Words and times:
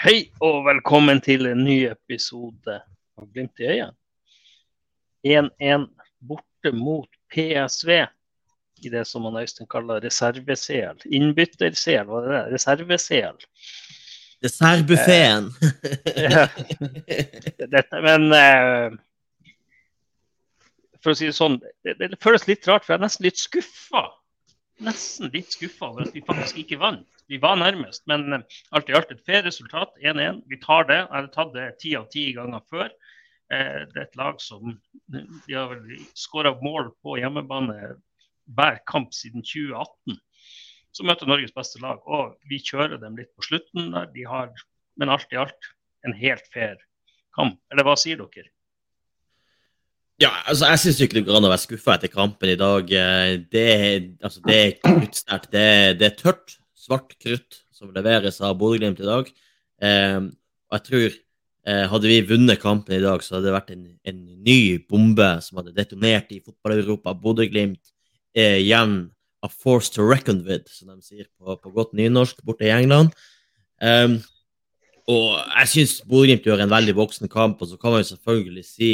Hei 0.00 0.30
og 0.40 0.62
velkommen 0.64 1.18
til 1.20 1.44
en 1.44 1.58
ny 1.60 1.82
episode 1.90 2.72
av 3.20 3.24
Glimt 3.34 3.60
i 3.60 3.66
øyet. 3.68 3.90
1-1 5.28 5.82
borte 6.24 6.70
mot 6.72 7.18
PSV 7.28 7.90
i 8.80 8.92
det 8.94 9.02
som 9.10 9.26
man 9.28 9.36
Øystein 9.42 9.68
kaller 9.68 10.00
reserve-CL. 10.00 11.04
Innbytter-CL, 11.04 12.08
hva 12.08 12.22
det 12.24 12.32
det? 12.32 12.40
Reserve-CL. 12.54 13.44
Dessertbuffeen. 14.40 15.50
Dette, 17.76 18.00
men 18.00 18.24
eh, 18.38 18.96
for 21.04 21.12
å 21.12 21.18
si 21.20 21.28
det 21.28 21.36
sånn, 21.36 21.60
det, 21.84 21.98
det 22.00 22.22
føles 22.24 22.48
litt 22.48 22.64
rart, 22.72 22.88
for 22.88 22.96
jeg 22.96 23.02
er 23.02 23.04
nesten 23.04 23.28
litt 23.28 23.44
skuffa. 23.44 24.06
Nesten 24.80 25.28
litt 25.34 25.52
skuffa 25.52 25.90
over 25.90 26.06
at 26.06 26.14
vi 26.16 26.22
faktisk 26.24 26.62
ikke 26.62 26.78
vant. 26.80 27.08
Vi 27.30 27.38
var 27.42 27.58
nærmest, 27.60 28.06
men 28.10 28.32
eh, 28.32 28.60
alt 28.74 28.88
i 28.90 28.96
alt 28.96 29.12
et 29.12 29.22
fair 29.26 29.44
resultat. 29.46 29.92
1-1. 30.00 30.42
Vi 30.48 30.58
tar 30.62 30.88
det. 30.88 31.02
Jeg 31.02 31.14
har 31.14 31.28
tatt 31.34 31.52
det 31.56 31.66
ti 31.82 31.94
av 31.98 32.08
ti 32.12 32.30
ganger 32.36 32.64
før. 32.72 32.88
Eh, 33.52 33.82
det 33.90 33.98
er 33.98 34.06
et 34.06 34.18
lag 34.20 34.40
som 34.42 34.72
de 35.12 35.54
har 35.54 35.74
vel 35.74 36.00
skåra 36.18 36.54
mål 36.64 36.92
på 37.04 37.18
hjemmebane 37.20 37.94
hver 38.56 38.80
kamp 38.90 39.12
siden 39.14 39.44
2018. 39.46 40.18
Så 40.96 41.06
møter 41.06 41.28
Norges 41.28 41.54
beste 41.54 41.78
lag, 41.82 42.00
og 42.08 42.34
vi 42.50 42.58
kjører 42.58 42.98
dem 42.98 43.18
litt 43.20 43.30
på 43.36 43.46
slutten. 43.46 43.92
De 44.14 44.24
har, 44.26 44.50
men 44.98 45.12
alt 45.12 45.30
i 45.30 45.38
alt 45.38 45.70
en 46.08 46.16
helt 46.16 46.48
fair 46.54 46.80
kamp. 47.36 47.60
Eller 47.70 47.86
hva 47.86 47.94
sier 48.00 48.18
dere? 48.18 48.50
Ja, 50.20 50.30
altså, 50.44 50.66
jeg 50.68 50.80
syns 50.82 50.98
ikke 51.00 51.16
det 51.16 51.22
går 51.24 51.38
an 51.38 51.46
å 51.48 51.50
være 51.54 51.62
skuffa 51.62 51.94
etter 51.96 52.10
kampen 52.12 52.50
i 52.52 52.58
dag. 52.60 52.90
Eh, 52.92 53.38
Det, 53.48 53.68
altså, 54.20 54.42
det 54.44 54.56
er 54.56 54.74
kruttsterkt. 54.84 55.48
Det, 55.54 55.68
det 55.96 56.06
er 56.10 56.16
tørt, 56.18 56.58
svart 56.76 57.14
krutt 57.16 57.62
som 57.72 57.92
leveres 57.94 58.40
av 58.44 58.58
Bodø-Glimt 58.60 59.00
i 59.00 59.06
dag. 59.08 59.30
Eh, 59.80 60.18
og 60.68 60.76
jeg 60.76 60.84
tror 60.88 61.06
eh, 61.08 61.86
hadde 61.88 62.10
vi 62.10 62.18
vunnet 62.28 62.60
kampen 62.60 62.98
i 62.98 63.00
dag, 63.00 63.24
så 63.24 63.38
hadde 63.38 63.48
det 63.48 63.54
vært 63.54 63.72
en, 63.72 63.86
en 64.12 64.18
ny 64.44 64.58
bombe 64.90 65.28
som 65.46 65.62
hadde 65.62 65.72
detonert 65.78 66.34
i 66.36 66.42
fotball-Europa. 66.44 67.14
Bodø-Glimt 67.22 67.94
er 68.36 68.58
igjen 68.58 68.98
a 69.40 69.48
force 69.48 69.88
to 69.94 70.04
reckon 70.04 70.42
with, 70.44 70.68
som 70.68 70.92
de 70.92 71.00
sier 71.00 71.30
på, 71.40 71.56
på 71.56 71.72
godt 71.72 71.96
nynorsk 71.96 72.44
borte 72.44 72.68
i 72.68 72.74
England. 72.74 73.16
Eh, 73.80 74.18
og 75.08 75.40
jeg 75.62 75.72
syns 75.72 75.96
Bodø-Glimt 76.04 76.44
gjør 76.44 76.66
en 76.66 76.76
veldig 76.76 76.98
voksen 77.00 77.32
kamp, 77.32 77.64
og 77.64 77.72
så 77.72 77.80
kan 77.80 77.96
man 77.96 78.04
jo 78.04 78.10
selvfølgelig 78.12 78.66
si 78.68 78.92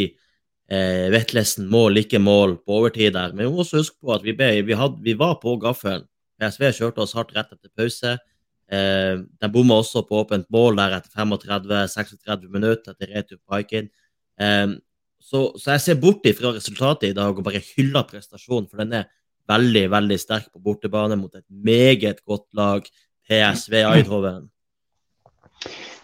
Eh, 0.67 1.07
Vetlesen 1.15 1.69
mål, 1.71 2.01
ikke 2.03 2.19
mål 2.19 2.57
på 2.67 2.81
overtid 2.81 3.15
der. 3.15 3.35
Men 3.35 3.47
vi 3.47 3.53
må 3.53 3.63
også 3.63 3.83
huske 3.83 4.01
på 4.03 4.15
at 4.17 4.25
vi, 4.27 4.35
ble, 4.37 4.51
vi, 4.67 4.79
hadde, 4.79 5.03
vi 5.05 5.15
var 5.19 5.37
på 5.43 5.55
gaffelen. 5.63 6.07
PSV 6.41 6.73
kjørte 6.81 7.05
oss 7.05 7.15
hardt 7.17 7.33
rett 7.37 7.53
etter 7.55 7.71
pause. 7.77 8.17
Eh, 8.67 9.15
de 9.23 9.51
bomma 9.53 9.79
også 9.79 10.03
på 10.09 10.19
åpent 10.25 10.49
mål 10.53 10.81
der 10.81 10.99
etter 10.99 11.13
35-36 11.15 12.51
minutter 12.51 12.97
etter 12.97 13.15
retur 13.15 13.39
på 13.39 13.57
Haikin. 13.57 13.93
Eh, 14.43 14.75
så, 15.23 15.47
så 15.59 15.77
jeg 15.77 15.85
ser 15.85 16.03
bort 16.03 16.27
fra 16.39 16.53
resultatet 16.55 17.11
i 17.11 17.17
dag 17.17 17.35
og 17.35 17.47
bare 17.47 17.63
hyller 17.73 18.07
prestasjonen, 18.07 18.69
for 18.71 18.83
den 18.83 19.01
er 19.01 19.09
veldig, 19.51 19.87
veldig 19.95 20.19
sterk 20.21 20.51
på 20.53 20.63
bortebane 20.63 21.19
mot 21.19 21.35
et 21.35 21.47
meget 21.49 22.23
godt 22.27 22.47
lag, 22.59 22.87
PSV 23.27 23.81
Eidhoven. 23.83 24.51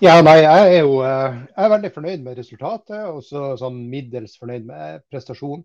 Ja, 0.02 0.16
nei, 0.24 0.38
jeg 0.42 0.70
er 0.76 0.80
jo 0.82 0.96
eh, 1.06 1.34
jeg 1.52 1.62
er 1.64 1.70
veldig 1.70 1.90
fornøyd 1.94 2.22
med 2.24 2.38
resultatet, 2.40 2.96
og 3.06 3.20
så 3.22 3.42
sånn 3.60 3.76
middels 3.92 4.34
fornøyd 4.40 4.64
med 4.66 5.04
prestasjonen. 5.12 5.62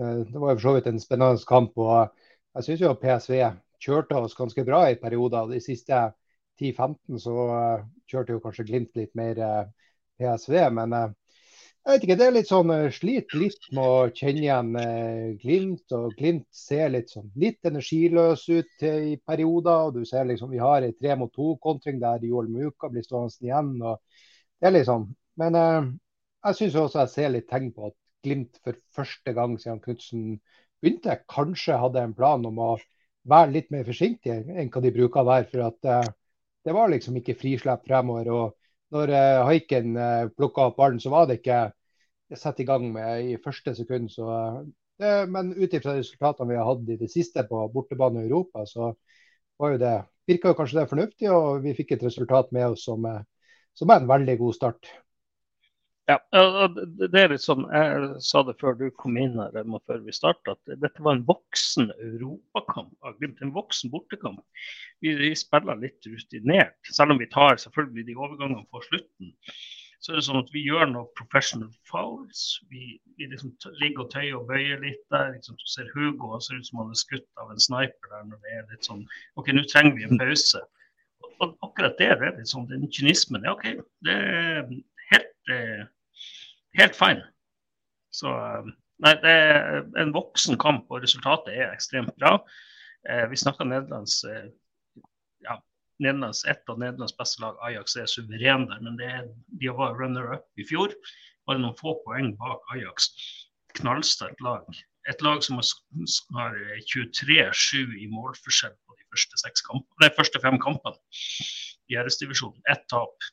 Eh, 0.00 0.22
Det 0.30 0.40
var 0.40 0.54
jo 0.54 0.56
for 0.56 0.62
så 0.64 0.72
vidt 0.76 0.88
en 0.88 1.00
spennende 1.02 1.44
kamp, 1.48 1.76
og 1.76 2.14
jeg 2.56 2.66
syns 2.68 2.84
jo 2.84 2.94
PSV 3.02 3.42
kjørte 3.84 4.16
oss 4.22 4.36
ganske 4.38 4.64
bra 4.64 4.80
i 4.88 4.96
perioder. 5.02 5.50
De 5.52 5.60
siste 5.60 6.00
10-15 6.62 7.20
så 7.20 7.36
eh, 7.58 7.84
kjørte 8.08 8.38
jo 8.38 8.40
kanskje 8.46 8.66
Glimt 8.70 8.96
litt 8.96 9.12
mer 9.20 9.42
PSV, 10.16 10.56
men 10.80 10.96
jeg 11.84 11.92
vet 11.92 12.04
ikke, 12.06 12.16
det 12.16 12.26
er 12.26 12.32
litt 12.32 12.48
sånn 12.48 12.70
eh, 12.72 12.86
Sliter 12.96 13.40
litt 13.40 13.66
med 13.76 13.84
å 13.84 13.96
kjenne 14.16 14.40
igjen 14.40 14.70
eh, 14.80 15.26
Glimt, 15.42 15.84
og 15.92 16.14
Glimt 16.16 16.46
ser 16.56 16.94
litt 16.94 17.12
sånn 17.12 17.28
litt 17.40 17.68
energiløs 17.68 18.46
ut 18.48 18.86
i 18.88 19.18
perioder. 19.20 19.90
og 19.90 19.98
du 19.98 20.06
ser 20.08 20.24
liksom 20.30 20.52
Vi 20.54 20.62
har 20.62 20.86
ei 20.86 20.94
tre 20.96 21.16
mot 21.20 21.32
to-kontring 21.34 22.00
der 22.00 22.24
Joel 22.24 22.48
Muka 22.48 22.88
blir 22.88 23.04
stående 23.04 23.36
igjen. 23.44 23.76
og 23.82 24.00
det 24.60 24.70
er 24.70 24.76
litt 24.78 24.88
sånn. 24.88 25.10
Men 25.36 25.60
eh, 25.60 25.92
jeg 26.48 26.60
syns 26.60 26.80
også 26.80 27.02
jeg 27.02 27.14
ser 27.14 27.36
litt 27.36 27.48
tegn 27.52 27.70
på 27.76 27.90
at 27.90 27.98
Glimt 28.24 28.56
for 28.64 28.80
første 28.96 29.36
gang 29.36 29.58
siden 29.60 29.82
Knutsen 29.84 30.38
begynte, 30.80 31.18
kanskje 31.28 31.76
hadde 31.76 32.00
en 32.00 32.16
plan 32.16 32.44
om 32.48 32.60
å 32.64 32.70
være 33.28 33.52
litt 33.52 33.68
mer 33.72 33.84
forsiktig 33.84 34.32
enn 34.32 34.70
hva 34.72 34.80
de 34.80 34.92
bruker 34.94 35.20
å 35.20 35.28
være. 35.28 35.50
For 35.52 35.68
at 35.68 35.90
eh, 35.92 36.12
det 36.64 36.72
var 36.72 36.88
liksom 36.88 37.20
ikke 37.20 37.36
frislipp 37.36 37.84
fremover. 37.84 38.32
og 38.32 38.63
når 38.94 39.10
eh, 39.10 39.42
Haiken 39.48 39.96
eh, 39.98 40.28
plukka 40.36 40.68
opp 40.68 40.78
ballen, 40.78 41.00
så 41.02 41.12
var 41.12 41.28
det 41.28 41.40
ikke 41.40 41.60
satt 42.38 42.60
i 42.62 42.66
gang 42.68 42.86
med 42.94 43.30
i 43.32 43.36
første 43.42 43.74
sekund. 43.76 44.10
Så, 44.12 44.28
eh, 45.02 45.22
men 45.30 45.52
ut 45.56 45.74
ifra 45.74 45.96
resultatene 45.98 46.52
vi 46.52 46.60
har 46.60 46.68
hatt 46.70 46.90
i 46.94 46.98
det 47.00 47.10
siste 47.12 47.46
på 47.48 47.66
bortebane 47.74 48.22
i 48.22 48.28
Europa, 48.28 48.66
så 48.70 48.92
var 49.60 49.74
jo 49.74 49.80
det, 49.82 49.94
virka 50.30 50.52
jo 50.52 50.58
kanskje 50.58 50.80
det 50.80 50.90
fornuftig, 50.90 51.30
og 51.30 51.64
vi 51.66 51.76
fikk 51.76 51.96
et 51.96 52.06
resultat 52.06 52.52
med 52.54 52.74
oss 52.74 52.86
som, 52.88 53.06
som 53.74 53.90
er 53.90 54.02
en 54.02 54.10
veldig 54.10 54.38
god 54.40 54.56
start. 54.56 54.94
Ja, 56.04 56.18
det 57.00 57.16
er 57.16 57.30
litt 57.32 57.40
sånn, 57.40 57.62
Jeg 57.72 58.08
sa 58.20 58.42
det 58.44 58.58
før 58.60 58.74
du 58.76 58.90
kom 59.00 59.16
inn 59.16 59.38
her, 59.40 59.54
før 59.88 60.02
vi 60.04 60.12
starta, 60.12 60.52
at 60.52 60.74
dette 60.82 61.04
var 61.04 61.16
en 61.16 61.24
voksen 61.24 61.88
europakamp. 61.96 62.92
En 63.24 63.54
voksen 63.54 63.92
bortekamp. 63.94 64.42
Vi, 65.00 65.30
spiller 65.38 65.80
litt 65.80 66.04
rutinert, 66.04 66.76
selv 66.92 67.16
om 67.16 67.22
vi 67.22 67.30
tar 67.32 67.56
selvfølgelig 67.62 68.04
de 68.10 68.18
overgangene 68.20 68.68
på 68.68 68.84
slutten. 68.84 69.32
Så 70.04 70.12
er 70.12 70.20
det 70.20 70.26
sånn 70.26 70.42
at 70.42 70.52
vi 70.52 70.66
gjør 70.66 70.90
noe 70.92 71.08
professional 71.16 71.72
fouls. 71.88 72.44
Vi, 72.68 72.98
vi 73.16 73.30
liksom 73.30 73.54
ligger 73.80 74.04
og 74.04 74.10
tøyer 74.12 74.36
og 74.36 74.50
bøyer 74.50 74.84
litt 74.84 75.00
der. 75.14 75.32
Liksom, 75.32 75.56
du 75.56 75.68
ser 75.72 75.88
Hugo 75.96 76.34
han 76.34 76.44
ser 76.44 76.60
ut 76.60 76.68
som 76.68 76.82
han 76.82 76.92
er 76.92 77.00
skutt 77.00 77.28
av 77.40 77.54
en 77.54 77.64
sniper 77.64 78.12
der 78.12 78.26
når 78.28 78.42
det 78.44 78.56
er 78.58 78.66
litt 78.74 78.84
sånn 78.84 79.06
OK, 79.40 79.48
nå 79.56 79.64
trenger 79.72 79.96
vi 79.96 80.04
en 80.04 80.20
pause. 80.20 80.60
Og, 81.40 81.54
akkurat 81.64 81.96
det, 81.96 82.10
det 82.20 82.28
er 82.28 82.36
litt 82.36 82.52
sånn, 82.52 82.68
den 82.68 82.84
kynismen 82.92 83.48
er 83.48 83.56
OK. 83.56 83.64
Det 84.04 84.18
er 84.20 84.68
helt 85.50 85.90
helt 86.78 86.96
feil. 86.98 87.22
Så 88.14 88.30
eh, 88.30 88.70
nei, 89.04 89.14
det 89.22 89.34
er 89.34 89.82
en 90.00 90.14
voksen 90.14 90.58
kamp, 90.60 90.86
og 90.90 91.04
resultatet 91.04 91.54
er 91.54 91.72
ekstremt 91.72 92.14
bra. 92.20 92.36
Eh, 93.10 93.26
vi 93.30 93.40
snakka 93.40 93.66
Nederlands 93.68 94.20
eh, 94.28 94.48
ja, 95.46 95.58
Nederlands, 96.02 96.44
Et 96.50 96.70
av 96.70 96.80
Nederlands 96.80 97.16
beste 97.18 97.42
lag, 97.42 97.58
Ajax, 97.66 97.96
er 98.00 98.10
suveren 98.10 98.68
der, 98.70 98.82
men 98.86 98.98
er, 99.02 99.28
de 99.60 99.70
var 99.74 99.98
runner-up 99.98 100.46
i 100.58 100.66
fjor. 100.68 100.94
Bare 101.48 101.60
noen 101.60 101.76
få 101.78 101.98
poeng 102.06 102.32
bak 102.40 102.74
Ajax. 102.74 103.12
Knallsterkt 103.78 104.42
lag. 104.44 104.66
Et 105.10 105.20
lag 105.20 105.42
som 105.44 105.58
har 105.58 106.54
23-7 106.88 107.98
i 108.00 108.06
målforskjell 108.08 108.72
på 108.72 108.96
de 108.96 109.04
første, 109.12 109.36
seks 109.42 109.64
kampene, 109.66 110.00
de 110.00 110.08
første 110.16 110.40
fem 110.40 110.56
kampene 110.62 110.96
i 111.92 111.98
æresdivisjonen. 112.00 112.62
Ett 112.72 112.86
tap. 112.88 113.26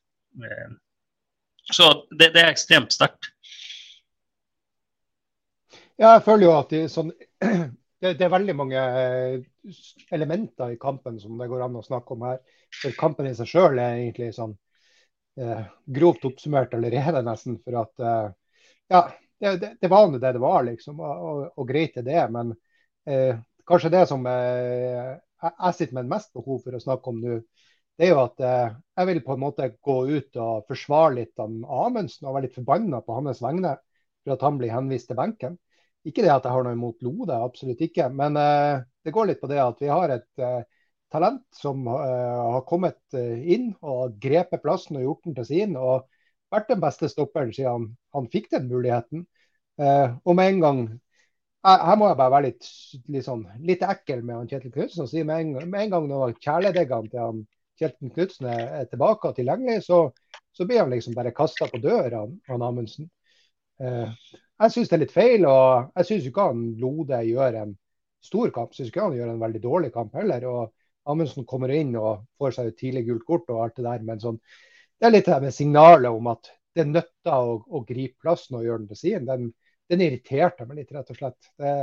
Så 1.72 1.92
det, 2.12 2.32
det 2.36 2.42
er 2.44 2.52
ekstremt 2.52 2.94
sterkt. 2.96 3.32
Ja, 6.02 6.16
jeg 6.16 6.24
føler 6.26 6.48
jo 6.48 6.56
at 6.56 6.74
er 6.74 6.90
sånn, 6.90 7.12
det, 8.02 8.16
det 8.18 8.26
er 8.26 8.34
veldig 8.34 8.56
mange 8.58 8.82
eh, 8.82 9.74
elementer 10.12 10.74
i 10.74 10.80
kampen 10.82 11.20
som 11.22 11.38
det 11.38 11.50
går 11.52 11.68
an 11.68 11.78
å 11.78 11.86
snakke 11.86 12.16
om 12.16 12.26
her. 12.26 12.40
For 12.82 12.96
kampen 12.98 13.30
i 13.30 13.36
seg 13.38 13.50
sjøl 13.52 13.78
er 13.78 14.00
egentlig 14.00 14.32
sånn 14.36 14.56
eh, 15.40 15.64
grovt 15.86 16.26
oppsummert 16.32 16.74
allerede, 16.78 17.22
nesten. 17.28 17.59
For 17.62 17.84
at 17.84 18.06
eh, 18.08 18.32
ja, 18.96 19.03
det, 19.42 19.76
det, 19.82 19.92
var 19.92 20.09
nå 20.09 20.20
det 20.22 20.34
det 20.38 20.42
var, 20.42 20.64
liksom. 20.68 21.00
Og, 21.00 21.28
og, 21.30 21.44
og 21.62 21.70
greit 21.70 22.00
er 22.02 22.08
det. 22.08 22.24
Men 22.34 22.56
eh, 23.06 23.38
kanskje 23.70 23.94
det 23.94 24.08
som 24.09 24.26
eh, 24.30 25.14
jeg 25.42 25.78
sitter 25.78 25.98
med 25.98 26.09
mest 26.12 26.34
behov 26.38 26.62
for 26.66 26.78
å 26.78 26.82
snakke 26.82 27.14
om 27.14 27.22
nå, 27.22 27.40
det 28.02 28.08
er 28.08 28.16
jo 28.16 28.22
at 28.24 28.40
eh, 28.42 28.72
jeg 28.98 29.08
vil 29.12 29.20
på 29.22 29.36
en 29.36 29.42
måte 29.44 29.68
gå 29.86 29.96
ut 30.09 30.38
og 30.42 30.64
forsvare 30.66 31.20
litt 31.20 31.42
av 31.42 31.52
Amundsen 31.86 32.26
og 32.26 32.34
være 32.34 32.48
litt 32.48 32.56
forbanna 32.56 32.98
på 33.06 33.18
hans 33.20 33.44
vegne 33.46 33.76
for 34.24 34.34
at 34.34 34.46
han 34.48 34.58
blir 34.58 34.74
henvist 34.74 35.12
til 35.12 35.20
benken. 35.20 35.59
Ikke 36.09 36.24
det 36.26 36.32
at 36.34 36.48
jeg 36.48 36.56
har 36.56 36.66
noe 36.66 36.74
imot 36.74 37.06
Lode, 37.06 37.38
absolutt 37.38 37.84
ikke. 37.86 38.08
Men 38.09 38.40
eh, 38.42 38.82
det 39.06 39.14
går 39.14 39.30
litt 39.30 39.44
på 39.44 39.52
det 39.52 39.62
at 39.62 39.86
vi 39.86 39.92
har 39.94 40.16
et 40.16 40.42
eh, 40.42 40.64
talent 41.14 41.46
som 41.53 41.86
har 41.92 42.66
kommet 42.66 43.18
inn 43.20 43.74
og 43.84 44.14
grepet 44.24 44.62
plassen 44.64 44.96
og 44.97 45.04
gjort 45.04 45.26
den 45.28 45.38
til 45.38 45.50
sin. 45.52 45.78
Og 45.78 46.08
vært 46.56 46.72
den 46.72 46.82
beste 46.82 47.12
stopperen 47.12 47.52
siden 47.54 47.70
han, 47.70 47.88
han 48.16 48.30
fikk 48.32 48.47
den 48.56 48.70
muligheten. 48.72 49.26
Og 49.76 50.38
med 50.40 50.54
en 50.54 50.62
gang 50.64 50.80
her 51.68 52.00
må 52.00 52.08
jeg 52.08 52.18
bare 52.22 52.34
være 52.38 52.47
litt, 52.47 52.70
litt, 53.12 53.28
sånn, 53.28 53.44
litt 53.68 53.84
ekkel 53.84 54.24
med 54.24 54.40
han 54.40 54.47
Kjetil 54.47 54.72
Knutsen 54.72 55.04
og 55.04 55.12
si 55.12 55.26
med 55.28 55.44
en, 55.44 55.68
med 55.68 55.84
en 55.84 55.97
gang 55.97 56.08
når 56.08 56.38
kjæledeggene 56.40 57.12
til 57.12 57.26
han 57.26 57.44
Kjetil 57.82 58.14
Knutsen 58.14 58.48
er, 58.52 58.86
tilbake 58.92 59.32
og 59.32 59.38
tilgjengelig, 59.38 59.82
så, 59.88 60.04
så 60.54 60.68
blir 60.70 60.84
han 60.84 60.94
liksom 60.94 61.18
bare 61.18 61.34
kasta 61.36 61.68
på 61.72 61.82
døra, 61.82 62.24
han, 62.50 62.66
Amundsen. 62.68 63.10
Eh, 63.82 64.34
jeg 64.62 64.74
syns 64.76 64.92
det 64.92 64.98
er 64.98 65.04
litt 65.06 65.16
feil, 65.16 65.48
og 65.50 65.96
jeg 65.98 66.10
syns 66.10 66.28
ikke 66.30 66.50
han 66.52 66.68
Lode 66.82 67.24
gjør 67.26 67.58
en 67.64 67.74
stor 68.22 68.54
kamp. 68.54 68.76
Syns 68.78 68.92
ikke 68.92 69.08
han 69.08 69.18
gjør 69.18 69.34
en 69.34 69.42
veldig 69.42 69.64
dårlig 69.64 69.92
kamp 69.96 70.14
heller. 70.20 70.46
og 70.46 71.10
Amundsen 71.10 71.48
kommer 71.50 71.74
inn 71.74 71.96
og 71.98 72.28
får 72.38 72.58
seg 72.58 72.70
et 72.70 72.78
tidlig 72.78 73.08
gult 73.08 73.26
kort 73.26 73.50
og 73.50 73.64
alt 73.64 73.80
det 73.80 73.88
der, 73.88 74.04
men 74.06 74.22
sånn, 74.22 74.38
det 75.02 75.08
er 75.08 75.16
litt 75.16 75.30
det 75.32 75.40
med 75.42 75.56
signalet 75.56 76.14
om 76.14 76.30
at 76.30 76.52
det 76.78 76.86
nytter 76.86 77.34
å, 77.34 77.56
å 77.66 77.82
gripe 77.88 78.22
plassen 78.22 78.60
og 78.60 78.68
gjøre 78.68 78.84
den 78.84 78.92
til 78.92 79.00
sin. 79.00 79.26
Den, 79.26 79.50
den 79.90 80.04
irriterte 80.06 80.68
meg 80.70 80.84
litt, 80.84 80.94
rett 80.94 81.10
og 81.10 81.18
slett. 81.18 81.50
Det, 81.58 81.74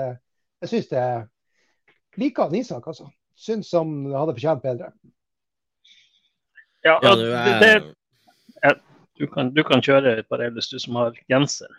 jeg 0.63 0.71
syns 0.71 0.91
det 0.93 1.07
liker 2.23 2.47
han 2.47 2.61
Isak, 2.61 2.87
altså. 2.87 3.09
Syns 3.39 3.73
han 3.75 3.99
hadde 4.15 4.37
fortjent 4.39 4.63
bedre. 4.63 4.93
Ja, 6.89 6.97
og 7.03 7.21
det, 7.21 7.55
det, 7.63 8.63
ja, 8.65 8.73
du, 9.21 9.27
kan, 9.31 9.53
du 9.55 9.63
kan 9.67 9.85
kjøre 9.85 10.23
Paredes, 10.31 10.71
du 10.73 10.79
som 10.83 10.99
har 11.01 11.17
genser. 11.31 11.71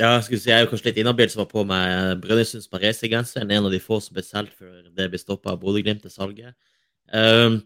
Ja, 0.00 0.14
jeg 0.16 0.26
skulle 0.26 0.40
si, 0.40 0.48
jeg 0.48 0.56
er 0.56 0.64
jo 0.64 0.70
kanskje 0.70 0.88
litt 0.88 1.00
inhabil 1.02 1.28
som 1.28 1.42
var 1.42 1.50
på 1.50 1.64
meg 1.68 2.22
Brønnøysunds 2.22 2.70
Parese-genser. 2.72 3.44
En 3.44 3.68
av 3.68 3.72
de 3.74 3.82
få 3.84 3.98
som 4.00 4.16
ble 4.16 4.24
solgt 4.24 4.56
før 4.56 4.86
det 4.96 5.10
ble 5.12 5.20
stoppa 5.20 5.52
av 5.52 5.60
Bodø-Glimt 5.60 6.00
til 6.06 6.14
salget. 6.14 6.54
Um, 7.12 7.58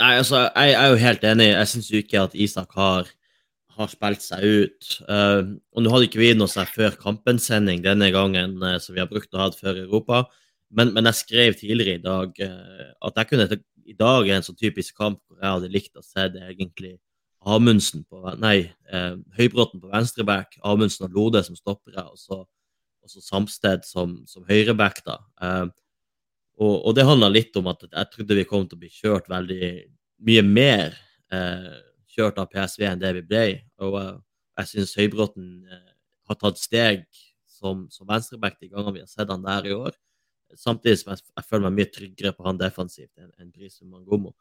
nei, 0.00 0.14
altså, 0.14 0.46
jeg, 0.46 0.72
jeg, 0.72 0.78
er 0.80 0.94
jo 0.94 1.00
helt 1.04 1.26
enig. 1.34 1.50
Jeg 1.50 1.72
syns 1.74 1.90
jo 1.92 2.00
ikke 2.00 2.24
at 2.24 2.38
Isak 2.48 2.72
har 2.78 3.10
har 3.80 3.90
spilt 3.90 4.24
seg 4.24 4.44
ut. 4.44 4.90
Uh, 5.08 5.56
og 5.74 5.84
Nå 5.84 5.92
hadde 5.94 6.08
ikke 6.08 6.22
vi 6.22 6.30
noe 6.36 6.66
før 6.68 6.96
kampen-sending 7.00 7.82
denne 7.84 8.10
gangen 8.14 8.58
uh, 8.62 8.76
som 8.82 8.96
vi 8.96 9.02
har 9.02 9.10
brukt 9.10 9.32
å 9.34 9.42
ha 9.44 9.50
før 9.54 9.82
Europa, 9.84 10.24
men, 10.70 10.92
men, 10.94 11.08
jeg 11.10 11.18
skrev 11.24 11.56
tidligere 11.58 11.98
i 11.98 12.02
dag 12.04 12.36
uh, 12.46 12.90
at 13.08 13.16
jeg 13.18 13.30
kunne 13.32 13.48
i 13.86 13.96
dag 13.96 14.28
er 14.28 14.38
en 14.38 14.46
sånn 14.46 14.58
typisk 14.58 14.96
kamp 14.98 15.20
hvor 15.26 15.40
jeg 15.40 15.54
hadde 15.56 15.72
likt 15.72 15.98
å 15.98 16.04
se 16.04 16.26
det 16.32 16.42
egentlig 16.52 16.96
Amundsen 17.40 18.02
på 18.04 18.34
Nei, 18.36 18.70
eh, 18.92 19.14
Høybråten 19.38 19.80
på 19.80 19.88
venstreback, 19.92 20.58
Amundsen 20.66 21.06
og 21.08 21.14
Lode 21.16 21.44
som 21.46 21.56
stoppere, 21.56 22.04
og 22.12 22.18
så, 22.20 22.42
og 23.00 23.12
så 23.12 23.22
Samsted 23.24 23.86
som, 23.88 24.18
som 24.28 24.44
høyreback. 24.48 25.00
da. 25.06 25.16
Og, 26.60 26.74
og, 26.74 26.90
det 26.96 27.06
handla 27.08 27.30
litt 27.32 27.56
om 27.56 27.70
at 27.72 27.86
jeg 27.86 28.10
trodde 28.12 28.36
vi 28.36 28.44
kom 28.44 28.66
til 28.68 28.76
å 28.76 28.82
bli 28.82 28.92
kjørt 28.92 29.30
veldig 29.32 29.70
mye 30.28 30.44
mer. 30.44 30.98
eh, 31.32 31.78
kjørt 32.10 32.40
av 32.42 32.50
PSV 32.50 32.86
enn 32.88 33.02
det 33.02 33.14
vi 33.20 33.24
ble. 33.26 33.44
Og 33.84 33.96
uh, 33.98 34.14
jeg 34.60 34.72
syns 34.72 34.96
Høybråten 34.98 35.50
uh, 35.70 35.92
har 36.30 36.38
tatt 36.40 36.60
steg 36.60 37.04
som, 37.50 37.86
som 37.92 38.08
venstreback 38.08 38.58
de 38.60 38.70
gangene 38.70 38.98
vi 38.98 39.04
har 39.04 39.10
sett 39.10 39.30
han 39.30 39.44
der 39.46 39.68
i 39.68 39.76
år. 39.76 39.96
Samtidig 40.58 41.00
som 41.00 41.12
jeg, 41.14 41.24
jeg 41.36 41.46
føler 41.46 41.66
meg 41.68 41.76
mye 41.78 41.90
tryggere 41.94 42.34
på 42.36 42.46
han 42.46 42.60
defensivt 42.60 43.12
enn 43.20 43.30
en 43.38 43.50
Brisum 43.52 43.90
Mangomo. 43.92 44.34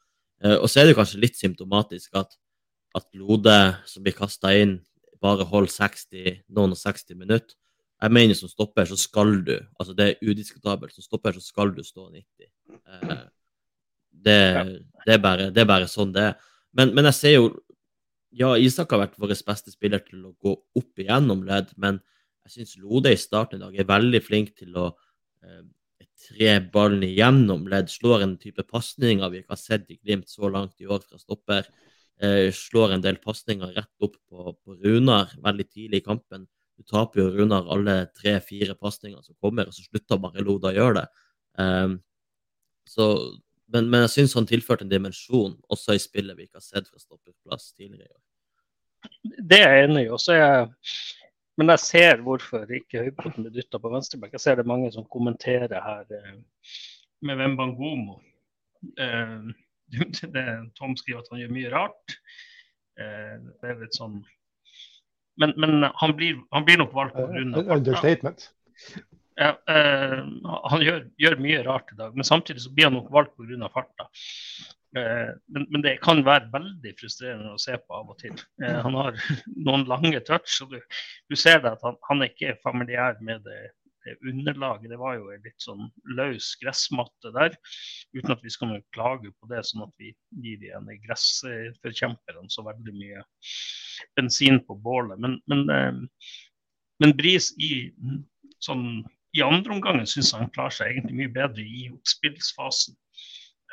Uh, 0.44 0.58
og 0.62 0.70
så 0.72 0.82
er 0.82 0.90
det 0.90 0.98
kanskje 0.98 1.22
litt 1.22 1.38
symptomatisk 1.38 2.16
at, 2.20 2.38
at 2.96 3.08
Lode, 3.20 3.58
som 3.90 4.06
blir 4.06 4.16
kasta 4.18 4.54
inn, 4.56 4.78
bare 5.22 5.48
holder 5.48 5.72
60, 5.74 6.44
noen 6.56 6.76
og 6.76 6.80
60 6.80 7.18
minutter. 7.20 7.58
Jeg 8.00 8.16
mener 8.16 8.38
som 8.38 8.52
stopper 8.52 8.88
så 8.88 8.96
skal 9.00 9.34
du, 9.44 9.56
altså 9.76 9.94
det 9.96 10.06
er 10.06 10.30
udiskutabelt, 10.30 10.94
som 10.96 11.04
stopper 11.04 11.36
så 11.36 11.44
skal 11.44 11.74
du 11.76 11.82
stå 11.84 12.06
90. 12.14 12.48
Eh, 12.70 13.26
det, 14.10 14.38
det, 15.06 15.18
er 15.18 15.20
bare, 15.24 15.50
det 15.52 15.64
er 15.64 15.68
bare 15.68 15.90
sånn 15.92 16.14
det 16.16 16.30
er. 16.30 16.38
Men, 16.72 16.94
men, 16.96 17.10
jeg 17.10 17.18
ser 17.18 17.36
jo 17.36 17.50
Ja, 18.30 18.54
Isak 18.62 18.92
har 18.94 19.02
vært 19.02 19.18
vår 19.18 19.34
beste 19.34 19.72
spiller 19.74 20.04
til 20.06 20.22
å 20.28 20.36
gå 20.38 20.52
opp 20.54 21.02
igjennom 21.02 21.42
ledd, 21.48 21.72
men 21.82 21.98
jeg 22.46 22.60
syns 22.60 22.76
Lode 22.78 23.12
i 23.12 23.18
starten 23.18 23.58
i 23.58 23.64
dag 23.64 23.74
er 23.74 23.88
veldig 23.90 24.22
flink 24.22 24.52
til 24.62 24.78
å 24.78 24.92
eh, 25.44 25.64
tre 26.30 26.60
ballen 26.74 27.04
igjennom 27.08 27.68
ledd. 27.72 27.90
Slår 27.92 28.26
en 28.26 28.38
type 28.42 28.64
pasninger 28.70 29.32
vi 29.32 29.42
ikke 29.42 29.56
har 29.56 29.62
sett 29.62 29.90
i 29.92 30.00
Glimt 30.00 30.30
så 30.32 30.50
langt 30.52 30.80
i 30.82 30.88
år 30.88 31.04
fra 31.06 31.20
stopper. 31.22 31.68
Eh, 32.22 32.50
slår 32.56 32.96
en 32.96 33.04
del 33.04 33.20
pasninger 33.24 33.76
rett 33.76 34.06
opp 34.06 34.18
på, 34.28 34.54
på, 34.54 34.78
Runar 34.84 35.32
veldig 35.44 35.68
tidlig 35.70 36.02
i 36.02 36.08
kampen. 36.08 36.48
Du 36.80 36.84
taper 36.88 37.24
jo 37.24 37.30
Runar 37.36 37.68
alle 37.72 38.02
tre-fire 38.16 38.76
pasninger 38.76 39.22
som 39.24 39.36
kommer, 39.40 39.68
og 39.68 39.76
så 39.76 39.86
slutter 39.88 40.20
bare 40.22 40.44
Loda 40.44 40.72
å 40.72 40.76
gjøre 40.76 41.02
det. 41.02 41.06
Eh, 41.64 41.94
så 42.90 43.12
men, 43.70 43.86
men 43.92 44.04
jeg 44.08 44.16
syns 44.16 44.34
han 44.34 44.50
tilførte 44.50 44.86
en 44.86 44.92
dimensjon 44.92 45.54
også 45.70 45.94
i 45.94 46.02
spillet 46.02 46.38
vi 46.38 46.48
ikke 46.48 46.58
har 46.58 46.66
sett 46.66 46.90
fra 46.90 47.02
stopperplass 47.02 47.72
tidligere 47.78 48.10
i 48.10 48.16
år. 48.16 48.26
Det 49.50 49.60
er 49.62 49.76
jeg 49.76 49.88
enig 49.88 50.06
i. 50.08 50.10
og 50.12 50.22
så 50.22 50.34
er 50.36 50.42
jeg, 50.42 50.70
men 51.60 51.74
jeg 51.74 51.84
ser 51.84 52.22
hvorfor 52.24 52.70
ikke 52.72 53.04
Høybråten 53.04 53.46
blir 53.46 53.54
dytta 53.58 53.82
på 53.82 53.92
venstreback. 53.92 54.32
Jeg 54.38 54.44
ser 54.44 54.58
det 54.58 54.64
er 54.64 54.72
mange 54.72 54.92
som 54.96 55.08
kommenterer 55.12 55.76
her 55.84 56.06
eh, 56.16 56.38
med 57.28 57.42
Wembangomo. 57.42 58.20
Eh, 58.96 59.36
det, 60.36 60.46
Tom 60.80 60.96
skriver 60.96 61.24
at 61.24 61.32
han 61.34 61.44
gjør 61.44 61.56
mye 61.58 61.74
rart. 61.74 62.16
Eh, 63.00 63.36
det 63.60 63.74
er 63.74 63.82
litt 63.84 63.98
sånn 63.98 64.22
Men, 65.40 65.54
men 65.56 65.86
han, 65.96 66.16
blir, 66.20 66.40
han, 66.52 66.66
blir, 66.68 66.80
nok 66.82 66.96
valgt 66.96 67.16
pga. 67.16 67.28
Understatement. 67.76 68.50
Ja, 69.40 69.54
eh, 69.72 70.18
han 70.74 70.84
gjør, 70.84 71.06
gjør, 71.22 71.38
mye 71.40 71.62
rart 71.64 71.94
i 71.94 72.00
dag, 72.00 72.16
men 72.16 72.28
samtidig 72.28 72.66
så 72.66 72.74
blir 72.76 72.90
han 72.90 72.98
nok 72.98 73.12
valgt 73.14 73.38
pga. 73.40 73.70
farta. 73.72 74.10
Eh, 74.98 75.32
men, 75.54 75.66
men, 75.70 75.84
det 75.86 76.00
kan 76.02 76.24
være 76.26 76.50
veldig 76.54 76.94
frustrerende 76.98 77.54
å 77.54 77.62
se 77.62 77.76
på 77.78 77.98
av 78.00 78.10
og 78.10 78.18
til. 78.22 78.34
Eh, 78.64 78.80
han 78.86 78.96
har 78.98 79.18
noen 79.68 79.86
lange 79.90 80.22
touch, 80.26 80.56
og 80.66 80.74
du, 80.74 80.80
du 81.30 81.38
ser 81.38 81.62
at 81.70 81.84
han, 81.86 82.00
han 82.10 82.26
ikke 82.26 82.54
er 82.54 82.64
familiær 82.64 83.20
med 83.26 83.46
det, 83.46 83.60
det, 84.06 84.16
underlaget. 84.32 84.90
Det 84.90 85.00
var 85.02 85.20
jo 85.20 85.30
en 85.34 85.46
litt 85.46 85.62
sånn 85.62 85.86
løs 86.18 86.56
gressmatte 86.64 87.34
der, 87.36 87.54
uten 88.18 88.34
at 88.34 88.42
vi 88.46 88.54
skal 88.56 88.80
klage 88.96 89.30
på 89.30 89.52
det, 89.52 89.62
sånn 89.70 89.86
at 89.86 89.94
vi 90.02 90.16
gir 90.42 90.66
de 90.66 90.98
gressforkjemperne 91.06 92.50
så 92.50 92.66
veldig 92.66 92.96
mye 92.98 93.24
bensin 94.18 94.58
på 94.66 94.80
bålet. 94.82 95.22
Men, 95.22 95.38
men, 95.52 95.66
eh, 95.76 96.36
men 97.04 97.16
Bris 97.20 97.54
i 97.62 97.92
sånn 98.60 99.04
i 99.38 99.44
andre 99.46 99.76
omgang 99.76 100.02
syns 100.10 100.32
han 100.34 100.50
klarer 100.56 100.74
seg 100.74 100.96
egentlig 100.96 101.20
mye 101.20 101.34
bedre 101.36 101.62
i 101.62 101.84
oppspillsfasen. 101.94 102.96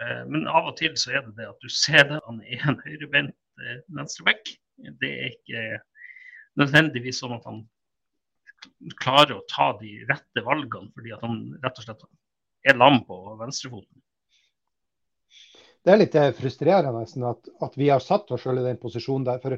Eh, 0.02 0.22
men 0.28 0.48
av 0.48 0.70
og 0.70 0.76
til 0.81 0.96
så 1.00 1.14
er 1.14 1.25
det 1.25 1.37
det 1.38 1.48
at 1.48 1.62
du 1.62 1.72
ser 1.72 2.08
det, 2.10 2.20
han 2.26 2.43
er 2.44 2.69
en 2.69 2.81
høyrebeint 2.84 3.37
eh, 3.62 3.78
venstreback. 3.96 4.52
Det 5.00 5.12
er 5.12 5.31
ikke 5.32 5.81
nødvendigvis 6.60 7.22
sånn 7.22 7.37
at 7.37 7.46
han 7.48 7.62
klarer 9.00 9.37
å 9.37 9.46
ta 9.48 9.70
de 9.81 9.98
rette 10.08 10.43
valgene, 10.44 10.90
fordi 10.96 11.14
at 11.14 11.25
han 11.25 11.38
rett 11.62 11.81
og 11.81 11.87
slett 11.87 12.04
er 12.66 12.78
lam 12.78 13.02
på 13.06 13.19
venstrefoten. 13.40 14.02
Det 15.87 15.94
er 15.94 16.00
litt 16.02 16.16
eh, 16.19 16.32
frustrerende 16.37 17.28
at, 17.31 17.50
at 17.62 17.76
vi 17.78 17.88
har 17.93 18.02
satt 18.02 18.31
oss 18.34 18.43
selv 18.43 18.60
i 18.60 18.66
den 18.66 18.81
posisjonen 18.82 19.26
der. 19.28 19.40
for 19.40 19.56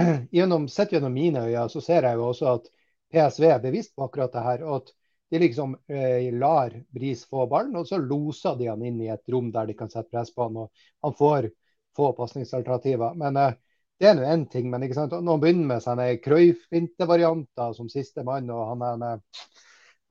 gjennom, 0.38 0.66
Sett 0.72 0.94
gjennom 0.94 1.12
mine 1.12 1.44
øyne 1.44 1.68
så 1.70 1.82
ser 1.84 2.08
jeg 2.08 2.18
jo 2.18 2.30
også 2.30 2.54
at 2.56 2.70
PSV 3.12 3.48
er 3.50 3.62
bevisst 3.62 3.94
på 3.94 4.06
akkurat 4.06 4.32
det 4.32 4.44
her. 4.46 4.64
og 4.64 4.76
at 4.80 4.94
de 5.32 5.38
liksom 5.40 5.78
eh, 5.88 6.28
lar 6.36 6.74
Bris 6.92 7.24
få 7.24 7.46
ballen, 7.48 7.76
og 7.80 7.86
så 7.88 7.96
loser 7.96 8.58
de 8.58 8.66
han 8.68 8.82
inn 8.84 8.98
i 9.00 9.08
et 9.08 9.32
rom 9.32 9.48
der 9.54 9.70
de 9.70 9.76
kan 9.78 9.88
sette 9.88 10.12
press 10.12 10.28
på 10.34 10.44
han. 10.44 10.58
og 10.60 11.06
Han 11.06 11.14
får 11.16 11.48
få 11.96 12.10
pasningsalternativer. 12.18 13.14
Men 13.16 13.38
eh, 13.40 13.54
det 13.96 14.10
er 14.10 14.18
nå 14.18 14.26
én 14.28 14.44
ting. 14.52 14.68
Men 14.68 14.84
ikke 14.84 14.98
sant? 14.98 15.16
når 15.16 15.38
han 15.38 15.44
begynner 15.44 15.70
med 15.70 15.84
sine 15.84 16.08
Cruyff-varianter 16.20 17.72
som 17.78 17.88
siste 17.88 18.26
mann, 18.28 18.50
og 18.52 18.74
han 18.74 18.84
er 18.84 19.00
han, 19.00 19.24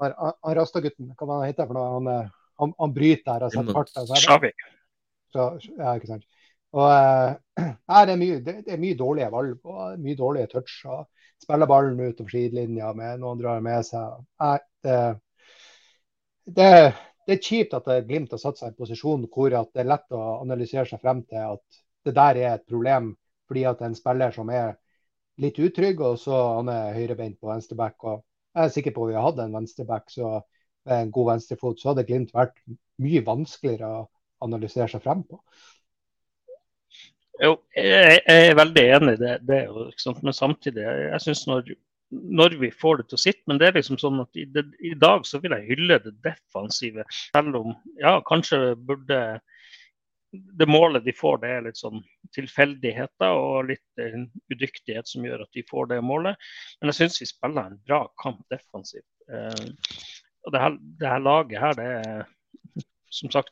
han, 0.02 0.34
han 0.42 0.58
Rasta-gutten, 0.58 1.14
hva 1.14 1.30
han 1.36 1.46
heter 1.52 1.70
for 1.70 1.78
noe? 1.78 1.94
Han, 2.00 2.12
eh, 2.16 2.34
han, 2.64 2.76
han 2.82 2.98
bryter 2.98 3.36
her 3.36 3.46
og 3.46 3.54
setter 3.54 3.78
fart. 3.78 3.94
Ja, 5.38 5.94
ikke 5.94 6.10
sant. 6.16 6.26
Og 6.74 6.88
eh, 6.88 7.38
det, 8.08 8.16
er 8.16 8.18
mye, 8.26 8.42
det, 8.42 8.58
det, 8.66 8.74
er 8.74 8.82
mye 8.82 8.98
dårlige 8.98 9.30
valg 9.38 9.70
og 9.70 10.02
mye 10.02 10.18
dårlige 10.18 10.50
toucher. 10.56 11.06
Spiller 11.42 11.70
ballen 11.70 12.02
utover 12.02 12.34
sidelinja 12.34 12.92
med 12.98 13.22
noen 13.22 13.38
drar 13.38 13.62
med 13.66 13.86
seg. 13.86 14.22
Nei, 14.42 14.58
det, 14.86 15.00
det, 16.46 16.70
det, 17.28 17.36
er 17.36 17.42
kjipt 17.42 17.74
at 17.78 17.90
Glimt 18.08 18.34
har 18.34 18.42
satt 18.42 18.60
seg 18.60 18.70
i 18.70 18.74
en 18.74 18.78
posisjon 18.80 19.26
hvor 19.32 19.54
det 19.54 19.82
er 19.84 19.90
lett 19.90 20.16
å 20.16 20.22
analysere 20.42 20.88
seg 20.90 21.02
frem 21.04 21.24
til 21.30 21.56
at 21.56 21.82
det 22.06 22.16
der 22.18 22.40
er 22.42 22.56
et 22.56 22.70
problem 22.70 23.14
fordi 23.50 23.66
at 23.68 23.84
en 23.86 23.98
spiller 23.98 24.32
som 24.34 24.50
er 24.54 24.78
litt 25.42 25.58
utrygg, 25.60 26.00
og 26.06 26.20
så 26.22 26.38
han 26.58 26.70
er 26.72 26.96
høyrebeint 26.96 27.40
på 27.42 27.50
venstreback. 27.50 27.98
og 28.08 28.22
Jeg 28.56 28.64
er 28.64 28.74
sikker 28.76 28.96
på 28.96 29.06
at 29.06 29.12
vi 29.12 29.18
har 29.18 29.26
hatt 29.26 29.42
en 29.44 29.58
venstreback 29.58 30.12
så 30.14 30.40
med 30.88 30.98
en 30.98 31.12
god 31.14 31.28
venstrefot, 31.34 31.80
så 31.80 31.92
hadde 31.92 32.06
Glimt 32.08 32.34
vært 32.34 32.58
mye 33.02 33.22
vanskeligere 33.26 33.90
å 34.00 34.08
analysere 34.46 34.90
seg 34.90 35.04
frem 35.04 35.22
på. 35.28 35.42
Jo, 37.42 37.56
jeg, 37.76 38.22
er 38.30 38.58
veldig 38.58 38.84
enig 38.96 39.14
i 39.18 39.22
det, 39.22 39.36
det 39.50 39.62
men 40.22 40.36
samtidig 40.36 40.84
jeg 40.86 41.22
synes 41.24 41.46
når 41.50 41.72
når 42.12 42.58
vi 42.60 42.72
får 42.72 43.00
det 43.00 43.08
til 43.10 43.18
å 43.18 43.24
sitte. 43.24 43.44
Men 43.48 43.60
det 43.62 43.70
er 43.70 43.78
liksom 43.80 44.00
sånn 44.02 44.22
at 44.24 44.40
i, 44.40 44.46
det, 44.52 44.66
i, 44.84 44.94
dag 45.00 45.26
så 45.28 45.40
vil 45.44 45.56
jeg 45.56 45.68
hylle 45.70 46.00
det 46.04 46.14
defensive. 46.26 47.06
Selv 47.32 47.58
om 47.62 47.76
ja, 48.02 48.18
kanskje 48.28 48.76
burde 48.76 49.22
det 50.32 50.68
målet 50.70 51.04
de 51.04 51.14
får, 51.16 51.42
det 51.42 51.50
er 51.52 51.64
litt 51.66 51.80
sånn 51.80 52.04
tilfeldigheter 52.36 53.36
og 53.36 53.68
litt 53.68 54.00
uh, 54.00 54.22
udyktighet 54.54 55.10
som 55.10 55.26
gjør 55.28 55.44
at 55.44 55.58
de 55.58 55.64
får 55.68 55.90
det 55.92 56.00
målet. 56.08 56.52
Men 56.80 56.92
jeg 56.92 57.02
syns 57.02 57.20
vi 57.20 57.28
spiller 57.28 57.68
en 57.68 57.82
bra 57.88 58.06
kamp 58.22 58.40
defensivt. 58.54 59.08
Uh, 59.28 59.72
og 60.48 60.56
det 60.56 60.62
her, 60.64 60.78
det 61.02 61.10
her, 61.12 61.26
laget 61.26 61.64
her, 61.64 61.76
det 61.78 61.90
er 62.00 62.86
som 63.12 63.32
sagt 63.32 63.52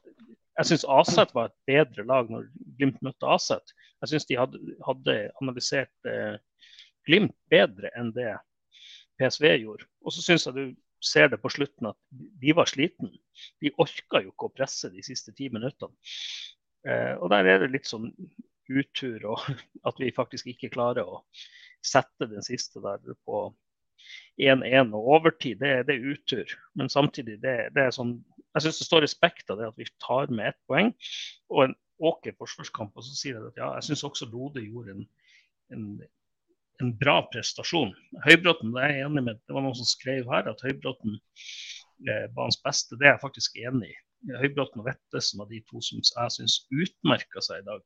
Jeg 0.59 0.67
syns 0.67 0.85
Aset 0.91 1.29
var 1.35 1.47
et 1.47 1.67
bedre 1.69 2.03
lag 2.07 2.31
når 2.31 2.47
Glimt 2.79 2.97
møtte 3.05 3.27
Aset. 3.27 3.75
Jeg 4.01 4.11
syns 4.11 4.25
de 4.27 4.39
hadde, 4.39 4.59
hadde 4.87 5.17
analysert 5.43 6.07
uh, 6.07 6.39
Glimt 7.07 7.35
bedre 7.51 7.91
enn 7.99 8.13
det 8.15 8.33
PSV 9.19 9.49
gjorde. 9.61 9.87
Og 10.05 10.15
så 10.15 10.23
syns 10.25 10.47
jeg 10.47 10.55
du 10.57 10.63
ser 11.03 11.29
det 11.31 11.39
på 11.39 11.51
slutten 11.51 11.91
at 11.91 11.97
de 12.11 12.55
var 12.55 12.67
slitne. 12.69 13.11
De 13.63 13.71
orka 13.79 14.23
jo 14.23 14.33
ikke 14.33 14.49
å 14.49 14.55
presse 14.55 14.91
de 14.91 15.03
siste 15.05 15.33
ti 15.35 15.49
minuttene. 15.53 15.95
Eh, 16.87 17.15
og 17.19 17.29
der 17.33 17.47
er 17.47 17.63
det 17.63 17.73
litt 17.73 17.89
sånn 17.89 18.11
utur, 18.69 19.25
og 19.33 19.47
at 19.87 19.99
vi 19.99 20.13
faktisk 20.15 20.49
ikke 20.51 20.71
klarer 20.75 21.07
å 21.07 21.23
sette 21.85 22.27
den 22.29 22.43
siste 22.45 22.81
der 22.83 23.17
på 23.27 23.49
1-1 24.39 24.93
og 24.95 25.11
overtid, 25.17 25.59
det, 25.61 25.85
det, 25.87 25.95
er 25.97 26.15
utur. 26.15 26.55
Men 26.79 26.91
samtidig, 26.91 27.39
det, 27.43 27.57
det 27.75 27.87
er 27.87 27.95
sånn 27.95 28.19
Jeg 28.55 28.63
syns 28.65 28.79
det 28.79 28.85
står 28.87 29.03
respekt 29.05 29.51
av 29.53 29.59
det 29.59 29.67
at 29.69 29.75
vi 29.77 29.85
tar 30.01 30.31
med 30.33 30.49
ett 30.49 30.57
poeng 30.65 30.87
og 31.53 31.67
en 31.67 31.75
åker 31.99 32.33
forsvarskamp. 32.39 32.95
Og 32.97 33.05
så 33.05 33.13
sier 33.13 33.35
jeg 33.35 33.51
at 33.51 33.59
ja, 33.59 33.67
jeg 33.77 33.89
syns 33.89 34.05
også 34.07 34.29
Lode 34.31 34.63
gjorde 34.63 34.95
en, 34.95 35.03
en, 35.75 35.83
en, 36.83 36.91
bra 36.99 37.21
prestasjon. 37.33 37.93
Høybråten, 38.25 38.73
det 38.75 38.83
er 38.83 38.93
jeg 38.93 39.07
enig 39.07 39.25
med. 39.29 39.39
Det 39.47 39.55
var 39.55 39.65
noen 39.65 39.77
som 39.77 39.87
skrev 39.89 40.29
her 40.31 40.49
at 40.51 40.63
Høybråten 40.65 41.17
eh, 42.07 42.27
var 42.35 42.47
hans 42.47 42.59
beste. 42.63 42.97
Det 42.97 43.07
er 43.07 43.15
jeg 43.15 43.23
faktisk 43.23 43.59
enig 43.61 43.91
i. 43.91 43.97
Høybråten 44.41 44.81
og 44.81 44.89
Vettesen 44.89 45.39
var 45.39 45.47
de 45.51 45.61
to 45.69 45.81
som 45.83 46.01
jeg 46.03 46.35
syns 46.35 46.59
utmerka 46.71 47.43
seg 47.43 47.61
i 47.61 47.67
dag. 47.69 47.83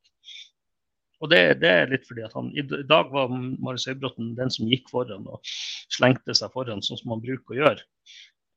Og 1.23 1.29
det, 1.31 1.41
det, 1.61 1.69
er 1.71 1.91
litt 1.91 2.07
fordi 2.09 2.25
at 2.25 2.33
han, 2.35 2.49
I 2.57 2.65
dag 2.89 3.11
var 3.13 3.31
Marius 3.31 3.87
Høybråten 3.87 4.33
den 4.39 4.51
som 4.51 4.67
gikk 4.67 4.89
foran 4.91 5.27
og 5.29 5.53
slengte 5.93 6.35
seg 6.35 6.51
foran, 6.55 6.83
sånn 6.83 6.99
som 6.99 7.13
han 7.13 7.23
bruker 7.23 7.55
å 7.55 7.59
gjøre. 7.61 7.85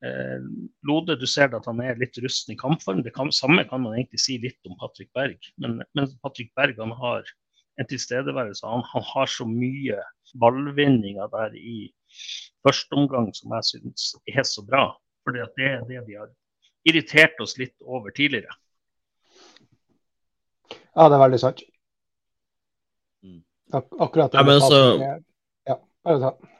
Eh, 0.05 0.47
Lode, 0.89 1.19
du 1.21 1.27
ser 1.31 1.55
at 1.57 1.69
han 1.71 1.83
er 1.85 2.01
litt 2.01 2.19
rusten 2.25 2.57
i 2.57 2.59
kampform. 2.59 3.05
Det 3.07 3.15
kan, 3.17 3.31
samme 3.35 3.65
kan 3.69 3.85
man 3.85 3.97
egentlig 3.97 4.23
si 4.25 4.41
litt 4.43 4.59
om 4.69 4.77
Patrick 4.81 5.13
Berg. 5.17 5.53
Men, 5.63 5.79
men 5.97 6.11
Patrick 6.25 6.53
Berg 6.59 6.81
han 6.83 6.97
har 6.99 7.29
en 7.81 7.89
tilstedeværelse. 7.89 8.67
Han, 8.67 8.85
han 8.93 9.05
har 9.13 9.31
så 9.31 9.47
mye 9.49 10.01
ballvinninger 10.41 11.29
der 11.33 11.55
i 11.57 11.79
første 12.67 12.99
omgang 12.99 13.31
som 13.37 13.55
jeg 13.57 13.71
syns 13.71 14.11
er 14.33 14.47
så 14.49 14.65
bra. 14.67 14.89
For 15.25 15.35
det 15.35 15.47
er 15.47 15.83
det 15.89 16.03
vi 16.09 16.19
har 16.19 16.31
irritert 16.87 17.41
oss 17.43 17.57
litt 17.59 17.75
over 17.83 18.15
tidligere. 18.15 18.55
Ja, 20.97 21.09
det 21.11 21.17
er 21.17 21.25
veldig 21.27 21.41
sant. 21.43 21.65
Ak 23.75 23.89
akkurat 23.99 24.35
ja, 24.37 24.43
men 24.47 24.61
altså, 24.61 24.79
ja, 25.67 25.75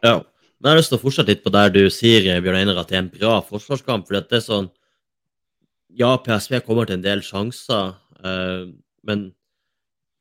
ja. 0.03 0.17
Men 0.59 0.67
jeg 0.67 0.73
har 0.73 0.81
lyst 0.81 0.91
til 0.91 0.99
å 0.99 1.03
fortsette 1.05 1.31
litt 1.31 1.45
på 1.45 1.53
der 1.55 1.71
du 1.71 1.85
sier 1.93 2.25
Bjørn 2.43 2.59
Einar, 2.59 2.81
at 2.81 2.91
det 2.91 2.97
er 2.97 3.05
en 3.05 3.13
bra 3.13 3.37
forsvarskamp. 3.47 4.09
for 4.09 4.19
det 4.19 4.41
er 4.41 4.45
sånn, 4.45 4.71
Ja, 5.97 6.17
PSV 6.21 6.61
kommer 6.67 6.85
til 6.85 6.99
en 6.99 7.05
del 7.05 7.23
sjanser, 7.25 7.95
eh, 8.21 8.67
men 9.07 9.33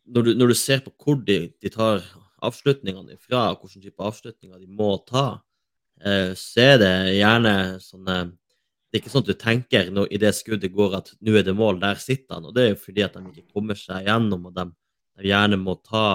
når 0.06 0.28
du, 0.28 0.32
når 0.38 0.54
du, 0.54 0.56
ser 0.60 0.84
på 0.86 0.94
hvor 1.02 1.18
de, 1.26 1.40
de 1.62 1.72
tar 1.74 2.04
avslutningene 2.46 3.16
ifra, 3.18 3.48
hvilken 3.58 3.84
type 3.84 4.06
avslutninger 4.06 4.60
de 4.62 4.70
må 4.70 4.92
ta, 5.08 5.42
eh, 6.02 6.34
så 6.38 6.66
er 6.74 6.82
det 6.82 6.96
gjerne 7.18 7.56
sånne 7.84 8.18
Det 8.92 9.00
er 9.00 9.04
ikke 9.04 9.12
sånn 9.12 9.26
at 9.26 9.28
du 9.28 9.40
tenker 9.40 9.90
når, 9.92 10.06
i 10.14 10.20
det 10.22 10.30
skuddet 10.38 10.72
går 10.72 10.94
at 11.02 11.10
nå 11.20 11.34
er 11.36 11.44
det 11.44 11.56
mål, 11.58 11.82
der 11.82 11.98
sitter 12.00 12.38
han. 12.38 12.46
Og 12.48 12.54
det 12.56 12.62
er 12.64 12.70
jo 12.70 12.78
fordi 12.80 13.04
at 13.04 13.18
de 13.18 13.26
ikke 13.28 13.52
kommer 13.58 13.76
seg 13.76 14.06
gjennom, 14.08 14.46
og 14.48 14.54
de, 14.56 14.64
de 15.20 15.28
gjerne 15.28 15.58
må 15.60 15.76
ta 15.84 16.06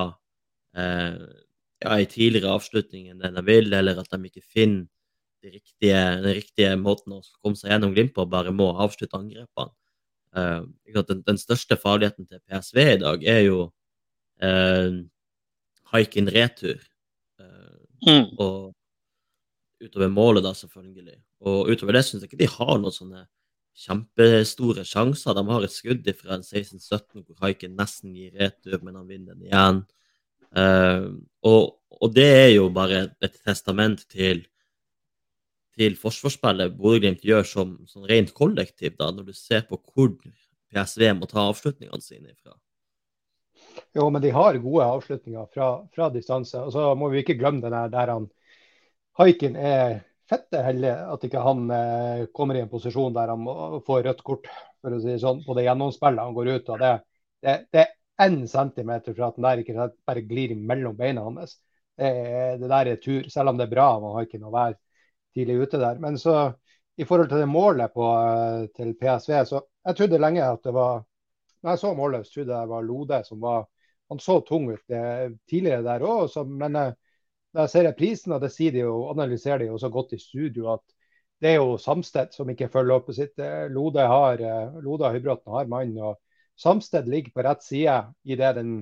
Eh, 0.76 1.14
ja, 1.80 1.99
i 1.99 2.06
tidligere 2.06 2.54
avslutning 2.54 3.09
enn 3.11 3.23
de 3.35 3.42
vil, 3.47 3.73
eller 3.75 3.99
at 3.99 4.11
de 4.12 4.28
ikke 4.28 4.44
finner 4.44 4.87
de 5.40 5.54
riktige, 5.56 6.00
den 6.20 6.37
riktige 6.37 6.75
måten 6.76 7.16
å 7.16 7.23
komme 7.40 7.56
seg 7.56 7.73
gjennom 7.73 7.94
Glimt 7.97 8.12
på, 8.16 8.26
bare 8.28 8.52
må 8.52 8.70
avslutte 8.85 9.18
angrepene. 9.18 9.73
Uh, 10.30 10.62
den, 10.94 11.25
den, 11.26 11.38
største 11.42 11.75
farligheten 11.75 12.28
til 12.28 12.38
PSV 12.47 12.76
i 12.85 12.99
dag 13.00 13.25
er 13.26 13.40
jo 13.49 13.56
uh, 14.44 15.00
haiken 15.92 16.30
retur. 16.30 16.80
Eh, 17.40 17.76
mm. 18.06 18.26
Og 18.38 18.73
utover 19.80 20.12
målet, 20.12 20.44
da, 20.44 20.54
selvfølgelig. 20.56 21.18
Og 21.47 21.70
utover 21.73 21.97
det 21.97 22.04
syns 22.06 22.25
jeg 22.25 22.30
ikke 22.30 22.42
de 22.42 22.50
har 22.52 22.76
noen 22.78 22.94
sånne 22.94 23.25
kjempestore 23.80 24.85
sjanser. 24.88 25.37
De 25.37 25.44
har 25.49 25.66
et 25.66 25.75
skudd 25.75 26.12
fra 26.18 26.38
16-17 26.38 27.25
hvor 27.25 27.40
haiken 27.47 27.76
nesten 27.78 28.14
gir 28.16 28.37
retur, 28.38 28.80
men 28.85 28.99
han 29.00 29.09
vinner 29.09 29.35
den 29.37 29.49
igjen. 29.49 29.82
Eh, 30.56 31.11
og, 31.47 31.76
og, 32.00 32.09
det 32.14 32.28
er 32.28 32.50
jo 32.56 32.70
bare 32.75 33.06
et 33.23 33.37
testament 33.47 34.02
til, 34.11 34.42
til 35.78 35.94
forsvarsspillet 35.99 36.75
Bodø-Glimt 36.78 37.23
gjør 37.25 37.47
som, 37.47 37.76
som 37.88 38.06
rent 38.09 38.35
kollektiv, 38.37 38.97
da, 38.99 39.12
når 39.14 39.30
du 39.30 39.37
ser 39.37 39.62
på 39.68 39.78
hvor 39.78 40.12
PSV 40.70 41.06
må 41.18 41.30
ta 41.30 41.47
avslutningene 41.47 42.02
sine 42.04 42.35
ifra. 42.35 42.56
Jo, 43.97 44.07
men 44.11 44.23
de 44.23 44.31
har 44.35 44.59
gode 44.62 44.87
avslutninger 44.87 45.49
fra, 45.55 45.71
fra 45.95 46.09
distanse. 46.15 46.61
Og 46.62 46.73
så 46.75 46.91
må 46.99 47.11
vi 47.12 47.23
ikke 47.25 47.39
glemme 47.41 47.62
det 47.65 47.83
der 47.95 48.15
han 48.15 48.29
Haiken 49.19 49.57
er 49.59 50.00
fette 50.31 50.61
heldig 50.62 50.91
at 51.12 51.25
ikke 51.27 51.43
han 51.43 51.65
eh, 51.75 52.27
kommer 52.35 52.57
i 52.57 52.62
en 52.62 52.71
posisjon 52.71 53.15
der 53.17 53.33
han 53.33 53.43
må 53.43 53.81
få 53.87 53.99
rødt 54.05 54.23
kort 54.27 54.47
for 54.81 54.95
å 54.95 55.00
si 55.03 55.17
sånn, 55.21 55.43
på 55.45 55.57
det 55.59 55.67
gjennomspillet 55.67 56.23
han 56.23 56.37
går 56.37 56.53
ut 56.55 56.71
av. 56.71 56.85
Det, 56.85 56.93
det, 57.45 57.57
det 57.75 57.87
én 58.21 58.39
centimeter 58.49 59.17
fra 59.17 59.31
at 59.31 59.39
den 59.39 59.49
der 59.49 59.62
ikke 59.62 59.89
bare 60.07 60.25
glir 60.29 60.55
mellom 60.55 60.97
beina 60.97 61.25
hans. 61.27 61.59
Det, 61.99 62.11
det, 62.61 62.71
der 62.71 62.93
er 62.93 63.03
tur, 63.03 63.29
selv 63.33 63.53
om 63.53 63.59
det 63.59 63.67
er 63.67 63.75
bra. 63.75 63.89
av 63.99 64.21
Haiken 64.21 64.47
å 64.47 64.55
være 64.55 64.79
tidlig 65.35 65.67
ute 65.67 65.83
der. 65.83 66.00
Men 66.03 66.19
så 66.21 66.37
i 67.00 67.07
forhold 67.09 67.31
til 67.31 67.43
det 67.43 67.50
målet 67.50 67.93
på, 67.95 68.07
til 68.77 68.95
PSV, 69.00 69.35
så 69.49 69.62
jeg 69.89 69.97
trodde 69.99 70.21
lenge 70.21 70.45
at 70.45 70.62
det 70.67 70.75
var 70.77 71.05
Når 71.61 71.75
jeg 71.75 71.83
så 71.83 71.93
målet, 71.97 72.31
trodde 72.31 72.55
jeg 72.55 72.67
det 72.67 72.73
var 72.73 72.87
Lode 72.87 73.21
som 73.26 73.40
var 73.43 73.69
Han 74.11 74.19
så 74.19 74.40
tung 74.43 74.64
ut 74.73 74.83
det, 74.90 75.38
tidligere 75.47 75.85
der 75.87 76.02
òg, 76.02 76.33
men 76.50 76.76
eh, 76.76 76.95
når 77.55 77.67
jeg 77.67 77.71
ser 77.71 77.85
reprisen, 77.87 78.33
og 78.35 78.40
det 78.43 78.50
sier 78.50 78.73
de 78.75 78.81
jo, 78.83 78.95
analyserer 79.12 79.62
de 79.62 79.69
jo 79.69 79.79
så 79.79 79.90
godt 79.90 80.17
i 80.17 80.19
studio, 80.19 80.73
at 80.73 80.83
det 81.43 81.52
er 81.52 81.61
jo 81.61 81.76
Samsted 81.79 82.35
som 82.35 82.50
ikke 82.50 82.69
følger 82.73 82.97
opp 82.97 83.12
sitt. 83.14 83.38
Lode 83.71 84.02
har, 84.02 84.43
Lode 84.83 85.07
og 85.07 85.14
Høybråten 85.14 85.55
har 85.55 85.71
mann. 85.71 85.95
og 85.99 86.19
Samsted 86.61 87.09
ligger 87.09 87.33
på 87.35 87.45
rett 87.47 87.64
side 87.64 87.97
i 88.29 88.37
det 88.37 88.52
den, 88.59 88.75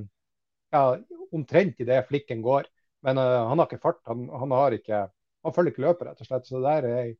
ja, 0.74 0.96
omtrent 1.32 1.80
i 1.80 1.86
det 1.86 2.02
flikken 2.08 2.42
går. 2.42 2.66
Men 3.06 3.18
uh, 3.18 3.46
han 3.48 3.60
har 3.60 3.68
ikke 3.68 3.82
fart. 3.82 4.00
Han, 4.10 4.26
han, 4.28 4.54
har 4.58 4.74
ikke, 4.74 5.04
han 5.46 5.54
følger 5.54 5.74
ikke 5.74 5.84
løpet, 5.86 6.08
rett 6.08 6.24
og 6.24 6.30
slett. 6.30 6.48
Så 6.48 6.62
der 6.64 6.88
er, 6.88 7.12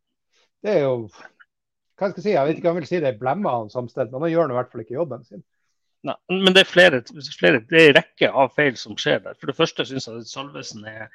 det 0.65 0.75
er 0.75 0.83
jo 0.89 0.97
hva 1.99 2.11
skal 2.11 2.21
jeg 2.21 2.27
si, 2.29 2.35
jeg 2.37 2.49
vet 2.49 2.61
ikke 2.61 2.71
om 2.71 2.79
jeg 2.79 2.85
vil 2.85 2.91
si 2.91 3.01
det 3.03 3.13
er 3.13 3.21
blemma 3.21 3.55
han 3.57 3.73
Samsted, 3.73 4.13
men 4.13 4.27
han 4.27 4.33
gjør 4.33 4.53
i 4.53 4.59
hvert 4.59 4.71
fall 4.73 4.85
ikke 4.85 4.99
jobben 4.99 5.25
sin. 5.27 5.43
Nei, 6.07 6.15
men 6.31 6.55
det 6.55 6.63
er 6.63 6.71
flere, 6.71 7.03
flere 7.35 7.61
det 7.67 7.81
er 7.81 7.89
en 7.91 7.97
rekke 7.99 8.31
av 8.31 8.53
feil 8.55 8.79
som 8.79 8.95
skjer 9.01 9.19
der. 9.25 9.35
For 9.41 9.51
det 9.51 9.59
første 9.59 9.87
syns 9.89 10.07
jeg 10.07 10.23
at 10.23 10.31
Salvesen 10.31 10.87
er 10.87 11.09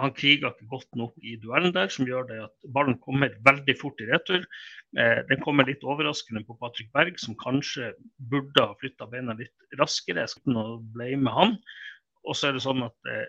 han 0.00 0.10
kriger 0.14 0.50
ikke 0.50 0.66
godt 0.72 0.96
nok 0.98 1.12
i 1.22 1.36
duellen 1.38 1.74
der, 1.74 1.90
som 1.92 2.06
gjør 2.08 2.24
det 2.26 2.38
at 2.48 2.70
ballen 2.74 2.96
kommer 3.02 3.30
veldig 3.46 3.76
fort 3.78 4.00
i 4.02 4.08
retur. 4.08 4.42
Eh, 4.98 5.20
den 5.28 5.42
kommer 5.44 5.68
litt 5.68 5.84
overraskende 5.86 6.42
på 6.48 6.56
Patrick 6.58 6.90
Berg, 6.96 7.14
som 7.22 7.36
kanskje 7.38 7.92
burde 8.30 8.64
ha 8.64 8.74
flytta 8.80 9.06
beina 9.10 9.36
litt 9.38 9.78
raskere. 9.78 10.24
Jeg 10.24 10.32
skal 10.32 10.50
ikke 10.50 10.80
blame 10.96 11.36
han. 11.36 11.54
Og 12.26 12.34
så 12.34 12.48
er 12.48 12.56
det 12.56 12.64
sånn 12.64 12.82
at 12.86 13.12
eh, 13.12 13.28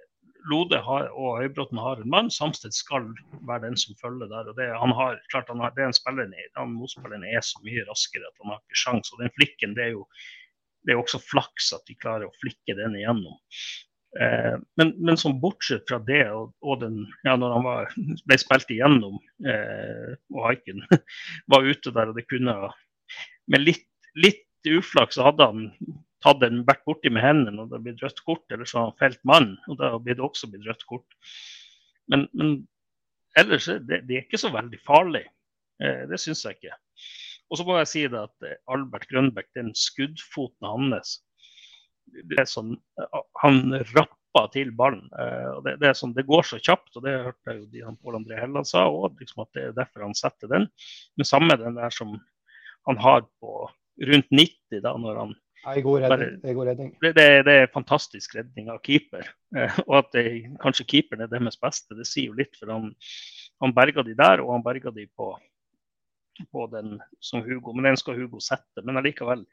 Lode 0.51 0.79
har, 0.85 1.09
og 1.17 1.39
Høybråten 1.41 1.79
har 1.81 2.01
en 2.01 2.11
mann. 2.11 2.31
Samsted 2.33 2.75
skal 2.75 3.07
være 3.47 3.65
den 3.65 3.77
som 3.81 3.97
følger 4.01 4.29
der. 4.31 4.49
og 4.51 4.57
Det, 4.59 4.69
har, 4.69 5.19
klart 5.33 5.49
har, 5.49 5.75
det 5.75 5.83
er 5.83 5.91
en 5.91 5.97
spiller, 5.97 6.31
han 6.57 6.75
motspilleren 6.77 7.25
er 7.25 7.41
så 7.45 7.61
mye 7.65 7.85
raskere 7.89 8.27
at 8.27 8.43
han 8.43 8.53
har 8.53 8.61
ikke 8.61 8.81
sjans. 8.83 9.13
Og 9.13 9.23
den 9.23 9.33
flikken, 9.39 9.77
det 9.77 9.89
er 9.89 9.95
jo 9.97 10.05
det 10.85 10.93
er 10.93 11.01
også 11.01 11.17
flaks 11.23 11.71
at 11.73 11.85
de 11.89 11.97
klarer 11.97 12.27
å 12.27 12.37
flikke 12.43 12.75
den 12.77 12.97
igjennom. 12.99 13.39
Eh, 14.21 14.55
men, 14.79 14.93
men 15.01 15.17
som 15.19 15.39
bortsett 15.41 15.87
fra 15.89 15.99
det, 16.07 16.23
og, 16.31 16.53
og 16.63 16.79
den, 16.83 17.01
ja, 17.27 17.35
når 17.39 17.55
han 17.57 17.65
var, 17.65 17.95
ble 18.29 18.37
spilt 18.39 18.71
igjennom 18.71 19.17
eh, 19.49 20.13
og 20.31 20.45
haiken 20.47 20.85
var 21.51 21.67
ute 21.67 21.91
der, 21.91 22.11
og 22.11 22.19
det 22.19 22.27
kunne 22.29 22.55
Med 23.51 23.61
litt, 23.61 23.89
litt 24.17 24.45
uflaks 24.65 25.19
hadde 25.21 25.45
han 25.45 25.65
tatt 26.25 26.41
den 26.41 26.63
vært 26.67 26.83
borti 26.87 27.11
med 27.13 27.23
hendene 27.23 27.61
og 27.61 27.69
det 27.69 27.77
hadde 27.77 27.85
blitt 27.87 28.01
rødt 28.03 28.23
kort, 28.25 28.45
eller 28.51 28.69
så 28.69 28.87
har 28.87 28.97
felt 29.01 29.21
mann, 29.27 29.53
og 29.69 29.77
da 29.81 29.93
blir 30.01 30.17
det 30.17 30.25
også 30.25 30.49
blitt 30.51 30.65
rødt 30.67 30.85
kort. 30.89 31.19
Men, 32.11 32.27
men 32.33 32.57
ellers 33.37 33.69
det, 33.69 34.01
det 34.09 34.17
er 34.17 34.25
ikke 34.25 34.41
så 34.41 34.51
veldig 34.53 34.81
farlig. 34.85 35.25
Eh, 35.83 36.03
det 36.09 36.19
syns 36.21 36.43
jeg 36.45 36.57
ikke. 36.57 36.75
Og 37.51 37.59
så 37.59 37.65
må 37.67 37.77
jeg 37.79 37.91
si 37.91 38.03
det 38.09 38.21
at 38.25 38.47
eh, 38.47 38.57
Albert 38.73 39.07
Grønbæk, 39.11 39.51
den 39.57 39.71
skuddfoten 39.77 40.69
hans 40.69 41.19
det 42.29 42.37
er 42.37 42.45
sånn, 42.47 42.75
Han 43.41 43.73
rappa 43.95 44.43
til 44.53 44.69
ballen. 44.77 45.07
det, 45.65 45.73
det, 45.81 45.89
er 45.89 45.97
sånn, 45.97 46.13
det, 46.15 46.27
går 46.29 46.45
så 46.45 46.59
kjapt, 46.61 46.91
og 46.95 47.03
det 47.05 47.15
hørte 47.25 47.55
jeg 47.55 47.81
jo 47.81 47.93
Pål 47.97 48.19
André 48.19 48.37
Helland 48.39 48.69
sa 48.69 48.85
òg, 48.85 49.17
liksom 49.19 49.41
at 49.43 49.57
det 49.57 49.63
er 49.63 49.73
derfor 49.79 50.05
han 50.05 50.13
setter 50.17 50.51
den. 50.51 50.67
Men 51.17 51.27
samme 51.27 51.57
den 51.59 51.79
der 51.79 51.93
som 51.93 52.13
han 52.85 53.01
har 53.01 53.25
på 53.41 53.65
rundt 54.11 54.29
90, 54.29 54.83
da, 54.83 54.93
når 55.01 55.21
han 55.23 55.33
ja, 55.65 55.81
god 55.81 56.03
redning. 56.05 56.35
det, 56.41 56.49
er 56.49 56.57
god 56.57 56.69
redning. 56.69 56.91
Det, 57.01 57.11
det, 57.17 57.27
det, 57.47 57.55
er 57.61 57.73
fantastisk 57.73 58.35
redning 58.37 58.69
av 58.73 58.81
keeper. 58.85 59.27
Eh, 59.55 59.79
og 59.87 59.97
at 60.03 60.11
det, 60.15 60.25
kanskje 60.61 60.87
keeperen 60.93 61.25
er 61.25 61.31
deres 61.31 61.59
beste, 61.61 61.97
det 61.97 62.07
sier 62.09 62.29
jo 62.29 62.37
litt. 62.37 62.55
For 62.59 62.71
han, 62.73 62.91
han 63.63 63.75
berga 63.75 64.05
de 64.05 64.15
der, 64.17 64.43
og 64.43 64.53
han 64.55 64.65
berga 64.65 64.93
de 64.95 65.07
på, 65.17 65.31
på 66.53 66.67
den 66.73 66.99
som 67.23 67.43
Hugo. 67.45 67.73
Men 67.73 67.91
den 67.91 68.01
skal 68.01 68.19
Hugo 68.19 68.43
sette. 68.43 68.83
Men 68.83 69.01
allikevel, 69.01 69.45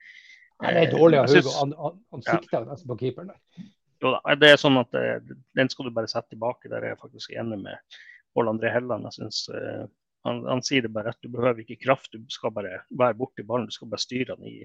han 0.63 0.79
er 0.79 0.93
dårlig 0.93 1.23
av 1.23 1.31
Hugo. 1.33 1.55
Han, 1.59 1.77
han, 1.79 2.03
han 2.15 2.27
sikter 2.29 2.69
nesten 2.69 2.93
på 2.93 2.99
keeperen 3.01 3.33
der. 3.33 3.71
Jo 4.03 4.17
da, 4.17 4.35
det 4.35 4.51
er 4.51 4.59
sånn 4.59 4.81
at 4.81 4.97
eh, 4.99 5.19
den 5.57 5.71
skal 5.71 5.87
du 5.87 5.95
bare 5.95 6.11
sette 6.11 6.35
tilbake. 6.35 6.71
Der 6.71 6.83
er 6.83 6.95
jeg 6.95 7.03
faktisk 7.03 7.35
enig 7.39 7.61
med 7.63 7.99
Pål 8.35 8.51
André 8.51 8.73
Helland. 8.75 9.07
Jeg 9.09 9.21
synes, 9.21 9.45
uh, 9.53 9.85
han, 10.27 10.41
han, 10.49 10.63
sier 10.65 10.85
det 10.85 10.93
bare 10.95 11.13
rett. 11.13 11.21
Du 11.23 11.31
behøver 11.33 11.63
ikke 11.63 11.83
kraft, 11.85 12.11
du 12.15 12.23
skal 12.33 12.55
bare 12.55 12.81
være 12.91 13.19
borti 13.19 13.45
ballen. 13.47 13.69
Du 13.71 13.75
skal 13.75 13.91
bare 13.93 14.03
styre 14.03 14.37
den 14.39 14.49
i, 14.49 14.57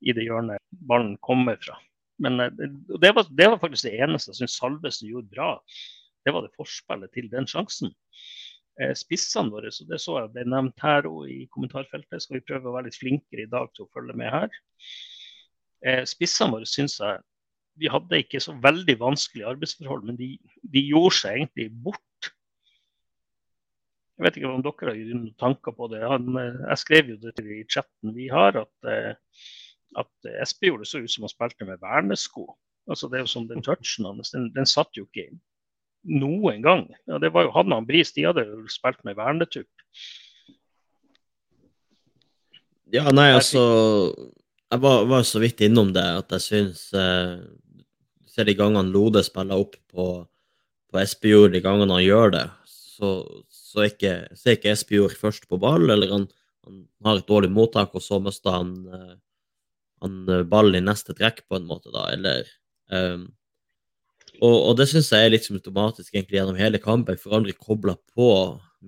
i 0.00 0.14
det 0.16 0.26
hjørnet 0.26 0.62
ballen 0.88 1.16
kommer 1.24 1.58
fra. 1.60 1.76
Men 2.20 2.40
eh, 2.40 2.52
det 3.00 3.12
var, 3.16 3.26
det 3.30 3.48
var 3.48 3.60
faktisk 3.62 3.88
det 3.88 3.96
eneste 4.04 4.32
jeg 4.32 4.42
syns 4.42 4.58
Salvesen 4.60 5.10
gjorde 5.10 5.32
bra. 5.34 5.50
Det 6.24 6.34
var 6.36 6.44
det 6.44 6.56
forspillet 6.56 7.12
til 7.16 7.30
den 7.32 7.48
sjansen. 7.48 7.94
Eh, 8.80 8.92
spissene 8.96 9.52
våre, 9.52 9.72
så 9.72 9.86
det 9.88 10.00
så 10.02 10.18
jeg 10.20 10.32
ble 10.34 10.44
nevnt 10.48 10.84
her 10.84 11.08
og 11.08 11.24
i 11.30 11.42
kommentarfeltet. 11.54 12.22
Skal 12.22 12.38
vi 12.38 12.46
prøve 12.48 12.70
å 12.70 12.76
være 12.76 12.90
litt 12.90 13.00
flinkere 13.00 13.46
i 13.46 13.50
dag 13.50 13.72
til 13.74 13.86
å 13.86 13.92
følge 13.96 14.16
med 14.20 14.32
her. 14.34 14.60
Eh, 15.86 16.04
spissene 16.08 16.52
våre 16.58 16.68
syns 16.68 17.00
jeg 17.00 17.26
Vi 17.80 17.88
hadde 17.88 18.18
ikke 18.20 18.40
så 18.42 18.52
veldig 18.60 18.96
vanskelige 19.00 19.46
arbeidsforhold, 19.48 20.02
men 20.04 20.16
de, 20.18 20.34
de 20.74 20.80
gjorde 20.84 21.14
seg 21.16 21.36
egentlig 21.38 21.68
bort. 21.86 22.28
Jeg 24.18 24.26
vet 24.26 24.36
ikke 24.36 24.50
om 24.50 24.64
dere 24.66 24.90
har 24.90 24.98
gjort 24.98 25.14
noen 25.14 25.36
tanker 25.40 25.76
på 25.78 25.88
det. 25.88 26.00
Han, 26.04 26.26
jeg 26.42 26.80
skrev 26.82 27.12
jo 27.14 27.16
det 27.22 27.32
til 27.38 27.48
i 27.54 27.62
chatten 27.70 28.12
vi 28.12 28.26
har, 28.28 28.58
at, 28.60 28.90
eh, 29.98 30.56
gjorde 30.62 30.84
det 30.84 30.90
så 30.90 31.02
ut 31.02 31.12
som 31.12 31.26
han 31.26 31.32
spilte 31.32 31.68
med 31.68 31.80
vernesko. 31.82 32.48
Altså 32.90 33.08
det 33.10 33.20
er 33.20 33.24
jo 33.26 33.32
som 33.34 33.46
den 33.48 33.62
touchen 33.62 34.08
hans, 34.08 34.32
den, 34.34 34.50
den 34.54 34.68
satt 34.68 34.96
jo 34.98 35.06
ikke 35.06 35.28
noen 36.08 36.62
gang. 36.64 36.86
Ja, 37.08 37.20
det 37.22 37.32
var 37.34 37.46
jo 37.46 37.54
han 37.54 37.76
og 37.76 37.86
Bris, 37.88 38.12
de 38.16 38.26
hadde 38.28 38.46
jo 38.48 38.64
spilt 38.72 39.02
med 39.06 39.18
vernetupp. 39.18 39.70
Ja, 42.90 43.06
nei, 43.14 43.30
altså 43.36 43.60
Jeg 44.70 44.82
var, 44.82 45.04
var, 45.06 45.22
så 45.26 45.38
vidt 45.42 45.60
innom 45.62 45.92
det 45.94 46.02
at 46.02 46.32
jeg 46.34 46.42
syns 46.42 46.82
eh, 46.94 47.38
ser 48.30 48.46
de 48.46 48.54
gangene 48.58 48.90
Lode 48.90 49.22
spiller 49.26 49.58
opp 49.62 49.76
på, 49.90 50.06
på 50.90 51.00
Espejord, 51.02 51.54
de 51.54 51.62
gangene 51.62 51.96
han 51.98 52.04
gjør 52.04 52.34
det, 52.34 52.44
så, 52.70 53.10
så 53.50 53.82
er 53.82 53.90
ikke, 53.90 54.14
så 54.38 54.54
ikke 54.54 54.74
Espejord 54.74 55.16
først 55.18 55.48
på 55.50 55.58
ball, 55.62 55.90
eller 55.90 56.14
han, 56.14 56.28
han, 56.66 56.84
har 57.06 57.18
et 57.18 57.30
dårlig 57.30 57.50
mottak, 57.54 57.94
og 57.98 58.04
så 58.04 58.20
mister 58.22 58.54
han, 58.60 58.72
eh, 58.94 59.16
han 60.04 60.22
eh, 60.28 60.46
ball 60.48 60.74
i 60.76 60.82
neste 60.84 61.16
trekk, 61.16 61.44
på 61.48 61.58
en 61.58 61.68
måte, 61.68 61.92
da, 61.94 62.08
eller 62.14 62.48
um, 62.92 63.28
og, 64.40 64.54
og, 64.54 64.72
det 64.78 64.86
syns 64.88 65.10
jeg 65.12 65.26
er 65.26 65.32
litt 65.34 65.44
symptomatisk 65.44 66.14
egentlig 66.14 66.38
gjennom 66.38 66.56
hele 66.56 66.78
kampen. 66.80 67.18
For 67.20 67.34
aldri 67.36 67.52
kobla 67.52 67.92
på 68.14 68.30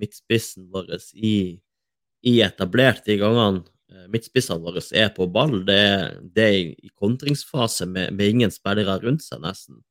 midtspissen 0.00 0.71
vår 0.73 0.95
i, 1.12 1.35
i 2.25 2.38
etablert 2.47 3.04
de 3.04 3.19
gangene 3.21 3.66
Eh, 3.92 4.07
midtspissene 4.12 4.62
våre 4.62 4.83
er 4.97 5.11
på 5.14 5.26
ball. 5.33 5.61
Det 5.69 5.76
er, 5.76 6.14
det 6.23 6.45
er 6.45 6.59
i 6.87 6.92
kontringsfase 6.99 7.87
med, 7.87 8.12
med, 8.16 8.31
ingen 8.35 8.54
spillere 8.54 8.99
rundt 9.02 9.25
seg, 9.25 9.42
nesten. 9.45 9.83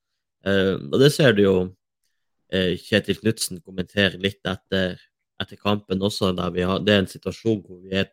Uh, 0.42 0.82
og 0.90 0.96
det 0.98 1.12
ser 1.14 1.36
du 1.38 1.44
jo 1.44 1.58
uh, 1.70 2.72
Kjetil 2.82 3.20
Knutsen 3.20 3.60
kommenterer 3.62 4.16
litt 4.18 4.40
etter, 4.50 4.96
etter, 5.38 5.60
kampen 5.62 6.02
også. 6.02 6.32
har, 6.34 6.80
Det 6.82 6.96
er 6.96 7.04
en 7.04 7.12
situasjon 7.12 7.62
hvor 7.62 7.84
vi 7.84 7.94
er, 8.02 8.10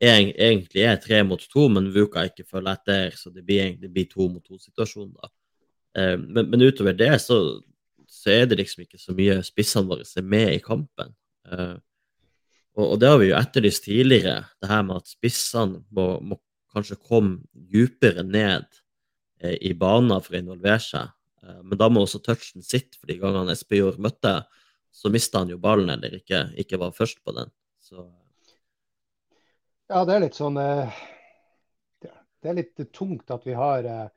egentlig 0.00 0.84
er 0.86 1.00
tre 1.02 1.22
mot 1.26 1.42
to, 1.42 1.66
men 1.72 1.90
Vuka 1.94 2.26
ikke 2.28 2.46
følger 2.46 2.76
etter, 2.76 3.16
så 3.18 3.32
det 3.34 3.44
blir, 3.46 3.64
egentlig 3.64 4.06
to 4.12 4.28
mot 4.30 4.44
to-situasjon. 4.44 5.10
da. 5.16 5.32
Uh, 5.98 6.16
men, 6.20 6.46
men, 6.52 6.62
utover 6.62 6.94
det 6.94 7.14
så, 7.24 7.38
så, 8.06 8.30
er 8.30 8.46
det 8.46 8.60
liksom 8.60 8.84
ikke 8.84 9.00
så 9.00 9.14
mye 9.16 9.40
spissene 9.42 9.88
våre 9.90 10.06
er 10.06 10.26
med 10.26 10.52
i 10.54 10.62
kampen. 10.62 11.14
Uh, 11.48 11.78
og, 12.78 12.84
og, 12.92 12.98
det 13.02 13.10
har 13.10 13.18
vi 13.18 13.32
jo 13.32 13.38
etterlyst 13.38 13.88
tidligere, 13.88 14.44
det 14.62 14.70
her 14.70 14.84
med 14.86 15.02
at 15.02 15.10
spissene 15.10 15.82
må, 15.90 16.06
må 16.22 16.38
kanskje 16.74 16.98
komme 17.00 17.40
dypere 17.52 18.22
ned 18.26 18.66
eh, 19.42 19.56
i 19.66 19.74
banen 19.74 20.20
for 20.22 20.36
å 20.36 20.42
involvere 20.42 20.82
seg. 20.84 21.10
Eh, 21.42 21.60
men 21.64 21.80
da 21.80 21.88
må 21.90 22.04
også 22.04 22.20
touchen 22.22 22.64
sitte, 22.64 22.98
for 23.00 23.10
de 23.10 23.18
gangene 23.20 23.56
Espejord 23.56 23.98
møtte, 24.02 24.36
så 24.94 25.10
mista 25.12 25.42
han 25.42 25.52
jo 25.52 25.60
ballen 25.62 25.90
eller 25.94 26.18
ikke, 26.20 26.48
ikke 26.62 26.80
var 26.80 26.96
først 26.96 27.22
på 27.24 27.36
den. 27.40 27.52
Så... 27.82 28.06
Ja, 29.88 30.02
det 30.04 30.14
er 30.14 30.20
litt 30.20 30.36
sånn 30.36 30.58
eh, 30.60 30.96
Det 32.04 32.50
er 32.50 32.56
litt 32.58 32.80
tungt 32.92 33.30
at 33.32 33.46
vi 33.48 33.54
har 33.56 33.86
eh, 33.88 34.08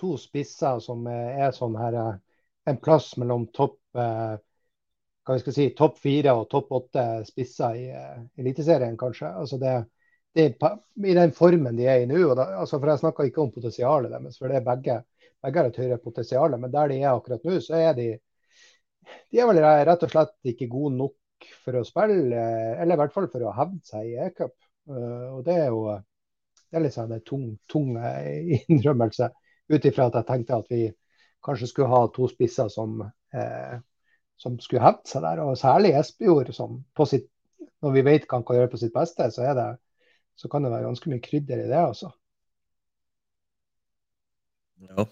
to 0.00 0.16
spisser 0.18 0.80
som 0.82 1.06
eh, 1.06 1.38
er 1.44 1.54
sånn 1.54 1.76
her 1.78 1.98
en 2.02 2.80
plass 2.82 3.12
mellom 3.20 3.46
topp 3.54 3.78
hva 3.94 5.36
skal 5.40 5.54
si, 5.54 5.68
topp 5.78 6.00
fire 6.02 6.32
og 6.36 6.48
topp 6.52 6.72
åtte 6.76 7.02
spisser 7.28 7.76
i 7.78 7.84
Eliteserien, 8.42 8.96
kanskje. 8.98 9.28
Altså 9.30 9.56
det, 9.62 9.74
det, 10.36 10.48
I 11.06 11.14
den 11.16 11.32
formen 11.36 11.78
de 11.78 11.86
er 11.88 12.02
i 12.02 12.08
nå. 12.10 12.18
Altså 12.34 12.80
for 12.80 12.90
Jeg 12.90 13.02
snakker 13.04 13.28
ikke 13.30 13.44
om 13.44 13.52
potensialet 13.54 14.12
deres, 14.12 14.40
for 14.40 14.50
det 14.50 14.58
er 14.58 14.66
begge, 14.66 14.98
begge 15.44 15.62
har 15.62 15.70
et 15.70 15.80
høyere 15.80 16.00
potensial. 16.02 16.58
Men 16.60 16.74
der 16.74 16.90
de 16.92 16.98
er 16.98 17.12
akkurat 17.12 17.46
nå, 17.46 17.60
så 17.64 17.78
er 17.78 17.94
de 18.00 18.08
de 19.30 19.40
er 19.40 19.48
vel 19.48 19.62
rett 19.62 20.04
og 20.08 20.12
slett 20.12 20.52
ikke 20.54 20.70
gode 20.72 20.96
nok 20.98 21.48
for 21.64 21.78
å 21.78 21.86
spille, 21.86 22.44
eller 22.80 22.96
i 22.96 23.00
hvert 23.04 23.14
fall 23.14 23.30
for 23.32 23.44
å 23.44 23.54
hevde 23.56 23.84
seg 23.86 24.10
i 24.10 24.18
e-cup. 24.26 24.56
Uh, 24.90 25.38
og 25.38 25.44
det 25.46 25.56
er 25.62 25.70
jo 25.72 25.86
det 25.94 26.78
er 26.80 26.84
litt 26.84 26.94
sånn 26.96 27.12
en 27.14 27.24
tung, 27.24 27.48
tung 27.70 27.94
innrømmelse, 28.72 29.30
ut 29.70 29.88
ifra 29.88 30.08
at 30.10 30.20
jeg 30.20 30.28
tenkte 30.28 30.60
at 30.60 30.70
vi 30.72 30.84
kanskje 31.44 31.68
skulle 31.70 31.92
ha 31.92 32.06
to 32.12 32.26
spisser 32.28 32.70
som 32.72 33.02
eh, 33.04 33.76
som 34.36 34.58
skulle 34.60 34.84
hevde 34.84 35.08
seg 35.08 35.24
der. 35.24 35.42
Og 35.44 35.58
særlig 35.58 35.94
Espejord, 35.98 36.52
som 36.56 36.82
på 36.96 37.06
sitt, 37.08 37.30
når 37.84 37.96
vi 37.96 38.04
vet 38.06 38.28
hva 38.28 38.40
han 38.40 38.46
kan 38.46 38.60
gjøre 38.60 38.72
på 38.74 38.82
sitt 38.82 38.94
beste, 38.94 39.30
så, 39.32 39.48
det, 39.56 39.70
så 40.40 40.50
kan 40.52 40.64
det 40.64 40.72
være 40.74 40.88
ganske 40.88 41.10
mye 41.12 41.24
krydder 41.24 41.64
i 41.64 41.70
det. 41.70 41.80
altså. 41.80 42.12
Ja. 44.84 45.06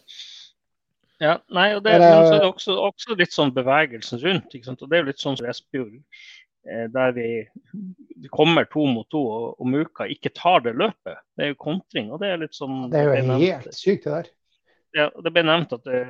ja 1.22 1.34
nei, 1.54 1.68
og 1.78 1.84
det, 1.86 1.96
men 1.96 2.04
så 2.04 2.34
er 2.34 2.40
det 2.42 2.50
også, 2.50 2.76
også 2.90 3.18
litt 3.20 3.34
sånn 3.34 3.54
bevegelsen 3.56 4.20
rundt. 4.24 4.54
ikke 4.54 4.70
sant? 4.70 4.82
Og 4.82 4.90
Det 4.90 4.98
er 4.98 5.04
jo 5.04 5.10
litt 5.12 5.22
sånn 5.22 5.38
som 5.40 5.50
Espejord, 5.52 5.94
eh, 5.96 6.40
der 6.62 7.14
vi, 7.16 7.24
vi, 7.72 8.28
kommer 8.30 8.68
to 8.70 8.84
mot 8.86 9.08
to, 9.10 9.22
og, 9.58 9.64
Muka 9.66 10.06
ikke 10.06 10.30
tar 10.36 10.62
det 10.62 10.76
løpet. 10.78 11.18
Det 11.34 11.46
er 11.46 11.50
jo 11.52 11.58
kontring. 11.64 12.12
og 12.14 12.22
Det 12.22 12.30
er 12.30 12.38
litt 12.44 12.54
sånn... 12.54 12.84
Det 12.92 13.00
er 13.02 13.10
jo 13.10 13.40
helt 13.40 13.74
sykt, 13.74 14.06
det 14.06 14.14
der 14.14 14.30
ja, 14.96 15.08
det 15.24 15.32
ble 15.32 15.44
nevnt 15.46 15.72
at 15.72 15.86
det, 15.86 16.00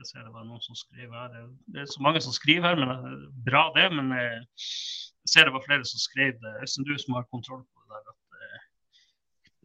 jeg 0.00 0.08
ser 0.08 0.24
det 0.24 0.32
var 0.34 0.46
noen 0.46 0.62
som 0.62 0.74
skriver 0.78 1.14
her. 1.14 1.44
Det 1.70 1.84
er 1.84 1.90
så 1.90 2.02
mange 2.02 2.22
som 2.24 2.34
skriver 2.34 2.72
her, 2.72 2.80
men 2.80 3.28
bra 3.46 3.68
det. 3.76 3.86
Men 3.94 4.10
jeg 4.16 4.40
ser 5.30 5.46
det 5.46 5.54
var 5.54 5.64
flere 5.66 5.86
som 5.86 6.02
skrev 6.02 6.34
det. 6.42 6.56
Øystein, 6.64 6.88
du 6.88 6.96
som 6.98 7.18
har 7.18 7.28
kontroll 7.30 7.62
på 7.62 7.84
det 7.84 7.92
der. 7.92 8.02
at 8.10 8.40
eh, 8.40 8.64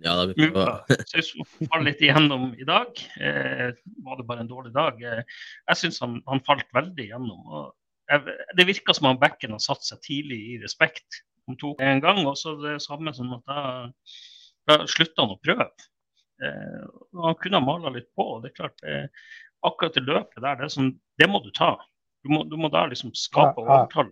ja, 0.06 0.14
det 0.20 0.38
vi. 0.38 0.52
Muka 0.52 1.82
litt 1.88 2.06
igjennom 2.06 2.52
i 2.54 2.68
dag. 2.70 3.02
Eh, 3.18 3.82
var 4.06 4.22
det 4.22 4.28
bare 4.30 4.46
en 4.46 4.52
dårlig 4.52 4.76
dag? 4.78 5.02
Eh, 5.02 5.42
jeg 5.72 5.82
syns 5.82 6.00
han, 6.06 6.20
han, 6.30 6.44
falt 6.46 6.70
veldig 6.78 7.08
igjennom. 7.10 7.42
Og 7.50 7.74
det 8.56 8.66
virka 8.68 8.94
som 8.96 9.10
han 9.10 9.20
bekken 9.20 9.56
har 9.56 9.64
satt 9.64 9.84
seg 9.84 10.00
tidlig 10.06 10.40
i 10.54 10.58
respekt. 10.62 11.24
Han 11.48 11.60
tok 11.60 11.82
en 11.84 12.02
gang, 12.04 12.24
og 12.28 12.38
så 12.40 12.56
det 12.62 12.78
samme 12.84 13.14
som 13.16 13.34
at 13.38 13.44
da, 13.48 13.62
da 14.68 14.80
slutta 14.90 15.24
han 15.24 15.36
å 15.36 15.42
prøve. 15.44 15.70
Eh, 16.44 16.88
han 17.24 17.38
kunne 17.42 17.60
ha 17.60 17.66
mala 17.66 17.92
litt 17.96 18.10
på. 18.16 18.26
og 18.36 18.44
det 18.44 18.54
er 18.54 18.62
klart, 18.62 18.84
eh, 18.84 19.36
Akkurat 19.66 19.96
det 19.96 20.04
løpet 20.06 20.38
der, 20.38 20.60
det, 20.60 20.70
som, 20.70 20.92
det 21.18 21.28
må 21.28 21.40
du 21.42 21.50
ta. 21.52 21.74
Du 22.24 22.30
må, 22.30 22.44
du 22.46 22.54
må 22.62 22.70
da 22.70 22.86
liksom 22.86 23.10
skape 23.18 23.64
overtall. 23.64 24.12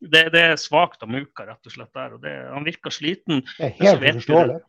Det, 0.00 0.28
det, 0.32 0.40
er 0.40 0.56
svakt 0.56 1.02
av 1.04 1.10
Muka, 1.12 1.44
rett 1.44 1.68
og 1.68 1.74
slett. 1.74 1.92
der, 1.92 2.14
og 2.16 2.22
det, 2.22 2.32
Han 2.54 2.64
virker 2.66 2.94
sliten. 2.94 3.42
Det 3.58 3.68
er 3.68 3.74
helt 3.82 4.06
uforståelig. 4.06 4.60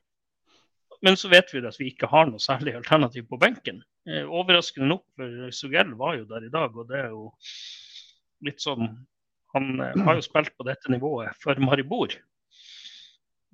Men 1.06 1.16
så 1.16 1.30
vet 1.32 1.54
vi 1.54 1.62
at 1.64 1.78
vi 1.80 1.94
ikke 1.94 2.10
har 2.12 2.28
noe 2.28 2.44
særlig 2.44 2.74
alternativ 2.76 3.30
på 3.30 3.40
benken. 3.40 3.80
Eh, 4.10 4.26
overraskende 4.26 4.90
nok, 4.90 5.06
for 5.16 5.54
Sugell 5.56 5.94
var 6.02 6.18
jo 6.18 6.28
der 6.28 6.50
i 6.50 6.52
dag, 6.52 6.76
og 6.76 6.90
det 6.90 7.00
er 7.06 7.14
jo 7.14 7.30
litt 8.46 8.62
sånn 8.64 8.90
Han 9.56 9.80
eh, 9.82 9.96
har 10.06 10.20
jo 10.20 10.22
spilt 10.22 10.52
på 10.58 10.66
dette 10.68 10.92
nivået 10.94 11.34
for 11.42 11.58
Maribor. 11.58 12.12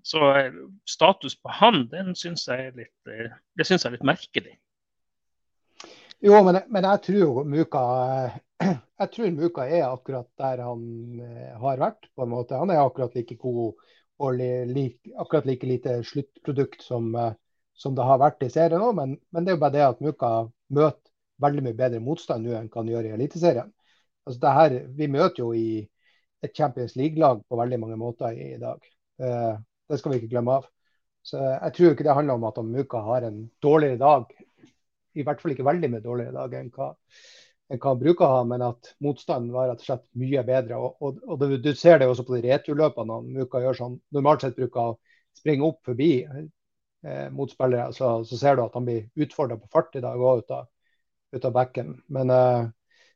Så 0.04 0.20
eh, 0.36 0.58
status 0.84 1.38
på 1.40 1.54
han, 1.62 1.86
den 1.92 2.12
syns 2.20 2.44
jeg 2.50 2.70
er 2.70 2.74
litt, 2.76 2.98
eh, 3.08 3.32
det 3.56 3.68
synes 3.68 3.86
jeg 3.86 3.94
er 3.94 3.96
litt 3.96 4.10
merkelig. 4.10 4.58
Jo, 6.26 6.42
men, 6.44 6.60
men, 6.68 6.88
jeg 6.90 7.04
tror 7.06 7.48
Muka 7.48 7.86
jeg 8.66 9.14
tror 9.14 9.32
Muka 9.38 9.70
er 9.70 9.88
akkurat 9.88 10.28
der 10.42 10.66
han 10.66 10.84
har 11.64 11.80
vært. 11.80 12.12
på 12.16 12.28
en 12.28 12.34
måte. 12.34 12.60
Han 12.60 12.76
er 12.76 12.84
akkurat 12.84 13.16
like 13.16 13.40
god 13.40 13.80
og 14.20 14.38
like, 14.40 15.12
akkurat 15.16 15.48
like 15.48 15.68
lite 15.68 15.98
sluttprodukt 16.08 16.84
som, 16.84 17.12
som, 17.76 17.96
det 17.96 18.04
har 18.08 18.20
vært 18.20 18.44
i 18.44 18.52
serien 18.52 18.84
òg. 18.84 18.96
Men, 19.00 19.18
men, 19.32 19.48
det 19.48 19.54
er 19.54 19.58
jo 19.58 19.64
bare 19.64 19.76
det 19.76 19.88
at 19.88 20.04
Muka 20.04 20.36
møter 20.76 21.12
veldig 21.44 21.66
mye 21.66 21.78
bedre 21.78 22.04
motstand 22.04 22.48
nå 22.48 22.56
enn 22.56 22.72
han 22.74 22.92
gjør 22.92 23.10
i 23.10 23.16
Eliteserien. 23.16 23.72
Altså 24.26 24.54
her, 24.58 24.78
vi 24.98 25.08
møter 25.12 25.44
jo 25.44 25.52
i 25.54 25.84
et 26.44 26.54
Champions 26.58 26.96
League-lag 26.98 27.42
på 27.48 27.60
veldig 27.60 27.80
mange 27.82 27.98
måter 27.98 28.34
i, 28.34 28.54
i 28.56 28.62
dag. 28.62 28.82
Det 29.18 30.00
skal 30.00 30.12
vi 30.12 30.20
ikke 30.20 30.32
glemme 30.34 30.58
av. 30.60 30.66
Så 31.26 31.40
Jeg 31.42 31.74
tror 31.74 31.94
ikke 31.94 32.06
det 32.06 32.18
handler 32.18 32.38
om 32.38 32.44
at 32.46 32.60
Muka 32.66 33.02
har 33.06 33.26
en 33.26 33.40
dårligere 33.64 33.98
dag, 33.98 34.26
i 35.16 35.24
hvert 35.24 35.42
fall 35.42 35.56
ikke 35.56 35.66
veldig 35.66 35.90
mye 35.94 36.04
dårligere 36.04 36.36
dag 36.36 36.54
enn 36.60 36.70
hva, 36.76 36.92
enn 37.72 37.82
hva 37.82 37.94
han 37.94 38.02
bruker 38.02 38.26
å 38.28 38.34
ha, 38.34 38.44
men 38.52 38.66
at 38.66 38.92
motstanden 39.02 39.54
var 39.56 39.72
rett 39.72 39.82
og 39.82 39.88
slett 39.88 40.06
mye 40.22 40.44
bedre. 40.46 40.78
Og, 40.78 41.02
og, 41.02 41.24
og 41.26 41.42
du, 41.42 41.56
du, 41.64 41.72
ser 41.78 42.02
det 42.02 42.10
også 42.12 42.28
på 42.28 42.38
de 42.38 42.44
returløpene 42.52 43.22
Muka 43.40 43.64
gjør 43.64 43.80
sånn. 43.80 43.98
Normalt 44.16 44.46
sett 44.46 44.60
bruker 44.60 44.92
å 44.92 44.98
springe 45.36 45.66
opp 45.68 45.82
forbi 45.88 46.12
eh, 46.26 47.28
motspillere, 47.34 47.90
så, 47.96 48.20
så, 48.28 48.40
ser 48.40 48.58
du 48.58 48.66
at 48.66 48.78
han 48.78 48.86
blir 48.88 49.26
utfordra 49.26 49.58
på 49.60 49.72
fart 49.74 49.98
i 49.98 50.04
dag 50.06 50.22
òg 50.22 50.44
ut, 50.44 50.56
ut, 51.34 51.42
av 51.42 51.56
bekken. 51.58 51.96
Men 52.14 52.34
eh, 52.36 52.62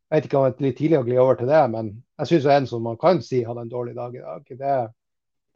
jeg 0.09 0.17
vet 0.17 0.25
ikke 0.25 0.39
om 0.39 0.45
det 0.47 0.57
er 0.57 0.65
litt 0.65 0.79
tidlig 0.79 0.97
å 0.97 1.05
gli 1.05 1.17
over 1.21 1.37
til 1.37 1.49
det, 1.51 1.59
men 1.69 1.89
jeg 2.17 2.29
syns 2.31 2.47
en 2.49 2.67
som 2.71 2.81
man 2.81 2.97
kan 2.97 3.19
si 3.21 3.43
hadde 3.45 3.61
en 3.61 3.69
dårlig 3.69 3.93
dag 3.93 4.15
i 4.17 4.23
dag. 4.23 4.47
Det, 4.57 4.77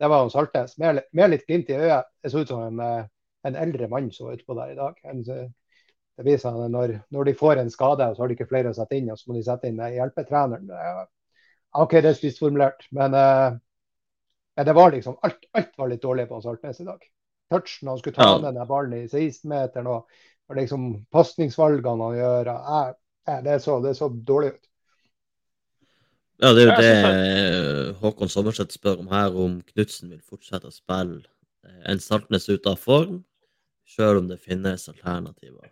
det 0.04 0.10
var 0.12 0.30
Saltes. 0.30 0.76
Med, 0.78 1.00
med 1.12 1.32
litt 1.32 1.48
glimt 1.48 1.72
i 1.74 1.80
øyet. 1.80 2.12
Det 2.22 2.30
så 2.30 2.44
ut 2.44 2.52
som 2.52 2.62
en, 2.62 2.84
eh, 2.86 3.08
en 3.50 3.58
eldre 3.58 3.89
mann 3.89 4.12
som 4.13 4.28
var 4.28 4.38
utpå 4.38 4.54
der 4.60 4.76
i 4.76 4.78
dag. 4.78 5.00
En, 5.10 5.26
Det 6.13 6.28
viser 6.28 6.54
seg 6.54 6.70
når, 6.70 6.92
når 7.10 7.26
de 7.26 7.34
får 7.34 7.58
en 7.58 7.72
skade, 7.74 8.12
så 8.13 8.22
har 8.22 8.30
de 8.30 8.36
ikke 8.38 8.46
flere 8.46 8.70
å 8.70 8.76
sette 8.78 9.00
inn, 9.00 9.10
og 9.10 9.18
så 9.18 9.32
må 9.32 9.34
de 9.39 9.42
sette 9.48 9.66
inn 9.66 9.80
hjelpetreneren. 9.82 10.68
OK, 11.82 11.96
det 11.98 12.12
er 12.12 12.20
spissformulert, 12.20 12.86
men 12.94 13.18
uh, 13.18 13.56
det 14.62 14.76
var 14.78 14.94
liksom 14.94 15.18
alt, 15.26 15.48
alt, 15.58 15.72
var 15.78 15.89
litt 15.89 16.04
dårlig 16.04 16.28
på 16.30 16.38
Saltnes 16.44 16.84
i 16.84 16.86
dag. 16.86 17.02
Touchen 17.50 17.89
han 17.89 17.98
skulle 17.98 18.20
ta 18.20 18.28
ja. 18.30 18.36
med 18.44 18.60
den 18.60 18.70
ballen 18.70 18.94
i 19.00 19.08
16-meteren, 19.08 19.89
og, 19.89 20.22
og 20.50 20.60
liksom 20.60 20.86
pasningsvalgene 21.10 22.12
han 22.12 22.20
gjør 22.20 22.52
jeg, 22.52 22.94
det, 23.26 23.60
så, 23.64 23.80
det 23.84 23.96
så 23.98 24.10
dårlig 24.10 24.54
ut. 24.56 24.70
Ja, 26.44 26.50
det 26.52 26.64
er 26.64 26.68
jo 26.68 26.80
det 26.82 28.00
Håkon 28.02 28.32
Sommerseth 28.32 28.76
spør 28.76 29.04
om 29.04 29.12
her, 29.14 29.36
om 29.38 29.60
Knutsen 29.70 30.12
vil 30.12 30.24
fortsette 30.26 30.68
å 30.68 30.74
spille 30.74 31.22
en 31.88 32.02
Saltnes 32.04 32.50
ute 32.50 32.74
av 32.74 32.82
form, 32.82 33.22
sjøl 33.88 34.20
om 34.24 34.28
det 34.32 34.42
finnes 34.44 34.90
alternativer. 34.92 35.72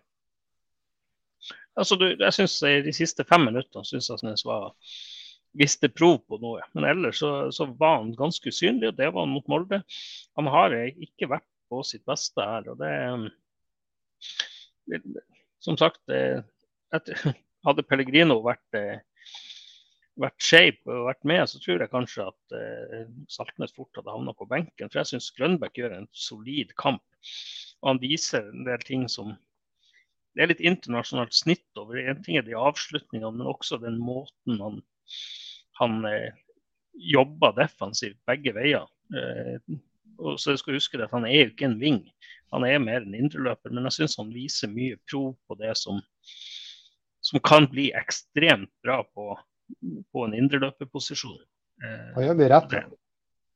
Altså, 1.76 1.96
du, 1.96 2.06
jeg 2.12 2.36
synes 2.36 2.58
De 2.84 2.92
siste 2.92 3.24
fem 3.24 3.46
minuttene 3.48 3.84
syns 3.88 4.10
jeg 4.10 4.20
Snes 4.20 4.44
var 4.44 4.72
viste 5.58 5.88
prov 5.92 6.22
på 6.28 6.38
noe. 6.40 6.62
Men 6.76 6.88
ellers 6.88 7.20
så, 7.20 7.32
så, 7.52 7.66
var 7.78 7.98
han 8.00 8.14
ganske 8.16 8.52
usynlig, 8.52 8.88
og 8.88 8.98
det 8.98 9.10
var 9.10 9.26
han 9.26 9.34
mot 9.34 9.48
Molde. 9.52 9.82
Han 10.40 10.48
har 10.52 10.74
ikke 10.92 11.28
vært 11.32 11.48
på 11.72 11.82
sitt 11.86 12.04
beste 12.08 12.44
her. 12.44 12.68
og 12.72 12.80
det, 12.80 12.92
det 14.88 15.02
Som 15.62 15.78
sagt, 15.80 16.00
det, 16.08 16.42
hadde 17.66 17.86
Pellegrino 17.88 18.40
vært 18.44 18.82
vært 20.20 20.44
shape 20.44 20.90
og 20.92 21.06
vært 21.08 21.24
med, 21.28 21.42
så 21.48 21.60
tror 21.62 21.82
jeg 21.82 21.92
kanskje 21.92 22.26
at 22.26 22.56
eh, 22.56 23.06
Saltnes 23.32 23.72
fort 23.76 23.96
hadde 23.96 24.12
havna 24.12 24.34
på 24.36 24.48
benken. 24.50 24.90
For 24.90 25.00
jeg 25.00 25.12
syns 25.12 25.30
Grønbæk 25.36 25.80
gjør 25.80 25.96
en 25.96 26.08
solid 26.12 26.74
kamp. 26.80 27.04
Og 27.82 27.92
han 27.92 28.02
viser 28.02 28.50
en 28.50 28.68
del 28.68 28.84
ting 28.86 29.08
som 29.10 29.36
Det 30.32 30.40
er 30.40 30.48
litt 30.48 30.62
internasjonalt 30.64 31.34
snitt 31.36 31.76
over 31.76 31.98
En 32.00 32.22
ting 32.24 32.38
er 32.38 32.44
de 32.46 32.54
avslutningene, 32.56 33.34
men 33.36 33.50
også 33.50 33.76
den 33.82 33.98
måten 34.00 34.60
han, 34.64 34.78
han 35.80 36.06
eh, 36.08 36.30
jobber 36.92 37.56
defensivt 37.56 38.20
begge 38.28 38.54
veier. 38.56 38.88
Eh, 39.16 39.76
og 40.20 40.38
så 40.40 40.52
jeg 40.52 40.62
skal 40.62 40.76
huske 40.76 41.00
at 41.02 41.12
Han 41.12 41.26
er 41.26 41.46
jo 41.46 41.50
ikke 41.52 41.68
en 41.70 41.80
ving, 41.80 42.00
han 42.52 42.64
er 42.68 42.80
mer 42.80 43.00
en 43.00 43.16
indreløper. 43.16 43.72
Men 43.72 43.88
jeg 43.88 44.00
syns 44.00 44.18
han 44.20 44.32
viser 44.32 44.72
mye 44.72 44.98
prov 45.08 45.34
på 45.48 45.56
det 45.60 45.72
som, 45.80 46.00
som 47.32 47.42
kan 47.44 47.66
bli 47.72 47.88
ekstremt 47.96 48.70
bra 48.84 49.00
på 49.16 49.32
på 50.12 50.26
en 50.26 50.34
indreløperposisjon. 50.36 51.40
Eh, 51.84 52.12
han 52.16 52.26
gjør 52.26 52.38
mye 52.38 52.52
rett. 52.52 52.76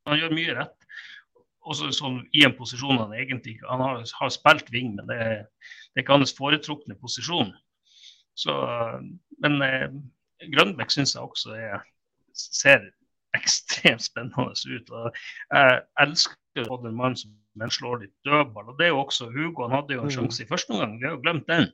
Han 0.06 0.20
gjør 0.20 0.34
mye 0.38 0.56
rett. 0.60 0.90
Også 1.66 1.90
sånn, 1.94 2.20
i 2.36 2.44
en 2.46 2.54
posisjon 2.54 3.00
han 3.00 3.14
egentlig 3.18 3.56
Han 3.66 3.80
har, 3.82 4.02
har 4.20 4.30
spilt 4.30 4.68
ving, 4.70 4.92
men 4.94 5.08
det, 5.10 5.18
det 5.18 5.98
er 5.98 6.04
ikke 6.04 6.20
hans 6.20 6.34
foretrukne 6.36 6.94
posisjon. 7.00 7.50
Så, 8.38 8.54
men 9.42 9.58
eh, 9.64 9.88
Grønbæk 10.52 10.92
syns 10.92 11.16
jeg 11.16 11.24
også 11.24 11.56
er, 11.56 11.82
ser 12.36 12.90
ekstremt 13.36 14.04
spennende 14.04 14.52
ut. 14.52 14.92
og 14.92 15.16
Jeg 15.50 15.80
elsker 16.04 16.70
å 16.70 16.78
en 16.78 16.96
mann 16.96 17.16
som 17.18 17.34
slår 17.72 18.04
litt 18.04 18.14
dødball. 18.28 18.70
og 18.70 18.78
det 18.78 18.88
er 18.88 18.94
jo 18.94 19.02
også 19.02 19.30
Hugo. 19.32 19.66
Han 19.66 19.74
hadde 19.80 19.96
jo 19.96 20.04
en 20.04 20.12
mm. 20.12 20.16
sjanse 20.18 20.44
i 20.44 20.48
første 20.48 20.76
omgang, 20.76 20.98
vi 21.00 21.08
har 21.08 21.16
jo 21.16 21.24
glemt 21.24 21.48
den. 21.50 21.70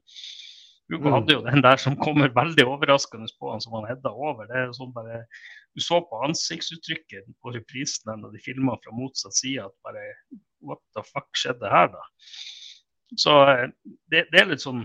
Hugo 0.90 1.08
mm. 1.08 1.14
hadde 1.14 1.34
jo 1.36 1.42
den 1.46 1.62
der 1.64 1.80
som 1.80 1.98
kommer 2.00 2.32
veldig 2.34 2.64
overraskende 2.68 3.30
på 3.40 3.52
han 3.52 3.62
som 3.64 3.76
han 3.78 3.88
hedda 3.90 4.12
over. 4.12 4.48
det 4.50 4.56
er 4.58 4.72
sånn 4.76 4.94
bare, 4.94 5.24
Du 5.74 5.80
så 5.80 6.00
på 6.04 6.22
ansiktsuttrykket 6.26 7.28
på 7.40 7.52
reprisen 7.54 8.18
når 8.20 8.34
de 8.34 8.42
filma 8.44 8.76
fra 8.82 8.94
motsatt 8.96 9.36
side 9.38 9.64
at 9.64 9.76
bare 9.86 10.08
What 10.62 10.82
the 10.94 11.02
fuck 11.02 11.30
skjedde 11.34 11.70
her, 11.70 11.88
da? 11.90 12.02
Så 13.18 13.38
eh, 13.50 13.68
det, 14.12 14.26
det 14.32 14.42
er 14.42 14.50
litt 14.52 14.64
sånn 14.64 14.84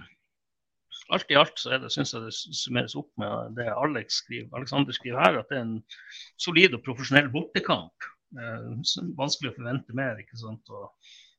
Alt 1.13 1.29
i 1.31 1.37
alt 1.39 1.55
så 1.55 1.71
er 1.71 1.79
det, 1.79 1.89
synes 1.93 2.11
jeg 2.11 2.25
det 2.25 2.33
summeres 2.35 2.95
opp 2.99 3.07
med 3.21 3.53
det 3.55 3.69
Alex 3.71 4.17
skriver, 4.25 4.49
Alexander 4.59 4.91
skriver 4.91 5.21
her, 5.23 5.37
at 5.39 5.47
det 5.47 5.55
er 5.55 5.63
en 5.63 5.77
solid 6.35 6.73
og 6.75 6.81
profesjonell 6.83 7.29
bortekamp. 7.31 8.07
Eh, 8.35 8.65
vanskelig 9.15 9.53
å 9.53 9.55
forvente 9.55 9.95
mer. 9.95 10.19
ikke 10.19 10.35
sant, 10.41 10.67
og 10.67 10.89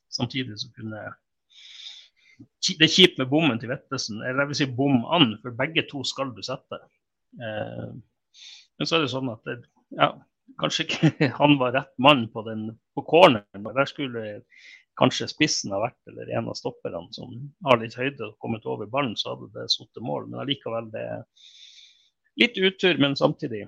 Samtidig 0.08 0.56
så 0.60 0.70
kunne 0.76 1.02
det 2.38 2.86
er 2.86 2.92
kjipt 2.92 3.18
med 3.20 3.30
bommen 3.30 3.58
til 3.60 3.72
Vettesen, 3.72 4.22
eller 4.22 4.44
jeg 4.44 4.50
vil 4.50 4.60
si 4.60 4.68
bom 4.78 5.02
an, 5.14 5.32
for 5.42 5.56
begge 5.58 5.84
to 5.90 6.02
skal 6.06 6.32
du 6.36 6.42
sette. 6.46 6.80
Eh, 7.38 7.88
men 8.78 8.88
så 8.88 8.98
er 8.98 9.04
det 9.04 9.12
sånn 9.12 9.30
at 9.32 9.42
det, 9.48 9.60
ja, 9.98 10.12
kanskje 10.60 10.86
ikke 10.86 11.30
han 11.40 11.56
var 11.60 11.74
rett 11.76 11.94
mann 12.02 12.26
på, 12.32 12.44
den, 12.48 12.68
på 12.96 13.06
corneren. 13.08 13.66
Der 13.66 13.90
skulle 13.90 14.26
kanskje 14.98 15.28
spissen 15.30 15.74
ha 15.74 15.80
vært, 15.82 15.98
eller 16.10 16.30
en 16.34 16.50
av 16.50 16.58
stopperne 16.58 17.06
som 17.14 17.34
har 17.66 17.80
litt 17.82 17.96
høyde 17.98 18.30
og 18.30 18.38
kommet 18.42 18.66
over 18.66 18.90
ballen, 18.90 19.16
så 19.18 19.34
hadde 19.34 19.50
det 19.54 19.68
sittet 19.74 20.02
mål. 20.04 20.26
Men 20.30 20.42
allikevel, 20.42 20.90
det 20.94 21.04
er 21.04 21.26
litt 22.42 22.58
utur, 22.58 22.98
men 23.02 23.18
samtidig. 23.18 23.66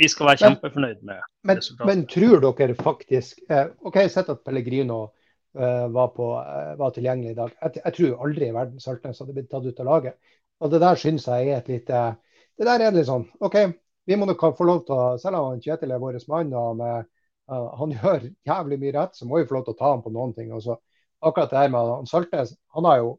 Vi 0.00 0.08
skal 0.08 0.30
være 0.30 0.40
kjempefornøyd 0.44 1.00
med 1.04 1.18
men, 1.44 1.58
resultatet. 1.58 1.88
Men 1.88 2.04
tror 2.08 2.44
dere 2.44 2.76
faktisk 2.78 3.40
eh, 3.50 3.66
OK, 3.84 3.98
sett 4.08 4.30
at 4.32 4.44
Pellegrino 4.46 5.08
var, 5.52 6.08
på, 6.14 6.26
eh, 6.38 6.74
var, 6.78 6.90
tilgjengelig 6.94 7.30
i 7.30 7.38
dag. 7.38 7.54
Jeg, 7.62 7.82
jeg 7.84 7.94
tror 7.96 8.26
aldri 8.26 8.48
i 8.48 8.54
verden 8.54 8.82
Saltnes 8.82 9.20
hadde 9.22 9.34
blitt 9.34 9.50
tatt 9.50 9.66
ut 9.66 9.80
av 9.80 9.88
laget. 9.88 10.18
Og 10.60 10.70
Det 10.70 10.80
der 10.82 11.00
syns 11.00 11.26
jeg 11.26 11.48
er 11.48 11.58
et 11.58 11.70
lite 11.72 12.02
Det 12.58 12.66
der 12.68 12.82
er 12.84 12.92
litt 12.92 13.08
sånn 13.08 13.24
OK, 13.40 13.56
vi 14.06 14.18
må 14.20 14.26
nok 14.28 14.44
få 14.58 14.66
lov 14.68 14.84
til 14.84 14.94
å 14.94 15.16
Selv 15.18 15.40
om 15.40 15.62
Kjetil 15.62 15.94
er 15.94 16.02
vår 16.02 16.18
mann 16.28 16.52
og 16.52 16.82
han, 16.82 17.06
uh, 17.48 17.70
han, 17.80 17.94
gjør 17.96 18.28
jævlig 18.46 18.78
mye 18.82 18.94
rett, 18.98 19.16
så 19.16 19.26
må 19.26 19.40
vi 19.40 19.48
få 19.48 19.58
lov 19.58 19.66
til 19.66 19.76
å 19.76 19.80
ta 19.80 19.94
ham 19.94 20.04
på 20.04 20.12
noen 20.14 20.36
ting. 20.36 20.52
Og 20.52 20.62
så 20.66 20.76
akkurat 21.24 21.50
det 21.52 21.62
her 21.62 21.72
med 21.72 21.94
han 21.94 22.06
Saltnes 22.10 22.54
Han 22.76 22.88
har 22.88 23.02
jo 23.02 23.18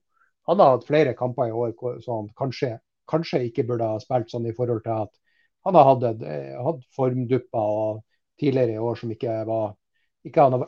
han 0.50 0.60
har 0.60 0.72
hatt 0.76 0.88
flere 0.88 1.14
kamper 1.14 1.50
i 1.52 1.52
år 1.54 2.00
som 2.02 2.24
han 2.24 2.30
kanskje, 2.38 2.80
kanskje 3.08 3.44
ikke 3.46 3.64
burde 3.70 3.88
ha 3.88 4.00
spilt 4.02 4.32
sånn 4.32 4.48
i 4.50 4.54
forhold 4.58 4.82
til 4.84 5.04
at 5.04 5.12
han 5.68 5.78
har 5.78 5.86
hatt, 5.86 6.24
hatt 6.66 6.82
formdupper 6.98 8.00
tidligere 8.42 8.80
i 8.80 8.82
år 8.82 8.98
som 8.98 9.12
ikke 9.14 9.36
var 9.46 9.76
ikke 10.28 10.44
han 10.46 10.54
har, 10.54 10.68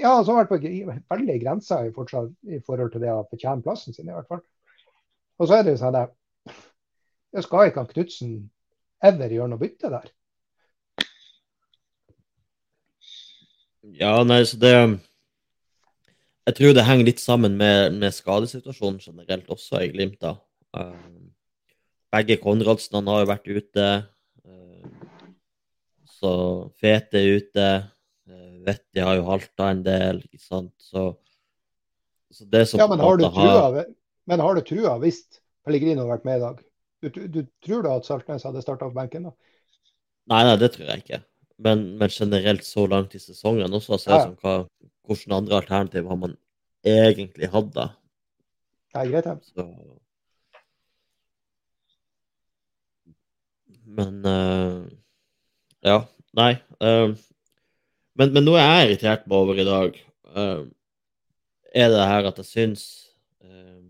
ja, 0.00 0.12
så 0.24 0.32
har 0.32 0.46
vært 0.48 1.04
veldig 1.12 1.38
grensa 1.42 1.82
i, 1.84 1.92
i 1.92 2.60
forhold 2.64 2.92
til 2.94 3.02
det 3.04 3.12
å 3.12 3.24
fortjene 3.28 3.64
plassen 3.64 3.96
sin, 3.96 4.08
i 4.08 4.14
hvert 4.14 4.30
fall. 4.30 4.44
Og 5.40 5.48
så 5.50 5.58
er 5.58 5.66
det 5.66 5.74
jo 5.74 5.80
sånn 5.82 5.98
at 5.98 6.14
det 7.34 7.42
skal 7.44 7.68
ikke 7.68 7.82
han 7.82 7.90
Knutsen 7.90 8.34
ever 9.04 9.32
gjøre 9.34 9.50
noe 9.52 9.60
bytte 9.60 9.90
der. 9.92 10.06
Ja, 13.94 14.14
nei, 14.24 14.40
så 14.48 14.56
det 14.56 14.72
Jeg 16.44 16.56
tror 16.56 16.74
det 16.76 16.84
henger 16.84 17.08
litt 17.08 17.20
sammen 17.20 17.54
med, 17.56 17.94
med 17.96 18.12
skadesituasjonen 18.12 19.00
generelt 19.00 19.48
også 19.48 19.80
i 19.80 19.88
Glimt. 19.88 20.20
da. 20.20 20.34
Um, 20.76 21.30
begge 22.12 22.36
Konradsen 22.36 23.08
har 23.08 23.22
jo 23.22 23.30
vært 23.30 23.48
ute. 23.48 23.86
Uh, 24.44 24.84
så 26.04 26.32
Fete 26.76 27.22
er 27.22 27.40
ute. 27.40 27.68
Vetti 28.64 29.02
har 29.04 29.18
jo 29.18 29.26
halta 29.28 29.70
en 29.72 29.82
del, 29.86 30.22
ikke 30.28 30.42
sant. 30.42 30.72
Så, 30.80 31.10
så 32.32 32.46
det 32.50 32.64
som 32.70 32.82
ja, 32.82 32.88
men 32.90 33.02
har, 33.02 33.18
du 33.20 33.26
trua, 33.28 33.56
har... 33.60 33.90
men 34.30 34.44
har 34.44 34.58
du 34.58 34.64
trua 34.66 34.96
hvis 35.02 35.24
Pellegrino 35.64 36.04
har 36.04 36.16
vært 36.16 36.28
med 36.28 36.40
i 36.40 36.44
dag? 36.44 36.62
Du, 37.04 37.20
du, 37.28 37.42
tror 37.64 37.84
da 37.84 37.98
at 37.98 38.06
Saltnes 38.08 38.46
hadde 38.48 38.62
starta 38.64 38.88
på 38.88 38.96
benken? 38.96 39.28
da? 39.28 39.34
Nei, 40.32 40.44
nei, 40.48 40.56
det 40.60 40.70
tror 40.74 40.88
jeg 40.88 41.04
ikke. 41.04 41.20
Men, 41.64 41.84
men 42.00 42.12
generelt 42.12 42.64
så 42.66 42.86
langt 42.90 43.14
i 43.14 43.20
sesongen 43.22 43.76
også, 43.76 43.98
så 44.00 44.10
er 44.10 44.22
det 44.22 44.30
ja. 44.32 44.38
hva, 44.40 44.88
hvilke 45.08 45.36
andre 45.36 45.60
alternativ 45.60 46.08
har 46.08 46.18
man 46.22 46.38
egentlig 46.84 47.50
hatt 47.52 47.70
da? 47.76 47.90
Det 48.94 49.02
er 49.02 49.12
greit, 49.12 49.28
ja. 49.28 49.36
Så... 49.52 49.68
Men 53.94 54.24
uh, 54.26 54.86
ja, 55.84 55.98
nei. 56.34 56.54
Uh, 56.82 57.12
men, 58.18 58.32
men 58.34 58.46
noe 58.46 58.60
jeg 58.60 58.74
er 58.74 58.86
irritert 58.88 59.26
meg 59.28 59.36
over 59.40 59.60
i 59.60 59.66
dag, 59.66 59.98
uh, 60.34 60.62
er 61.74 61.90
det 61.90 62.06
her 62.10 62.30
at 62.30 62.40
jeg 62.42 62.50
syns 62.50 62.84
uh, 63.42 63.82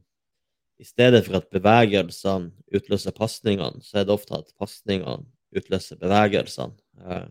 I 0.80 0.86
stedet 0.88 1.22
for 1.26 1.38
at 1.38 1.50
bevegelsene 1.52 2.52
utløser 2.74 3.14
pasningene, 3.16 3.84
så 3.84 4.00
er 4.00 4.08
det 4.08 4.16
ofte 4.16 4.38
at 4.40 4.52
pasningene 4.60 5.26
utløser 5.54 6.00
bevegelsene. 6.00 6.76
Uh, 7.00 7.28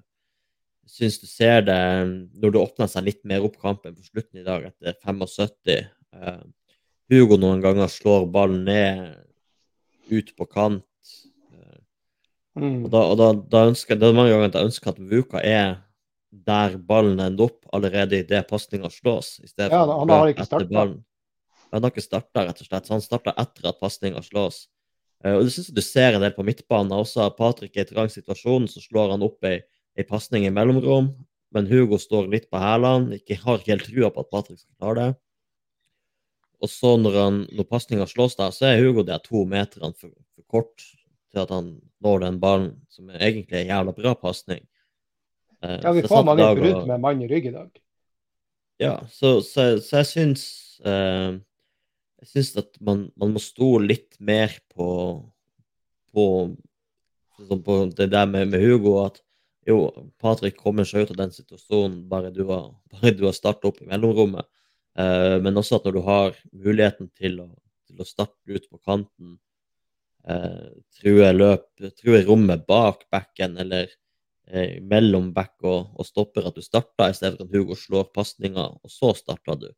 jeg 0.84 0.98
syns 0.98 1.20
du 1.22 1.28
ser 1.32 1.64
det 1.66 1.82
når 2.42 2.54
det 2.54 2.62
åpner 2.62 2.90
seg 2.92 3.08
litt 3.08 3.22
mer 3.28 3.46
opp 3.46 3.56
kampen 3.62 3.96
på 3.96 4.06
slutten 4.06 4.42
i 4.42 4.48
dag, 4.48 4.68
etter 4.70 4.98
75. 5.00 5.88
Uh, 6.14 6.44
Hugo 7.12 7.38
noen 7.40 7.62
ganger 7.64 7.90
slår 7.92 8.28
ballen 8.32 8.66
ned 8.68 9.14
ut 10.14 10.34
på 10.38 10.48
kant. 10.52 10.86
Mm. 12.54 12.84
Og, 12.86 12.90
da, 12.94 13.00
og 13.02 13.18
da, 13.18 13.28
da, 13.50 13.64
ønsker, 13.72 13.98
det 13.98 14.08
er 14.08 14.16
mange 14.16 14.34
ganger 14.34 14.52
at 14.52 14.58
jeg 14.60 14.70
ønsker 14.70 14.92
at 14.92 15.02
Vuka 15.10 15.42
er 15.42 15.72
der 16.34 16.78
ballen 16.82 17.20
ender 17.22 17.48
opp 17.48 17.68
allerede 17.76 18.24
idet 18.24 18.48
pasninga 18.50 18.90
slås. 18.90 19.38
I 19.44 19.50
stedet 19.52 19.74
ja, 19.76 19.82
han 19.86 20.10
har 20.10 20.32
ikke 20.32 20.48
starta. 20.48 20.86
Han 21.74 21.86
har 21.86 21.92
ikke 21.94 22.06
starta, 22.06 22.46
rett 22.48 22.62
og 22.62 22.70
slett. 22.70 22.88
Så 22.88 22.96
han 22.96 23.04
starta 23.06 23.34
etter 23.42 23.70
at 23.70 23.82
pasninga 23.82 24.24
slås. 24.26 24.66
Uh, 25.24 25.38
og 25.38 25.46
det 25.46 25.54
syns 25.56 25.70
jeg 25.70 25.78
du 25.78 25.86
ser 25.86 26.18
en 26.18 26.26
del 26.26 26.34
på 26.36 26.46
midtbanen. 26.46 26.96
Også 26.98 27.28
Patrick 27.38 27.78
i 27.78 27.86
trang 27.90 28.10
situasjon, 28.12 28.68
så 28.72 28.82
slår 28.84 29.14
han 29.14 29.26
opp 29.26 29.46
ei, 29.48 29.60
ei 29.98 30.08
pasning 30.08 30.48
i 30.48 30.54
mellomrom. 30.54 31.12
Men 31.54 31.70
Hugo 31.70 32.00
står 32.02 32.32
litt 32.32 32.50
på 32.50 32.58
hælene, 32.58 33.20
ikke 33.20 33.38
har 33.44 33.62
ikke 33.62 33.76
helt 33.76 33.86
trua 33.92 34.10
på 34.10 34.26
at 34.26 34.32
Patrick 34.34 34.64
skal 34.64 34.74
klare 34.82 35.00
det. 35.00 35.12
og 36.64 36.70
så 36.72 36.94
når, 36.96 37.16
han, 37.20 37.40
når 37.52 37.68
pasninga 37.68 38.06
slås 38.08 38.38
der, 38.40 38.54
så 38.56 38.70
er 38.70 38.80
Hugo 38.80 39.04
de 39.04 39.18
to 39.26 39.44
meterne 39.50 39.92
for, 40.00 40.14
for, 40.32 40.46
kort 40.48 40.86
til 41.34 41.42
at 41.42 41.52
han 41.52 41.74
når 42.04 42.24
den 42.24 42.40
ballen, 42.40 42.70
som 42.90 43.10
er 43.12 43.20
egentlig 43.20 43.58
er 43.58 43.66
en 43.66 43.74
jævla 43.74 43.96
bra 43.98 44.14
pasning. 44.16 44.64
Eh, 45.64 45.80
ja, 45.84 45.92
vi 45.92 46.04
får 46.08 46.24
mange 46.28 46.50
brudd 46.56 46.88
med 46.88 47.00
mann 47.00 47.22
i 47.24 47.28
rygg 47.28 47.48
i 47.48 47.56
dag. 47.56 47.72
Ja, 48.82 48.96
så, 49.10 49.38
så, 49.46 49.78
så 49.86 50.02
jeg 50.02 50.10
syns 50.10 50.46
eh, 50.84 51.36
Jeg 52.24 52.30
syns 52.32 52.56
at 52.60 52.80
man, 52.84 53.06
man, 53.20 53.36
må 53.36 53.42
stole 53.44 53.88
litt 53.92 54.18
mer 54.20 54.56
på, 54.74 54.88
på, 56.12 56.26
sånn 57.48 57.64
på 57.64 57.78
det 57.96 58.10
der 58.12 58.28
med, 58.32 58.50
med 58.52 58.64
Hugo, 58.64 58.98
at 59.06 59.22
jo, 59.68 59.88
Patrick 60.20 60.58
kommer 60.60 60.88
seg 60.88 61.06
ut 61.06 61.14
av 61.14 61.22
den 61.22 61.34
situasjonen 61.36 62.02
bare 62.12 62.34
du 62.36 62.44
har, 62.50 62.72
bare 62.92 63.16
har 63.30 63.36
starta 63.36 63.70
opp 63.70 63.80
i 63.84 63.88
mellomrommet. 63.92 64.50
Uh, 65.00 65.40
men 65.42 65.58
også 65.58 65.80
at 65.80 65.88
når 65.88 65.96
du 65.96 66.04
har 66.06 66.36
muligheten 66.52 67.08
til 67.18 67.40
å, 67.42 67.48
til 67.90 68.04
å 68.04 68.08
starte 68.08 68.52
ut 68.52 68.68
på 68.70 68.80
kanten, 68.84 69.38
uh, 70.30 70.70
true 71.00 71.32
løp, 71.34 71.66
true 71.98 72.22
rommet 72.28 72.68
bak 72.70 73.08
backen 73.12 73.58
eller 73.64 73.90
uh, 74.52 74.80
mellom 74.82 75.32
back 75.36 75.56
og, 75.64 75.94
og, 75.96 76.08
stopper, 76.08 76.48
at 76.50 76.58
du 76.58 76.66
starter 76.66 77.12
i 77.12 77.18
stedet 77.18 77.38
for 77.38 77.48
at 77.48 77.56
Hugo 77.56 77.78
slår 77.78 78.10
pasninga, 78.16 78.68
og 78.84 78.92
så 78.92 79.14
starter 79.18 79.60
du. 79.60 79.70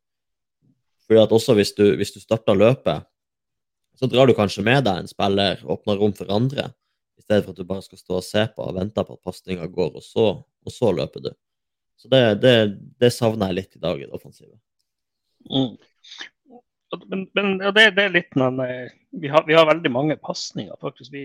Fordi 1.06 1.22
at 1.22 1.34
også 1.36 1.54
hvis 1.54 1.74
du, 1.76 1.84
hvis 1.98 2.14
du 2.14 2.20
starter 2.20 2.58
løpet, 2.58 3.06
så 3.96 4.08
drar 4.10 4.28
du 4.28 4.34
kanskje 4.36 4.64
med 4.66 4.84
deg 4.84 5.00
en 5.00 5.08
spiller, 5.08 5.62
åpner 5.64 6.00
rom 6.00 6.12
for 6.16 6.28
andre 6.32 6.70
i 7.16 7.24
stedet 7.24 7.46
for 7.46 7.54
at 7.54 7.60
du 7.60 7.68
bare 7.68 7.84
skal 7.84 8.00
stå 8.00 8.18
og 8.18 8.24
se 8.26 8.44
på 8.52 8.64
og 8.64 8.76
vente 8.76 9.04
på 9.06 9.16
at 9.16 9.24
pasninga 9.24 9.66
går, 9.72 9.94
og 9.96 10.04
så, 10.04 10.26
og 10.44 10.72
så, 10.72 10.92
løper 10.92 11.24
du. 11.24 11.30
Så 11.96 12.10
det, 12.12 12.22
det, 12.42 12.54
det, 13.00 13.12
savner 13.14 13.50
jeg 13.50 13.60
litt 13.60 13.78
i 13.78 13.82
dag 13.82 14.00
i 14.00 14.04
det 14.04 14.12
offensive. 14.16 14.52
Mm. 15.48 15.78
Men, 17.10 17.24
men 17.34 17.48
ja, 17.58 17.72
det, 17.74 17.88
det, 17.96 18.04
er 18.06 18.12
litt 18.14 18.36
men, 18.38 18.60
vi, 19.10 19.30
har, 19.32 19.42
vi 19.48 19.56
har 19.56 19.66
veldig 19.66 19.90
mange 19.90 20.16
pasninger, 20.22 20.76
faktisk. 20.80 21.10
Vi, 21.12 21.24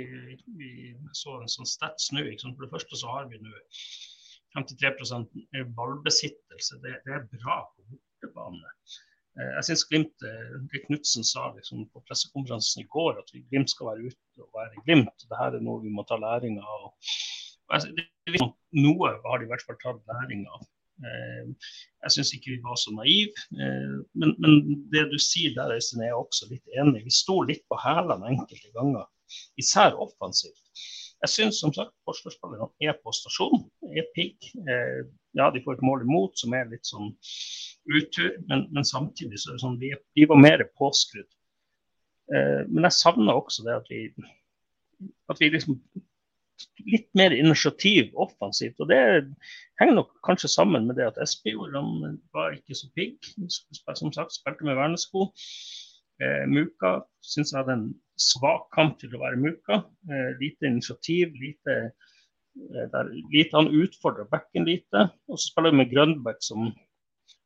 vi, 0.58 0.72
så 1.18 1.36
en 1.38 1.52
sånn 1.52 1.70
stats 1.70 2.10
nå. 2.16 2.24
For 2.42 2.66
det 2.66 2.72
første 2.72 2.98
så 2.98 3.14
har 3.14 3.30
vi 3.30 3.42
nå 3.44 3.54
53 4.58 5.62
ballbesittelse. 5.78 6.82
Det, 6.82 6.98
det 7.06 7.16
er 7.18 7.30
bra 7.38 7.62
på 7.70 7.86
bortebane. 7.94 8.74
Eh, 9.40 9.52
jeg 9.58 9.68
syns 9.70 9.86
Glimt 9.88 10.26
eh, 10.28 10.80
Knutsen 10.88 11.26
sa 11.28 11.48
liksom 11.56 11.86
på 11.94 12.04
pressekonferansen 12.08 12.84
i 12.84 12.90
går 12.92 13.22
at 13.22 13.32
Glimt 13.52 13.72
skal 13.72 13.92
være 13.94 14.12
ute 14.12 14.44
og 14.44 14.58
være 14.58 14.84
Glimt. 14.86 15.14
Dette 15.24 15.48
er 15.48 15.64
noe 15.64 15.84
vi 15.86 15.94
må 15.94 16.06
ta 16.08 16.20
læring 16.20 16.60
av. 16.60 16.92
Noe 18.76 19.14
har 19.24 19.40
de 19.40 19.48
i 19.48 19.52
hvert 19.52 19.66
fall 19.68 19.80
tatt 19.84 20.12
læring 20.12 20.44
av. 20.52 20.68
Eh, 21.02 21.70
jeg 22.06 22.16
syns 22.16 22.34
ikke 22.38 22.54
vi 22.56 22.62
var 22.66 22.80
så 22.80 22.94
naive. 22.96 23.46
Men, 23.52 24.36
men, 24.42 24.58
det 24.94 25.08
du 25.12 25.18
sier 25.22 25.56
der, 25.58 25.76
Øystein, 25.76 26.04
er 26.04 26.12
jeg 26.12 26.20
også 26.20 26.50
litt 26.50 26.80
enig 26.82 27.04
Vi 27.06 27.14
sto 27.14 27.42
litt 27.46 27.64
på 27.70 27.78
hælene 27.82 28.34
enkelte 28.34 28.74
ganger, 28.78 29.08
især 29.62 29.98
offensivt. 30.02 30.62
Jeg 31.22 31.30
syns 31.30 31.60
som 31.62 31.74
sagt 31.74 31.94
forsvarsspillerne 32.08 32.72
er 32.82 32.96
på 32.98 33.14
stasjon, 33.14 33.68
er 33.94 34.08
pigg. 34.16 34.40
Ja, 35.38 35.52
de 35.54 35.62
får 35.62 35.78
et 35.78 35.86
mål 35.86 36.02
imot 36.08 36.40
som 36.42 36.56
er 36.58 36.66
litt 36.72 36.90
sånn 36.90 37.12
utur, 37.90 38.32
men, 38.50 38.66
men, 38.74 38.86
samtidig 38.86 39.40
så 39.40 39.52
er 39.52 39.58
det 39.58 39.64
sånn 39.64 39.80
vi, 39.82 39.92
vi 40.18 40.26
var 40.30 40.42
mer 40.42 40.64
påskrudd. 40.80 41.30
Eh, 42.36 42.62
men 42.70 42.88
jeg 42.88 42.98
savner 42.98 43.38
også 43.38 43.66
det 43.66 43.76
at 43.80 43.90
vi, 43.92 44.06
at 45.32 45.42
vi 45.42 45.52
liksom 45.56 45.80
litt 46.88 47.10
mer 47.18 47.34
initiativ 47.36 48.12
offensivt. 48.20 48.80
og 48.80 48.90
Det 48.92 49.00
henger 49.82 49.98
nok 49.98 50.12
kanskje 50.26 50.52
sammen 50.52 50.88
med 50.88 51.00
det 51.00 51.08
at 51.10 51.20
Espejord 51.24 51.76
var 52.34 52.56
ikke 52.58 52.78
så 52.78 52.90
pigg. 52.96 53.18
Som 53.96 54.14
sagt, 54.14 54.36
spilte 54.36 54.68
med 54.68 54.80
vernesko. 54.80 55.30
Eh, 56.22 56.46
Muka 56.48 57.00
syns 57.26 57.52
jeg 57.54 57.62
hadde 57.62 57.78
en 57.80 57.88
svak 58.20 58.68
kamp 58.76 59.00
til 59.02 59.16
å 59.18 59.24
være 59.24 59.40
Muka. 59.42 59.82
Eh, 60.10 60.32
lite 60.42 60.70
initiativ, 60.70 61.34
lite, 61.42 61.78
eh, 62.60 62.88
der, 62.94 63.10
lite 63.34 63.58
Han 63.58 63.72
utfordrer 63.74 64.30
bekken 64.30 64.68
lite. 64.70 65.10
Og 65.28 65.40
så 65.40 65.50
spiller 65.50 65.74
vi 65.74 65.82
med 65.82 65.94
Grønbæk 65.94 66.42
som 66.46 66.72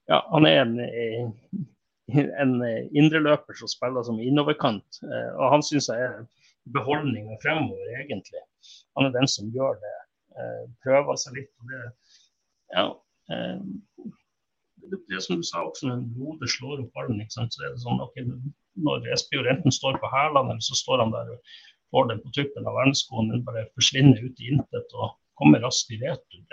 ja, 0.09 0.21
han 0.31 0.45
er 0.45 0.61
en, 0.61 0.79
eh, 0.79 1.29
en 2.43 2.57
eh, 2.61 2.89
indreløper 2.93 3.57
som 3.57 3.71
spiller 3.71 4.03
som 4.03 4.19
innoverkant. 4.19 5.01
Og 5.39 5.47
han 5.55 5.63
syns 5.65 5.89
jeg 5.89 6.03
er 6.03 6.25
beholdninga 6.73 7.37
fremover, 7.43 7.91
egentlig. 8.01 8.41
Han 8.97 9.07
er 9.07 9.13
den 9.15 9.29
som 9.29 9.51
gjør 9.53 9.77
det. 9.81 9.95
Prøver 10.83 11.19
seg 11.21 11.37
litt. 11.39 11.51
og 11.61 11.71
det, 11.71 11.81
ja, 12.75 12.85
det, 14.89 14.99
det 15.11 15.21
som 15.23 15.39
du 15.39 15.45
sa 15.45 15.63
også, 15.65 15.89
når 15.89 16.03
hodet 16.17 16.51
slår 16.55 16.81
opp 16.83 16.97
ballen, 16.97 17.21
så 17.29 17.45
er 17.45 17.69
det 17.69 17.83
sånn 17.83 18.01
at 18.03 18.19
når 18.85 19.07
Espejord 19.15 19.49
enten 19.53 19.73
står 19.73 19.99
på 20.01 20.11
hælene, 20.11 20.55
eller 20.55 20.65
så 20.65 20.77
står 20.77 21.03
han 21.03 21.13
der 21.13 21.31
og 21.35 21.55
får 21.93 22.09
den 22.11 22.23
på 22.23 22.33
tuppen 22.35 22.67
av 22.67 22.77
verneskoen, 22.79 23.31
den 23.31 23.45
bare 23.47 23.67
forsvinner 23.77 24.19
ut 24.25 24.41
i 24.41 24.51
intet 24.55 24.97
og 24.97 25.15
kommer 25.39 25.63
raskt 25.63 25.93
i 25.95 26.01
retur. 26.01 26.43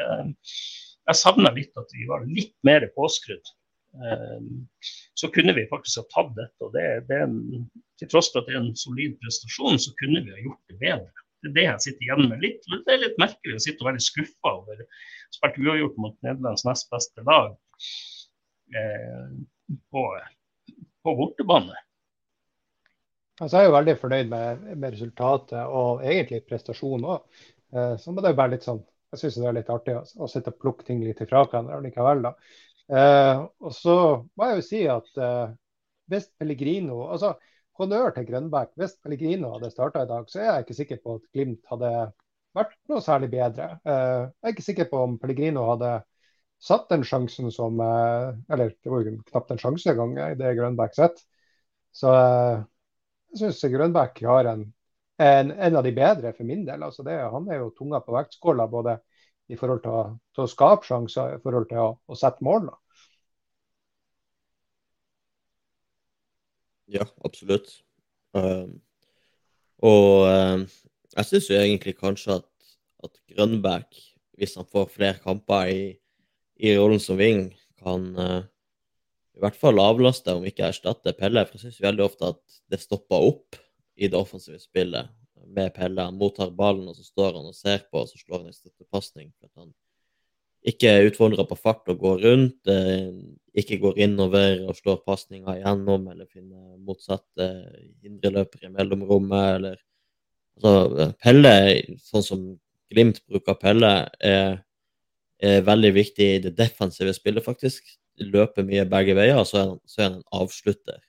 Jeg 1.09 1.19
savner 1.19 1.55
litt 1.57 1.75
at 1.79 1.91
vi 1.97 2.07
var 2.11 2.27
litt 2.29 2.55
mer 2.67 2.87
påskrudd. 2.97 3.53
Um, 3.93 4.69
så 5.15 5.29
kunne 5.29 5.53
vi 5.53 5.67
faktisk 5.69 6.01
ha 6.01 6.05
tatt 6.15 6.33
dette. 6.39 6.65
og 6.65 6.73
det, 6.77 6.87
det 7.11 7.19
en, 7.27 7.67
Til 8.01 8.09
tross 8.09 8.31
for 8.33 8.43
at 8.43 8.49
det 8.49 8.57
er 8.57 8.63
en 8.63 8.77
solid 8.79 9.19
prestasjon, 9.21 9.79
så 9.79 9.93
kunne 10.01 10.25
vi 10.25 10.33
ha 10.33 10.41
gjort 10.47 10.73
det 10.73 10.79
bedre. 10.81 11.27
Det 11.43 11.51
er 11.51 11.57
det 11.57 11.67
jeg 11.67 11.85
sitter 11.87 12.07
igjen 12.07 12.29
med 12.31 12.45
litt. 12.45 12.69
Det 12.71 12.95
er 12.95 13.03
litt 13.03 13.21
merkelig 13.21 13.59
å 13.59 13.63
sitte 13.65 13.83
og 13.85 13.91
være 13.91 14.05
skuffa 14.05 14.55
over 14.61 14.85
spilt 15.35 15.59
uavgjort 15.59 15.97
mot 16.01 16.19
Nederlands 16.25 16.65
nest 16.69 16.91
beste 16.93 17.25
lag 17.27 17.51
eh, 18.79 19.25
på, 19.91 20.05
på 21.03 21.17
bortebane. 21.19 21.81
Altså, 23.41 23.57
jeg 23.57 23.65
er 23.65 23.71
jo 23.71 23.75
veldig 23.75 23.97
fornøyd 23.99 24.31
med, 24.31 24.67
med 24.77 24.95
resultatet 24.95 25.65
og 25.67 26.05
egentlig 26.07 26.45
prestasjonen 26.47 27.09
òg. 27.17 27.45
Eh, 27.75 27.95
så 27.99 28.15
det 28.15 28.35
jo 28.35 28.39
bare 28.39 28.55
litt 28.55 28.69
sånn 28.69 28.85
jeg 29.13 29.21
syns 29.21 29.35
det 29.43 29.49
er 29.49 29.57
litt 29.59 29.73
artig 29.73 29.95
å, 29.99 30.03
å 30.25 30.27
sitte 30.31 30.55
og 30.55 30.61
plukke 30.63 30.87
ting 30.87 31.03
litt 31.05 31.19
ifra 31.21 31.43
hverandre 31.45 31.83
likevel. 31.85 32.23
da. 32.25 32.31
Eh, 32.91 33.43
og 33.63 33.75
så 33.77 33.97
må 34.37 34.49
jeg 34.49 34.59
jo 34.59 34.67
si 34.67 34.83
at 34.91 35.21
eh, 35.23 35.55
hvis 36.13 36.29
Pellegrino 36.39 37.07
altså 37.13 37.35
Honnør 37.81 38.11
til 38.15 38.27
Grønbæk. 38.29 38.75
Hvis 38.77 38.99
Pellegrino 39.03 39.53
hadde 39.55 39.71
starta 39.73 40.03
i 40.05 40.09
dag, 40.11 40.27
så 40.29 40.41
er 40.41 40.49
jeg 40.51 40.65
ikke 40.67 40.79
sikker 40.81 40.99
på 41.05 41.15
at 41.17 41.29
Glimt 41.33 41.71
hadde 41.71 41.93
vært 42.57 42.75
noe 42.93 43.01
særlig 43.05 43.31
bedre. 43.33 43.69
Eh, 43.87 44.27
jeg 44.29 44.49
er 44.49 44.57
ikke 44.57 44.67
sikker 44.69 44.91
på 44.91 45.05
om 45.07 45.17
Pellegrino 45.23 45.65
hadde 45.71 45.95
satt 46.63 46.91
den 46.93 47.07
sjansen 47.07 47.51
som 47.55 47.81
eh, 47.83 48.29
Eller 48.53 48.75
det 48.77 48.93
var 48.93 49.07
jo 49.07 49.17
knapt 49.31 49.55
en 49.55 49.63
sjanse 49.63 49.95
engang, 49.95 50.37
det 50.39 50.55
Grønbæk 50.59 50.95
sett. 50.99 51.25
Så 51.97 52.13
eh, 52.13 52.63
jeg 53.33 53.47
syns 53.47 53.65
Grønbæk 53.73 54.23
har 54.29 54.53
en 54.53 54.69
en, 55.23 55.51
en, 55.51 55.77
av 55.77 55.85
de 55.85 55.93
bedre 55.95 56.33
for 56.37 56.49
min 56.49 56.65
del. 56.67 56.83
Altså 56.83 57.05
det, 57.07 57.15
han 57.35 57.49
er 57.51 57.61
jo 57.61 57.73
tunga 57.77 58.01
på 58.03 58.15
vektskåla 58.17 58.67
både 58.71 58.97
i 59.51 59.59
forhold 59.59 59.83
til 59.85 59.95
å, 59.95 60.05
til 60.35 60.45
å 60.45 60.51
skape 60.51 60.87
sjanser 60.87 61.37
i 61.37 61.43
forhold 61.43 61.69
til 61.71 61.83
å, 61.83 61.89
å 62.07 62.19
sette 62.19 62.45
mål. 62.45 62.71
Da. 62.71 62.77
Ja, 66.93 67.07
absolutt. 67.25 67.73
Um, 68.37 68.79
og 69.83 70.29
um, 70.29 70.65
jeg 71.17 71.29
syns 71.29 71.51
jo 71.51 71.59
egentlig 71.59 71.97
kanskje 71.99 72.39
at, 72.39 72.49
at 73.05 73.19
Grønbæk, 73.33 74.01
hvis 74.39 74.57
han 74.59 74.69
får 74.69 74.91
flere 74.93 75.21
kamper 75.25 75.73
i, 75.73 75.83
i 76.63 76.75
rollen 76.79 77.01
som 77.03 77.19
wing, 77.21 77.51
kan 77.83 78.07
uh, 78.17 78.41
i 79.33 79.43
hvert 79.43 79.57
fall 79.59 79.81
avlaste, 79.83 80.37
om 80.37 80.45
ikke 80.47 80.69
erstatte 80.69 81.17
Pelle. 81.17 81.45
For 81.49 81.59
jeg 81.59 81.67
syns 81.67 81.83
veldig 81.83 82.07
ofte 82.07 82.31
at 82.35 82.61
det 82.71 82.81
stopper 82.83 83.29
opp 83.33 83.59
i 83.97 84.09
det 84.09 84.19
offensive 84.19 84.61
spillet 84.61 85.11
med 85.47 85.73
Pelle. 85.75 86.09
Han 86.09 86.19
mottar 86.21 86.53
ballen, 86.57 86.89
og 86.89 86.97
så 86.97 87.05
står 87.07 87.39
han 87.39 87.49
og 87.49 87.57
ser 87.57 87.85
på, 87.91 88.03
og 88.03 88.11
så 88.11 88.21
slår 88.21 88.43
han 88.43 88.51
en 88.51 88.57
støttepasning. 88.57 89.33
For 89.41 89.65
at 89.65 89.73
ikke 90.73 90.89
er 90.89 91.47
på 91.49 91.59
fart 91.59 91.89
og 91.91 91.99
går 91.99 92.21
rundt, 92.23 92.69
eh, 92.71 93.11
ikke 93.55 93.79
går 93.79 93.99
innover 93.99 94.63
og 94.69 94.77
slår 94.77 95.03
pasninga 95.07 95.57
igjennom, 95.59 96.09
eller 96.09 96.27
finner 96.27 96.77
motsatte 96.79 97.49
indreløpere 98.05 98.69
i 98.69 98.73
mellomrommet, 98.73 99.57
eller 99.57 99.77
altså, 100.57 101.13
Pelle, 101.23 101.55
sånn 101.99 102.23
som 102.23 102.45
Glimt 102.93 103.23
bruker 103.27 103.57
Pelle, 103.57 104.11
er, 104.21 104.59
er, 105.41 105.63
veldig 105.65 105.93
viktig 105.97 106.27
i 106.35 106.41
det 106.45 106.53
defensive 106.59 107.15
spillet, 107.17 107.43
faktisk. 107.43 107.87
Løper 108.21 108.67
mye 108.69 108.85
begge 108.85 109.17
veier, 109.17 109.41
og 109.41 109.49
så 109.49 109.59
er 109.59 109.67
han, 109.71 109.79
så 109.89 110.01
er 110.03 110.11
han 110.11 110.19
en 110.21 110.43
avslutter 110.43 111.01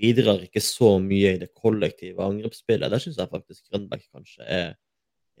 bidrar 0.00 0.44
ikke 0.44 0.62
så 0.64 0.94
mye 1.02 1.34
i 1.34 1.40
det 1.42 1.50
kollektive 1.56 2.24
angrepsspillet. 2.24 2.90
Der 2.90 3.02
syns 3.02 3.18
jeg 3.20 3.30
faktisk 3.30 3.66
Grønbæk 3.70 4.06
kanskje 4.12 4.46
er, 4.46 4.72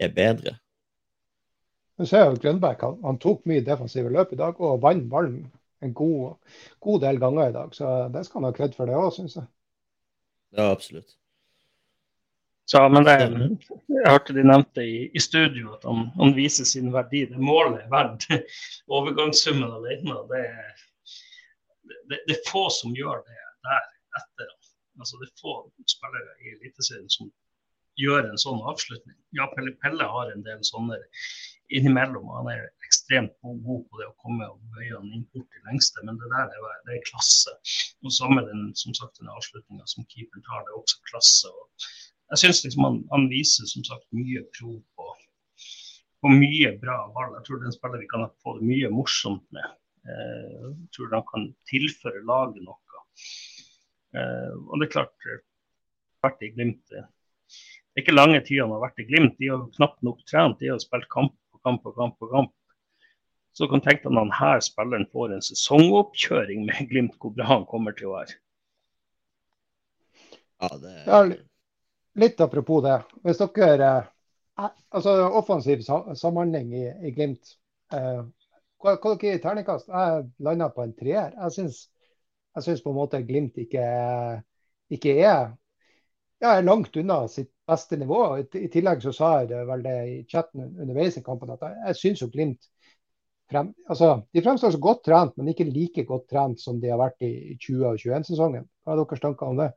er 0.00 0.12
bedre. 0.16 0.56
Du 1.98 2.06
ser 2.06 2.26
jo 2.26 2.36
Grønbæk 2.42 2.84
han, 2.84 3.00
han, 3.04 3.18
tok 3.20 3.46
mye 3.48 3.64
defensive 3.64 4.12
løp 4.12 4.32
i 4.32 4.40
dag 4.40 4.60
og 4.60 4.82
vant 4.82 5.08
ballen 5.10 5.48
en 5.84 5.94
god, 5.96 6.36
god, 6.80 7.00
del 7.00 7.20
ganger 7.20 7.48
i 7.48 7.56
dag. 7.56 7.74
Så 7.74 7.94
det 8.12 8.26
skal 8.26 8.40
han 8.40 8.50
ha 8.50 8.56
kred 8.56 8.76
for 8.76 8.88
det 8.88 8.98
òg, 9.00 9.10
syns 9.16 9.36
jeg. 9.36 9.48
Ja, 10.56 10.70
absolutt. 10.70 11.16
Ja, 12.72 12.84
men 12.88 13.04
det, 13.04 13.16
jeg 13.90 14.06
hørte 14.06 14.34
de 14.36 14.44
nevnte 14.46 14.82
i, 14.86 14.98
i 15.14 15.20
studio 15.22 15.72
at 15.74 15.86
han, 15.88 16.04
han, 16.14 16.34
viser 16.36 16.68
sin 16.68 16.92
verdi. 16.94 17.24
Det 17.26 17.40
målet 17.42 17.80
er 17.82 17.88
verdt 17.90 18.28
overgangssummen 18.98 19.72
alene. 19.80 20.20
Det, 20.30 20.44
det, 21.82 22.20
det, 22.28 22.36
er 22.36 22.44
få 22.46 22.68
som 22.74 22.94
gjør 22.94 23.24
det 23.24 23.40
der 23.66 23.88
etter 24.18 24.50
ham. 24.50 24.66
Altså, 25.00 25.20
det 25.20 25.30
er 25.30 25.40
få 25.40 25.54
spillere 25.88 26.34
i 26.42 26.56
Eliteserien 26.56 27.08
som 27.12 27.30
gjør 28.00 28.28
en 28.28 28.40
sånn 28.40 28.60
avslutning. 28.70 29.16
Ja, 29.36 29.46
Pelle, 29.54 29.72
Pelle 29.82 30.06
har 30.08 30.30
en 30.32 30.44
del 30.46 30.60
sånne 30.66 30.98
innimellom. 31.76 32.28
Han 32.34 32.50
er 32.52 32.66
ekstremt 32.86 33.34
god 33.42 33.84
på 33.88 34.00
det 34.00 34.08
å 34.08 34.16
komme 34.22 34.46
og 34.50 34.60
bøye 34.74 34.92
han 34.96 35.10
inn 35.14 35.26
bort 35.34 35.48
til 35.54 35.66
lengste, 35.68 36.02
men 36.06 36.18
det 36.20 36.30
der 36.32 36.50
er, 36.50 36.78
det 36.86 36.96
er 36.96 37.08
klasse. 37.08 37.54
Og 38.04 38.14
samme 38.14 38.44
den, 38.48 38.70
som 38.78 38.96
sagt, 38.96 39.18
den 39.20 39.30
avslutninga 39.32 39.86
som 39.90 40.06
keeper 40.12 40.42
tar, 40.46 40.64
det 40.66 40.74
er 40.74 40.80
også 40.80 41.02
klasse. 41.10 41.50
Og 41.50 41.90
jeg 42.30 42.44
syns 42.44 42.64
liksom 42.66 42.86
han, 42.86 43.02
han, 43.12 43.28
viser 43.32 43.68
som 43.70 43.86
sagt 43.86 44.06
mye 44.14 44.42
prov 44.56 44.78
på, 44.96 45.08
på 46.22 46.34
mye 46.34 46.74
bra 46.82 47.02
ball. 47.14 47.36
Jeg 47.38 47.46
tror 47.46 47.60
det 47.60 47.68
er 47.68 47.72
en 47.72 47.78
spiller 47.78 48.04
vi 48.04 48.10
kan 48.10 48.26
få 48.44 48.58
det 48.58 48.68
mye 48.70 48.92
morsomt 48.94 49.46
med. 49.56 49.78
Eh, 50.06 50.68
jeg 50.68 50.92
tror 50.96 51.16
han 51.18 51.26
kan 51.30 51.48
tilføre 51.70 52.26
laget 52.26 52.62
noe. 52.66 52.76
Eh, 54.16 54.52
og 54.66 54.80
det 54.80 54.88
er 54.88 54.94
klart, 54.98 55.30
vært 56.24 56.46
i 56.46 56.52
Glimt 56.54 57.00
det 57.90 57.98
er 57.98 58.04
ikke 58.04 58.14
lange 58.14 58.40
tida 58.46 58.64
han 58.64 58.72
har 58.76 58.84
vært 58.84 59.02
i 59.02 59.06
Glimt. 59.08 59.36
De 59.42 59.48
har 59.50 59.62
knapt 59.74 59.98
nok 60.06 60.20
trent. 60.30 60.60
De 60.60 60.70
har 60.70 60.78
spilt 60.82 61.08
kamp 61.10 61.34
på 61.50 61.58
kamp 61.66 61.82
på 61.82 61.92
kamp. 61.96 62.18
på 62.22 62.28
kamp. 62.30 62.52
Så 63.52 63.66
kan 63.66 63.82
tenke 63.82 64.06
deg 64.06 64.14
når 64.14 64.28
denne 64.28 64.50
spilleren 64.62 65.08
får 65.10 65.34
en 65.34 65.42
sesongoppkjøring 65.42 66.62
med 66.68 66.86
Glimt, 66.92 67.16
hvor 67.18 67.34
bra 67.34 67.48
han 67.48 67.66
kommer 67.66 67.96
til 67.98 68.12
å 68.12 68.14
være. 68.14 68.36
Ja, 70.60 70.70
det... 70.78 70.94
ja, 71.08 71.20
litt 72.22 72.40
apropos 72.44 72.84
det. 72.86 73.00
Hvis 73.26 73.42
dere 73.42 73.90
eh, 73.90 74.70
altså 74.94 75.16
Offensiv 75.40 75.82
samhandling 75.82 76.70
i, 76.78 76.86
i 77.10 77.14
Glimt. 77.16 77.56
Eh, 77.90 78.22
hva, 78.80 78.94
hva 78.94 79.16
dere 79.16 79.34
gir 79.34 79.42
terningkast? 79.42 79.90
Jeg 79.90 80.28
landa 80.46 80.70
på 80.70 80.86
en 80.86 80.94
treer. 80.94 81.34
Jeg 81.34 81.56
syns, 81.58 81.82
jeg 82.56 82.66
syns 82.66 82.82
på 82.84 82.92
en 82.92 82.98
måte 82.98 83.22
Glimt 83.26 83.58
ikke, 83.60 83.86
ikke 84.90 85.16
er 85.22 85.50
ja, 86.40 86.54
er 86.56 86.64
langt 86.64 86.96
unna 86.96 87.22
sitt 87.28 87.50
beste 87.68 87.98
nivå. 88.00 88.22
I, 88.40 88.68
tillegg 88.72 89.02
så 89.04 89.12
sa 89.14 89.32
jeg 89.40 89.50
det 89.52 89.64
vel 89.68 89.84
det 89.84 89.96
i 90.08 90.16
chatten 90.30 90.70
underveis 90.70 91.18
i 91.20 91.24
kampen 91.24 91.52
at 91.54 91.66
jeg, 91.68 91.98
syns 91.98 92.24
jo 92.24 92.30
Glimt 92.32 92.70
frem, 93.50 93.72
altså, 93.90 94.22
De 94.32 94.42
fremstår 94.42 94.74
så 94.74 94.80
godt 94.82 95.04
trent, 95.06 95.36
men 95.36 95.52
ikke 95.52 95.68
like 95.68 96.06
godt 96.08 96.28
trent 96.30 96.62
som 96.62 96.80
de 96.80 96.90
har 96.92 97.00
vært 97.00 97.20
i 97.26 97.58
20- 97.58 97.86
og 97.90 98.00
21-sesongen. 98.00 98.66
Hva 98.84 98.94
er 98.94 99.02
deres 99.02 99.22
tanker 99.22 99.52
om 99.52 99.60
det? 99.60 99.70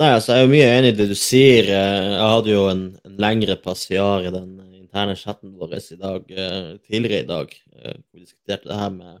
Nei, 0.00 0.14
altså, 0.16 0.34
Jeg 0.34 0.40
er 0.40 0.46
jo 0.46 0.52
mye 0.54 0.68
enig 0.78 0.92
i 0.92 0.98
det 0.98 1.08
du 1.10 1.16
sier. 1.18 1.72
Jeg 1.72 2.28
hadde 2.34 2.52
jo 2.52 2.66
en, 2.70 2.84
en 3.06 3.16
lengre 3.20 3.56
passiar 3.60 4.26
i 4.28 4.34
den 4.34 4.52
interne 4.80 5.16
chatten 5.16 5.54
vår 5.56 5.76
i 5.78 5.98
dag, 6.00 6.30
eh, 6.30 6.70
tidligere 6.88 7.22
i 7.22 7.28
dag. 7.28 7.58
Eh, 7.76 7.98
vi 8.12 8.24
diskuterte 8.24 8.68
det 8.68 8.78
her 8.80 8.94
med 8.94 9.20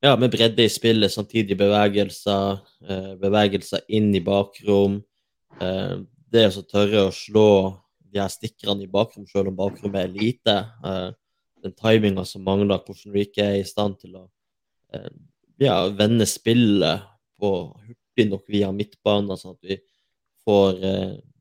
ja, 0.00 0.16
med 0.16 0.30
bredde 0.30 0.64
i 0.64 0.70
spillet, 0.70 1.12
samtidige 1.12 1.58
bevegelser, 1.58 2.60
eh, 2.86 3.12
bevegelser 3.18 3.82
inn 3.88 4.12
i 4.14 4.22
bakrom. 4.22 5.00
Eh, 5.60 5.96
det 6.30 6.44
å 6.54 6.62
tørre 6.62 7.08
å 7.08 7.14
slå 7.14 7.48
de 8.08 8.20
her 8.20 8.30
stikkerne 8.30 8.84
i 8.84 8.90
bakrom, 8.90 9.26
selv 9.26 9.50
om 9.50 9.56
bakrommet 9.58 10.04
er 10.04 10.12
lite. 10.12 10.56
Eh, 10.84 11.10
den 11.64 11.74
timinga 11.74 12.24
som 12.24 12.44
mangler, 12.46 12.78
hvordan 12.78 13.12
vi 13.12 13.26
ikke 13.26 13.42
er 13.42 13.56
i 13.58 13.66
stand 13.66 13.98
til 13.98 14.14
å 14.16 14.28
ja, 15.58 15.74
vende 15.92 16.24
spillet 16.24 17.02
på 17.36 17.48
hurtig 17.74 18.24
nok 18.30 18.46
via 18.48 18.70
midtbanen, 18.72 19.36
sånn 19.36 19.52
at 19.52 19.66
vi 19.66 19.76
får 20.46 20.78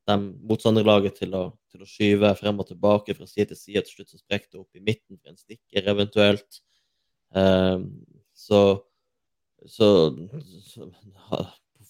dem 0.10 0.26
motstanderlaget 0.50 1.22
til 1.22 1.38
å, 1.38 1.44
til 1.72 1.86
å 1.86 1.88
skyve 1.88 2.34
frem 2.36 2.60
og 2.60 2.68
tilbake 2.68 3.14
fra 3.16 3.30
side 3.30 3.54
til 3.54 3.60
side. 3.62 3.86
Til 3.86 4.00
slutt 4.00 4.10
så 4.10 4.20
sprekker 4.20 4.50
det 4.50 4.60
opp 4.60 4.76
i 4.76 4.84
midten 4.84 5.22
for 5.22 5.32
en 5.32 5.38
stikker 5.38 5.88
eventuelt. 5.94 6.60
Så, 8.48 8.62
så, 9.68 9.90
så 10.64 10.88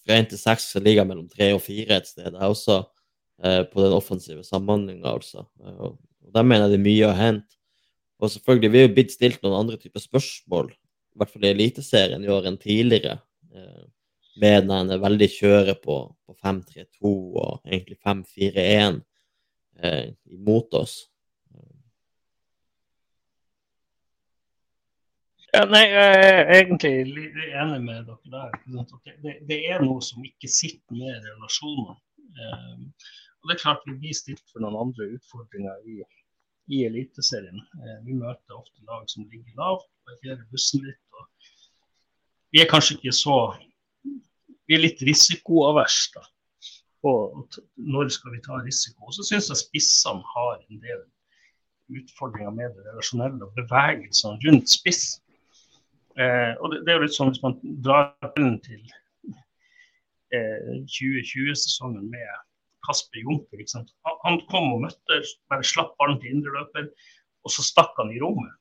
fra 0.08 0.18
én 0.18 0.30
til 0.30 0.40
seks 0.40 0.72
ligger 0.80 1.04
jeg 1.04 1.10
mellom 1.10 1.28
tre 1.32 1.52
og 1.56 1.62
fire 1.66 2.00
et 2.00 2.10
sted. 2.10 2.32
Jeg 2.32 2.40
er 2.40 2.48
også 2.48 2.80
eh, 3.44 3.64
på 3.70 3.84
den 3.84 3.96
offensive 3.98 4.46
samhandlinga, 4.48 5.12
altså. 5.12 5.46
Og, 5.62 5.98
og 6.26 6.34
der 6.34 6.48
mener 6.48 6.66
jeg 6.66 6.76
det 6.76 6.80
er 6.80 6.88
mye 6.88 7.10
å 7.10 7.18
hente. 7.18 7.58
Og 8.18 8.32
selvfølgelig, 8.34 8.72
vi 8.74 8.80
er 8.80 8.88
jo 8.88 8.94
blitt 8.96 9.14
stilt 9.14 9.44
noen 9.44 9.60
andre 9.60 9.78
typer 9.78 10.02
spørsmål, 10.02 10.72
i 10.74 11.20
hvert 11.20 11.34
fall 11.34 11.46
i 11.46 11.52
Eliteserien 11.52 12.24
i 12.26 12.32
år 12.34 12.50
enn 12.50 12.58
tidligere. 12.62 13.20
Eh, 13.54 13.84
med 14.42 14.68
den 14.70 14.94
veldig 15.02 15.28
kjøret 15.34 15.82
på, 15.82 16.00
på 16.26 16.36
5-3-2 16.46 17.12
og 17.42 17.62
egentlig 17.66 17.98
5-4-1 18.06 19.00
eh, 19.82 20.10
imot 20.34 20.78
oss. 20.78 21.00
Ja, 25.58 25.64
nei, 25.66 25.88
Jeg 25.90 26.18
er 26.22 26.52
egentlig 26.54 26.90
enig 27.58 27.78
med 27.82 28.04
dere 28.06 28.30
der. 28.30 28.52
Det, 29.24 29.32
det, 29.50 29.58
er 29.66 29.80
noe 29.82 30.04
som 30.06 30.22
ikke 30.28 30.50
sitter 30.54 30.94
med 30.94 31.26
relasjoner. 31.26 31.96
Um, 32.38 32.84
og 33.42 33.50
det 33.50 33.56
er 33.56 33.64
klart 33.64 33.88
Vi 33.88 33.96
blir 33.98 34.14
stilt 34.14 34.44
for 34.52 34.62
noen 34.62 34.78
andre 34.84 35.08
utfordringer 35.16 35.82
i, 35.90 35.98
i 36.78 36.84
Eliteserien. 36.86 37.66
Uh, 37.74 37.98
vi 38.06 38.20
møter 38.20 38.60
ofte 38.60 38.86
lag 38.86 39.10
som 39.10 39.26
ligger 39.32 39.58
lavt, 39.58 39.90
parkerer 40.06 40.46
bussen 40.54 40.86
litt. 40.86 41.02
Vi 42.54 42.62
er 42.62 42.70
kanskje 42.70 43.00
ikke 43.00 43.18
så 43.18 43.42
Vi 44.06 44.78
er 44.78 44.86
litt 44.86 45.02
risikoavers. 45.10 46.02
da. 46.14 46.28
Og 47.10 47.62
når 47.82 48.14
skal 48.14 48.38
vi 48.38 48.46
ta 48.46 48.62
risiko? 48.62 49.10
Så 49.10 49.26
syns 49.26 49.50
jeg 49.50 49.66
spissene 49.66 50.36
har 50.38 50.60
en 50.60 50.86
del 50.86 51.02
utfordringer 51.98 52.54
med 52.54 52.78
det 52.78 52.92
relasjonelle 52.92 53.48
og 53.48 53.58
bevegelsene 53.58 54.38
rundt 54.46 54.70
spiss. 54.70 55.16
Eh, 56.18 56.54
og 56.58 56.74
det, 56.74 56.84
det, 56.86 56.94
er 56.94 56.98
jo 56.98 57.06
litt 57.06 57.16
sånn 57.18 57.32
hvis 57.32 57.44
man 57.44 57.58
drar 57.86 58.14
den 58.38 58.56
til 58.66 58.82
eh, 60.34 60.84
2020-sesongen 60.90 62.08
med 62.10 62.32
Kasper 62.88 63.22
Junker. 63.22 63.64
Han 64.26 64.40
kom 64.52 64.72
og 64.76 64.86
møtte, 64.88 65.22
bare 65.52 65.66
slapp 65.66 65.94
ballen 66.00 66.20
til 66.24 66.38
indre 66.38 66.56
løper, 66.56 66.90
og 67.46 67.54
så 67.54 67.66
stakk 67.66 67.94
han 68.02 68.14
i 68.14 68.22
rommet. 68.24 68.56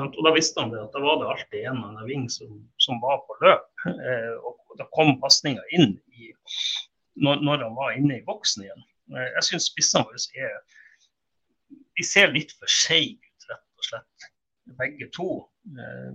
Og 0.00 0.22
Da 0.24 0.32
visste 0.32 0.62
han 0.62 0.70
det 0.72 0.80
at 0.80 0.94
da 0.94 1.02
var 1.04 1.18
det 1.20 1.30
alltid 1.34 1.66
en 1.68 1.82
av 1.84 2.06
Ving 2.08 2.24
som, 2.32 2.52
som, 2.80 3.00
var 3.02 3.20
på 3.26 3.36
løp. 3.42 3.66
Eh, 3.90 4.34
og 4.40 4.78
da 4.78 4.86
kom 4.96 5.18
pasninga 5.20 5.64
inn 5.76 5.98
i, 6.16 6.30
når, 7.20 7.42
når, 7.44 7.66
han 7.66 7.76
var 7.76 7.98
inne 7.98 8.20
i 8.20 8.24
boksen 8.24 8.64
igjen. 8.64 8.86
Eh, 9.12 9.28
jeg 9.36 9.48
syns 9.50 9.68
spissene 9.68 10.06
våre 10.08 10.46
er 10.46 10.78
De 11.98 12.06
ser 12.08 12.32
litt 12.32 12.54
for 12.56 12.72
seige 12.72 13.20
ut, 13.20 13.48
rett 13.50 13.82
og 13.82 13.88
slett. 13.90 14.28
Begge 14.80 15.10
to. 15.12 15.28
Eh, 15.62 16.14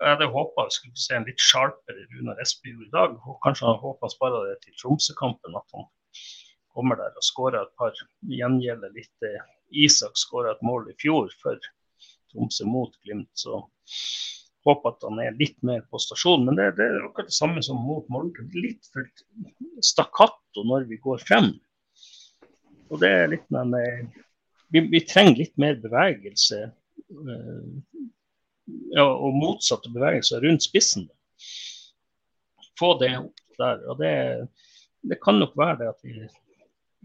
jeg 0.00 0.10
hadde 0.10 0.26
håpa 0.34 0.66
vi 0.66 0.74
skulle 0.76 0.98
se 0.98 1.14
en 1.16 1.26
litt 1.28 1.42
sharpere 1.42 2.06
Runar 2.12 2.40
Espejord 2.42 2.88
i 2.88 2.94
dag. 2.94 3.16
Kanskje 3.46 3.68
han 3.68 3.82
håpa 3.82 4.10
spare 4.12 4.42
det 4.48 4.58
til 4.64 4.76
Tromsø-kampen, 4.80 5.56
at 5.58 5.76
han 5.76 5.86
kommer 6.74 6.98
der 6.98 7.14
og 7.14 7.26
skårer 7.26 7.62
et 7.62 7.74
par. 7.78 7.94
Gjengjelder 8.26 8.94
litt 8.96 9.28
eh, 9.28 9.50
Isak 9.84 10.18
skåra 10.18 10.54
et 10.54 10.66
mål 10.66 10.90
i 10.90 10.96
fjor 11.00 11.30
for 11.42 11.70
Tromsø 12.32 12.66
mot 12.68 12.94
Glimt. 13.06 13.30
så 13.38 13.62
håper 14.64 14.94
at 14.94 15.04
han 15.04 15.20
er 15.20 15.38
litt 15.38 15.58
mer 15.66 15.84
på 15.90 16.00
stasjonen. 16.00 16.48
Men 16.48 16.58
det, 16.58 16.70
det 16.78 16.88
er 16.88 17.06
akkurat 17.06 17.30
det 17.30 17.36
samme 17.36 17.62
som 17.64 17.80
mot 17.84 18.08
Molde. 18.12 18.46
Litt 18.56 18.88
for 18.92 19.06
stakkato 19.84 20.64
når 20.66 20.88
vi 20.90 21.00
går 21.04 21.22
frem. 21.22 21.52
Og 22.92 23.00
det 23.02 23.10
er 23.10 23.30
litt 23.32 23.46
men, 23.54 23.74
vi, 24.72 24.84
vi 24.90 25.02
trenger 25.06 25.42
litt 25.42 25.54
mer 25.60 25.76
bevegelse. 25.82 26.64
Ja, 28.94 29.04
og 29.04 29.36
motsatte 29.36 29.92
bevegelser 29.92 30.44
rundt 30.44 30.64
spissen. 30.64 31.08
Få 32.78 32.94
det 33.00 33.12
opp 33.18 33.58
der. 33.58 33.82
og 33.90 34.00
Det, 34.00 34.14
det 35.10 35.20
kan 35.22 35.38
nok 35.40 35.52
være 35.58 35.78
det 35.82 35.90
at 35.92 36.00
vi, 36.06 36.14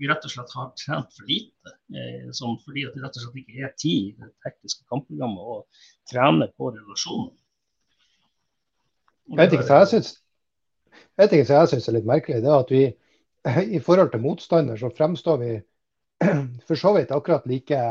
rett 0.08 0.24
og 0.26 0.32
slett 0.32 0.56
har 0.56 0.72
trent 0.80 1.12
for 1.17 1.28
lite. 1.28 1.76
Eh, 1.91 2.30
fordi 2.63 2.88
at 2.88 2.95
det 2.95 3.04
rett 3.04 3.19
og 3.19 3.26
slett 3.26 3.43
ikke 3.43 3.67
er 3.67 3.76
tid 3.76 4.00
i 4.08 4.15
det 4.21 4.31
tekniske 4.46 4.88
kampprogrammet 4.92 5.54
å 5.56 5.60
trene 6.10 6.50
på 6.56 6.71
relasjonen. 6.77 7.36
Jeg 9.29 9.52
tenker 9.52 9.67
hva 9.67 9.83
jeg 9.83 9.94
syns 9.94 10.15
vet 11.19 11.33
ikke 11.36 11.48
så 11.48 11.62
jeg 11.62 11.71
syns 11.73 11.90
er 11.90 11.98
litt 11.98 12.10
merkelig. 12.10 12.42
det 12.44 12.50
er 12.50 12.63
at 12.63 12.71
vi 12.73 12.83
I 13.77 13.81
forhold 13.83 14.12
til 14.13 14.23
motstander 14.23 14.79
så 14.79 14.92
fremstår 14.96 15.42
vi 15.44 15.52
for 16.67 16.79
så 16.79 16.94
vidt 16.98 17.13
akkurat 17.15 17.48
like 17.48 17.81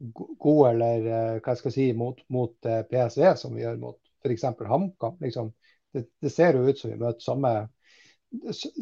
gode 0.00 0.70
eller 0.70 1.06
eh, 1.06 1.34
hva 1.40 1.52
jeg 1.52 1.60
skal 1.60 1.74
si, 1.74 1.90
mot, 1.96 2.20
mot 2.32 2.68
eh, 2.68 2.82
PSV 2.88 3.34
som 3.36 3.56
vi 3.56 3.64
gjør 3.64 3.80
mot 3.82 3.98
f.eks. 4.24 4.46
HamKam. 4.68 5.18
Liksom. 5.20 5.52
Det, 5.92 6.06
det, 6.22 6.32
ser 6.32 6.56
jo 6.56 6.68
ut 6.68 6.80
som 6.80 6.92
vi 6.92 7.00
møter 7.00 7.24
samme, 7.24 7.52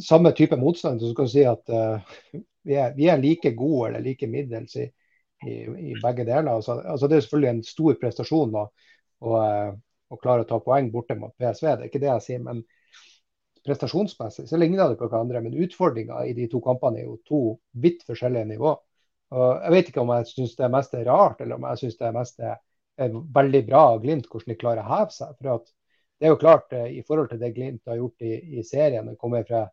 samme 0.04 0.32
type 0.36 0.58
motstand. 0.60 1.02
Så 1.02 1.12
skal 1.14 1.30
si 1.32 1.44
at 1.48 1.74
uh, 1.74 2.14
vi, 2.62 2.76
er, 2.76 2.94
vi, 2.96 3.08
er, 3.10 3.20
like 3.22 3.54
gode 3.58 3.90
eller 3.90 4.04
like 4.04 4.30
middels 4.30 4.76
i, 4.78 4.86
i, 5.46 5.60
i 5.92 5.98
begge 6.02 6.26
deler. 6.26 6.52
Altså, 6.54 6.80
altså, 6.82 7.08
det 7.08 7.18
er 7.18 7.26
selvfølgelig 7.26 7.52
en 7.54 7.62
stor 7.66 8.00
prestasjon 8.02 8.54
da, 8.54 8.66
å, 9.24 9.38
å, 9.38 10.20
klare 10.22 10.44
å 10.44 10.50
ta 10.50 10.60
poeng 10.62 10.92
borte 10.94 11.18
mot 11.18 11.34
PSV, 11.38 11.70
det 11.70 11.86
er 11.86 11.88
ikke 11.90 12.02
det 12.04 12.12
jeg 12.12 12.26
sier. 12.26 12.44
men 12.46 12.66
prestasjonsmessig 13.68 14.46
så 14.48 14.56
ligner 14.56 14.88
det 14.88 14.96
på 14.96 15.08
hverandre, 15.10 15.42
men 15.44 15.56
utfordringa 15.64 16.22
i 16.24 16.34
de 16.36 16.46
to 16.48 16.60
kampene 16.64 17.02
er 17.02 17.08
jo 17.08 17.16
to 17.28 17.40
vidt 17.82 18.04
forskjellige 18.08 18.48
nivåer. 18.52 18.78
Og 19.35 19.49
jeg 19.61 19.74
vet 19.74 19.91
ikke 19.91 20.03
om 20.03 20.12
jeg 20.14 20.29
syns 20.31 20.55
det 20.57 20.68
er 20.68 21.09
rart, 21.11 21.41
eller 21.45 21.59
om 21.59 21.66
jeg 21.68 21.83
syns 21.83 21.99
det 22.01 22.14
mest 22.16 22.41
er 22.41 22.57
veldig 23.35 23.62
bra 23.66 23.83
av 23.93 24.01
Glimt 24.03 24.29
hvordan 24.31 24.55
de 24.55 24.59
klarer 24.59 24.83
å 24.83 24.89
heve 24.89 25.14
seg. 25.14 25.35
For 25.37 25.64
det 26.18 26.26
er 26.29 26.33
jo 26.33 26.41
klart, 26.41 26.72
eh, 26.72 26.91
i 26.99 27.03
forhold 27.07 27.31
til 27.33 27.41
det 27.43 27.53
Glimt 27.57 27.91
har 27.91 28.01
gjort 28.01 28.24
i, 28.26 28.35
i 28.59 28.64
serien, 28.66 29.07
det 29.07 29.18
kommer 29.20 29.45
fra 29.49 29.66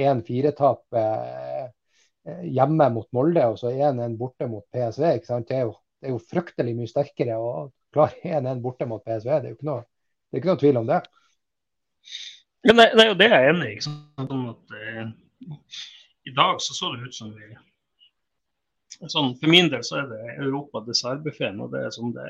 1-4-tap 0.00 0.98
eh, 0.98 1.64
eh, 2.26 2.44
hjemme 2.56 2.88
mot 2.94 3.08
Molde 3.14 3.44
og 3.52 3.60
så 3.60 3.70
1-1 3.70 4.16
borte 4.18 4.48
mot 4.50 4.64
PSV. 4.74 5.04
Det 5.44 5.58
er, 5.58 5.66
jo, 5.68 5.76
det 6.00 6.10
er 6.10 6.16
jo 6.16 6.22
fryktelig 6.32 6.74
mye 6.78 6.90
sterkere 6.90 7.36
å 7.38 7.52
klare 7.94 8.40
1-1 8.40 8.64
borte 8.64 8.88
mot 8.90 9.04
PSV. 9.04 9.28
Det 9.28 9.50
er 9.50 9.52
jo 9.52 9.58
ikke 9.58 9.70
noe, 9.70 9.84
ikke 10.34 10.50
noe 10.50 10.62
tvil 10.64 10.80
om 10.80 10.88
det. 10.90 11.02
Ja, 12.64 12.72
det, 12.72 12.88
det 12.96 13.04
er 13.04 13.12
jo 13.12 13.20
det 13.20 13.28
jeg 13.28 13.36
er 13.36 13.52
enig 13.52 13.70
i. 13.76 13.78
Sånn 13.84 14.48
at, 14.50 14.74
eh, 14.80 15.86
I 16.24 16.34
dag 16.34 16.58
så 16.64 16.74
så 16.74 16.94
det 16.94 17.06
ut 17.06 17.16
som 17.20 17.30
vi 17.36 17.52
sånn, 19.00 19.32
For 19.40 19.50
min 19.50 19.70
del 19.72 19.84
så 19.86 20.00
er 20.02 20.10
det 20.10 20.20
Europa 20.34 20.82
dessertbuffeen. 20.86 21.62
Og 21.64 21.72
det 21.74 21.86
er 21.86 21.94
som 21.94 22.12
det, 22.16 22.26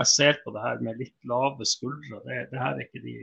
jeg 0.00 0.10
ser 0.12 0.38
på 0.44 0.54
det 0.54 0.64
her 0.64 0.84
med 0.84 1.00
litt 1.00 1.16
lave 1.30 1.66
skuldre. 1.68 2.20
Det, 2.26 2.44
det 2.52 2.60
her 2.60 2.76
er 2.76 2.86
ikke 2.86 3.04
de 3.04 3.16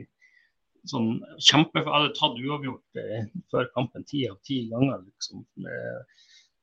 sånn 0.90 1.14
kjempe... 1.38 1.82
Jeg 1.82 1.90
hadde 1.90 2.14
tatt 2.18 2.40
uavgjort 2.42 3.00
eh, 3.02 3.26
før 3.52 3.70
kampen 3.76 4.06
ti 4.08 4.26
av 4.30 4.38
ti 4.46 4.64
ganger. 4.72 5.04
liksom. 5.06 5.44
med, 5.64 6.20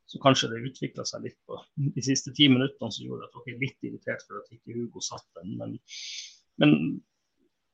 så 0.09 0.17
kanskje 0.23 0.49
det 0.49 0.63
utvikla 0.65 1.05
seg 1.05 1.27
litt 1.27 1.37
på 1.45 1.59
de 1.77 2.01
siste 2.01 2.33
ti 2.33 2.47
minuttene 2.49 2.89
som 2.89 3.05
gjorde 3.05 3.27
at 3.27 3.35
dere 3.35 3.53
er 3.53 3.61
litt 3.61 3.85
irritert 3.85 4.23
for 4.25 4.39
at 4.39 4.55
ikke 4.55 4.73
Hugo 4.73 5.03
satt 5.05 5.27
den. 5.37 5.53
Men, 5.59 5.75
men 6.61 6.71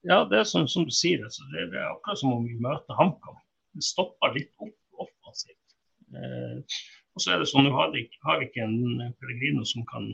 ja, 0.05 0.19
det 0.29 0.41
er 0.41 0.49
som, 0.49 0.67
som 0.67 0.83
du 0.85 0.91
sier, 0.93 1.23
altså, 1.23 1.45
det, 1.53 1.69
det, 1.71 1.79
er 1.79 1.93
akkurat 1.93 2.19
som 2.19 2.33
om 2.35 2.43
vi 2.45 2.57
møter 2.59 2.99
HamKam. 2.99 3.39
Det 3.75 3.87
stopper 3.87 4.35
litt 4.35 4.51
opp 4.59 5.05
offensivt. 5.05 5.77
Eh, 6.11 6.81
og 7.15 7.23
så 7.23 7.33
er 7.33 7.41
det 7.41 7.49
sånn, 7.49 7.67
Nå 7.67 7.73
har 7.75 7.93
vi 7.93 8.05
ikke 8.05 8.63
en 8.65 9.13
Pellegrino 9.19 9.63
som 9.67 9.85
kan 9.87 10.11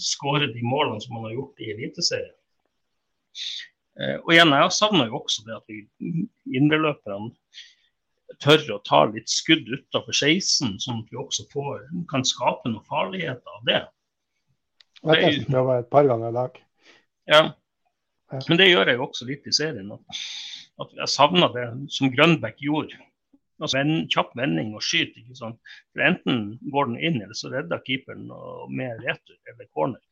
skåre 0.00 0.48
de 0.52 0.62
målene 0.64 1.00
som 1.04 1.18
han 1.18 1.28
har 1.28 1.36
gjort 1.36 1.60
i 1.64 1.72
Eliteserien. 1.74 2.36
Eh, 3.98 4.16
og 4.22 4.32
igjen, 4.32 4.54
Jeg 4.54 4.76
savner 4.76 5.10
jo 5.10 5.20
også 5.20 5.44
det 5.46 5.56
at 5.56 5.68
vi 5.68 5.82
indreløperne 6.56 7.32
tør 8.42 8.64
å 8.76 8.82
ta 8.86 9.04
litt 9.10 9.30
skudd 9.32 9.66
utenfor 9.66 10.14
16, 10.14 10.76
sånn 10.84 11.02
at 11.02 11.12
vi 11.12 11.18
også 11.18 11.46
får, 11.52 11.86
kan 12.10 12.26
skape 12.26 12.70
noen 12.70 12.86
farligheter 12.86 13.56
av 13.56 13.64
det. 13.68 13.80
Det 14.98 15.16
testet 15.22 15.48
prøver 15.50 15.82
et 15.82 15.90
par 15.90 16.06
ganger 16.08 16.30
i 16.30 16.36
dag. 16.36 16.60
Ja. 17.28 17.42
Men 18.48 18.60
det 18.60 18.68
gjør 18.68 18.90
jeg 18.90 18.98
jo 18.98 19.06
også 19.08 19.26
litt 19.28 19.46
i 19.48 19.54
serien. 19.56 19.90
At 20.78 20.94
jeg 20.94 21.10
savner 21.10 21.52
det 21.54 21.66
som 21.94 22.12
Grønbæk 22.12 22.60
gjorde 22.62 22.98
altså 23.62 23.80
en 23.80 24.04
kjapp 24.12 24.34
vending 24.38 24.74
og 24.76 24.84
skyte 24.84 25.20
ikke 25.20 25.38
sant? 25.38 25.58
For 25.92 26.04
Enten 26.06 26.42
går 26.72 26.90
den 26.90 27.00
inn, 27.00 27.22
eller 27.22 27.38
så 27.38 27.50
redder 27.52 27.82
keeperen 27.86 28.28
med 28.74 29.02
retur 29.04 29.38
eller 29.52 29.68
corner. 29.74 30.02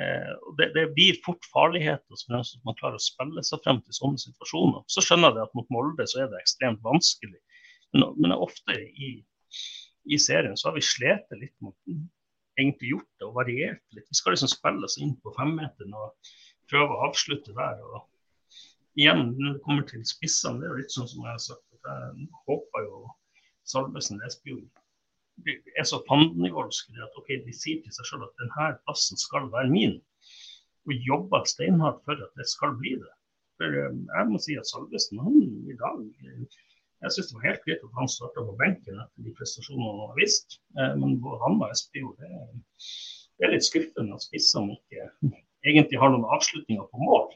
Eh, 0.00 0.32
det, 0.58 0.72
det, 0.74 0.88
blir 0.96 1.20
fort 1.24 1.46
farligheter 1.52 2.18
som 2.18 2.34
gjør 2.34 2.48
man 2.66 2.78
klarer 2.80 2.98
å 2.98 3.04
spille 3.04 3.44
seg 3.46 3.62
frem 3.62 3.78
til 3.84 3.98
sånne 3.98 4.22
situasjoner. 4.22 4.82
Så 4.90 5.04
skjønner 5.06 5.36
jeg 5.36 5.46
at 5.46 5.54
mot 5.58 5.70
Molde 5.74 6.06
så 6.10 6.24
er 6.24 6.32
det 6.32 6.42
ekstremt 6.42 6.82
vanskelig. 6.86 7.38
Men, 7.94 8.08
men 8.18 8.34
ofte 8.34 8.74
i, 8.74 9.14
i, 10.10 10.18
serien 10.18 10.58
så 10.58 10.70
har 10.70 10.78
vi 10.78 10.82
slitt 10.84 11.36
litt 11.38 11.54
mot 11.62 11.76
egentlig 12.58 12.90
gjort 12.94 13.12
det 13.20 13.28
og 13.28 13.38
variert 13.38 13.84
litt. 13.94 14.08
Vi 14.10 14.18
skal 14.18 14.34
liksom 14.34 14.50
spille 14.50 14.88
oss 14.88 14.98
inn 14.98 15.14
på 15.22 15.34
femmeteren 15.38 15.94
og 15.94 16.34
prøve 16.70 16.96
å 16.96 17.06
avslutte 17.06 17.54
der. 17.54 17.78
og 17.86 18.02
igjen, 18.98 19.30
når 19.38 19.56
det 19.56 19.62
kommer 19.62 19.86
til 19.86 20.02
spissene, 20.06 20.60
det 20.60 20.66
er 20.66 20.74
jo 20.74 20.82
litt 20.82 20.94
sånn 20.94 21.10
som 21.10 21.22
jeg 21.22 21.32
har 21.32 21.42
sagt 21.42 21.73
jeg 21.90 22.28
håper 22.48 22.86
jo 22.88 23.04
Salvesen 23.64 24.20
Espejord 24.26 24.68
er 25.80 25.86
så 25.88 25.98
fandenivoldske 26.08 26.94
at 27.02 27.16
okay, 27.18 27.40
de 27.46 27.54
sier 27.56 27.80
til 27.82 27.94
seg 27.96 28.06
selv 28.10 28.26
at 28.26 28.36
denne 28.40 28.66
plassen 28.84 29.18
skal 29.18 29.48
være 29.54 29.72
min. 29.72 29.96
Og 30.86 31.06
jobber 31.08 31.46
steinhardt 31.48 32.04
for 32.06 32.20
at 32.26 32.36
det 32.38 32.46
skal 32.50 32.76
bli 32.78 32.94
det. 33.00 33.14
For 33.58 33.78
eh, 33.80 33.96
jeg 34.18 34.30
må 34.30 34.40
si 34.42 34.58
at 34.60 34.68
Salvesen 34.68 35.22
han 35.24 35.40
i 35.72 35.76
dag 35.80 35.98
jeg 37.04 37.12
syns 37.12 37.28
det 37.28 37.36
var 37.36 37.48
helt 37.50 37.64
greit 37.66 37.82
at 37.84 37.96
han 37.98 38.08
starta 38.08 38.42
på 38.46 38.54
benken 38.60 39.00
etter 39.02 39.24
de 39.26 39.32
prestasjonene 39.36 39.90
han 39.90 40.04
har 40.08 40.18
vist. 40.20 40.58
Eh, 40.78 40.94
men 41.00 41.18
han 41.44 41.58
og 41.60 41.72
Espejord 41.72 42.20
det 43.34 43.48
er 43.48 43.52
litt 43.56 43.66
skuffende 43.66 44.14
at 44.14 44.24
spissene 44.24 44.76
ikke 44.78 45.08
egentlig 45.66 45.98
har 46.00 46.12
noen 46.12 46.28
avslutninger 46.36 46.86
på 46.92 47.00
mål. 47.02 47.32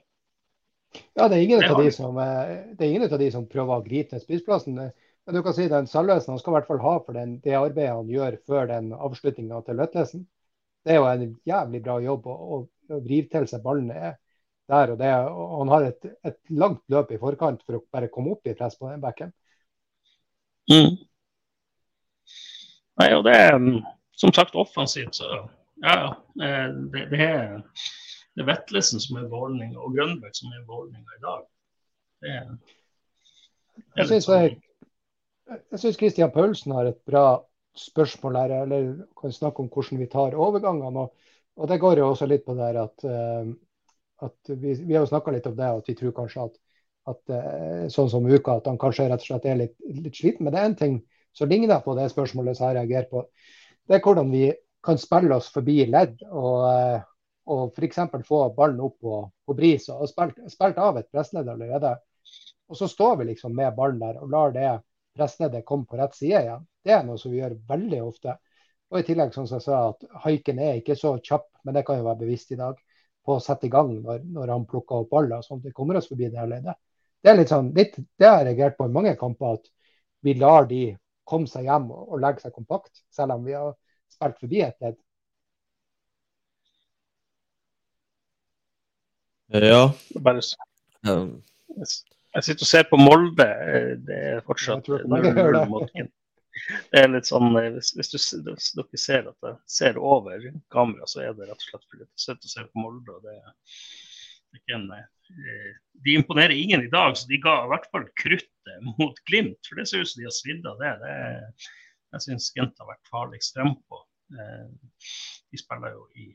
Ja, 1.15 1.29
det 1.29 1.37
er 1.37 1.43
ingen 1.43 1.65
av 1.65 1.83
de 1.83 1.91
som, 1.93 2.17
av 2.17 3.19
de 3.21 3.31
som 3.35 3.47
prøver 3.51 3.75
å 3.75 3.85
gripe 3.85 4.15
den 4.15 4.23
spissplassen. 4.23 4.79
Men 4.79 5.37
du 5.37 5.43
kan 5.45 5.55
si 5.57 5.67
den 5.69 5.89
Salvesen 5.91 6.33
han 6.33 6.41
skal 6.41 6.55
i 6.55 6.57
hvert 6.57 6.71
fall 6.71 6.81
ha 6.85 6.95
for 7.05 7.19
den, 7.19 7.37
det 7.45 7.57
arbeidet 7.59 7.93
han 7.93 8.13
gjør 8.13 8.39
før 8.49 8.71
den 8.71 8.95
avslutninga 8.97 9.61
til 9.67 9.83
Vetlesen. 9.83 10.25
Det 10.87 10.95
er 10.95 11.01
jo 11.03 11.09
en 11.11 11.35
jævlig 11.49 11.83
bra 11.85 11.99
jobb 12.01 12.31
å, 12.33 12.39
å 12.65 13.01
vrive 13.05 13.29
til 13.35 13.49
seg 13.51 13.61
ballen 13.67 13.91
der. 13.93 14.17
Og, 14.95 14.97
det, 15.01 15.11
og 15.29 15.53
han 15.59 15.75
har 15.75 15.91
et, 15.91 16.09
et, 16.29 16.39
langt 16.57 16.81
løp 16.93 17.13
i 17.13 17.21
forkant 17.21 17.61
for 17.67 17.77
å 17.79 17.85
bare 17.93 18.11
komme 18.13 18.33
opp 18.37 18.49
i 18.49 18.57
press 18.57 18.79
på 18.81 18.89
den 18.89 19.05
bekken. 19.05 19.35
Mm. 20.73 20.97
Nei, 23.01 23.13
og 23.17 23.23
det 23.29 23.37
er 23.37 23.57
som 24.19 24.33
sagt 24.37 24.57
offensivt, 24.59 25.17
så 25.17 25.29
ja, 25.85 25.93
ja. 25.93 26.09
det, 26.93 27.05
det 27.13 27.21
er 27.25 27.61
det 28.39 28.45
er 28.45 28.53
Vetlesen 28.53 29.03
som 29.03 29.19
er 29.19 29.27
Vålerenga, 29.33 29.81
og 29.83 29.97
Grønbæk 29.97 30.37
som 30.37 30.53
er 30.55 30.67
Vålerenga 30.69 31.17
i 31.17 31.23
dag. 31.25 31.41
Det 32.23 32.35
er, 32.37 32.51
er 33.97 34.05
jeg 34.05 34.11
syns 34.13 34.29
sånn- 34.29 35.99
Kristian 35.99 36.31
Paulsen 36.31 36.75
har 36.77 36.87
et 36.87 37.01
bra 37.09 37.41
spørsmål 37.75 38.37
her, 38.37 38.55
eller 38.63 39.07
kan 39.19 39.33
snakke 39.33 39.65
om 39.65 39.71
hvordan 39.73 39.99
vi 39.99 40.07
tar 40.07 40.37
overgangene. 40.37 41.09
Og, 41.57 41.69
det 41.69 41.81
går 41.81 41.99
jo 41.99 42.11
også 42.13 42.27
litt 42.31 42.45
på 42.47 42.55
det 42.55 42.77
at, 42.79 43.05
uh, 43.05 43.51
at 44.23 44.51
vi, 44.55 44.75
vi, 44.75 44.95
har 44.95 45.03
jo 45.03 45.11
snakka 45.11 45.35
litt 45.35 45.47
om 45.47 45.57
det, 45.57 45.67
at 45.81 45.89
vi 45.89 45.97
tror 45.99 46.15
kanskje 46.15 46.45
at, 46.47 46.59
at 47.11 47.35
uh, 47.35 47.87
sånn 47.91 48.11
som 48.11 48.27
uka, 48.29 48.59
at 48.59 48.71
han 48.71 48.79
kanskje 48.79 49.09
rett 49.09 49.25
og 49.25 49.31
slett 49.33 49.47
er 49.51 49.63
litt, 49.65 49.77
litt 49.83 50.15
sliten. 50.15 50.45
Men 50.45 50.55
det 50.55 50.61
er 50.63 50.71
en 50.71 50.79
ting 50.79 50.99
som 51.35 51.51
ligner 51.51 51.83
på 51.83 51.97
det 51.99 52.11
spørsmålet 52.13 52.59
som 52.59 52.69
jeg 52.69 52.79
reagerer 52.79 53.11
på. 53.11 53.27
Det 53.89 53.99
er 53.99 54.05
hvordan 54.05 54.31
vi 54.31 54.53
kan 54.85 54.99
spille 55.01 55.35
oss 55.35 55.51
forbi 55.51 55.81
ledd. 55.91 56.23
og 56.29 56.69
uh, 56.69 57.18
og 57.49 57.79
f.eks. 57.79 58.01
få 58.27 58.43
ballen 58.57 58.81
opp 58.85 58.99
på, 59.01 59.21
på 59.47 59.57
bris 59.57 59.89
og 59.95 60.09
spilt, 60.11 60.41
spilt 60.53 60.79
av 60.83 60.99
et 61.01 61.09
pressledd 61.13 61.49
allerede. 61.49 61.95
Og 62.69 62.77
så 62.77 62.89
står 62.89 63.17
vi 63.21 63.31
liksom 63.31 63.55
med 63.57 63.77
ballen 63.77 64.03
der 64.03 64.21
og 64.21 64.33
lar 64.33 64.53
det 64.53 64.69
pressleddet 65.17 65.65
komme 65.67 65.89
på 65.89 65.97
rett 65.99 66.15
side 66.17 66.43
igjen. 66.45 66.67
Det 66.85 66.95
er 66.95 67.07
noe 67.07 67.19
som 67.21 67.33
vi 67.33 67.41
gjør 67.41 67.57
veldig 67.71 68.03
ofte. 68.05 68.37
Og 68.89 69.01
i 69.01 69.07
tillegg, 69.09 69.33
som 69.35 69.49
jeg 69.49 69.65
sa, 69.65 69.81
at 69.91 70.05
haiken 70.25 70.61
er 70.65 70.79
ikke 70.79 70.97
så 70.97 71.17
kjapp, 71.25 71.49
men 71.65 71.77
det 71.77 71.85
kan 71.89 71.99
jo 71.99 72.07
være 72.07 72.23
bevisst 72.23 72.53
i 72.55 72.61
dag, 72.61 72.79
på 73.25 73.37
å 73.37 73.43
sette 73.45 73.69
i 73.69 73.73
gang 73.73 73.91
når, 74.01 74.23
når 74.37 74.53
han 74.55 74.69
plukker 74.69 75.03
opp 75.03 75.11
baller. 75.13 75.43
sånn 75.45 75.61
at 75.61 75.67
vi 75.69 75.75
kommer 75.77 75.99
oss 75.99 76.09
forbi 76.09 76.31
det 76.31 76.41
her 76.41 76.49
leddet. 76.49 76.79
Det 77.21 77.33
er 77.33 77.37
litt 77.37 77.53
sånn, 77.53 77.73
litt, 77.77 77.99
det 78.17 78.29
har 78.29 78.41
jeg 78.41 78.53
reagert 78.53 78.79
på 78.79 78.87
i 78.89 78.95
mange 78.95 79.13
kamper, 79.21 79.59
at 79.59 79.69
vi 80.25 80.35
lar 80.39 80.69
de 80.71 80.83
komme 81.29 81.51
seg 81.51 81.67
hjem 81.69 81.91
og, 81.93 82.07
og 82.15 82.23
legge 82.23 82.45
seg 82.45 82.55
kompakt, 82.55 83.03
selv 83.13 83.37
om 83.37 83.45
vi 83.45 83.57
har 83.59 83.75
spilt 84.13 84.39
forbi 84.41 84.63
et 84.65 84.79
ledd. 84.85 84.97
Ja. 89.55 89.83
Bare, 90.21 90.43
jeg 92.39 92.45
sitter 92.45 92.65
og 92.65 92.71
ser 92.71 92.89
på 92.91 93.01
Molde. 93.01 93.49
Det 94.07 94.19
er 94.33 94.47
fortsatt 94.47 94.89
null 94.91 95.59
mot 95.71 95.93
Det 95.95 97.01
er 97.01 97.09
litt 97.13 97.29
sånn, 97.29 97.53
hvis, 97.55 97.93
hvis, 97.97 98.11
du, 98.13 98.19
hvis, 98.51 98.73
dere 98.77 99.01
ser 99.01 99.29
at 99.31 99.47
jeg 99.47 99.59
ser 99.71 100.01
over 100.03 100.43
kamera, 100.75 101.07
så 101.09 101.23
er 101.23 101.37
det 101.37 101.47
rett 101.47 101.63
og 101.63 101.69
slett 101.69 101.85
fordi 101.87 102.03
jeg 102.03 102.25
sitter 102.25 102.51
og 102.51 102.55
ser 102.55 102.67
på 102.69 102.83
Molde. 102.83 103.15
og 103.15 103.25
det, 103.25 103.37
det 104.53 104.61
er 104.67 104.77
en, 104.77 104.89
eh, 104.93 105.77
De 106.05 106.17
imponerer 106.19 106.57
ingen 106.57 106.85
i 106.85 106.91
dag, 106.93 107.17
så 107.17 107.31
de 107.31 107.41
ga 107.43 107.55
i 107.63 107.71
hvert 107.73 107.87
fall 107.93 108.09
kruttet 108.21 108.91
mot 108.99 109.23
Glimt. 109.31 109.61
For 109.69 109.81
det 109.81 109.87
ser 109.89 110.03
ut 110.03 110.11
som 110.11 110.21
de 110.21 110.29
har 110.29 110.37
svidd 110.37 110.67
av 110.69 110.83
det. 110.83 110.93
det 111.05 111.17
jeg 112.17 112.25
syns 112.25 112.53
Gent 112.57 112.79
har 112.81 112.89
vært 112.91 113.11
farligst 113.13 113.57
frempå. 113.57 114.03
Eh, 114.35 114.69
de 115.49 115.61
spiller 115.61 115.95
jo 115.95 116.05
i, 116.21 116.29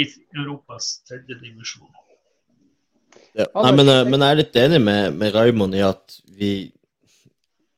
i 0.00 0.06
Europas 0.38 0.96
tredje 1.08 1.38
divisjon. 1.42 1.92
Ja. 3.34 3.48
Nei, 3.64 3.72
men, 3.74 3.90
eh, 3.90 4.04
men, 4.06 4.22
jeg 4.22 4.30
er 4.30 4.38
litt 4.38 4.56
enig 4.62 4.80
med, 4.84 5.16
med 5.18 5.34
Raymond 5.34 5.74
i 5.74 5.82
at 5.82 6.18
vi, 6.38 6.52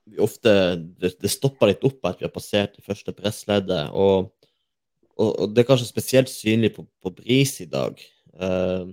vi 0.04 0.20
ofte 0.20 0.52
det, 0.76 1.14
det, 1.16 1.30
stopper 1.32 1.70
litt 1.70 1.84
opp 1.88 2.04
at 2.10 2.20
vi 2.20 2.26
har 2.28 2.34
passert 2.34 2.76
det 2.76 2.84
første 2.84 3.14
pressleddet. 3.16 3.88
Og, 3.96 4.28
og, 5.16 5.30
og, 5.30 5.54
det 5.54 5.64
er 5.64 5.70
kanskje 5.70 5.88
spesielt 5.88 6.32
synlig 6.32 6.74
på, 6.76 6.84
på 7.00 7.14
Bris 7.22 7.56
i 7.64 7.68
dag. 7.72 7.96
Uh, 8.36 8.92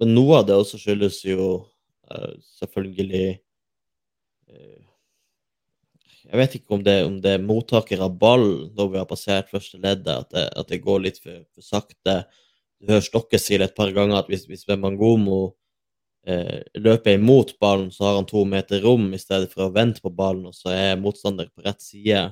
men 0.00 0.14
noe 0.16 0.40
av 0.40 0.48
det 0.48 0.56
også 0.56 0.80
skyldes 0.80 1.18
jo 1.26 1.48
uh, 1.60 2.30
selvfølgelig 2.56 3.26
uh, 4.48 4.80
Jeg 6.30 6.40
vet 6.40 6.56
ikke 6.56 6.78
om 6.78 6.86
det, 6.86 6.96
om 7.04 7.18
det, 7.20 7.34
er 7.36 7.44
mottaker 7.44 8.00
av 8.06 8.16
ball 8.16 8.46
når 8.72 8.88
vi 8.88 9.02
har 9.02 9.10
passert 9.10 9.52
første 9.52 9.76
leddet, 9.82 10.16
at 10.16 10.32
det, 10.32 10.46
at 10.48 10.72
det 10.72 10.80
går 10.86 11.04
litt 11.04 11.20
for, 11.20 11.44
for 11.52 11.66
sakte. 11.66 12.22
Du 12.84 12.92
hører 12.92 13.04
Stokke 13.04 13.40
si 13.40 13.56
det 13.56 13.70
et 13.70 13.76
par 13.76 13.92
ganger 13.96 14.20
at 14.20 14.28
hvis, 14.28 14.44
hvis 14.50 14.66
Mangomo 14.76 15.56
eh, 16.28 16.60
løper 16.76 17.16
imot 17.16 17.54
ballen, 17.62 17.90
så 17.94 18.08
har 18.08 18.18
han 18.18 18.28
to 18.28 18.44
meter 18.48 18.84
rom 18.84 19.08
i 19.16 19.20
stedet 19.20 19.50
for 19.52 19.66
å 19.66 19.74
vente 19.74 20.04
på 20.04 20.12
ballen, 20.12 20.50
og 20.50 20.56
så 20.56 20.72
er 20.74 21.00
motstander 21.00 21.48
på 21.48 21.64
rett 21.64 21.84
side. 21.84 22.26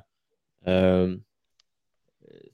Eh, 0.69 1.15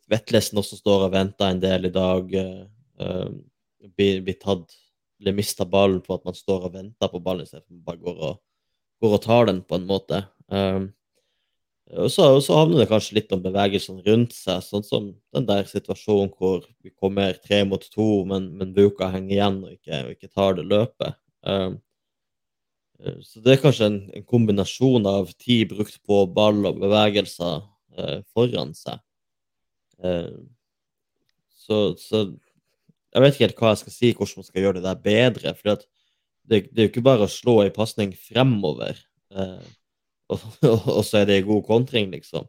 Vetlesen 0.09 0.61
også 0.63 0.79
står 0.79 1.09
og 1.09 1.15
venter 1.17 1.51
en 1.51 1.63
del 1.63 1.91
i 1.91 1.95
dag. 1.95 2.35
Eh, 2.39 3.25
blir, 3.99 4.23
blir 4.23 4.39
tatt 4.39 4.79
eller 5.19 5.35
mista 5.35 5.67
ballen 5.67 6.01
på 6.01 6.15
at 6.15 6.25
man 6.27 6.37
står 6.37 6.69
og 6.69 6.75
venter 6.77 7.11
på 7.11 7.21
ballen 7.23 7.47
istedenfor 7.47 7.75
man 7.75 7.87
bare 7.87 8.03
går 8.03 8.21
og, 8.29 8.39
går 9.03 9.17
og, 9.17 9.23
tar 9.25 9.49
den, 9.51 9.63
på 9.67 9.79
en 9.79 9.89
måte. 9.89 10.21
Um, 10.47 10.89
og 11.89 12.11
så, 12.13 12.27
så, 12.45 12.57
havner 12.59 12.83
det 12.83 12.91
kanskje 12.91 13.17
litt 13.17 13.33
om 13.33 13.41
bevegelsene 13.45 14.05
rundt 14.05 14.35
seg, 14.37 14.61
sånn 14.65 14.85
som 14.85 15.11
den 15.35 15.47
der 15.49 15.69
situasjonen 15.69 16.31
hvor 16.37 16.67
vi 16.85 16.93
kommer 16.93 17.39
tre 17.41 17.63
mot 17.65 17.85
to, 17.95 18.09
men, 18.29 18.51
men 18.61 18.75
Buka 18.77 19.09
henger 19.15 19.35
igjen 19.37 19.61
og 19.65 19.77
ikke, 19.77 20.03
og 20.05 20.17
ikke 20.17 20.33
tar 20.33 20.59
det 20.59 20.67
løpet. 20.69 21.17
Um, 21.49 21.79
så 23.25 23.41
det 23.41 23.55
er 23.55 23.63
kanskje 23.63 23.89
en, 23.89 23.99
en, 24.19 24.27
kombinasjon 24.27 25.07
av 25.07 25.31
tid 25.39 25.71
brukt 25.71 26.01
på 26.05 26.21
ball 26.35 26.61
og 26.69 26.81
bevegelser 26.83 27.63
uh, 27.63 28.19
foran 28.35 28.75
seg. 28.77 29.01
Uh, 30.03 30.45
så, 31.69 31.95
så 32.01 32.27
jeg 33.15 33.25
vet 33.25 33.35
ikke 33.35 33.47
helt 33.47 33.61
hva 33.63 33.73
jeg 33.73 33.83
skal 33.83 33.95
si, 33.95 34.11
hvordan 34.13 34.41
man 34.41 34.49
skal 34.49 34.65
gjøre 34.65 34.79
det 34.79 34.87
der 34.87 35.03
bedre. 35.05 35.55
For 35.57 35.71
det, 35.73 35.79
det, 36.49 36.77
er 36.77 36.87
jo 36.87 36.93
ikke 36.93 37.07
bare 37.07 37.27
å 37.27 37.33
slå 37.33 37.61
en 37.63 37.75
pasning 37.75 38.15
fremover, 38.17 39.01
eh, 39.35 39.69
og, 40.69 41.03
så 41.07 41.23
er 41.23 41.29
det 41.29 41.41
en 41.41 41.49
god 41.49 41.67
kontring, 41.69 42.11
liksom. 42.13 42.47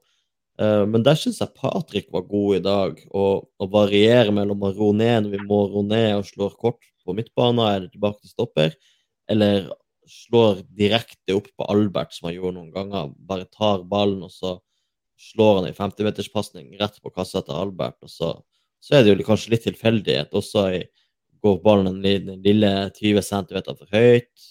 Eh, 0.60 0.86
men 0.90 1.04
der 1.06 1.20
syns 1.20 1.40
jeg 1.42 1.56
Patrick 1.58 2.10
var 2.14 2.28
god 2.30 2.58
i 2.58 2.64
dag, 2.66 3.04
og 3.16 3.70
varierer 3.74 4.32
mellom 4.36 4.66
å 4.68 4.74
ro 4.76 4.92
ned 4.96 5.26
når 5.26 5.36
vi 5.36 5.44
må 5.50 5.62
ro 5.72 5.84
ned 5.88 6.18
og 6.18 6.28
slår 6.28 6.58
kort 6.60 6.82
på 7.06 7.16
midtbanen, 7.18 7.64
eller 7.66 7.94
tilbake 7.94 8.24
til 8.24 8.34
stopper, 8.36 8.76
eller 9.32 9.70
slår 10.10 10.64
direkte 10.76 11.38
opp 11.38 11.48
på 11.54 11.70
Albert, 11.70 12.16
som 12.16 12.30
han 12.30 12.38
gjorde 12.38 12.58
noen 12.58 12.74
ganger. 12.74 13.14
Bare 13.30 13.48
tar 13.54 13.86
ballen, 13.88 14.26
og 14.26 14.34
så 14.34 14.58
slår 15.20 15.60
han 15.60 15.70
en 15.70 15.78
50-meterspasning 15.78 16.72
rett 16.80 16.98
på 17.04 17.12
kassa 17.14 17.44
til 17.46 17.60
Albert, 17.60 18.00
og 18.04 18.12
så 18.12 18.34
så 18.80 18.96
er 18.96 19.04
det 19.04 19.14
jo 19.14 19.28
kanskje 19.28 19.54
litt 19.54 19.66
tilfeldighet. 19.68 20.34
Også 20.36 20.66
i, 20.78 20.84
går 21.44 21.60
ballen 21.64 22.00
den 22.04 22.44
lille 22.46 22.72
20 22.96 23.24
cm 23.26 23.60
for 23.68 23.88
høyt. 23.96 24.48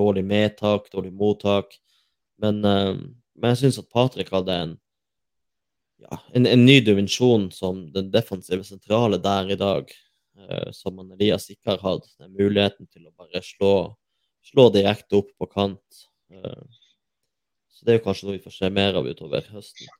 Dårlig 0.00 0.24
medtak, 0.26 0.88
dårlig 0.92 1.12
mottak. 1.14 1.76
Men, 2.42 2.62
uh, 2.64 2.94
men 3.34 3.54
jeg 3.54 3.64
syns 3.64 3.80
at 3.82 3.90
Patrick 3.92 4.32
hadde 4.34 4.56
en, 4.62 4.76
ja, 6.04 6.18
en, 6.36 6.48
en, 6.50 6.64
ny 6.66 6.80
dimensjon 6.84 7.50
som 7.54 7.84
den 7.94 8.10
defensive 8.14 8.66
sentrale 8.66 9.20
der 9.22 9.52
i 9.54 9.58
dag, 9.60 9.92
uh, 10.40 10.70
som 10.76 11.02
Elias 11.04 11.50
ikke 11.52 11.74
har 11.74 11.84
hatt. 11.84 12.08
Den 12.18 12.34
muligheten 12.36 12.90
til 12.90 13.06
å 13.08 13.14
bare 13.14 13.44
slå, 13.44 13.74
slå 14.46 14.70
direkte 14.74 15.22
opp 15.22 15.30
på 15.38 15.50
kant. 15.52 16.06
Uh, 16.32 16.64
så 17.74 17.86
det 17.86 17.94
er 17.94 18.00
jo 18.00 18.06
kanskje 18.08 18.28
noe 18.28 18.38
vi 18.38 18.46
får 18.46 18.58
se 18.58 18.72
mer 18.72 18.98
av 18.98 19.06
utover 19.06 19.46
høsten. 19.54 19.92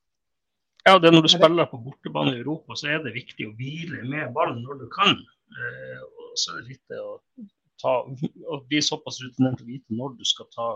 Ja, 0.84 0.98
det 1.00 1.08
er 1.08 1.14
Når 1.16 1.22
du 1.24 1.30
spiller 1.32 1.68
på 1.70 1.80
bortebane 1.80 2.34
i 2.34 2.40
Europa, 2.42 2.76
så 2.76 2.90
er 2.92 2.98
det 3.04 3.14
viktig 3.14 3.46
å 3.48 3.54
hvile 3.56 4.02
med 4.04 4.34
ballen 4.36 4.60
når 4.66 4.82
du 4.82 4.88
kan. 4.92 5.14
Eh, 5.16 6.02
og 6.04 6.34
så 6.36 6.52
er 6.52 6.58
det 6.60 6.74
litt 6.74 6.96
å 6.98 7.14
ta, 7.80 7.94
å 8.04 8.58
bli 8.68 8.82
såpass 8.84 9.22
rutinert 9.24 9.62
og 9.62 9.70
vite 9.70 9.96
når 9.96 10.18
du 10.18 10.26
skal 10.28 10.50
ta 10.52 10.66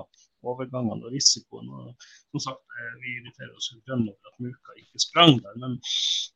overgangene 0.46 1.06
og 1.06 1.14
risikoen. 1.14 1.68
Og, 1.80 2.08
som 2.32 2.44
sagt, 2.46 2.64
eh, 2.78 2.94
Vi 3.02 3.14
irriterer 3.18 3.54
oss 3.56 3.70
grønn 3.86 4.08
over 4.08 4.32
at 4.32 4.40
Muka 4.44 4.78
ikke 4.78 5.04
sprang 5.04 5.36
der, 5.42 5.60
men, 5.62 5.78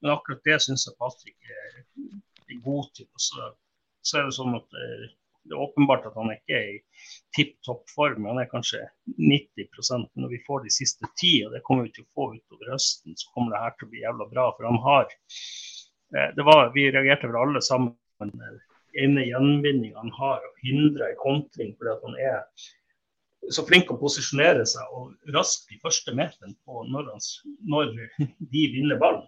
men 0.00 0.14
akkurat 0.14 0.44
det 0.48 0.60
syns 0.64 0.86
jeg 0.88 0.98
Patrick 1.00 1.50
er, 1.56 1.82
er 2.48 2.62
god 2.66 2.92
til. 2.96 3.08
Og 3.10 3.26
så, 3.28 3.50
så 4.02 4.20
er 4.20 4.28
det 4.28 4.38
sånn 4.38 4.58
at 4.58 4.80
eh, 4.84 5.10
det 5.42 5.56
er 5.56 5.62
åpenbart 5.64 6.04
at 6.06 6.14
han 6.14 6.30
ikke 6.30 6.54
er 6.54 6.68
i 6.70 6.82
tipp 7.34 7.56
topp 7.66 7.88
form. 7.90 8.28
Han 8.30 8.38
er 8.38 8.50
kanskje 8.50 8.84
90% 9.18 10.12
Når 10.22 10.30
vi 10.30 10.42
får 10.46 10.62
de 10.66 10.74
siste 10.74 11.08
ti, 11.18 11.32
og 11.46 11.54
det 11.54 11.64
kommer 11.66 11.88
vi 11.88 11.96
til 11.96 12.06
å 12.06 12.12
få 12.14 12.28
utover 12.36 12.70
høsten, 12.76 13.16
så 13.18 13.32
kommer 13.34 13.54
det 13.54 13.64
her 13.64 13.74
til 13.74 13.88
å 13.88 13.94
bli 13.94 14.04
jævla 14.04 14.28
bra. 14.30 14.44
For 14.56 14.70
han 14.70 14.78
har 14.86 15.08
eh, 15.08 16.30
det 16.36 16.46
var, 16.46 16.70
Vi 16.76 16.90
reagerte 16.94 17.30
vel 17.30 17.40
alle 17.42 17.64
sammen 17.64 17.98
ene 19.02 19.24
gjenvinninga 19.26 19.98
han 19.98 20.14
har, 20.18 20.44
og 20.46 20.64
hindrer 20.66 21.12
i 21.12 21.20
kontring 21.20 21.74
fordi 21.78 21.92
at 21.94 22.06
han 22.06 22.18
er 22.20 22.68
så 23.50 23.64
flink 23.66 23.90
å 23.90 23.98
posisjonere 23.98 24.64
seg 24.68 24.96
og 24.96 25.32
raskt 25.34 25.70
de 25.72 25.80
første 25.82 26.14
meterne 26.14 26.54
på 26.66 26.84
når, 26.90 27.10
han, 27.10 27.24
når 27.66 27.94
de 28.52 28.66
vinner 28.74 29.00
ballen. 29.02 29.26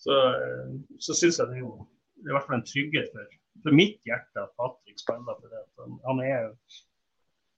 Så, 0.00 0.16
eh, 0.16 0.72
så 0.98 1.14
syns 1.14 1.38
jeg 1.38 1.50
det 1.52 1.60
er 1.60 1.64
jo 1.64 1.74
det 2.20 2.28
er 2.28 2.34
i 2.34 2.36
hvert 2.36 2.48
fall 2.48 2.58
en 2.58 2.68
trygghet 2.68 3.12
for 3.14 3.28
for 3.62 3.76
mitt 3.76 3.98
hjerte 4.08 4.42
at 4.42 4.52
Patrick 4.58 5.00
spiller 5.00 5.36
for 5.40 5.52
det. 5.52 5.62
Han 6.06 6.20
er, 6.24 6.50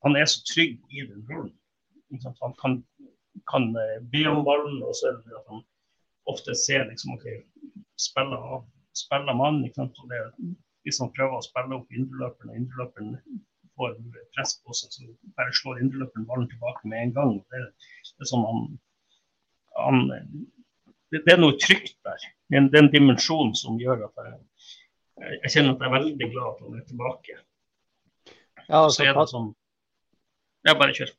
han 0.06 0.16
er 0.18 0.28
så 0.30 0.42
trygg 0.48 0.78
i 0.90 1.04
den 1.06 1.24
rollen. 1.30 1.54
Han 2.42 2.54
kan, 2.60 2.76
kan, 3.50 3.68
eh, 3.76 4.00
be 4.12 4.24
om 4.30 4.42
ballen, 4.44 4.82
og 4.82 4.94
så 4.98 5.10
er 5.10 5.20
det 5.20 5.38
at 5.38 5.48
han 5.50 5.62
ofte 6.30 6.54
ser 6.58 6.84
liksom, 6.88 7.14
ok, 7.16 7.26
spiller 8.00 8.62
spiller 8.92 9.36
mann. 9.36 9.62
Det, 9.64 10.20
hvis 10.84 11.00
han 11.00 11.12
prøver 11.16 11.38
å 11.38 11.46
spille 11.46 11.78
opp 11.78 11.94
indreløperen, 11.96 12.52
og 12.52 12.60
indreløperen 12.60 13.14
får 13.78 13.94
press 14.36 14.56
på 14.62 14.76
seg, 14.76 14.94
så 14.94 15.36
bare 15.38 15.54
slår 15.60 15.82
indreløperen 15.82 16.28
ballen 16.28 16.50
tilbake 16.50 16.88
med 16.88 17.06
en 17.06 17.14
gang. 17.18 17.32
Det, 17.52 17.62
det 18.12 18.26
er 18.26 18.30
sånn 18.30 18.46
han, 18.48 18.66
han 19.78 20.02
det, 21.12 21.22
det, 21.22 21.32
er 21.34 21.40
noe 21.40 21.58
trygt 21.60 21.98
der. 22.06 22.28
Det 22.48 22.60
er 22.60 22.82
en 22.82 22.92
dimensjon 22.92 23.52
som 23.58 23.80
gjør 23.80 24.06
at 24.08 24.22
jeg, 24.26 24.36
jeg 25.38 25.54
kjenner 25.56 25.74
at 25.74 25.82
jeg 25.82 25.90
er 25.90 25.96
veldig 25.98 26.30
glad 26.34 26.46
at 26.52 26.62
han 26.66 26.78
er 26.78 26.86
tilbake. 26.88 27.40
Ja, 28.68 28.84
altså, 28.84 29.02
så 29.02 29.08
er 29.08 29.18
det 29.18 29.26
sånn 29.32 29.50
Ja, 30.68 30.76
bare 30.78 30.94
kjør. 30.96 31.10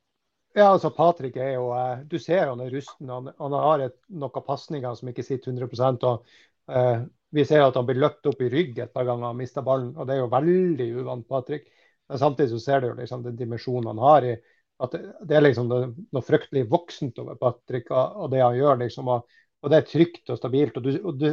Ja, 0.54 0.68
altså 0.70 0.92
Patrick 0.94 1.38
er 1.42 1.56
jo 1.56 1.72
eh, 1.74 2.04
Du 2.10 2.20
ser 2.22 2.48
han 2.52 2.62
er 2.62 2.74
rusten. 2.74 3.10
Han, 3.10 3.32
han 3.40 3.58
har 3.58 3.88
et, 3.88 3.98
noen 4.14 4.46
pasninger 4.46 4.98
som 4.98 5.10
ikke 5.10 5.26
sitter 5.26 5.54
100 5.54 6.08
og 6.10 6.26
uh, 6.70 7.06
Vi 7.34 7.46
ser 7.50 7.66
at 7.66 7.78
han 7.78 7.88
blir 7.88 8.02
løpt 8.02 8.30
opp 8.30 8.42
i 8.46 8.50
rygg 8.54 8.78
et 8.80 8.94
par 8.94 9.08
ganger 9.10 9.32
og 9.32 9.40
mister 9.40 9.66
ballen. 9.66 9.96
og 9.98 10.08
Det 10.08 10.16
er 10.16 10.22
jo 10.22 10.30
veldig 10.34 10.90
uvant 11.02 11.28
Patrick. 11.30 11.66
Men 12.10 12.20
samtidig 12.20 12.52
så 12.52 12.60
ser 12.60 12.82
du 12.82 12.90
jo 12.90 12.98
liksom 12.98 13.24
den 13.24 13.38
dimensjonen 13.40 13.94
han 13.94 14.04
har 14.04 14.28
i 14.28 14.36
at 14.84 14.96
det, 14.98 15.36
er 15.36 15.44
liksom 15.46 15.70
noe 15.70 16.24
fryktelig 16.26 16.66
voksent 16.72 17.20
over 17.22 17.38
Patrick 17.40 17.92
og 17.94 18.26
det 18.34 18.42
han 18.44 18.58
gjør. 18.58 18.80
liksom, 18.82 19.12
og, 19.14 19.36
og, 19.62 19.70
det 19.72 19.80
er 19.80 19.90
trygt 19.90 20.34
og 20.34 20.40
stabilt. 20.40 20.80
og 20.80 20.88
du, 20.88 20.96
og 21.00 21.20
du 21.20 21.30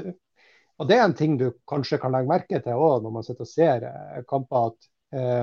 og 0.81 0.89
Det 0.89 0.97
er 0.97 1.03
en 1.05 1.15
ting 1.15 1.37
du 1.37 1.51
kanskje 1.69 1.99
kan 2.01 2.15
legge 2.15 2.31
merke 2.31 2.61
til 2.65 2.79
òg 2.81 3.03
når 3.05 3.13
man 3.13 3.25
sitter 3.25 3.45
og 3.45 3.49
ser 3.51 3.83
eh, 3.85 4.23
kamper. 4.29 4.71
at 4.71 4.87
eh, 5.13 5.43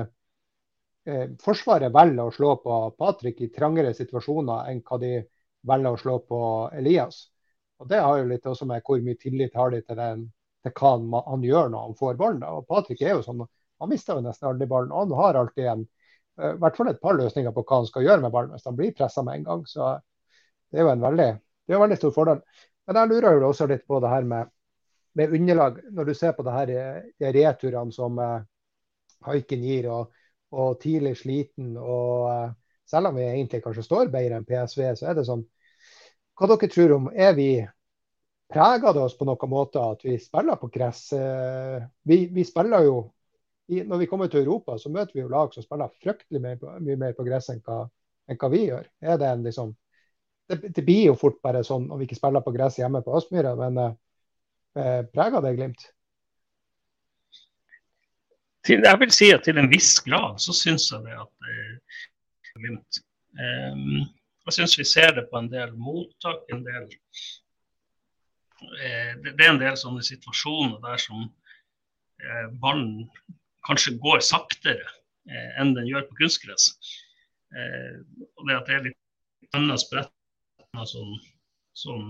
eh, 1.06 1.26
Forsvaret 1.42 1.94
velger 1.94 2.24
å 2.24 2.34
slå 2.34 2.56
på 2.64 2.78
Patrick 2.98 3.44
i 3.46 3.50
trangere 3.54 3.94
situasjoner 3.94 4.72
enn 4.72 4.82
hva 4.82 4.98
de 4.98 5.12
velger 5.68 5.94
å 5.94 6.00
slå 6.02 6.16
på 6.26 6.40
Elias. 6.74 7.28
Og 7.78 7.86
Det 7.92 8.00
har 8.02 8.18
jo 8.18 8.26
litt 8.32 8.50
også 8.50 8.66
med 8.66 8.82
hvor 8.82 8.98
mye 9.04 9.20
tillit 9.20 9.54
har 9.54 9.70
de 9.70 9.82
til, 9.84 10.00
den, 10.00 10.26
til 10.66 10.74
hva 10.74 10.92
han, 10.96 11.06
han, 11.28 11.46
gjør 11.46 11.70
når 11.70 11.86
han 11.86 11.96
får 12.02 12.18
ballen. 12.18 12.42
Og 12.42 12.66
Patrick 12.66 13.06
er 13.06 13.14
jo 13.14 13.22
sånn, 13.22 13.46
han 13.78 13.92
mister 13.92 14.18
jo 14.18 14.24
nesten 14.24 14.50
aldri 14.50 14.68
ballen. 14.70 14.92
og 14.92 15.06
Han 15.06 15.18
har 15.22 15.40
alltid 15.40 15.70
en, 15.72 15.88
eh, 16.40 16.54
i 16.54 16.60
hvert 16.62 16.76
fall 16.76 16.92
et 16.92 17.02
par 17.02 17.18
løsninger 17.18 17.54
på 17.54 17.64
hva 17.64 17.82
han 17.82 17.90
skal 17.90 18.06
gjøre 18.06 18.24
med 18.24 18.34
ballen 18.34 18.54
hvis 18.54 18.68
han 18.68 18.78
blir 18.78 18.94
pressa 18.96 19.22
med 19.22 19.40
en 19.40 19.48
gang. 19.50 19.66
Så 19.66 19.96
Det 20.70 20.80
er 20.80 20.84
jo 20.84 20.92
en 20.92 21.00
veldig, 21.00 21.28
en 21.72 21.80
veldig 21.80 21.96
stor 21.96 22.10
fordel. 22.12 22.40
Men 22.86 22.96
jeg 22.96 23.08
lurer 23.08 23.40
jo 23.40 23.48
også 23.48 23.66
litt 23.68 23.86
på 23.88 24.00
det 24.04 24.10
her 24.12 24.24
med 24.28 24.50
med 25.18 25.32
underlag, 25.34 25.78
når 25.90 26.04
du 26.04 26.14
ser 26.14 26.32
på 26.32 26.44
det 26.46 26.54
her, 26.54 26.70
de 27.18 27.30
returene 27.34 27.92
som 27.94 28.18
uh, 28.22 28.44
Haiken 29.26 29.64
gir, 29.66 29.88
og, 29.90 30.12
og, 30.54 30.76
tidlig 30.78 31.16
sliten, 31.18 31.72
og 31.76 32.52
selv 32.86 33.10
om 33.10 33.18
vi 33.18 33.26
egentlig 33.26 33.64
kanskje 33.64 33.82
står 33.82 34.12
bedre 34.12 34.38
enn 34.38 34.46
PSV, 34.46 34.84
så 35.00 35.10
er 35.10 35.18
det 35.18 35.26
sånn 35.26 35.42
Hva 36.38 36.46
dere 36.52 36.70
tror 36.70 36.94
om 36.94 37.10
Er 37.10 37.34
vi 37.36 37.50
Preger 38.48 38.94
det 38.94 39.02
oss 39.02 39.16
på 39.18 39.26
noen 39.28 39.50
måte 39.52 39.82
at 39.82 40.06
vi 40.06 40.14
spiller 40.22 40.56
på 40.56 40.70
gress? 40.72 41.02
Vi, 42.08 42.16
vi, 42.32 42.44
spiller 42.48 42.86
jo 42.86 42.94
i, 43.68 43.82
Når 43.84 43.98
vi 44.00 44.06
kommer 44.08 44.30
til 44.32 44.46
Europa, 44.46 44.78
så 44.80 44.88
møter 44.88 45.12
vi 45.14 45.20
jo 45.20 45.28
lag 45.28 45.52
som 45.52 45.64
spiller 45.64 45.92
fryktelig 46.02 46.40
mye, 46.40 46.78
mye 46.80 46.96
mer 46.96 47.12
på 47.16 47.26
gress 47.26 47.50
enn 47.52 47.60
hva, 47.66 47.82
enn 48.28 48.38
hva 48.40 48.48
vi 48.52 48.62
gjør. 48.64 48.88
Det 49.20 49.32
liksom 49.44 49.74
det, 50.48 50.74
det, 50.76 50.82
blir 50.82 51.10
jo 51.10 51.16
fort 51.18 51.40
bare 51.44 51.60
sånn 51.66 51.90
om 51.92 52.00
vi 52.00 52.08
ikke 52.08 52.16
spiller 52.18 52.44
på 52.44 52.54
gress 52.54 52.78
hjemme 52.80 53.02
på 53.04 53.14
Østmyra, 53.18 53.52
men 53.58 53.80
eh, 53.84 55.02
preger 55.12 55.44
det 55.44 55.54
Glimt? 55.58 55.82
Til, 58.64 58.84
jeg 58.84 59.00
vil 59.00 59.12
si 59.14 59.28
at 59.32 59.44
til 59.46 59.60
en 59.60 59.70
viss 59.70 59.98
grad 60.04 60.40
så 60.42 60.52
syns 60.56 60.88
jeg 60.92 61.04
det 61.04 61.16
at 61.20 61.50
eh, 61.52 61.74
Glimt 62.56 63.02
eh, 63.36 63.76
Jeg 64.48 64.56
syns 64.56 64.78
vi 64.80 64.88
ser 64.88 65.12
det 65.18 65.28
på 65.28 65.36
en 65.42 65.50
del 65.52 65.74
mottak, 65.76 66.40
en 66.52 66.64
del 66.64 66.88
eh, 68.80 69.12
det, 69.20 69.34
det, 69.34 69.44
er 69.44 69.52
en 69.52 69.60
del 69.60 69.76
sånne 69.76 70.04
situasjoner 70.04 70.80
der 70.84 71.04
som 71.04 71.28
eh, 71.28 72.46
ballen 72.62 73.04
kanskje 73.68 73.96
går 74.02 74.24
saktere 74.24 74.86
eh, 75.28 75.50
enn 75.60 75.74
den 75.76 75.88
gjør 75.88 76.08
på 76.08 76.22
kunstgress. 76.22 76.72
Eh, 77.54 78.00
og 78.36 78.48
det 78.48 78.56
at 78.58 78.68
det 78.68 78.78
er 78.78 78.86
litt 78.88 79.56
annet 79.56 79.84
sprett 79.84 80.12
som, 80.88 81.14
som 81.76 82.02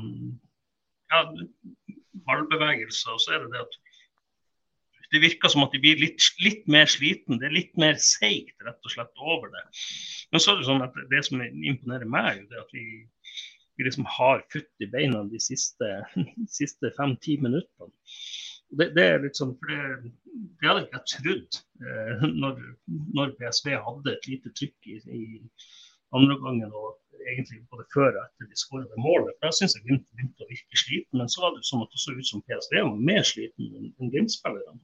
ja, 1.12 1.22
ballbevegelser. 2.26 3.14
Og 3.14 3.22
så 3.22 3.36
er 3.36 3.44
det 3.44 3.52
det 3.54 3.66
at 3.66 3.78
det 5.08 5.22
virker 5.24 5.48
som 5.48 5.64
at 5.64 5.72
de 5.72 5.80
blir 5.80 6.00
litt, 6.00 6.20
litt 6.44 6.66
mer 6.70 6.88
sliten. 6.90 7.38
Det 7.40 7.48
er 7.48 7.56
litt 7.56 7.78
mer 7.80 7.96
seigt 8.02 8.58
rett 8.66 8.80
og 8.84 8.92
slett 8.92 9.22
over 9.22 9.52
det. 9.54 9.64
Men 10.32 10.42
så 10.42 10.52
er 10.52 10.58
det 10.58 10.68
sånn 10.68 10.84
at 10.84 10.98
det 11.12 11.22
som 11.24 11.40
imponerer 11.42 12.08
meg, 12.08 12.42
er 12.50 12.60
at 12.60 12.74
vi, 12.76 13.06
vi 13.78 13.86
liksom 13.86 14.08
har 14.18 14.44
futt 14.52 14.84
i 14.84 14.90
beina 14.92 15.24
de 15.30 15.40
siste, 15.40 15.94
siste 16.58 16.92
fem-ti 16.98 17.38
minuttene. 17.44 17.92
Det, 18.68 18.90
det, 18.96 19.04
er 19.04 19.22
liksom, 19.24 19.54
for 19.58 19.70
det, 19.72 20.12
det 20.60 20.68
hadde 20.68 20.84
ikke 20.84 20.98
jeg 20.98 21.10
trodd 21.14 21.58
eh, 21.88 22.24
når, 22.42 22.58
når, 23.16 23.30
PSV 23.38 23.70
hadde 23.86 24.12
et 24.12 24.28
lite 24.28 24.52
trykk 24.60 24.90
i, 24.92 24.98
i 25.18 25.22
andre 26.16 26.36
gangen 26.42 26.74
og 26.76 26.98
egentlig 27.28 27.62
både 27.72 27.86
før 27.94 28.10
og 28.10 28.20
etter 28.22 28.48
de 28.50 28.60
skåra 28.60 29.00
målet. 29.00 29.34
For 29.38 29.48
Jeg 29.48 29.58
syns 29.58 29.78
Glimt 29.84 30.06
begynte 30.12 30.44
å 30.44 30.50
virke 30.50 30.80
sliten, 30.82 31.20
men 31.20 31.32
så 31.32 31.44
var 31.44 31.56
det 31.56 31.66
sånn 31.68 31.84
at 31.84 31.92
det 31.94 32.02
så 32.02 32.14
ut 32.14 32.30
som 32.30 32.44
PSV 32.44 32.78
var 32.78 33.02
mer 33.10 33.26
sliten 33.26 33.74
enn 33.78 34.12
Glimt-spillerne. 34.12 34.80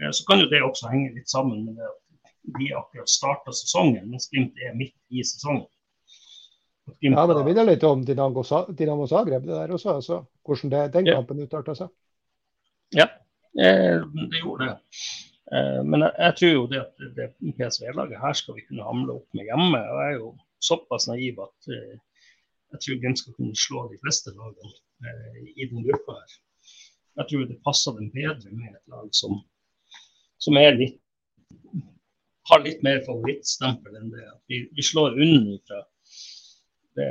Eh, 0.00 0.12
så 0.12 0.28
kan 0.28 0.42
jo 0.42 0.50
det 0.52 0.64
også 0.64 0.92
henge 0.92 1.14
litt 1.16 1.32
sammen 1.32 1.64
med 1.68 1.80
det 1.80 1.88
at 1.88 2.04
de 2.58 2.70
akkurat 2.80 3.12
starta 3.12 3.52
sesongen, 3.52 4.08
mens 4.12 4.30
Glimt 4.32 4.56
er 4.64 4.76
midt 4.76 4.96
i 5.12 5.24
sesongen. 5.24 5.68
ja, 7.04 7.26
men 7.26 7.36
det 7.36 7.44
minner 7.44 7.66
litt 7.68 7.84
om 7.84 8.04
Dinamo, 8.04 8.42
Zagreb, 8.44 9.44
det 9.44 9.52
der 9.52 9.72
også, 9.76 9.98
altså, 10.00 10.22
hvordan 10.46 10.72
det, 10.72 10.84
den 10.94 11.10
kampen 11.12 11.42
utarta 11.44 11.74
seg. 11.76 11.92
Ja, 12.90 13.04
eh, 13.60 14.00
det 14.30 14.40
gjorde 14.40 14.64
det. 14.64 14.76
Eh, 15.52 15.84
men 15.84 16.04
jeg, 16.06 16.34
tror 16.38 16.52
jo 16.52 16.66
det 16.70 16.80
at 16.80 17.06
det 17.16 17.28
PSV-laget 17.56 18.20
her 18.22 18.36
skal 18.36 18.56
vi 18.56 18.64
kunne 18.68 18.86
hamle 18.86 19.18
opp 19.20 19.36
med 19.36 19.48
hjemme. 19.48 19.80
og 19.80 20.00
jeg 20.02 20.12
er 20.12 20.18
jo 20.18 20.30
såpass 20.64 21.08
naiv 21.08 21.40
at 21.44 21.70
eh, 21.74 21.96
jeg 22.72 22.84
tror 22.84 23.00
Glimt 23.02 23.20
skal 23.20 23.36
kunne 23.36 23.56
slå 23.56 23.86
de 23.92 24.00
fleste 24.02 24.32
lagene 24.36 24.72
i 25.56 25.66
den 25.70 25.84
gruppa 25.86 26.18
her. 26.18 26.32
Jeg 27.18 27.30
tror 27.30 27.44
det 27.48 27.62
passer 27.64 27.94
dem 27.96 28.10
bedre 28.12 28.50
med 28.52 28.74
et 28.74 28.92
lag 28.92 29.06
som, 29.16 29.38
som 30.42 30.58
litt, 30.58 30.98
har 32.50 32.60
litt 32.64 32.82
mer 32.84 33.00
favorittstempel 33.06 33.96
enn 33.96 34.12
det. 34.12 34.26
At 34.26 34.42
vi, 34.52 34.66
vi 34.76 34.84
slår 34.84 35.16
unnifra. 35.16 35.80
Det 36.98 37.08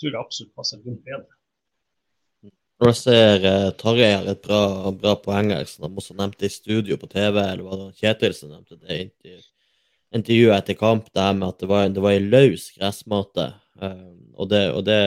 tror 0.00 0.10
jeg 0.10 0.20
absolutt 0.20 0.58
passer 0.58 0.82
Glimt 0.82 1.06
bedre. 1.06 1.30
Når 2.84 2.90
jeg 2.92 3.00
ser 3.00 3.44
uh, 3.48 3.70
Tarjei 3.80 4.10
har 4.12 4.26
et 4.28 4.40
bra, 4.44 4.90
bra 4.92 5.14
poeng 5.16 5.54
her, 5.54 5.64
som 5.64 5.86
de 5.86 6.02
også 6.02 6.12
nevnte 6.18 6.44
i 6.44 6.52
studio 6.52 6.98
på 7.00 7.08
TV, 7.08 7.38
eller 7.40 7.62
var 7.64 7.78
det 7.80 7.94
Kjetil 7.96 8.34
som 8.36 8.50
nevnte 8.52 8.76
det 8.76 8.98
i 8.98 9.38
intervjuet 10.18 10.58
etter 10.58 10.76
kamp 10.76 11.08
det 11.08 11.24
her 11.24 11.38
med 11.38 11.46
at 11.48 11.62
det 11.62 11.68
var, 11.70 11.86
det 11.88 12.02
var 12.04 12.18
en 12.18 12.28
løs 12.34 12.66
gressmate. 12.76 13.46
Um, 13.80 14.20
og, 14.36 14.50
det, 14.52 14.60
og 14.76 14.84
det 14.84 15.00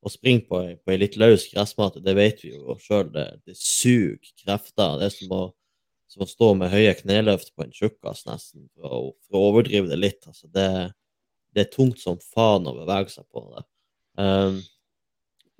å 0.00 0.14
springe 0.14 0.46
på, 0.48 0.62
på 0.72 0.94
ei 0.94 0.98
litt 1.02 1.20
løs 1.20 1.44
gressmate, 1.52 2.00
det 2.00 2.16
vet 2.16 2.40
vi 2.46 2.54
jo 2.54 2.78
sjøl, 2.80 3.12
det, 3.12 3.28
det 3.44 3.58
suger 3.60 4.32
krefter. 4.46 4.96
Det 5.02 5.10
er 5.10 5.14
som 5.18 5.36
å, 5.36 5.44
som 6.16 6.24
å, 6.24 6.32
stå 6.32 6.52
med 6.64 6.72
høye 6.72 6.96
kneløft 7.04 7.52
på 7.52 7.66
en 7.66 7.76
tjukkas, 7.76 8.24
nesten, 8.30 8.70
for 8.72 8.88
å, 8.88 9.06
for 9.28 9.36
å, 9.36 9.46
overdrive 9.52 9.92
det 9.92 10.00
litt. 10.00 10.24
Altså, 10.32 10.48
det, 10.48 10.70
det, 11.52 11.66
er 11.66 11.74
tungt 11.76 12.00
som 12.00 12.16
faen 12.32 12.72
å 12.72 12.78
bevege 12.80 13.12
seg 13.12 13.28
på 13.28 13.50
det. 13.52 13.68
Um, 14.16 14.62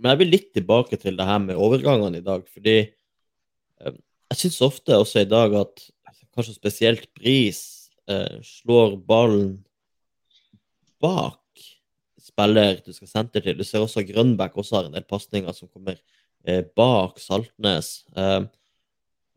men 0.02 0.12
jeg 0.12 0.20
vil 0.22 0.32
litt 0.34 0.48
tilbake 0.56 0.98
til 0.98 1.16
det 1.18 1.26
her 1.28 1.38
med 1.42 1.60
overgangene 1.60 2.18
i 2.18 2.26
dag, 2.26 2.42
fordi 2.50 2.76
um, 3.86 3.98
jeg 4.32 4.40
syns 4.40 4.62
ofte 4.66 4.98
også 4.98 5.22
i 5.22 5.30
dag 5.30 5.54
at 5.60 5.84
kanskje 6.32 6.56
spesielt 6.56 7.06
Bris 7.14 7.90
eh, 8.10 8.40
slår 8.42 8.96
ballen 9.06 9.60
bak 11.02 11.42
spiller 12.22 12.80
du 12.84 12.92
skal 12.94 13.10
sentre 13.10 13.42
til. 13.44 13.58
Du 13.58 13.64
ser 13.66 13.84
også 13.84 14.04
Grønbæk 14.06 14.56
også 14.56 14.78
har 14.78 14.88
en 14.88 14.96
del 14.96 15.06
pasninger 15.08 15.54
som 15.56 15.68
kommer 15.68 15.98
eh, 16.46 16.62
bak 16.76 17.20
Saltnes. 17.20 18.02
Eh, 18.16 18.42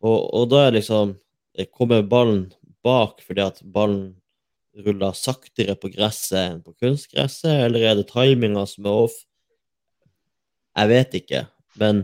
og, 0.05 0.20
og, 0.34 0.45
da 0.51 0.68
er 0.68 0.78
liksom 0.78 1.16
eh, 1.57 1.68
Kommer 1.72 2.05
ballen 2.05 2.47
bak 2.86 3.24
fordi 3.26 3.43
at 3.45 3.61
ballen 3.63 4.16
ruller 4.86 5.16
saktere 5.16 5.78
på 5.80 5.89
gresset 5.93 6.41
enn 6.41 6.63
på 6.63 6.74
kunstgresset, 6.84 7.63
eller 7.68 7.86
er 7.88 7.95
det 7.99 8.09
timinga 8.11 8.66
som 8.68 8.88
er 8.89 9.05
off? 9.05 9.16
Jeg 10.76 10.91
vet 10.91 11.17
ikke, 11.21 11.45
men 11.80 12.03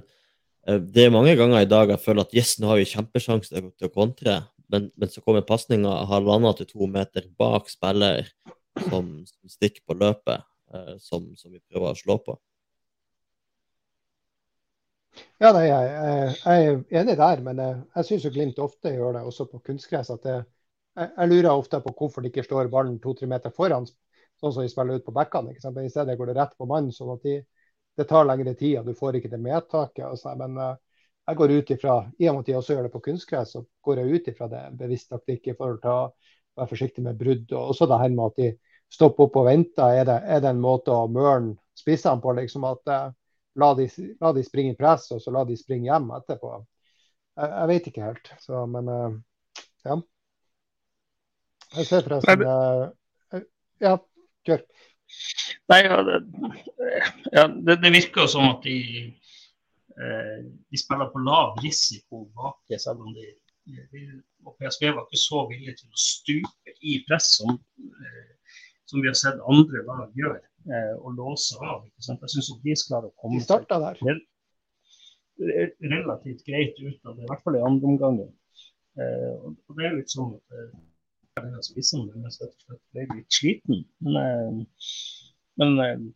eh, 0.68 0.80
det 0.80 1.08
er 1.08 1.14
mange 1.14 1.36
ganger 1.40 1.64
i 1.64 1.70
dag 1.70 1.92
jeg 1.92 2.04
føler 2.04 2.24
at 2.24 2.36
yes, 2.36 2.56
nå 2.60 2.72
har 2.72 2.80
vi 2.80 2.88
kjempesjanse 2.88 3.52
til 3.52 3.90
å 3.90 3.94
kontre, 3.94 4.38
men, 4.72 4.88
men 4.96 5.12
så 5.12 5.24
kommer 5.24 5.44
pasninga 5.44 6.06
halvannen 6.08 6.56
til 6.56 6.70
to 6.70 6.88
meter 6.88 7.28
bak 7.40 7.68
spiller 7.72 8.30
som, 8.88 9.12
som 9.28 9.52
stikker 9.52 9.84
på 9.88 9.98
løpet, 10.00 10.48
eh, 10.74 10.96
som, 11.04 11.28
som, 11.36 11.52
vi 11.52 11.60
prøver 11.60 11.92
å 11.92 12.00
slå 12.00 12.18
på. 12.24 12.38
Ja, 15.42 15.52
nei, 15.52 15.66
jeg, 15.68 15.88
jeg, 15.92 16.72
er 16.96 17.02
enig 17.02 17.18
der, 17.20 17.42
men 17.44 17.60
jeg, 17.60 17.80
jeg 17.98 18.08
syns 18.08 18.32
Glimt 18.32 18.62
ofte 18.64 18.94
gjør 18.94 19.18
det, 19.18 19.26
også 19.28 19.50
på 19.52 19.60
kunstgress. 19.68 20.14
at 20.14 20.28
jeg, 20.30 20.46
jeg, 21.02 21.28
lurer 21.28 21.52
ofte 21.52 21.82
på 21.84 21.92
hvorfor 21.98 22.24
det 22.24 22.32
ikke 22.32 22.48
står 22.48 22.72
ballen 22.72 23.02
to-tre 23.04 23.28
meter 23.28 23.52
foran, 23.52 23.90
sånn 24.40 24.54
som 24.56 24.64
de 24.64 24.72
spiller 24.72 25.02
ut 25.02 25.08
på 25.10 25.16
bekkene. 25.18 25.58
I 25.58 25.92
stedet 25.92 26.16
går 26.16 26.32
det 26.32 26.38
rett 26.40 26.56
på 26.56 26.70
mannen, 26.70 26.96
sånn 26.96 27.12
at 27.18 27.28
de, 27.28 27.42
det 28.02 28.10
tar 28.10 28.26
lengre 28.28 28.56
tid, 28.58 28.80
og 28.82 28.90
du 28.90 28.98
får 28.98 29.20
ikke 29.20 29.32
det 29.32 29.42
medtaket. 29.42 30.26
Men 30.40 30.58
uh, 30.58 30.74
jeg 31.28 31.38
går 31.38 31.54
ut 31.56 31.72
ifra, 31.76 31.96
I 32.20 32.30
og 32.30 32.36
med 32.36 32.44
at 32.44 32.52
jeg 32.52 32.60
også 32.60 32.76
gjør 32.76 32.88
det 32.88 32.94
på 32.96 33.04
kunstgress, 33.06 33.54
så 33.56 33.64
går 33.86 34.02
jeg 34.02 34.20
ut 34.20 34.30
ifra 34.32 34.50
det 34.52 34.66
bevisst 34.80 35.12
taktikk 35.14 35.52
i 35.52 35.56
forhold 35.58 35.82
til 35.84 35.94
å 35.94 36.12
være 36.58 36.72
forsiktig 36.74 37.04
med 37.06 37.20
brudd. 37.20 37.52
og 37.54 37.74
også 37.74 37.88
det 37.88 38.00
her 38.02 38.14
med 38.16 38.26
at 38.26 38.42
de 38.42 38.52
stopper 38.92 39.28
opp 39.28 39.40
og 39.40 39.48
venter. 39.48 40.02
Er 40.02 40.08
det, 40.10 40.20
er 40.26 40.44
det 40.44 40.52
en 40.52 40.64
måte 40.64 40.94
å 40.94 41.08
mørne 41.12 41.56
spissene 41.78 42.22
på? 42.22 42.34
liksom 42.38 42.66
at 42.68 42.92
eh, 42.92 43.08
la, 43.62 43.74
de, 43.78 43.88
la, 44.20 44.34
de, 44.36 44.44
springe 44.44 44.76
i 44.76 44.80
press, 44.80 45.10
og 45.16 45.22
så 45.24 45.34
la 45.34 45.46
de 45.48 45.58
springe 45.60 45.88
hjem 45.88 46.12
etterpå. 46.18 46.54
Jeg, 47.40 47.52
jeg 47.54 47.72
vet 47.72 47.92
ikke 47.92 48.08
helt. 48.10 48.34
Så, 48.44 48.66
men 48.72 48.92
eh, 48.92 49.20
ja. 49.88 50.00
Jeg 51.78 51.88
ser 51.88 52.08
forresten 52.08 52.48
eh, 52.48 53.46
Ja, 53.82 53.96
kjør. 54.48 54.66
Nei, 55.72 55.82
ja, 55.88 55.98
det, 56.04 56.18
ja, 57.32 57.48
det, 57.48 57.78
det 57.84 57.92
virker 57.96 58.28
som 58.32 58.50
at 58.50 58.66
de 58.66 58.78
Eh, 60.02 60.46
de 60.70 60.78
spiller 60.78 61.10
på 61.14 61.20
lav 61.20 61.58
risiko 61.64 62.26
bak 62.36 62.80
selv 62.80 63.04
om 63.06 63.14
de, 63.14 63.26
de 63.92 64.02
og 64.48 64.56
PSV 64.58 64.88
var 64.96 65.04
ikke 65.04 65.20
så 65.22 65.42
villige 65.50 65.76
til 65.82 65.90
å 65.92 66.02
stupe 66.04 66.74
i 66.92 66.96
press 67.06 67.28
som, 67.38 67.52
eh, 68.08 68.32
som 68.90 69.04
vi 69.04 69.10
har 69.12 69.18
sett 69.20 69.44
andre 69.54 69.84
lag 69.90 70.16
gjøre, 70.18 70.40
eh, 70.72 70.94
og 70.98 71.20
låse 71.20 71.60
av. 71.60 71.84
Jeg 72.08 72.18
syns 72.34 72.50
de 72.64 72.78
klarer 72.88 73.12
å 73.12 73.20
komme 73.22 73.44
seg 73.44 73.68
relativt 75.92 76.42
greit 76.48 76.80
ut 76.80 77.06
av 77.06 77.18
det, 77.18 77.24
i 77.26 77.30
hvert 77.30 77.44
fall 77.44 77.58
i 77.60 77.66
andre 77.66 77.92
omgang. 77.92 78.20
og 78.22 79.78
det 79.78 79.86
er 79.86 79.96
litt 79.96 80.12
sånn 80.12 80.34
at 80.36 81.46
mens 81.46 81.72
jeg 82.42 82.80
ble 82.94 83.06
litt 83.16 83.38
sliten. 83.38 83.86
Men, 84.00 84.66
men 85.62 86.10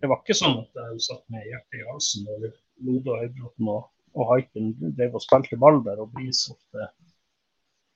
det 0.00 0.10
var 0.10 0.20
ikke 0.20 0.36
sånn 0.36 0.58
at 0.60 0.80
jeg 0.80 1.02
satt 1.06 1.24
med 1.32 1.44
hjertet 1.48 1.80
i 1.80 1.86
halsen. 1.88 2.28
eller 2.34 2.52
Lode 2.84 3.12
og 3.12 3.20
Høybråten 3.22 3.70
og, 3.72 3.82
og 4.18 4.30
Haiken 4.32 4.72
drev 4.98 5.16
og 5.16 5.24
spilte 5.24 5.58
ball 5.60 5.80
der, 5.86 6.02
og 6.02 6.10
Bris 6.12 6.42
ofte 6.52 6.88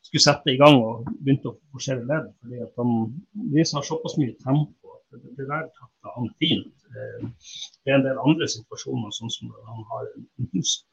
skulle 0.09 0.25
sette 0.25 0.53
i 0.55 0.59
gang 0.61 0.79
og 0.81 1.09
begynte 1.19 1.51
å 1.51 1.59
forsere 1.75 2.07
ledd. 2.09 2.31
fordi 2.41 2.63
at 2.65 2.81
han, 2.81 2.95
Bris 3.53 3.75
har 3.77 3.85
såpass 3.85 4.17
mye 4.21 4.37
tempo 4.45 4.95
at 4.95 5.19
det, 5.19 5.35
det 5.37 5.49
der 5.51 5.69
takla 5.77 6.15
han 6.15 6.31
fint. 6.41 6.87
Eh, 6.89 7.29
det 7.85 7.93
er 7.93 7.99
en 7.99 8.07
del 8.07 8.23
andre 8.23 8.49
situasjoner 8.55 9.13
sånn 9.19 9.35
som 9.35 9.53
han 9.69 9.85
har, 9.93 10.09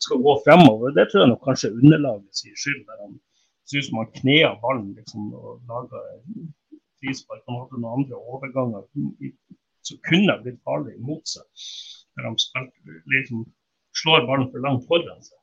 skal 0.03 0.23
gå 0.25 0.35
fremover. 0.43 0.95
Det 0.97 1.07
tror 1.11 1.23
jeg 1.23 1.31
nok 1.31 1.47
kanskje 1.47 1.73
underlaget 1.77 2.41
sier 2.41 2.59
skyld. 2.59 2.83
der 2.89 3.03
Han 3.05 3.17
ser 3.63 3.79
ut 3.79 3.89
som 3.89 4.01
han 4.01 4.13
knea 4.19 4.51
ballen 4.63 4.91
liksom, 4.99 5.31
og 5.31 5.63
laga 5.71 6.03
frispark. 6.99 7.43
Han 7.47 7.61
hadde 7.61 7.79
noen 7.79 8.01
andre 8.01 8.19
overganger 8.19 8.89
som 9.87 10.01
kunne 10.09 10.37
blitt 10.43 10.61
farlig 10.67 10.95
mot 11.03 11.23
seg. 11.29 11.45
Der 12.15 12.29
de 12.29 12.41
spiller, 12.41 13.01
liksom, 13.13 13.43
slår 14.01 14.27
ballen 14.29 14.51
for 14.51 14.63
langt 14.63 14.87
foran 14.89 15.21
seg. 15.23 15.39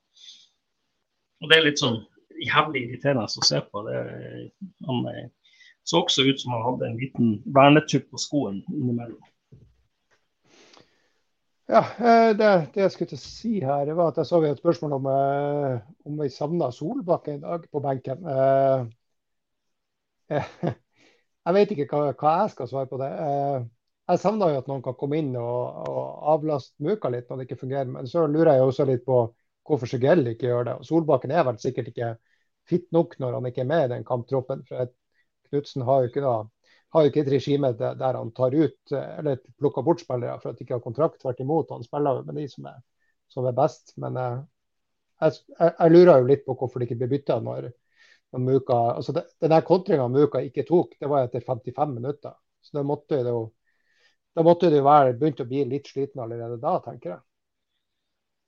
Og 1.42 1.50
Det 1.50 1.58
er 1.58 1.66
litt 1.66 1.82
sånn 1.82 2.00
jævlig 2.42 2.86
irriterende 2.86 3.26
å 3.26 3.46
se 3.46 3.60
på. 3.66 3.82
Det, 3.86 3.98
han 4.86 5.06
eh, 5.10 5.28
så 5.82 6.02
også 6.02 6.26
ut 6.28 6.40
som 6.40 6.54
han 6.54 6.64
hadde 6.68 6.88
en 6.88 7.00
liten 7.00 7.36
vernetupp 7.54 8.08
på 8.10 8.20
skoen 8.22 8.62
innimellom. 8.70 9.20
Ja, 11.72 11.82
eh, 11.98 12.30
det, 12.36 12.50
det, 12.74 12.84
jeg 12.84 12.94
skulle 12.94 13.12
til 13.12 13.20
å 13.20 13.24
si 13.24 13.52
her, 13.64 13.92
var 13.96 14.12
at 14.12 14.20
jeg 14.20 14.28
så 14.28 14.42
et 14.46 14.60
spørsmål 14.62 14.96
om, 14.98 15.10
eh, 15.10 15.76
om 16.08 16.20
vi 16.20 16.30
savna 16.30 16.70
Solbakken 16.74 17.40
i 17.40 17.44
dag 17.44 17.66
på 17.70 17.82
benken. 17.82 18.18
Jeg 21.42 21.54
vet 21.56 21.72
ikke 21.74 21.88
hva, 21.90 22.12
hva 22.14 22.32
jeg 22.44 22.52
skal 22.52 22.68
svare 22.70 22.86
på 22.86 22.96
det 23.00 23.08
jeg 24.12 24.20
savner 24.22 24.52
jo 24.52 24.60
at 24.62 24.68
noen 24.70 24.82
kan 24.84 24.96
komme 24.98 25.18
inn 25.20 25.32
og, 25.38 25.86
og 25.88 26.26
avlaste 26.34 26.84
Muka 26.84 27.10
litt 27.12 27.30
når 27.30 27.40
det 27.40 27.46
ikke 27.48 27.62
fungerer. 27.64 27.90
Men 27.90 28.08
så 28.10 28.26
lurer 28.28 28.56
jeg 28.56 28.66
også 28.66 28.86
litt 28.88 29.04
på 29.06 29.24
hvorfor 29.68 29.90
Segell 29.90 30.26
ikke 30.32 30.48
gjør 30.48 30.68
det. 30.68 30.78
Og 30.80 30.88
Solbakken 30.88 31.34
er 31.34 31.46
vel 31.48 31.60
sikkert 31.62 31.92
ikke 31.92 32.14
fit 32.68 32.88
nok 32.94 33.16
når 33.22 33.38
han 33.38 33.48
ikke 33.50 33.62
er 33.64 33.70
med 33.70 33.84
i 33.86 33.92
den 33.94 34.06
kamptroppen. 34.06 34.64
for 34.68 34.90
Knutsen 35.50 35.84
har 35.86 36.02
jo 36.02 36.10
ikke 36.10 36.24
da, 36.24 36.34
har 36.94 37.04
jo 37.04 37.12
ikke 37.12 37.22
et 37.24 37.32
regime 37.34 37.72
der, 37.78 38.18
han 38.18 38.32
tar 38.36 38.54
ut 38.56 38.94
eller 38.96 39.40
plukker 39.60 39.84
bort 39.84 40.00
spillere 40.00 40.38
for 40.40 40.52
at 40.52 40.58
de 40.58 40.66
ikke 40.66 40.76
har 40.78 40.84
kontrakt. 40.84 41.20
Tvert 41.22 41.40
imot, 41.44 41.70
han 41.72 41.84
spiller 41.86 42.22
med 42.26 42.40
de 42.40 42.48
som 42.48 42.68
er, 42.70 42.80
som 43.32 43.48
er 43.48 43.56
best. 43.56 43.94
Men 44.02 44.18
eh, 44.20 44.42
jeg, 45.22 45.40
jeg, 45.58 45.72
jeg, 45.78 45.94
lurer 45.96 46.20
jo 46.20 46.30
litt 46.32 46.44
på 46.46 46.56
hvorfor 46.58 46.80
det 46.80 46.90
ikke 46.90 47.00
blir 47.02 47.12
bytta 47.16 47.38
når, 47.44 47.70
når 48.32 48.44
Muka 48.46 48.78
altså 48.96 49.16
det, 49.16 49.26
Den 49.40 49.58
kontringa 49.66 50.08
Muka 50.08 50.42
ikke 50.44 50.66
tok, 50.68 50.96
det 51.00 51.10
var 51.10 51.26
etter 51.26 51.44
55 51.46 51.96
minutter. 51.96 52.36
Så 52.62 52.78
det 52.78 52.86
måtte 52.86 53.18
jo 53.20 53.50
da 54.32 54.44
måtte 54.46 54.70
du 54.72 54.80
være 54.84 55.16
begynt 55.18 55.42
å 55.42 55.48
bli 55.48 55.64
litt 55.68 55.90
sliten 55.92 56.22
allerede 56.24 56.58
da, 56.60 56.78
tenker 56.84 57.14
jeg. 57.14 57.22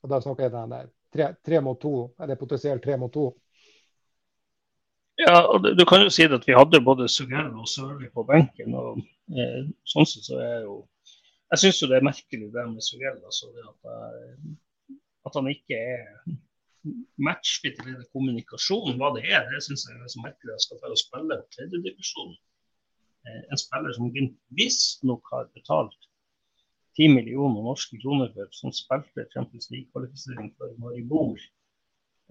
Og 0.05 0.13
da 0.13 0.21
snakker 0.21 0.47
jeg 0.47 0.55
den 0.55 0.73
der 0.73 0.89
tre, 1.15 1.31
tre 1.45 1.61
mot 1.65 1.81
to, 1.81 1.95
eller 2.21 2.41
potensielt 2.41 2.85
tre 2.85 2.97
mot 3.01 3.13
to. 3.13 3.31
Ja, 5.21 5.45
og 5.47 5.63
du, 5.79 5.85
kan 5.87 6.03
jo 6.03 6.11
si 6.11 6.27
at 6.27 6.47
vi 6.49 6.57
hadde 6.57 6.81
både 6.83 7.07
Sugero 7.09 7.63
og 7.63 7.69
Sørli 7.71 8.09
på 8.11 8.25
benken. 8.27 8.75
og 8.75 8.99
eh, 9.31 9.61
sånn 9.87 10.09
sett 10.11 10.27
så 10.27 10.41
er 10.43 10.65
jo 10.65 10.81
Jeg 11.53 11.61
syns 11.63 11.83
jo 11.83 11.87
det 11.87 12.01
er 12.01 12.07
merkelig 12.09 12.49
det 12.51 12.65
med 12.67 12.83
Sugero. 12.83 13.21
Altså, 13.23 13.53
at, 13.63 13.93
eh, 13.93 14.97
at, 15.29 15.37
han 15.37 15.51
ikke 15.53 15.79
er 15.79 16.33
matchfit 17.29 17.79
i 17.87 17.95
kommunikasjonen, 18.11 18.99
Hva 18.99 19.13
det 19.15 19.29
er, 19.31 19.47
det 19.53 19.63
syns 19.63 19.87
jeg 19.87 20.01
er 20.01 20.11
så 20.11 20.25
merkelig. 20.25 20.51
Jeg 20.57 20.67
skal 20.67 20.83
bare 20.83 20.99
spille 20.99 21.39
tredjedivisjon. 21.55 22.35
Eh, 23.25 23.43
en 23.51 23.61
spiller 23.61 23.93
som 23.97 24.13
visstnok 24.59 25.31
har 25.33 25.51
betalt 25.57 26.01
10 26.97 27.09
millioner 27.09 27.63
norske 27.63 27.99
kroner 28.03 28.31
for, 28.35 28.51
som 28.53 28.73
spilte 28.73 29.27
Champions 29.35 29.71
League-kvalifisering 29.73 30.53
for 30.59 30.75
Maribor, 30.79 31.39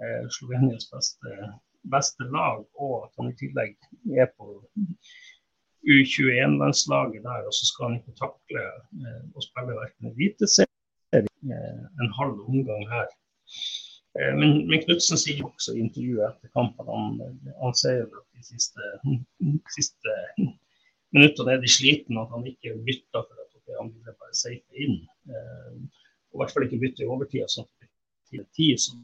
eh, 0.01 0.29
Slovenias 0.37 0.87
beste, 0.93 1.31
beste, 1.95 2.27
lag, 2.37 2.63
og 2.79 2.93
at 3.05 3.17
han 3.19 3.31
i 3.31 3.37
tillegg 3.41 3.75
er 4.21 4.29
på 4.37 4.61
U21-landslaget 5.83 7.25
der, 7.25 7.41
og 7.49 7.53
så 7.57 7.65
skal 7.67 7.89
han 7.89 7.99
ikke 7.99 8.19
takle 8.21 8.63
eh, 8.63 9.23
å 9.35 9.43
spille 9.43 9.79
verken 9.81 10.13
eliteserie 10.13 11.19
eh, 11.19 11.83
en 12.05 12.13
halv 12.19 12.39
omgang 12.45 12.85
her. 12.93 13.09
Eh, 14.15 14.33
men, 14.39 14.61
men 14.69 14.85
Knutsen 14.85 15.19
sier 15.19 15.43
også 15.49 15.75
i 15.75 15.83
intervjuet 15.83 16.29
etter 16.29 16.53
kampen 16.55 16.87
han, 16.87 17.17
han 17.59 17.75
sier 17.81 18.05
at 18.05 18.29
de 18.37 18.47
siste, 18.53 18.93
siste 19.75 20.19
minuttene 21.13 21.55
er 21.55 21.61
de 21.61 21.71
slitne, 21.71 22.21
at 22.21 22.33
han 22.33 22.47
ikke 22.49 22.75
bytter 22.87 23.25
for 23.25 23.41
at 23.43 23.77
han 23.79 23.91
ville 23.93 24.15
bare 24.19 24.37
safe 24.37 24.85
inn. 24.85 24.99
Eh, 25.29 25.75
og 26.33 26.37
i 26.37 26.41
hvert 26.41 26.53
fall 26.53 26.65
ikke 26.67 26.81
bytte 26.81 27.05
i 27.05 27.09
overtida. 27.09 27.47
sånn 27.51 27.69
til 28.33 28.45
tid, 28.57 28.79
så 28.81 28.95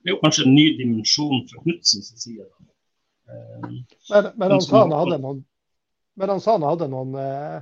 det 0.00 0.08
er 0.08 0.16
jo 0.16 0.20
kanskje 0.22 0.46
en 0.48 0.56
ny 0.56 0.66
dimensjon 0.78 1.44
fra 1.50 1.62
Knutsens 1.62 2.10
side. 2.18 2.46
Eh, 3.30 3.70
men, 4.10 4.30
men, 4.34 4.56
han 4.56 4.64
sa 4.64 4.82
han 4.82 4.96
hadde 4.96 5.20
noen, 5.22 5.44
men 6.18 6.34
han 6.34 6.42
sa 6.42 6.56
han 6.56 6.66
hadde 6.66 6.90
noen 6.90 7.14
eh, 7.20 7.58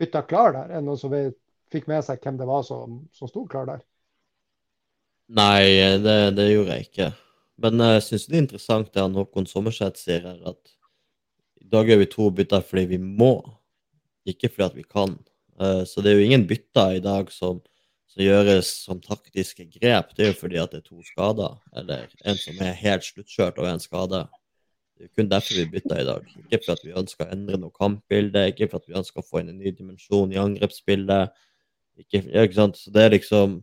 bytter 0.00 0.26
klar 0.30 0.54
der? 0.56 0.70
Er 0.70 0.80
det 0.80 0.86
noen 0.88 1.00
som 1.00 1.14
fikk 1.70 1.88
med 1.90 2.04
seg 2.06 2.22
hvem 2.24 2.40
det 2.40 2.48
var 2.48 2.64
som, 2.66 3.02
som 3.16 3.30
sto 3.30 3.44
klar 3.50 3.68
der? 3.68 3.84
Nei, 5.30 5.62
det, 6.02 6.16
det, 6.34 6.48
gjorde 6.50 6.76
jeg 6.78 6.88
ikke. 6.88 7.10
Men 7.62 7.84
jeg 7.84 8.06
syns 8.06 8.26
det 8.26 8.36
er 8.36 8.44
interessant 8.46 8.88
det 8.94 9.04
han 9.04 9.14
Håkon 9.14 9.46
Sommerseth 9.46 10.00
sier 10.00 10.24
her, 10.26 10.40
at 10.50 10.79
i 11.70 11.76
dag 11.76 11.86
gjør 11.86 12.00
vi 12.00 12.06
to 12.10 12.24
bytter 12.34 12.62
fordi 12.66 12.82
vi 12.96 12.98
må 12.98 13.34
ikke 14.26 14.48
fordi 14.50 14.64
at 14.66 14.78
vi 14.78 14.82
kan. 14.82 15.12
Uh, 15.54 15.84
så 15.86 16.02
det 16.02 16.10
er 16.10 16.18
jo 16.18 16.26
ingen 16.26 16.46
bytter 16.50 16.96
i 16.96 17.02
dag 17.04 17.30
som, 17.30 17.60
som, 18.10 18.22
gjøres 18.24 18.72
som 18.88 18.98
taktiske 19.04 19.68
grep. 19.76 20.10
Det 20.16 20.24
er 20.24 20.32
jo 20.32 20.40
fordi 20.40 20.58
at 20.58 20.74
det 20.74 20.80
er 20.80 20.88
to 20.88 20.98
skader, 21.06 21.54
eller 21.78 22.10
en 22.26 22.40
som 22.40 22.58
er 22.64 22.74
helt 22.80 23.06
sluttkjørt 23.06 23.60
og 23.62 23.70
en 23.70 23.82
skade. 23.82 24.24
Det 24.98 25.06
er 25.06 25.12
kun 25.14 25.30
derfor 25.30 25.60
vi 25.60 25.68
bytter 25.76 26.02
i 26.02 26.08
dag. 26.10 26.26
Ikke 26.42 26.60
for 26.64 26.74
at 26.74 26.82
vi 26.84 26.96
ønsker 27.04 27.28
å 27.28 27.36
endre 27.36 27.62
noe 27.62 27.76
kampbilde, 27.78 28.48
ikke 28.50 28.68
for 28.72 28.82
at 28.82 28.90
vi 28.90 28.98
ønsker 28.98 29.22
å 29.22 29.28
få 29.30 29.44
inn 29.44 29.54
en 29.54 29.62
ny 29.62 29.70
dimensjon 29.70 30.34
i 30.34 30.42
angrepsbildet. 30.42 31.38
Ikke, 32.02 32.24
ikke 32.26 32.58
sant? 32.58 32.82
Så 32.82 32.90
det 32.90 33.06
er 33.06 33.14
liksom 33.14 33.60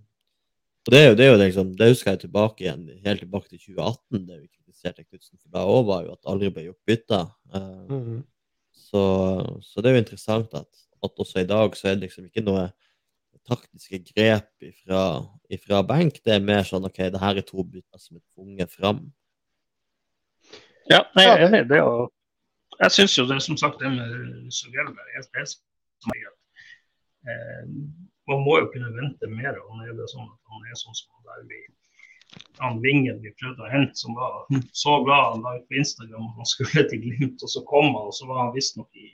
og 0.88 0.94
det, 0.94 1.00
er 1.02 1.10
jo, 1.10 1.16
det, 1.20 1.26
er 1.26 1.34
jo 1.34 1.40
liksom, 1.42 1.72
det 1.76 1.90
husker 1.92 2.14
jeg 2.14 2.20
tilbake 2.22 2.64
igjen, 2.64 2.88
helt 3.04 3.20
tilbake 3.20 3.50
til 3.52 3.60
2018. 3.60 4.22
Det 4.24 4.38
vi 4.40 4.48
kritiserte 4.48 5.04
Knutsen 5.04 5.36
for 5.36 5.52
da 5.52 5.66
òg, 5.68 5.82
var 5.90 6.06
jo 6.06 6.14
at 6.16 6.30
aldri 6.32 6.52
ble 6.56 6.64
gjort 6.70 6.88
bytter. 6.88 7.26
Uh, 7.52 7.62
mm 7.92 8.04
-hmm. 8.06 8.22
Så, 8.72 9.02
så, 9.62 9.82
det 9.82 9.90
er 9.90 9.98
jo 9.98 10.04
interessant 10.04 10.54
at, 10.54 10.70
at, 11.04 11.12
også 11.20 11.40
i 11.40 11.48
dag 11.50 11.76
så 11.76 11.88
er 11.88 11.96
det 11.96 12.08
liksom 12.08 12.26
ikke 12.26 12.46
noe 12.46 12.70
taktiske 13.48 14.00
grep 14.14 14.64
ifra, 14.64 15.28
ifra 15.50 15.82
benk. 15.84 16.24
Det 16.24 16.34
er 16.34 16.40
mer 16.40 16.64
sånn 16.64 16.86
OK, 16.88 16.98
det 16.98 17.20
her 17.20 17.36
er 17.36 17.48
to 17.48 17.64
bytter 17.64 18.00
som 18.00 18.18
er 18.18 18.24
tvunget 18.34 18.72
fram. 18.72 19.12
Ja, 20.90 21.04
jeg 21.16 21.28
er 21.28 21.48
enig 21.48 21.66
i 21.66 21.68
det. 21.68 21.82
Og 21.84 22.14
jeg 22.80 22.92
syns 22.92 23.18
jo 23.18 23.28
det 23.28 23.42
som 23.44 23.58
sagt 23.60 23.80
det 23.84 23.92
med 23.92 24.52
Suggelberg 24.56 25.20
er 25.20 25.28
er 25.36 25.48
eh, 27.28 27.66
Man 28.28 28.44
må 28.44 28.58
jo 28.62 28.70
kunne 28.74 28.94
vente 28.96 29.30
mer. 29.32 29.58
Nå 29.58 29.86
er 29.88 29.96
det 29.98 30.08
sånn 30.12 30.28
at 30.28 30.54
han 30.54 30.66
er 30.68 30.80
sånn 30.80 30.98
som 31.00 31.28
der 31.28 31.46
vi 31.50 31.62
han 32.58 32.82
Vingen 32.82 33.22
vi 33.24 33.32
prøvde 33.40 33.66
å 33.66 33.72
hente, 33.72 33.96
som 34.00 34.18
var 34.18 34.46
så 34.84 34.98
glad 35.06 35.34
han 35.34 35.46
la 35.46 35.58
ut 35.60 35.68
på 35.70 35.80
Instagram 35.82 36.30
at 36.32 36.42
han 36.42 36.50
skulle 36.52 36.86
til 36.90 37.04
Glimt, 37.06 37.44
og 37.44 37.54
så 37.54 37.64
kom 37.70 37.92
han, 37.94 38.10
og 38.10 38.16
så 38.18 38.30
var 38.30 38.46
han 38.46 38.56
visstnok 38.56 38.90
i 39.00 39.12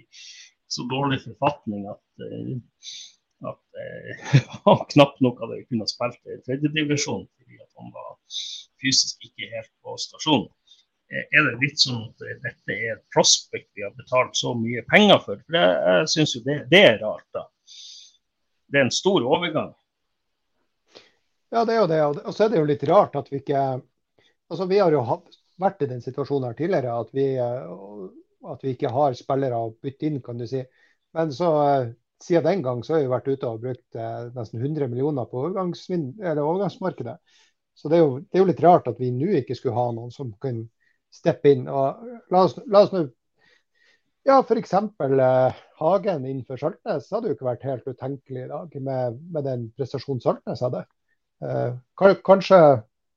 så 0.74 0.86
dårlig 0.89 1.20
forfatning 1.22 1.86
at, 1.91 2.01
uh, 2.24 3.51
at 3.51 3.61
uh, 3.84 4.34
han 4.66 4.84
knapt 4.95 5.22
nok 5.26 5.43
hadde 5.43 5.61
kunnet 5.68 5.91
spille 5.93 6.34
i 6.34 6.41
tredjedivisjon 6.47 7.28
fordi 7.28 7.61
han 7.61 7.93
var 7.93 8.18
fysisk 8.82 9.28
ikke 9.30 9.51
helt 9.53 9.74
på 9.86 9.97
stasjonen. 10.01 10.49
Uh, 11.14 11.22
er 11.22 11.49
det 11.49 11.59
litt 11.61 11.84
sånn 11.84 12.07
at 12.07 12.26
dette 12.47 12.78
er 12.80 12.95
et 12.95 13.05
prospect 13.14 13.70
vi 13.78 13.86
har 13.86 13.93
betalt 13.99 14.34
så 14.39 14.55
mye 14.57 14.82
penger 14.89 15.22
for? 15.28 15.43
For 15.45 15.59
jeg, 15.59 15.78
jeg 15.91 16.14
syns 16.16 16.38
jo 16.39 16.45
det, 16.47 16.57
det 16.74 16.86
er 16.88 17.01
rart, 17.03 17.28
da. 17.38 17.45
Det 18.74 18.82
er 18.82 18.88
en 18.88 18.93
stor 18.93 19.21
overgang. 19.21 19.71
Ja, 21.53 21.61
det 21.69 21.76
er 21.76 21.82
jo 21.84 21.89
det. 21.91 22.01
Og 22.26 22.34
så 22.34 22.45
er 22.45 22.53
det 22.53 22.61
jo 22.61 22.69
litt 22.69 22.86
rart 22.89 23.17
at 23.19 23.30
vi 23.30 23.43
ikke 23.43 23.63
Altså, 24.51 24.65
vi 24.69 24.78
har 24.78 24.93
jo 24.93 25.01
vært 25.61 25.82
i 25.82 25.88
den 25.89 26.01
situasjonen 26.03 26.49
her 26.49 26.55
tidligere 26.57 26.93
at 26.99 27.13
vi, 27.15 27.24
at 27.39 28.65
vi 28.65 28.74
ikke 28.76 28.91
har 28.93 29.15
spillere 29.17 29.57
å 29.57 29.71
bytte 29.82 30.05
inn, 30.05 30.19
kan 30.21 30.38
du 30.38 30.43
si. 30.49 30.59
Men 31.15 31.32
så 31.34 31.49
siden 32.21 32.45
den 32.45 32.61
gang 32.65 32.84
så 32.84 32.95
har 32.95 33.01
vi 33.01 33.09
vært 33.11 33.30
ute 33.32 33.49
og 33.49 33.63
brukt 33.63 33.97
eh, 33.97 34.28
nesten 34.36 34.61
100 34.61 34.91
millioner 34.91 35.26
på 35.32 35.47
overgangsmarkedet. 35.47 37.15
Så 37.74 37.89
det 37.89 37.97
er, 37.97 38.03
jo, 38.03 38.19
det 38.19 38.38
er, 38.38 38.43
jo, 38.43 38.49
litt 38.51 38.63
rart 38.63 38.88
at 38.91 38.99
vi 39.01 39.09
nå 39.15 39.32
ikke 39.39 39.57
skulle 39.57 39.76
ha 39.80 39.88
noen 39.95 40.13
som 40.13 40.32
kunne 40.43 40.67
steppe 41.13 41.55
inn. 41.55 41.65
Og 41.71 42.30
la 42.32 42.43
oss, 42.45 42.55
la 42.69 42.84
oss 42.86 42.93
nå 42.93 43.07
ja, 44.28 44.39
f.eks. 44.39 44.74
Eh, 44.74 45.61
Hagen 45.80 46.26
innenfor 46.26 46.59
Saltnes 46.61 47.09
hadde 47.11 47.30
jo 47.30 47.38
ikke 47.38 47.49
vært 47.49 47.67
helt 47.67 47.88
utenkelig 47.88 48.45
i 48.45 48.49
dag 48.51 48.80
med, 48.88 49.21
med 49.36 49.47
den 49.47 49.67
prestasjonen 49.78 50.24
Saltnes 50.24 50.63
hadde. 50.63 50.86
Eh, 51.43 51.76
kanskje, 51.99 52.59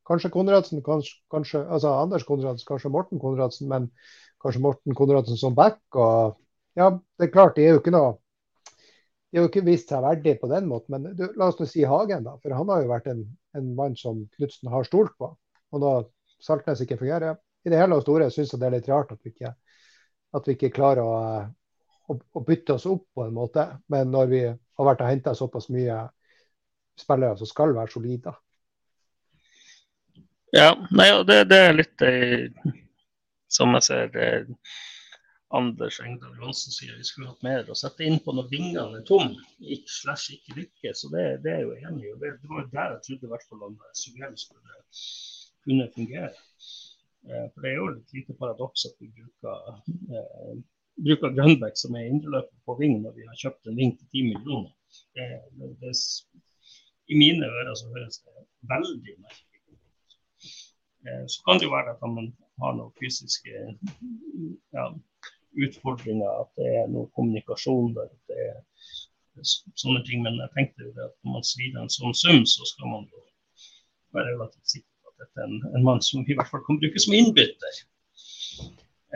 kanskje 0.09 0.33
Konradsen, 0.35 0.83
kanskje, 0.87 1.19
kanskje, 1.33 1.63
altså 1.67 1.95
Anders 2.03 2.27
Konradsen, 2.27 2.67
kanskje 2.69 2.93
Morten 2.95 3.23
Konradsen, 3.23 3.71
men 3.71 3.91
kanskje 4.43 4.63
Morten 4.65 4.99
Konradsen 4.99 5.39
som 5.41 5.55
back. 5.55 5.81
Og, 5.95 6.39
ja, 6.77 6.93
det 7.19 7.29
er 7.29 7.35
klart, 7.35 7.57
de 7.57 7.67
er 7.67 7.77
jo 7.77 7.83
ikke 7.83 7.95
noe 7.95 8.17
de 9.37 9.41
har 9.41 9.45
jo 9.45 9.51
ikke 9.51 9.67
vist 9.67 9.91
seg 9.91 10.01
verdig 10.01 10.37
på 10.41 10.49
den 10.49 10.69
måten, 10.71 10.95
men 10.95 11.17
du, 11.19 11.27
la 11.37 11.51
oss 11.51 11.59
nå 11.59 11.67
si 11.69 11.83
Hagen, 11.85 12.23
da. 12.25 12.37
For 12.41 12.55
han 12.57 12.71
har 12.73 12.81
jo 12.81 12.89
vært 12.89 13.09
en, 13.11 13.25
en 13.59 13.67
mann 13.77 13.97
som 13.99 14.23
Knutsen 14.37 14.71
har 14.73 14.87
stolt 14.87 15.13
på. 15.21 15.29
Og 15.75 15.83
da 15.83 15.91
Saltnes 16.41 16.81
ikke 16.81 16.97
fungerer 17.01 17.35
I 17.67 17.73
det 17.73 17.81
hele 17.81 17.99
og 17.99 18.05
store 18.07 18.31
syns 18.31 18.55
jeg 18.55 18.63
det 18.63 18.69
er 18.69 18.77
litt 18.79 18.89
rart 18.89 19.13
at 19.13 19.21
vi 19.21 19.35
ikke, 19.35 19.51
at 20.37 20.49
vi 20.49 20.57
ikke 20.57 20.75
klarer 20.77 21.03
å, 21.03 21.19
å, 22.13 22.17
å, 22.17 22.43
bytte 22.47 22.77
oss 22.77 22.87
opp 22.91 23.07
på 23.17 23.27
en 23.27 23.37
måte. 23.37 23.67
Men 23.93 24.13
når 24.15 24.33
vi 24.33 24.43
har 24.47 24.89
vært 24.91 25.05
og 25.05 25.11
henta 25.11 25.35
såpass 25.37 25.71
mye 25.73 26.03
spillere 27.01 27.37
som 27.41 27.49
skal 27.51 27.75
være 27.77 27.93
solide. 27.93 28.35
Ja, 30.55 30.71
nei, 30.95 31.09
det, 31.29 31.43
det, 31.51 31.63
er 31.69 31.75
litt 31.75 32.03
eh, 32.07 32.75
som 33.53 33.75
jeg 33.77 33.85
ser 33.89 34.15
eh, 34.23 34.53
Anders 35.57 35.99
Engdahl 36.03 36.35
Johansen 36.39 36.75
sier, 36.75 36.95
vi 36.97 37.07
skulle 37.07 37.31
hatt 37.31 37.45
mer 37.45 37.69
å 37.71 37.77
sette 37.79 38.07
inn 38.07 38.19
på 38.23 38.35
når 38.35 38.49
vingene 38.51 39.01
er 39.01 39.05
tom, 39.09 39.35
ikke 39.61 39.93
slash 39.93 40.33
ikke 40.37 40.57
lykkes. 40.61 41.03
Så 41.03 41.11
det, 41.13 41.27
det, 41.45 41.55
er 41.59 41.67
jo 41.67 41.77
enig 41.77 42.09
i. 42.09 42.15
Det, 42.23 42.33
det 42.43 42.51
var 42.51 42.65
jo 42.65 42.71
der 42.73 42.95
jeg 42.95 43.05
trodde 43.09 43.29
i 43.29 43.33
hvert 43.35 43.47
fall 43.51 43.67
at 43.69 44.01
Sugell 44.01 44.35
skulle 44.41 44.81
kunne 45.67 45.89
fungere. 45.95 46.33
Eh, 47.31 47.47
for 47.53 47.61
det 47.63 47.71
er 47.71 47.79
jo 47.81 47.87
et 47.91 48.13
lite 48.15 48.35
paradoks 48.41 48.87
at 48.89 48.95
vi 49.01 49.09
bruker, 49.17 49.57
eh, 50.15 50.53
bruker 51.07 51.35
Grønbæk 51.39 51.75
som 51.81 51.97
er 51.99 52.11
indreløper 52.11 52.59
på 52.67 52.77
ving 52.81 53.01
når 53.03 53.17
vi 53.19 53.27
har 53.27 53.41
kjøpt 53.43 53.67
en 53.67 53.79
ving 53.81 53.97
til 53.99 54.07
10 54.13 54.23
millioner. 54.31 54.73
Det, 55.17 55.27
det, 55.59 55.73
det, 55.83 55.93
i 57.11 57.19
mine 57.19 57.51
ører 57.59 57.75
så 57.75 57.91
høres 57.97 58.21
det 58.23 58.47
veldig 58.73 59.17
merkelig 59.25 59.61
ut. 59.75 60.17
Eh, 61.07 61.25
så 61.33 61.43
kan 61.43 61.59
det 61.59 61.67
jo 61.67 61.75
være 61.75 61.97
at 61.97 62.09
man 62.15 62.31
har 62.63 62.79
noen 62.79 62.95
fysiske 63.01 63.55
ja, 64.77 64.87
utfordringer, 65.67 66.31
at 66.43 66.51
det 66.61 66.73
er 66.79 66.91
noe 66.95 67.11
kommunikasjon 67.19 67.95
der. 67.99 68.13
at 68.15 68.23
det 68.31 68.43
er 68.47 69.51
sånne 69.83 70.05
ting, 70.07 70.23
Men 70.23 70.39
jeg 70.45 70.55
tenkte 70.55 70.87
jo 70.87 70.95
at 70.95 71.17
når 71.25 71.41
man 71.41 71.51
svir 71.51 71.75
en 71.75 71.91
sånn 71.99 72.15
sum, 72.15 72.45
så 72.47 72.71
skal 72.71 72.95
man 72.95 73.11
jo 73.11 73.25
være 74.15 74.31
relativt 74.37 74.77
sikker 74.77 74.96
er 75.25 75.45
en, 75.45 75.61
en 75.75 75.85
mann 75.87 76.03
som 76.05 76.25
i 76.25 76.35
hvert 76.37 76.51
fall 76.51 76.65
kan 76.67 76.81
brukes 76.83 77.07
som 77.07 77.15
innbytter. 77.17 77.79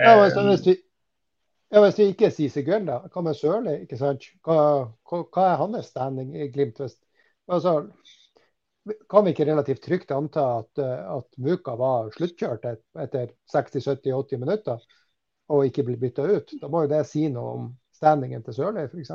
Ja, 0.01 0.15
hvis, 0.23 0.67
vi, 0.67 0.77
ja, 1.73 1.83
hvis 1.85 1.99
vi 1.99 2.09
ikke 2.13 2.31
sier 2.33 2.53
Sigurd, 2.53 2.87
da, 2.89 3.01
hva 3.13 3.25
med 3.25 3.37
Sørli? 3.37 3.81
ikke 3.85 3.99
sant? 4.01 4.25
Hva, 4.47 4.61
hva, 5.09 5.23
hva, 5.27 5.47
er 5.51 5.61
hans 5.61 5.91
standing 5.93 6.33
i 6.39 6.49
Glimt? 6.53 6.81
Altså, 7.51 7.75
kan 9.11 9.27
vi 9.27 9.35
ikke 9.35 9.49
relativt 9.49 9.83
trygt 9.85 10.15
anta 10.15 10.47
at, 10.63 10.81
eh, 10.81 11.03
at 11.19 11.29
Muka 11.43 11.77
var 11.79 12.09
sluttkjørt 12.15 12.65
etter 12.71 13.35
60-70-80 13.53 14.41
minutter 14.41 14.89
og 15.51 15.67
ikke 15.67 15.85
ble 15.89 15.99
bytta 16.01 16.27
ut? 16.31 16.55
Da 16.63 16.71
må 16.71 16.85
jo 16.85 16.93
det 16.95 17.05
si 17.11 17.27
noe 17.33 17.55
om 17.59 17.71
standingen 17.97 18.45
til 18.47 18.57
Sørli 18.57 18.87
f.eks. 18.87 19.13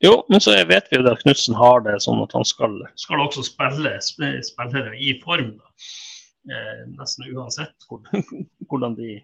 Jo, 0.00 0.12
men 0.32 0.40
så 0.40 0.54
vet 0.68 0.86
vi 0.90 0.96
jo 0.96 1.04
at 1.10 1.22
Knutsen 1.24 1.56
har 1.58 1.82
det 1.84 1.98
sånn 2.00 2.22
at 2.24 2.32
han 2.32 2.46
skal, 2.48 2.78
skal 3.00 3.20
også 3.20 3.44
spille 3.44 3.92
spillere 4.00 4.94
i 4.96 5.12
form. 5.20 5.58
Eh, 6.48 6.78
nesten 6.96 7.28
uansett 7.34 7.88
hvordan 8.70 8.94
de 8.96 9.18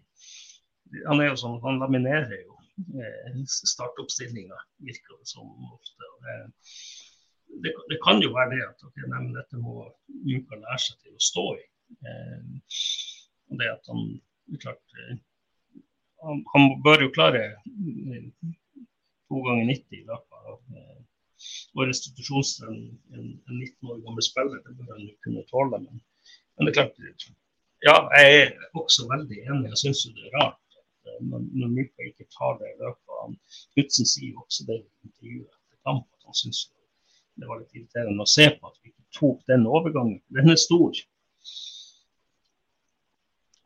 Han 1.09 1.22
er 1.22 1.31
jo 1.31 1.39
sånn, 1.41 1.57
han 1.64 1.81
laminerer 1.81 2.35
jo 2.37 2.59
eh, 3.01 3.39
startoppstillinga, 3.49 4.59
virker 4.85 5.16
det 5.16 5.31
som 5.33 5.49
ofte. 5.72 6.11
Det, 6.27 6.37
det, 7.64 7.72
det, 7.91 7.99
kan 8.05 8.20
jo 8.22 8.35
være 8.37 8.53
det 8.53 8.61
at 8.66 8.85
okay, 8.87 9.09
nei, 9.11 9.22
dette 9.35 9.59
må 9.62 9.89
Juka 10.29 10.61
lære 10.61 10.79
seg 10.85 11.01
til 11.01 11.16
å 11.16 11.24
stå 11.31 11.47
i. 11.57 11.64
Eh, 12.12 12.77
det 13.57 13.72
at 13.72 13.91
han 13.91 14.05
klart 14.62 15.01
eh, 15.01 15.16
han, 16.27 16.45
han, 16.53 16.68
bør 16.85 17.07
jo 17.07 17.12
klare 17.14 17.43
eh, 17.49 18.55
to 19.29 19.43
ganger 19.47 19.70
90 19.72 19.99
i 19.99 20.05
løpet 20.11 20.51
av 20.53 20.79
eh, 20.81 21.01
og 21.77 21.89
restitusjonstrening 21.91 22.93
en, 23.14 23.27
en 23.49 23.57
19 23.59 23.91
år 23.93 23.99
gammel 24.05 24.24
spiller. 24.24 24.62
Det 24.64 24.77
bør 24.79 24.95
han 24.95 25.09
kunne 25.24 25.45
tåle. 25.51 25.81
Men, 25.83 25.99
men, 26.57 26.68
det 26.68 26.72
er 26.72 26.79
klart, 26.79 27.27
ja, 27.85 27.97
jeg 28.16 28.39
er 28.43 28.79
også 28.81 29.09
veldig 29.11 29.43
enig. 29.45 29.72
Jeg 29.74 29.83
syns 29.83 30.07
det 30.07 30.31
er 30.31 30.39
rart 30.39 30.79
at 30.81 31.11
eh, 31.11 31.20
når, 31.31 31.45
når 31.61 31.74
Myka 31.74 32.09
ikke 32.09 32.29
tar 32.39 32.57
det 32.62 32.72
i 32.72 32.79
løpet 32.85 33.20
av 33.20 33.35
Knutsen 33.74 34.09
sier 34.09 34.33
jo 34.33 34.47
også 34.47 34.66
det 34.70 34.81
i 34.81 34.87
intervjuet 35.09 35.51
etter 35.51 35.83
kamp 35.85 36.07
at 36.07 36.31
han 36.31 36.41
syns 36.41 36.66
det 37.37 37.49
var 37.51 37.61
litt 37.61 37.74
irriterende 37.77 38.24
å 38.24 38.31
se 38.33 38.47
på 38.55 38.70
at 38.70 38.79
vi 38.81 38.91
ikke 38.91 39.18
tok 39.18 39.43
den 39.51 39.66
overgangen. 39.68 40.22
Den 40.33 40.49
er 40.49 40.57
stor. 40.61 40.97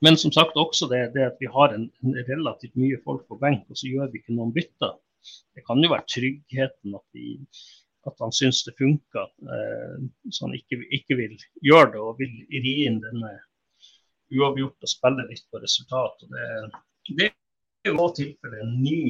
Men 0.02 0.16
som 0.18 0.32
sagt 0.34 0.56
også 0.58 0.88
det, 0.90 1.04
det 1.14 1.26
at 1.28 1.38
vi 1.38 1.46
har 1.54 1.76
en, 1.76 1.86
en, 2.02 2.16
relativt 2.26 2.74
mye 2.80 2.98
folk 3.04 3.26
på 3.28 3.38
benk, 3.38 3.68
og 3.70 3.78
så 3.78 3.86
gjør 3.86 4.10
vi 4.10 4.22
ikke 4.22 4.34
noen 4.34 4.50
bytter. 4.56 4.96
Det 5.54 5.64
kan 5.66 5.82
jo 5.82 5.90
være 5.92 6.08
tryggheten 6.08 6.96
at, 6.96 7.06
de, 7.16 7.26
at 8.08 8.22
han 8.24 8.32
syns 8.34 8.62
det 8.66 8.76
funker, 8.78 9.28
eh, 9.56 9.96
så 10.32 10.46
han 10.46 10.56
ikke, 10.56 10.80
ikke, 10.96 11.18
vil 11.18 11.36
gjøre 11.66 11.92
det 11.94 12.02
og 12.04 12.20
vil 12.22 12.36
ri 12.64 12.74
inn 12.86 13.00
denne 13.04 13.34
uavgjort 14.30 14.86
og 14.86 14.92
spille 14.92 15.26
litt 15.28 15.44
på 15.50 15.62
resultat. 15.62 16.24
Og 16.24 16.32
det, 16.32 16.46
det 17.18 17.30
er 17.30 17.92
jo 17.92 18.06
i 18.06 18.14
tilfelle 18.20 18.62
en 18.64 18.76
ny, 18.84 19.00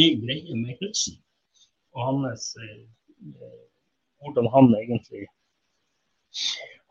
ny 0.00 0.08
greie 0.24 0.56
med 0.58 0.80
Knutsen 0.80 1.20
og 1.94 2.06
hans 2.06 2.50
eh, 2.62 2.82
hvordan 4.20 4.50
han 4.54 4.74
egentlig 4.78 5.26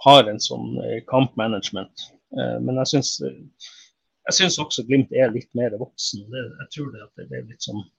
har 0.06 0.28
en 0.30 0.42
sånn 0.44 0.74
eh, 0.86 1.00
kampmanagement. 1.12 2.10
Eh, 2.38 2.58
men 2.64 2.80
jeg 2.84 2.96
syns 2.96 3.14
jeg 4.30 4.36
syns 4.38 4.60
også 4.62 4.84
Glimt 4.86 5.14
er 5.16 5.32
litt 5.34 5.50
mer 5.58 5.74
voksen. 5.80 6.28
Jeg 6.30 6.68
tror 6.76 6.92
det, 6.94 7.08
det 7.32 7.40
er 7.40 7.48
litt 7.50 7.66
sånn 7.66 7.82
Eh, 7.82 7.99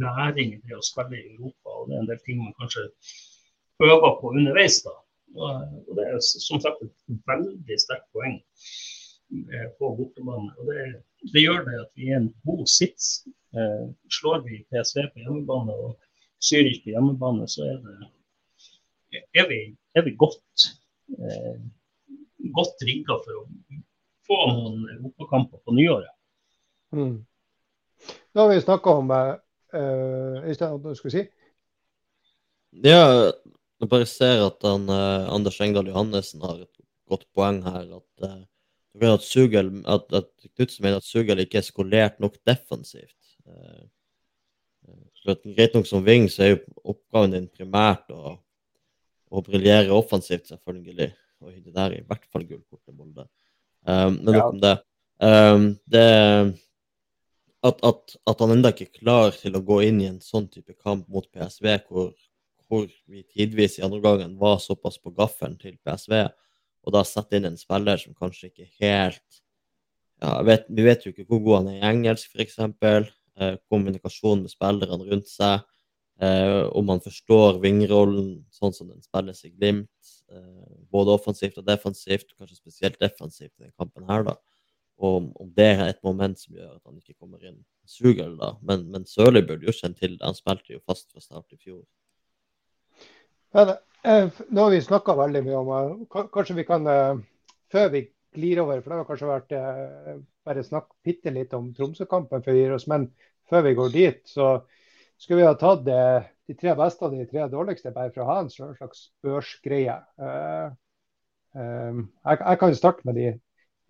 læring 0.00 0.54
i 0.54 0.60
det 0.62 0.76
å 0.76 0.84
spille 0.86 1.18
i 1.18 1.34
Europa. 1.34 1.68
og 1.68 1.88
Det 1.88 1.96
er 1.96 2.02
en 2.02 2.10
del 2.10 2.20
ting 2.26 2.42
man 2.42 2.54
kanskje 2.60 2.84
øver 3.82 4.20
på 4.20 4.30
underveis. 4.30 4.82
da. 4.86 4.94
Og 5.88 5.96
Det 5.96 6.06
er 6.06 6.20
som 6.20 6.60
sagt 6.60 6.82
et 6.82 7.20
veldig 7.26 7.78
sterkt 7.80 8.08
poeng 8.12 8.38
eh, 9.54 9.68
på 9.78 9.94
bortebane. 9.98 10.52
og 10.58 10.66
det, 10.70 11.02
det, 11.32 11.42
gjør 11.42 11.64
det 11.68 11.80
at 11.80 11.92
vi 11.96 12.10
er 12.10 12.20
en 12.20 12.34
god 12.46 12.66
sits. 12.66 13.26
Eh, 13.56 13.86
slår 14.20 14.44
vi 14.46 14.64
PSV 14.70 15.08
på 15.12 15.24
hjemmebane 15.24 15.72
og 15.74 15.98
Zürich 16.42 16.82
på 16.84 16.90
hjemmebane, 16.90 17.46
så 17.48 17.62
er, 17.62 17.76
det, 19.12 19.22
er, 19.34 19.46
vi, 19.48 19.60
er 19.94 20.02
vi 20.02 20.16
godt, 20.18 20.68
eh, 21.18 21.58
rigga 22.82 23.18
for 23.22 23.36
å 23.38 23.44
få 24.26 24.38
noen 24.50 24.88
europakamper 24.96 25.62
på 25.62 25.74
nyåret. 25.76 26.10
Mm. 26.96 27.22
Nå 28.32 28.44
har 28.44 28.52
vi 28.52 28.60
snakka 28.62 28.96
om 29.00 29.10
uh, 29.12 29.34
Øystein, 30.42 30.78
hva 30.80 30.94
skal 30.96 31.10
vi 31.10 31.14
si? 31.16 31.24
Ja, 32.86 33.02
jeg 33.82 33.90
bare 33.90 34.08
ser 34.08 34.46
at 34.46 34.64
han, 34.64 34.88
uh, 34.88 35.28
Anders 35.34 35.60
Engdahl 35.60 35.90
Johannessen 35.90 36.44
har 36.44 36.62
et 36.62 36.84
godt 37.10 37.26
poeng 37.36 37.60
her. 37.66 37.98
At, 37.98 38.28
uh, 38.28 39.10
at, 39.12 39.26
Sugel, 39.26 39.72
at, 39.88 40.06
at 40.14 40.30
Knutsen 40.54 40.86
mener 40.86 41.02
at 41.02 41.08
Sugel 41.08 41.42
ikke 41.44 41.60
er 41.60 41.66
skolert 41.66 42.20
nok 42.22 42.38
defensivt. 42.48 43.18
Uh, 43.46 43.84
greit 45.26 45.74
nok 45.76 45.86
som 45.86 46.04
wing, 46.06 46.28
så 46.30 46.46
er 46.46 46.54
jo 46.54 46.62
oppgaven 46.94 47.36
din 47.36 47.50
primært 47.52 48.08
å, 48.10 48.38
å 49.30 49.44
briljere 49.44 49.92
offensivt, 49.94 50.48
selvfølgelig. 50.50 51.12
Og 51.42 51.54
det 51.58 51.74
der 51.74 51.90
er 51.90 52.00
i 52.00 52.06
hvert 52.06 52.26
fall 52.30 52.46
gullkortet 52.46 52.94
Molde. 52.94 53.26
Um, 53.82 54.18
men 54.22 54.30
nok 54.30 54.38
ja. 54.38 54.48
om 54.48 54.60
det. 54.62 54.74
Um, 55.22 55.66
det 55.90 56.06
at, 57.62 57.82
at, 57.86 58.16
at 58.26 58.42
han 58.42 58.56
ennå 58.56 58.72
ikke 58.72 58.88
er 58.88 58.98
klar 58.98 59.36
til 59.38 59.56
å 59.56 59.64
gå 59.64 59.78
inn 59.86 60.00
i 60.02 60.08
en 60.10 60.20
sånn 60.24 60.48
type 60.50 60.74
kamp 60.82 61.06
mot 61.12 61.28
PSV, 61.30 61.68
hvor, 61.88 62.10
hvor 62.66 62.88
vi 63.06 63.22
tidvis 63.22 63.78
i 63.78 63.84
andre 63.86 64.02
gangen 64.02 64.34
var 64.40 64.58
såpass 64.62 64.98
på 64.98 65.14
gaffelen 65.14 65.58
til 65.60 65.78
PSV, 65.84 66.26
og 66.82 66.96
da 66.96 67.04
sette 67.06 67.38
inn 67.38 67.46
en 67.46 67.60
spiller 67.60 68.00
som 68.00 68.16
kanskje 68.18 68.50
ikke 68.50 68.68
helt 68.82 69.42
ja, 70.22 70.36
vet, 70.46 70.68
Vi 70.70 70.86
vet 70.86 71.04
jo 71.04 71.10
ikke 71.10 71.26
hvor 71.26 71.42
god 71.42 71.56
han 71.60 71.70
er 71.72 71.78
i 71.80 71.88
engelsk, 71.92 72.34
f.eks. 72.34 72.58
Eh, 72.62 73.54
kommunikasjon 73.72 74.44
med 74.44 74.52
spillerne 74.52 75.08
rundt 75.08 75.30
seg. 75.30 75.64
Eh, 76.22 76.62
om 76.78 76.90
han 76.92 77.00
forstår 77.02 77.58
vingrollen 77.62 78.44
sånn 78.54 78.74
som 78.76 78.90
den 78.92 79.02
spilles 79.02 79.42
i 79.48 79.50
Glimt. 79.50 80.12
Eh, 80.30 80.76
både 80.94 81.16
offensivt 81.16 81.58
og 81.58 81.66
defensivt, 81.66 82.36
kanskje 82.36 82.60
spesielt 82.60 83.00
defensivt 83.02 83.50
i 83.56 83.64
denne 83.64 83.74
kampen 83.74 84.06
her, 84.06 84.22
da. 84.28 84.36
Og 85.02 85.32
om 85.42 85.48
det 85.56 85.68
er 85.72 85.88
et 85.88 86.02
moment 86.06 86.38
som 86.38 86.54
gjør 86.54 86.76
at 86.76 86.82
han 86.86 87.00
ikke 87.00 87.18
kommer 87.18 87.42
inn. 87.42 87.58
Sugel, 87.88 88.36
da. 88.38 88.52
Men, 88.62 88.84
men 88.92 89.06
Sørli 89.08 89.42
burde 89.46 89.66
jo 89.66 89.74
kjenne 89.74 89.98
til 89.98 90.14
det. 90.14 90.22
Han 90.22 90.38
spilte 90.38 90.76
jo 90.76 90.82
fast 90.86 91.10
fra 91.10 91.22
start 91.24 91.56
i 91.56 91.58
fjor. 91.58 91.82
Men, 93.56 93.74
eh, 94.06 94.42
nå 94.48 94.66
har 94.66 94.70
vi 94.72 94.80
snakka 94.84 95.16
veldig 95.18 95.42
mye 95.46 95.60
om 95.60 95.72
eh, 95.76 96.26
Kanskje 96.32 96.56
vi 96.60 96.66
kan, 96.68 96.86
eh, 96.88 97.16
før 97.72 97.90
vi 97.92 98.04
glir 98.32 98.62
over, 98.62 98.80
for 98.80 98.92
det 98.92 99.00
har 99.00 99.08
kanskje 99.08 99.28
vært 99.28 99.50
bare 100.46 100.62
snakk 100.64 100.86
bitte 101.04 101.30
litt 101.34 101.52
om 101.52 101.66
Tromsø-kampen 101.76 102.40
før 102.44 102.54
vi 102.56 102.62
gir 102.62 102.72
oss, 102.72 102.86
men 102.88 103.10
før 103.50 103.66
vi 103.66 103.74
går 103.76 103.90
dit, 103.92 104.22
så 104.24 104.46
skulle 105.20 105.42
vi 105.42 105.50
ha 105.50 105.58
tatt 105.60 105.82
det, 105.84 106.06
de 106.48 106.56
tre 106.56 106.72
beste 106.78 107.04
og 107.04 107.12
de 107.12 107.26
tre 107.28 107.44
dårligste 107.52 107.92
bare 107.92 108.08
for 108.14 108.24
å 108.24 108.30
ha 108.30 108.38
en 108.40 108.48
slags 108.50 109.04
børsgreie. 109.20 109.98
Jeg, 111.52 112.56
kan 112.62 112.78
starte 112.80 113.04
med 113.04 113.20
de 113.20 113.28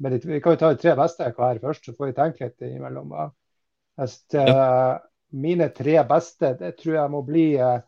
men 0.02 0.18
vi 0.18 0.40
kan 0.42 0.56
jo 0.56 0.60
ta 0.60 0.72
de 0.72 0.80
tre 0.82 0.96
beste 0.98 1.30
hver 1.36 1.60
først, 1.62 1.86
så 1.86 1.94
får 1.96 2.10
vi 2.10 2.16
tenke 2.16 2.48
litt 2.48 2.64
imellom. 2.66 3.14
Ja. 3.14 4.98
Mine 5.32 5.68
tre 5.72 5.94
beste, 6.08 6.52
det 6.60 6.74
tror 6.80 6.96
jeg 6.98 7.12
må 7.12 7.22
bli 7.24 7.46
eh, 7.56 7.84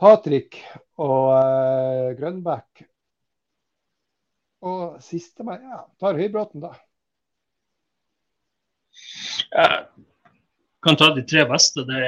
Patrick 0.00 0.56
og 0.96 1.26
uh, 1.36 2.12
Grønbæk. 2.16 2.84
Og 4.64 5.00
sistemann, 5.04 5.66
ja, 5.68 5.82
tar 6.00 6.16
Høybråten, 6.16 6.64
da. 6.64 6.72
Jeg 9.50 9.84
kan 10.84 10.96
ta 11.00 11.10
de 11.16 11.24
tre 11.28 11.44
beste. 11.48 11.84
Det, 11.88 12.00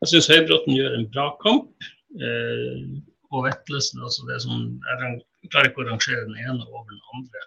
jeg 0.00 0.10
syns 0.12 0.30
Høybråten 0.32 0.76
gjør 0.76 0.96
en 0.96 1.08
bra 1.12 1.30
kamp. 1.44 1.88
Eh, 2.12 3.00
og 3.32 3.46
Vetlesen, 3.46 4.02
altså 4.04 4.26
det 4.28 4.42
som, 4.44 4.66
jeg 4.84 5.50
klarer 5.52 5.70
ikke 5.70 5.84
å 5.84 5.88
rangere 5.88 6.26
den 6.28 6.40
ene 6.44 6.66
over 6.68 6.84
den 6.90 7.00
andre 7.16 7.46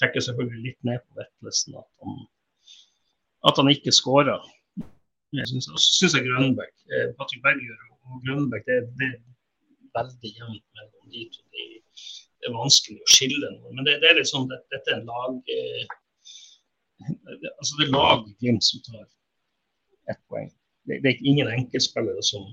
trekker 0.00 0.24
selvfølgelig 0.26 0.62
litt 0.68 0.80
ned 0.88 1.02
på 1.04 1.20
Vetlesen 1.20 1.78
at 1.80 1.88
han, 2.02 2.18
at 3.50 3.60
han 3.60 3.70
ikke 3.72 3.94
skåra. 3.94 4.36
Jeg 5.34 5.50
syns 5.50 6.14
jeg 6.14 6.26
Grønbæk 6.28 6.74
eh, 6.94 7.08
Patrick 7.18 7.42
Berger 7.42 7.78
og 8.06 8.20
Grønbæk 8.26 8.66
det, 8.68 8.82
det, 9.00 9.08
er 9.10 9.20
veldig 9.98 10.30
jevnt 10.38 10.66
mellom 10.76 11.10
de 11.14 11.24
to. 11.34 11.42
De, 11.54 11.64
det 12.38 12.50
er 12.50 12.54
vanskelig 12.54 13.00
å 13.00 13.12
skille 13.16 13.50
noe. 13.56 13.72
Men 13.74 13.86
det, 13.88 13.98
det 14.02 14.10
er 14.10 14.18
litt 14.20 14.30
sånn, 14.30 14.46
det, 14.50 14.60
dette 14.74 14.92
er 14.92 15.00
en 15.00 15.10
lag 15.10 15.54
eh, 15.56 15.84
altså 17.58 17.80
Det 17.80 17.86
er 17.86 17.92
lag 17.94 18.24
Glimt 18.40 18.66
som 18.66 18.82
tar 18.86 19.04
ett 20.12 20.22
poeng. 20.30 20.50
Det, 20.84 21.00
det, 21.02 21.14
er 21.14 21.26
ingen 21.26 21.50
enkeltspillere 21.50 22.22
som, 22.26 22.46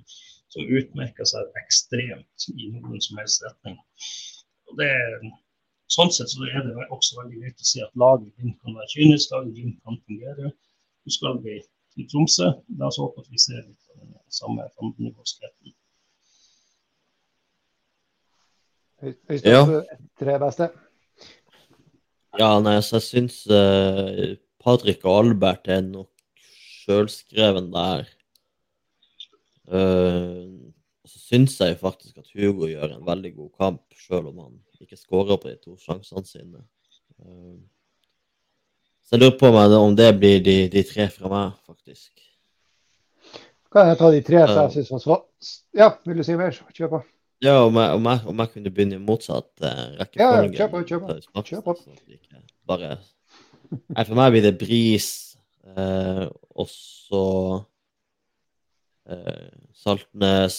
som 0.54 0.74
utmerker 0.80 1.28
seg 1.28 1.62
ekstremt 1.62 2.50
i 2.56 2.72
noen 2.74 3.04
som 3.04 3.20
helst 3.22 3.44
retning. 3.46 3.78
Og 4.72 4.80
det 4.80 4.88
er 4.96 5.18
Sånn 5.92 6.12
sett 6.16 6.32
så 6.32 6.46
er 6.48 6.64
det 6.64 6.88
også 6.88 7.18
veldig 7.20 7.42
greit 7.42 7.60
å 7.60 7.68
si 7.68 7.82
at 7.84 7.92
laget 8.00 8.32
din 8.40 8.54
kan 8.64 8.78
være 8.78 8.92
kynisk, 8.94 9.34
laget 9.34 9.58
din 9.58 9.74
kan 9.84 9.98
fungere. 10.08 10.54
Du 11.04 11.12
skal 11.12 11.40
bli 11.44 11.58
i 12.00 12.08
Tromsø. 12.08 12.48
La 12.80 12.88
oss 12.88 13.00
håpe 13.02 13.24
at 13.24 13.32
vi 13.32 13.42
ser 13.42 13.60
litt 13.66 13.92
av 13.92 14.06
den 14.06 14.16
samme 14.32 14.68
fandenivoldskheten. 14.78 15.76
Ja. 19.44 19.66
Tre 20.22 20.38
beste. 20.46 20.70
Ja, 22.40 22.52
nei, 22.64 22.78
så 22.86 23.00
jeg 23.00 23.08
syns 23.10 23.42
uh, 23.52 24.38
Patrick 24.64 25.04
og 25.04 25.26
Albert 25.26 25.68
er 25.74 25.82
nok 25.84 26.46
sjølskreven 26.86 27.72
der. 27.74 28.06
Uh, 29.68 30.71
syns 31.32 31.58
jeg 31.62 31.80
faktisk 31.80 32.20
at 32.20 32.32
Hugo 32.36 32.68
gjør 32.68 32.98
en 32.98 33.06
veldig 33.08 33.36
god 33.38 33.52
kamp, 33.60 33.84
sjøl 33.96 34.28
om 34.32 34.42
han 34.44 34.58
ikke 34.82 35.00
skårer 35.00 35.40
på 35.40 35.52
de 35.52 35.56
to 35.62 35.78
sjansene 35.80 36.26
sine. 36.28 36.64
Eh, 37.22 37.56
så 39.08 39.16
jeg 39.16 39.24
lurer 39.24 39.40
på 39.40 39.52
meg 39.56 39.78
om 39.78 39.96
det 39.96 40.10
blir 40.20 40.44
de, 40.44 40.58
de 40.72 40.84
tre 40.88 41.08
fra 41.14 41.32
meg, 41.32 41.56
faktisk. 41.68 42.12
Kan 43.72 43.88
jeg 43.88 44.00
ta 44.02 44.12
de 44.12 44.22
tre 44.28 44.44
som 44.50 44.62
jeg 44.66 44.86
syns 44.86 44.92
var 44.92 45.04
så 45.06 45.18
Ja, 45.78 45.90
vil 46.08 46.20
du 46.20 46.26
si 46.28 46.36
mer? 46.36 46.56
Kjør 46.76 46.92
på. 46.98 47.02
Ja, 47.42 47.56
om 47.66 47.78
jeg, 47.80 47.96
om 47.98 48.06
jeg, 48.06 48.22
om 48.30 48.44
jeg 48.44 48.54
kunne 48.54 48.72
begynne 48.76 49.00
i 49.00 49.02
motsatt 49.02 49.50
uh, 49.64 49.96
rekkefølge. 50.02 50.52
Ja, 50.52 50.68
kjør 50.68 50.72
på, 50.74 50.82
kjør 50.90 51.02
på. 51.08 51.44
Kjør 51.48 51.64
på. 51.66 51.76
Bare 52.70 52.98
Nei, 53.72 54.04
for 54.04 54.18
meg 54.20 54.34
blir 54.34 54.44
det 54.44 54.58
Bris, 54.60 55.08
eh, 55.64 56.26
og 56.60 56.68
så 56.68 57.26
eh, 59.08 59.48
Saltnes 59.80 60.58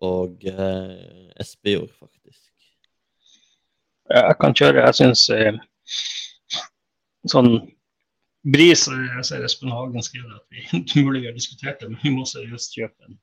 og 0.00 0.44
eh, 0.48 1.32
Espejord, 1.40 1.90
faktisk. 1.98 2.46
Jeg 4.10 4.36
kan 4.40 4.54
kjøre. 4.56 4.86
Jeg 4.86 4.96
syns 4.98 5.26
sånn 7.28 7.50
Bris 8.40 8.86
jeg 8.88 9.24
ser 9.28 9.42
Espen 9.44 9.72
Hagen 9.74 10.00
skriver 10.02 10.38
at 10.38 10.46
vi 10.48 11.02
mulig 11.04 11.26
har 11.26 11.34
diskutert 11.36 11.82
det, 11.82 11.90
men 11.90 12.00
vi 12.00 12.12
må 12.14 12.24
seriøst 12.24 12.72
kjøpe 12.72 13.08
en, 13.08 13.18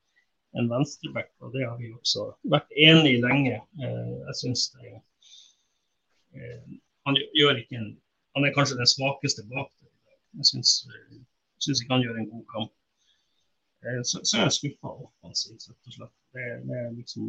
en 0.54 0.68
venstreback. 0.70 1.32
Og 1.42 1.50
det 1.56 1.64
har 1.66 1.74
vi 1.80 1.90
også 1.90 2.28
vært 2.52 2.70
enig 2.78 3.16
i 3.16 3.22
lenge. 3.24 3.56
Eh, 3.82 4.12
jeg 4.28 4.36
syns 4.42 4.68
det 4.76 4.92
eh, 4.94 6.76
Han 7.08 7.18
gjør 7.34 7.58
ikke 7.58 7.80
en 7.80 7.96
Han 8.36 8.46
er 8.46 8.54
kanskje 8.54 8.78
den 8.78 8.86
svakeste 8.86 9.42
bak 9.50 9.72
det. 9.80 9.90
Jeg 10.38 10.46
syns, 10.52 10.86
eh, 10.86 11.18
ikke 11.74 11.94
han 11.96 12.04
gjør 12.06 12.20
en 12.20 12.30
god 12.30 12.44
kamp. 12.54 12.72
Så, 13.78 14.20
så 14.26 14.38
er 14.38 14.48
jeg 14.48 14.56
skuffa 14.56 14.90
offensivt, 14.90 15.68
rett 15.70 15.90
og 15.90 15.94
slett. 15.94 16.14
Det, 16.34 16.46
det, 16.66 16.78
er 16.80 16.88
liksom, 16.96 17.28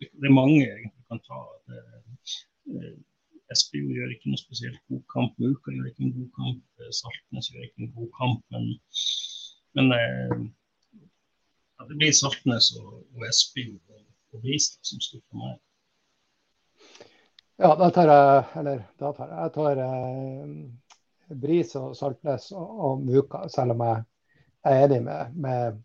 det 0.00 0.26
er 0.26 0.34
mange 0.34 0.64
jeg 0.64 0.90
kan 1.08 1.22
ta. 1.28 1.38
Det, 1.70 2.90
Espejord 3.50 3.96
gjør 3.96 4.12
ikke 4.14 4.30
noe 4.30 4.40
spesielt 4.40 4.82
god 4.90 5.02
kamp. 5.10 5.38
Muka 5.42 5.74
gjør 5.74 5.88
ikke 5.90 6.06
en 6.06 6.14
god 6.18 6.28
kamp. 6.38 6.60
Eh, 6.78 6.92
Saltnes 6.94 7.50
gjør 7.50 7.66
ikke 7.66 7.86
en 7.86 7.94
god 7.96 8.10
kamp. 8.18 8.44
Men, 8.54 8.68
men 9.78 9.96
eh, 9.96 10.36
ja, 11.00 11.88
det 11.88 11.96
blir 11.98 12.14
Saltnes 12.14 12.70
og, 12.78 13.00
og 13.16 13.26
Espejord 13.30 13.96
og, 13.96 14.04
og 14.34 14.44
Bristad 14.44 14.86
som 14.86 15.02
skuffer 15.02 15.42
meg. 15.42 15.58
Ja, 17.60 17.74
da 17.76 17.90
tar 17.92 18.08
jeg 18.08 18.44
Eller 18.56 18.78
da 19.02 19.10
tar 19.12 19.32
jeg, 19.32 19.40
jeg 19.42 19.52
tar 19.58 19.82
eh, 19.86 21.34
Bris 21.42 21.74
og 21.78 21.90
Saltnes 21.98 22.50
og, 22.54 22.70
og, 22.86 23.02
Muka, 23.06 23.42
selv 23.52 23.74
om 23.74 23.84
jeg 23.86 24.06
er 24.66 24.84
enig 24.84 25.02
med, 25.04 25.36
med, 25.36 25.78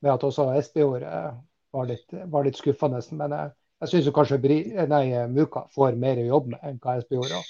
med 0.00 0.12
at 0.12 0.24
også 0.24 0.48
eh, 0.52 1.32
var, 1.72 1.88
litt, 1.88 2.14
var 2.32 2.46
litt 2.46 2.60
skuffende. 2.60 3.02
Men 3.18 3.34
jeg, 3.36 3.52
jeg 3.82 3.92
syns 3.92 4.12
kanskje 4.14 4.40
nei, 4.88 5.04
Muka 5.28 5.66
får 5.74 5.98
mer 6.00 6.20
jobb 6.22 6.52
med 6.54 6.64
enn 6.68 6.80
hva 6.82 7.00
gjorde. 7.00 7.42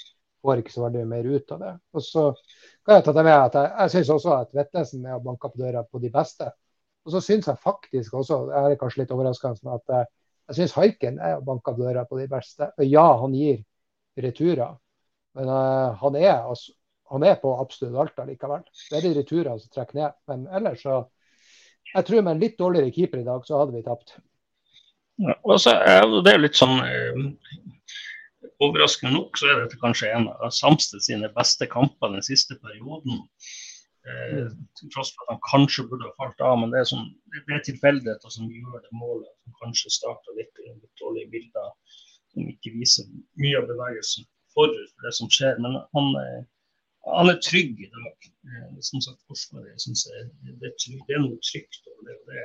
Får 0.43 0.59
ikke 0.59 0.73
så 0.73 0.83
veldig 0.83 1.05
mer 1.07 1.27
ut 1.29 1.51
av 1.55 1.59
det. 1.63 1.73
Og 1.95 2.03
så 2.03 2.25
kan 2.83 2.97
Jeg 2.97 3.05
ta 3.05 3.13
det 3.15 3.23
med 3.23 3.37
at 3.37 3.53
jeg, 3.55 3.71
jeg 3.79 3.93
syns 3.93 4.09
også 4.17 4.33
at 4.41 4.55
Vetlesen 4.57 5.05
er 5.05 5.15
å 5.15 5.23
banke 5.23 5.49
på 5.49 5.61
døra 5.61 5.85
på 5.87 6.01
de 6.03 6.11
beste. 6.11 6.49
Og 7.03 7.15
så 7.15 7.21
syns 7.23 7.47
jeg 7.47 7.59
faktisk 7.63 8.13
også, 8.19 8.39
jeg 8.51 8.71
er 8.73 8.79
kanskje 8.79 9.03
litt 9.03 9.13
overraskende, 9.15 9.75
at 9.75 9.95
jeg, 9.95 10.09
jeg 10.49 10.59
syns 10.59 10.75
Haiken 10.77 11.19
er 11.19 11.37
å 11.37 11.45
banke 11.45 11.71
på 11.71 11.83
døra 11.83 12.03
på 12.07 12.19
de 12.19 12.27
beste. 12.31 12.69
Og 12.77 12.87
ja, 12.87 13.05
han 13.21 13.35
gir 13.35 13.61
returer, 14.23 14.75
men 15.37 15.49
uh, 15.49 15.95
han, 15.99 16.15
er, 16.19 16.43
altså, 16.45 16.73
han, 17.13 17.25
er, 17.27 17.35
på 17.41 17.53
absolutt 17.61 17.97
alt 18.01 18.21
allikevel. 18.23 18.63
Det 18.89 18.97
er 18.97 19.05
de 19.05 19.15
returene 19.19 19.59
som 19.61 19.73
trekker 19.73 19.99
ned. 19.99 20.15
Men 20.31 20.47
ellers 20.59 20.85
så 20.85 21.03
Jeg 21.93 22.07
tror 22.07 22.23
med 22.23 22.31
en 22.31 22.39
litt 22.41 22.55
dårligere 22.57 22.93
keeper 22.95 23.19
i 23.19 23.25
dag, 23.27 23.43
så 23.45 23.57
hadde 23.59 23.75
vi 23.75 23.83
tapt. 23.85 24.15
Ja, 25.21 25.35
og 25.43 25.59
så 25.61 25.75
er 25.77 26.07
det 26.25 26.31
er 26.31 26.39
litt 26.41 26.57
sånn 26.57 26.79
eh, 26.81 27.19
Overraskende 28.63 29.11
nok 29.13 29.37
så 29.37 29.49
er 29.51 29.59
dette 29.59 29.77
kanskje 29.81 30.09
en 30.15 30.29
av 30.31 30.53
Samsted 30.55 31.03
sine 31.03 31.29
beste 31.35 31.67
kamper 31.69 32.13
den 32.13 32.23
siste 32.25 32.55
perioden. 32.63 33.21
Eh, 34.03 34.47
til 34.79 34.89
tross 34.93 35.11
for 35.13 35.27
at 35.27 35.35
han 35.35 35.43
kanskje 35.51 35.85
burde 35.91 36.07
ha 36.07 36.15
falt 36.17 36.41
av, 36.43 36.57
men 36.61 36.73
det 36.73 36.81
er, 36.81 36.87
sånn, 36.89 37.05
det 37.33 37.43
er 37.55 37.65
tilfeldigheter 37.67 38.33
som 38.35 38.49
gjør 38.51 38.79
det 38.79 38.95
målet. 38.99 39.29
Som 39.43 39.59
kanskje 39.61 39.93
starter 39.97 40.39
litt, 40.39 40.63
litt 40.65 41.03
dårlige 41.03 41.31
bilder 41.35 41.69
som 42.33 42.49
ikke 42.49 42.73
viser 42.79 43.07
mye 43.39 43.59
av 43.59 43.69
bevegelsen 43.69 44.25
forut 44.53 44.91
for 44.93 45.07
det 45.07 45.13
som 45.19 45.31
skjer. 45.31 45.59
Men 45.63 45.79
han, 45.95 46.09
eh, 46.21 46.41
han 47.03 47.31
er 47.31 47.41
trygg 47.43 47.81
i 47.83 47.89
dag. 47.91 48.31
Eh, 48.47 48.79
som 48.89 49.01
sagt, 49.03 49.21
Forsvaret 49.27 49.81
syns 49.81 50.05
jeg 50.07 50.29
det 50.61 50.69
er, 50.69 50.75
det 51.07 51.15
er 51.17 51.23
noe 51.23 51.39
trygt 51.43 51.91
over 51.91 52.09
det. 52.09 52.17
det 52.29 52.43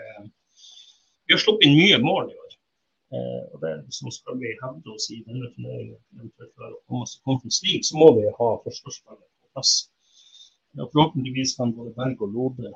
vi 1.28 1.34
har 1.36 1.42
sluppet 1.42 1.66
inn 1.68 1.76
mye 1.76 1.98
mål 2.00 2.30
i 2.32 2.36
år. 2.40 2.52
Eh, 3.12 3.42
og 3.52 3.60
det 3.64 3.72
som 3.96 4.10
skal 4.12 4.38
vi 4.40 4.54
hevde 4.62 4.94
oss 4.94 5.10
i 5.12 5.20
denne 5.26 5.50
turneringen 5.54 5.98
så 7.88 8.00
må 8.00 8.08
vi 8.16 8.24
ha 8.38 8.48
forsvarsspillere 8.64 9.28
på 9.28 9.52
plass. 9.52 9.72
Forhåpentligvis 10.78 11.56
kan 11.58 11.74
både 11.76 11.92
Berg 11.96 12.22
og 12.24 12.32
Lode 12.32 12.72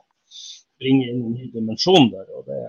bringe 0.80 1.08
inn 1.08 1.24
en 1.24 1.36
ny 1.36 1.48
dimensjon 1.54 2.10
der. 2.12 2.28
og 2.36 2.44
det 2.48 2.60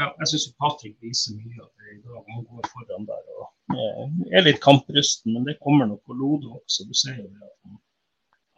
ja, 0.00 0.08
jeg 0.22 0.30
syns 0.32 0.46
Patrick 0.60 0.96
viser 1.04 1.36
mye 1.36 1.60
av 1.60 1.70
det 1.78 1.94
i 1.94 2.00
dag. 2.00 2.24
Han 2.34 2.46
går 2.48 2.68
foran 2.72 3.06
der 3.08 3.30
og 3.36 3.76
eh, 3.76 4.04
er 4.38 4.46
litt 4.46 4.60
kamprusten, 4.64 5.34
men 5.36 5.46
det 5.48 5.60
kommer 5.64 5.88
nok 5.90 6.02
på 6.08 6.16
Lode 6.16 6.50
også. 6.56 6.86
Du 6.88 6.96
ser 6.96 7.20
jo 7.20 7.28
at 7.28 7.54
han, 7.66 7.78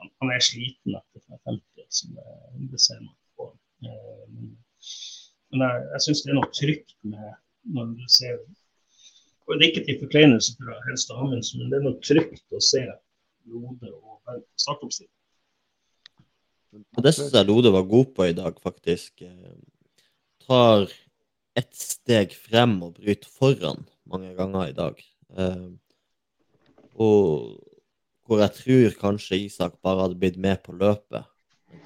han, 0.09 0.33
er 0.35 0.43
sliten 0.45 0.99
etter 0.99 1.25
50, 1.51 1.87
som 1.99 2.17
det, 2.17 2.27
det 2.73 2.83
ser 2.83 3.01
man 3.03 3.15
på. 3.37 3.51
Eh, 3.85 4.27
men 5.53 5.67
jeg, 5.67 5.87
jeg 5.93 6.05
syns 6.07 6.25
det 6.25 6.33
er 6.33 6.39
noe 6.41 6.53
trygt 6.57 6.99
med 7.05 7.31
når 7.73 7.95
du 7.99 8.05
ser 8.11 8.41
og 9.51 9.59
Det 9.59 9.65
er 9.67 9.73
ikke 9.73 9.87
til 9.89 9.99
forkleinelse 10.01 10.53
for 10.55 10.85
Helstad 10.87 11.19
Amundsen, 11.19 11.59
men 11.61 11.73
det 11.73 11.81
er 11.81 11.83
noe 11.85 11.99
trygt 12.07 12.55
å 12.55 12.61
se 12.63 12.81
Lode 13.51 13.91
og 13.91 14.21
Berg 14.23 14.45
på 14.47 14.63
startoppstillingen. 14.63 15.19
Det 17.05 17.13
syns 17.13 17.35
jeg 17.35 17.49
Lode 17.49 17.73
var 17.75 17.89
god 17.91 18.13
på 18.17 18.29
i 18.31 18.37
dag, 18.39 18.55
faktisk. 18.63 19.25
Tar 20.47 20.87
ett 21.59 21.75
steg 21.77 22.33
frem 22.37 22.79
og 22.85 22.97
bryter 22.97 23.29
foran 23.29 23.85
mange 24.09 24.33
ganger 24.39 24.71
i 24.71 24.77
dag. 24.77 25.03
Eh, 25.37 25.69
og 27.01 27.61
hvor 28.27 28.41
jeg 28.41 28.57
tror 28.57 28.99
kanskje 29.01 29.41
Isak 29.47 29.79
bare 29.85 30.07
hadde 30.07 30.19
blitt 30.21 30.39
med 30.41 30.63
på 30.65 30.75
løpet 30.77 31.27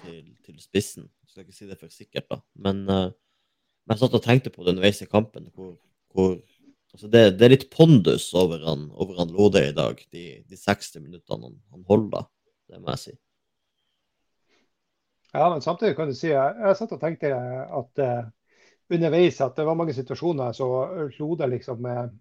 til, 0.04 0.24
til 0.46 0.58
spissen. 0.62 1.08
Jeg 1.24 1.32
skal 1.32 1.46
ikke 1.46 1.56
si 1.56 1.68
det 1.70 1.78
for 1.80 1.92
sikkert, 1.92 2.28
da. 2.30 2.40
Men 2.62 2.84
uh, 2.90 3.08
men 3.86 3.94
jeg 3.94 4.02
satt 4.02 4.16
og 4.18 4.24
tenkte 4.24 4.50
på 4.50 4.64
det 4.64 4.74
underveis 4.74 5.02
i 5.04 5.06
kampen. 5.06 5.46
hvor, 5.54 5.76
hvor 6.10 6.32
altså 6.92 7.06
det, 7.06 7.20
det, 7.38 7.44
er 7.46 7.52
litt 7.54 7.68
pondus 7.70 8.32
over 8.34 8.64
han, 8.66 8.88
over 8.98 9.20
han 9.20 9.30
Lode 9.30 9.62
i 9.62 9.74
dag, 9.76 10.00
de, 10.10 10.24
de 10.42 10.58
60 10.58 11.04
minuttene 11.04 11.46
han, 11.46 11.60
han, 11.70 11.84
holder. 11.86 12.26
Det 12.66 12.80
må 12.82 12.90
jeg 12.96 13.02
si. 13.04 13.14
Ja, 15.36 15.46
men 15.52 15.62
samtidig 15.62 15.94
kan 15.98 16.08
du 16.10 16.16
si 16.16 16.30
Jeg, 16.32 16.54
jeg 16.64 16.78
satt 16.78 16.94
og 16.96 17.02
tenkte 17.02 17.30
at 17.36 18.02
uh, 18.02 18.26
underveis 18.92 19.40
at 19.42 19.56
det 19.58 19.66
var 19.66 19.78
mange 19.78 19.94
situasjoner 19.96 20.54
så 20.54 20.68
Lode 21.18 21.48
liksom 21.50 21.82
med 21.82 22.14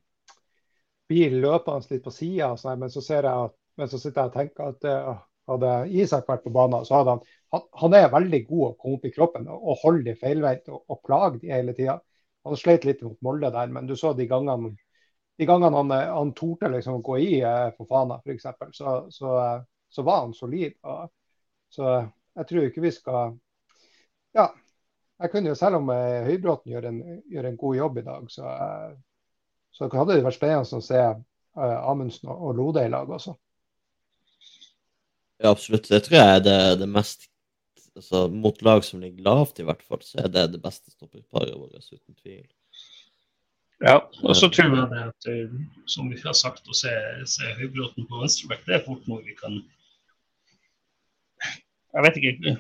bilen 1.10 1.44
løpende 1.44 1.94
litt 1.94 2.04
på 2.04 2.14
sida, 2.14 2.56
sånn, 2.58 2.80
men 2.82 2.90
så 2.90 3.02
men 3.76 3.90
så 3.92 4.00
sitter 4.00 4.22
jeg 4.22 4.30
og 4.30 4.36
tenker 4.38 4.70
at 4.72 4.86
uh, 4.88 5.18
hadde 5.52 5.72
Isak 5.92 6.30
vært 6.30 6.46
på 6.46 6.54
banen, 6.56 6.86
så 6.88 7.02
hadde 7.02 7.18
han 7.18 7.26
han, 7.56 7.64
han, 7.82 7.94
er 7.96 8.12
veldig 8.12 8.42
god 8.50 8.64
å 8.68 8.74
komme 8.80 8.98
opp 9.00 9.06
i 9.08 9.14
kroppen 9.16 9.48
og, 9.52 9.62
og 9.62 9.84
holde 9.84 10.04
de 10.10 10.16
feilvendt 10.20 10.72
og, 10.74 10.82
og 10.92 11.02
plage 11.06 11.40
de 11.44 11.54
hele 11.54 11.76
tida. 11.78 12.00
Han 12.46 12.60
sleit 12.60 12.86
litt 12.88 13.04
mot 13.06 13.22
Molde 13.26 13.52
der, 13.54 13.72
men 13.74 13.88
du 13.90 13.96
så 13.98 14.12
de 14.18 14.28
gangene, 14.30 14.74
de 15.40 15.48
gangene 15.50 15.80
han, 15.80 15.94
han 15.94 16.34
torde 16.38 16.72
liksom 16.74 17.00
å 17.00 17.06
gå 17.06 17.20
i 17.24 17.30
eh, 17.42 17.70
for 17.78 17.90
Fana 17.90 18.20
f.eks., 18.22 18.50
så, 18.78 18.98
så, 19.14 19.38
så, 19.90 20.06
var 20.06 20.26
han 20.26 20.36
solid. 20.38 20.76
Og, 20.84 21.08
så 21.74 21.96
jeg 22.36 22.50
tror 22.52 22.70
ikke 22.70 22.86
vi 22.86 22.94
skal 22.94 23.38
Ja, 24.36 24.50
jeg 25.22 25.32
kunne 25.32 25.52
jo 25.52 25.56
selv 25.58 25.80
om 25.80 25.92
eh, 25.94 26.26
Høybråten 26.28 26.74
gjør 26.74 26.90
en, 26.90 27.00
gjør 27.32 27.50
en 27.50 27.60
god 27.60 27.78
jobb 27.78 28.02
i 28.02 28.06
dag, 28.08 28.28
så, 28.32 28.50
eh, 28.52 28.98
så 29.76 29.90
hadde 29.94 30.18
det 30.18 30.26
vært 30.26 30.38
spennende 30.38 30.82
å 30.82 30.84
se 30.84 31.02
uh, 31.02 31.78
Amundsen 31.92 32.32
og, 32.32 32.52
Lode 32.58 32.84
i 32.86 32.92
lag 32.92 33.10
også. 33.12 33.36
Ja, 35.44 35.52
absolutt. 35.52 35.90
Det 35.92 36.02
tror 36.06 36.20
jeg 36.20 36.36
er 36.36 36.44
det, 36.44 36.60
det 36.80 36.88
mest 36.88 37.28
altså, 37.96 38.26
mot 38.32 38.62
lag 38.64 38.84
som 38.88 39.02
ligger 39.04 39.28
lavt, 39.28 39.60
i 39.60 39.68
hvert 39.68 39.84
fall, 39.84 40.04
så 40.04 40.24
er 40.24 40.30
det 40.32 40.46
det 40.54 40.62
beste 40.64 40.94
stopperparet 40.94 41.56
vårt, 41.56 41.76
uten 41.92 42.16
tvil. 42.22 42.46
Ja, 43.84 43.98
og 44.24 44.36
så 44.40 44.48
tror 44.48 44.72
jeg 44.72 44.88
det 44.92 45.02
at, 45.04 45.28
eh, 45.28 45.56
som 45.92 46.08
vi 46.12 46.20
har 46.24 46.36
sagt, 46.40 46.64
å 46.72 46.76
se, 46.76 46.92
se 47.28 47.56
Høybråten 47.60 48.08
på 48.08 48.22
venstreback, 48.22 48.64
det 48.68 48.78
er 48.78 48.86
fort 48.88 49.04
noe 49.12 49.24
vi 49.24 49.36
kan 49.40 49.60
Jeg 51.96 52.04
vet 52.04 52.18
ikke. 52.20 52.56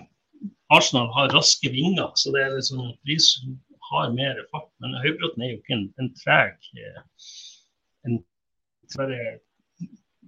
Arsenal 0.73 1.11
har 1.13 1.33
raske 1.35 1.69
vinger, 1.69 2.11
så 2.17 2.33
det 2.33 2.43
er 2.43 2.55
liksom 2.55 2.81
Riis 3.07 3.35
har 3.89 4.13
mer 4.13 4.39
fart. 4.51 4.71
Men 4.81 4.97
Høybråten 5.03 5.43
er 5.43 5.53
jo 5.53 5.59
ikke 5.59 5.77
en, 5.77 5.85
en 6.01 6.11
treg 6.17 6.69
eh, 6.81 7.03
en, 8.05 8.19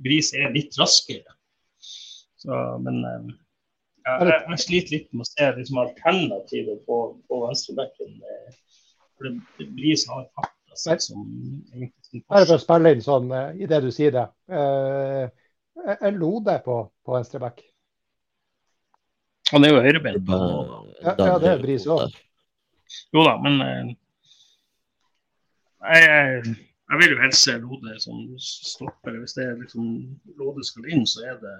Bris 0.06 0.30
er 0.38 0.54
litt 0.54 0.78
raskere. 0.78 1.34
Så, 2.38 2.54
men 2.84 3.02
eh, 3.02 3.32
jeg, 4.06 4.28
jeg, 4.30 4.60
sliter 4.64 4.96
litt 4.98 5.10
med 5.14 5.26
å 5.26 5.30
se 5.30 5.50
liksom, 5.58 5.82
alternativet 5.82 6.84
på, 6.86 7.00
på 7.28 7.42
venstrebekken. 7.48 8.20
Eh, 8.22 8.62
så 9.98 10.14
hard 10.14 10.30
fart. 10.36 10.54
Altså, 10.70 10.94
som 11.02 11.24
Bare 12.30 12.46
for 12.46 12.60
å 12.60 12.62
spille 12.62 12.92
inn 12.94 13.02
sånn 13.02 13.32
i 13.58 13.66
det 13.66 13.80
du 13.82 13.88
sier 13.90 14.14
det. 14.14 14.28
Uh, 14.46 15.26
lo 16.06 16.12
Lode 16.20 16.54
på, 16.62 16.76
på 17.02 17.16
venstreback? 17.16 17.64
Han 19.52 19.64
er 19.64 19.72
jo 19.72 19.84
høyrebeint. 19.84 20.28
Ja, 20.28 21.14
ja, 21.16 21.36
det 21.40 21.52
er 21.54 21.62
Bris 21.62 21.86
òg. 21.88 22.16
Jo 23.16 23.24
da, 23.24 23.36
men 23.44 23.62
eh, 23.64 23.92
jeg, 25.88 26.04
jeg, 26.04 26.56
jeg, 26.92 27.00
vil 27.02 27.14
jo 27.14 27.20
helst 27.22 27.46
se 27.46 27.56
Lode 27.62 27.96
som 28.04 28.24
stopper. 28.44 29.20
Hvis 29.22 29.38
det 29.38 29.46
er 29.46 29.60
liksom 29.62 29.86
Lode 30.40 30.66
skal 30.68 30.90
inn, 30.92 31.06
så 31.08 31.24
er 31.32 31.40
det 31.44 31.56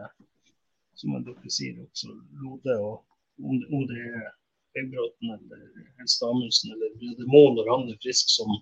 som 1.00 1.16
dere 1.16 1.54
sier 1.54 1.80
også 1.86 2.12
Lode. 2.44 2.76
og 2.76 3.04
Om, 3.38 3.60
om 3.70 3.84
det 3.88 4.02
er 4.02 4.30
Høybråten 4.78 5.34
eller 5.36 5.66
Helst 6.00 6.24
Amundsen 6.26 6.74
eller 6.74 6.96
det 7.20 7.28
må 7.30 7.44
når 7.54 7.70
han 7.70 7.92
er 7.92 8.00
frisk, 8.02 8.32
som, 8.34 8.56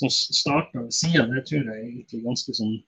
som 0.00 0.12
starter 0.12 0.86
ved 0.86 0.94
sida, 0.96 1.26
det 1.28 1.44
tror 1.48 1.68
jeg 1.68 1.84
egentlig 1.90 2.22
ganske 2.24 2.54
sånn 2.56 2.78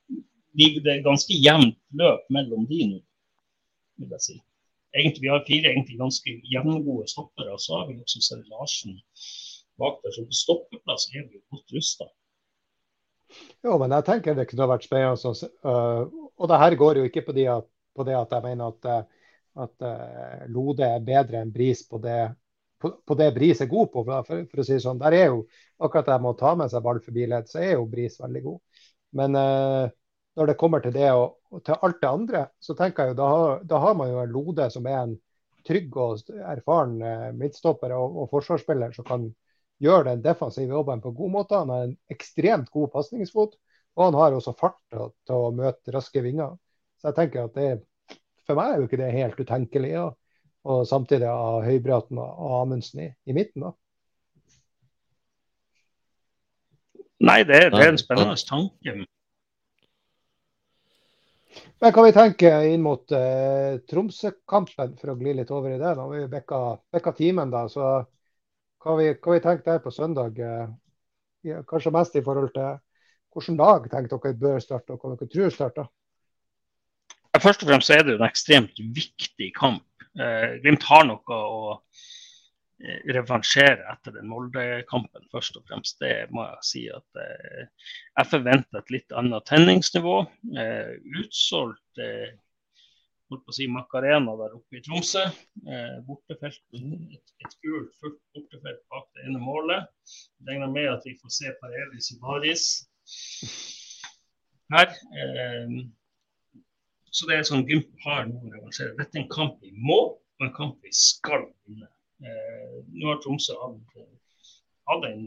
Det 0.56 0.94
er 0.94 1.04
ganske 1.04 1.36
jevnt 1.36 1.76
løp 1.96 2.24
mellom 2.32 2.64
de 2.68 2.80
nå, 2.88 2.98
vil 4.00 4.16
jeg 4.16 4.26
si 4.26 4.38
egentlig, 4.96 5.22
vi 5.24 5.32
har 5.32 5.44
fire 5.46 5.72
egentlig 5.72 5.98
ganske 6.00 6.34
jevngode 6.52 7.08
stoppere. 7.10 7.52
Og 7.54 7.60
så 7.60 7.78
har 7.78 7.88
vi 7.88 8.00
også 8.00 8.24
Sverre 8.24 8.48
Larsen 8.52 8.98
bak 9.80 10.02
der. 10.02 10.14
Så 10.14 10.26
på 10.26 10.40
stoppeplass 10.42 11.08
er 11.14 11.26
vi 11.28 11.42
godt 11.52 11.76
rusta. 11.76 12.08
Jo, 13.64 13.78
men 13.80 13.94
jeg 13.96 14.06
tenker 14.08 14.36
det 14.36 14.48
kunne 14.50 14.68
vært 14.68 14.86
spennende. 14.86 15.50
Uh, 15.64 16.28
og 16.36 16.50
det 16.50 16.60
her 16.62 16.78
går 16.80 17.00
jo 17.00 17.08
ikke 17.08 17.24
på, 17.26 17.34
de 17.36 17.48
at, 17.52 17.68
på 17.96 18.06
det 18.08 18.16
at 18.18 18.36
jeg 18.36 18.44
mener 18.44 18.72
at, 18.72 18.88
eh, 18.92 19.26
at 19.64 19.84
uh, 19.86 20.44
Lode 20.52 20.86
er 20.86 21.04
bedre 21.06 21.42
enn 21.42 21.52
Bris 21.54 21.84
på 21.88 22.00
det, 22.02 22.18
på, 22.82 22.90
på 23.06 23.16
det 23.20 23.30
Bris 23.36 23.60
er 23.62 23.70
god 23.70 23.92
på. 23.94 24.04
For, 24.04 24.44
for, 24.50 24.60
å 24.60 24.66
si 24.66 24.78
sånn, 24.82 25.00
der 25.00 25.16
er 25.16 25.26
jo 25.32 25.42
akkurat 25.82 26.10
det 26.10 26.20
med 26.20 26.34
å 26.34 26.38
ta 26.40 26.54
med 26.58 26.72
seg 26.72 26.84
ball 26.84 27.00
forbi 27.04 27.28
ledd, 27.30 27.48
så 27.48 27.62
er 27.62 27.74
jo 27.76 27.88
Bris 27.88 28.18
veldig 28.20 28.44
god. 28.48 28.84
Men 29.16 29.38
uh, 29.38 29.92
når 30.38 30.48
det 30.48 30.58
kommer 30.60 30.80
til 30.80 30.94
det 30.94 31.10
og, 31.12 31.36
og, 31.52 31.60
til 31.66 31.76
alt 31.82 32.00
det 32.00 32.08
andre, 32.08 32.46
så 32.60 32.76
tenker 32.78 33.04
jeg 33.04 33.14
jo 33.14 33.18
da, 33.20 33.28
da 33.68 33.80
har 33.82 33.94
man 33.98 34.10
jo 34.12 34.22
en 34.22 34.32
Lode 34.32 34.68
som 34.72 34.88
er 34.88 34.98
en 35.02 35.14
trygg 35.66 35.96
og 36.00 36.32
erfaren 36.54 36.96
eh, 37.06 37.28
midtstopper 37.38 37.94
og, 37.96 38.16
og, 38.22 38.30
forsvarsspiller 38.32 38.94
som 38.96 39.06
kan 39.08 39.28
gjøre 39.82 40.08
den 40.10 40.24
defensive 40.24 40.72
jobben 40.72 41.02
på 41.02 41.12
god 41.18 41.34
måte. 41.36 41.60
Han 41.60 41.74
har 41.74 41.86
en 41.86 41.94
ekstremt 42.12 42.70
god 42.72 42.90
pasningsfot, 42.94 43.54
og 43.98 44.04
han 44.08 44.18
har 44.18 44.36
også 44.36 44.56
fart 44.58 44.78
til, 44.90 45.12
til, 45.26 45.36
å 45.36 45.52
møte 45.54 45.94
raske 45.94 46.24
vinger. 46.24 46.56
Så 47.00 47.10
jeg 47.10 47.18
tenker 47.20 47.46
at 47.46 47.56
det, 47.58 47.70
For 48.46 48.58
meg 48.58 48.72
er 48.72 48.80
jo 48.80 48.88
ikke 48.88 48.98
det 48.98 49.12
helt 49.14 49.38
utenkelig. 49.38 49.92
Ja. 49.92 50.08
Og 50.66 50.82
samtidig 50.86 51.28
av 51.30 51.62
Høybråten 51.66 52.18
og 52.22 52.56
Amundsen 52.62 53.04
i, 53.04 53.08
i 53.26 53.34
midten. 53.34 53.66
da. 53.66 53.72
Nei, 57.22 57.42
det, 57.46 57.68
det 57.70 57.82
er 57.84 57.92
en 57.92 58.00
spennende 58.00 58.38
tanke. 58.48 59.04
Men 61.82 61.92
kan 61.92 62.06
vi 62.06 62.12
tenke 62.14 62.50
inn 62.70 62.84
mot 62.84 63.12
uh, 63.14 63.78
Tromsø-kampen, 63.90 64.94
for 65.00 65.12
å 65.12 65.16
gli 65.18 65.34
litt 65.36 65.50
over 65.52 65.74
i 65.74 65.80
det? 65.80 65.94
Nå 65.98 66.06
har 66.06 66.14
vi 66.14 66.30
bekka, 66.30 67.14
timen, 67.18 67.50
da. 67.52 67.66
Så 67.70 67.82
hva 68.82 68.94
vi, 68.98 69.10
hva 69.16 69.36
vi 69.36 69.42
tenker 69.42 69.66
der 69.66 69.82
på 69.84 69.92
søndag? 69.94 70.38
Uh, 70.38 71.60
kanskje 71.68 71.94
mest 71.94 72.16
i 72.16 72.22
forhold 72.24 72.52
til 72.54 72.78
hvilken 73.32 73.58
dag 73.58 73.88
tenker 73.90 74.20
dere 74.20 74.38
bør 74.38 74.62
starte, 74.62 74.94
og 74.94 75.02
hva 75.02 75.16
dere 75.16 75.32
tror 75.32 75.52
starter? 75.54 75.90
Først 77.42 77.64
og 77.64 77.70
fremst 77.70 77.90
er 77.90 78.04
det 78.06 78.18
en 78.18 78.26
ekstremt 78.28 78.82
viktig 78.94 79.52
kamp. 79.56 79.86
Uh, 80.12 80.60
Glimt 80.62 80.84
har 80.88 81.06
noe 81.08 81.38
å 81.42 81.78
revansjere 83.14 83.84
etter 83.92 84.16
den 84.16 84.30
Molde-kampen, 84.30 85.26
først 85.32 85.58
og 85.58 85.66
fremst. 85.68 85.98
Det 86.02 86.28
må 86.34 86.44
jeg 86.48 86.66
si 86.66 86.82
at 86.92 87.20
eh, 87.22 87.66
jeg 88.18 88.30
forventer 88.30 88.80
et 88.80 88.94
litt 88.94 89.14
annet 89.18 89.46
tenningsnivå. 89.48 90.16
Eh, 90.58 90.94
utsolgt 91.22 92.02
eh, 92.02 92.32
holdt 93.32 93.46
på 93.46 93.54
å 93.54 93.56
si 93.56 93.68
Macarena 93.70 94.34
der 94.40 94.56
oppe 94.58 94.78
i 94.78 94.82
Tromsø. 94.84 95.24
Eh, 95.62 95.96
bortefelt, 96.08 96.62
et, 96.76 97.34
et 97.44 97.56
gult, 97.64 97.94
fullt 98.00 98.20
bortefelt 98.34 98.82
bak 98.92 99.08
det 99.16 99.28
ene 99.28 99.40
målet. 99.42 99.88
Regner 100.48 100.72
med 100.72 100.90
at 100.92 101.06
vi 101.08 101.16
får 101.20 101.36
se 101.38 101.54
Parelis 101.62 102.12
i 102.12 102.20
baris 102.22 102.66
her. 104.72 104.92
Eh, 105.22 105.80
så 107.12 107.28
det 107.28 107.38
er 107.38 107.48
sånn 107.48 107.66
Gymp 107.68 107.90
har 108.06 108.26
noe 108.28 108.48
å 108.48 108.54
revansjere. 108.54 108.96
Dette 108.98 109.18
er 109.18 109.24
en 109.24 109.32
kamp 109.32 109.58
vi 109.64 109.72
må, 109.76 110.00
og 110.16 110.46
en 110.46 110.54
kamp 110.56 110.78
vi 110.84 110.92
skal 110.96 111.44
vinne. 111.66 111.90
Eh, 112.22 112.74
nå 112.94 113.08
har 113.10 113.20
Tromsø 113.22 113.56
hatt 113.58 115.06
en 115.08 115.24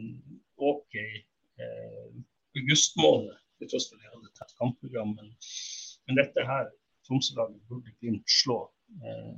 OK 0.58 0.96
eh, 0.96 2.12
augustmåned, 2.56 3.34
til 3.60 3.72
tross 3.72 3.88
for 3.90 4.00
at 4.00 4.04
de 4.04 4.12
hadde 4.14 4.34
tett 4.38 4.54
kampprogram. 4.60 5.16
Men, 5.18 5.32
men 6.08 6.20
dette 6.20 6.46
her, 6.48 6.70
Tromsø-laget 7.08 7.60
burde 7.70 7.94
Glimt 8.00 8.30
slå. 8.32 8.62
Eh, 9.04 9.34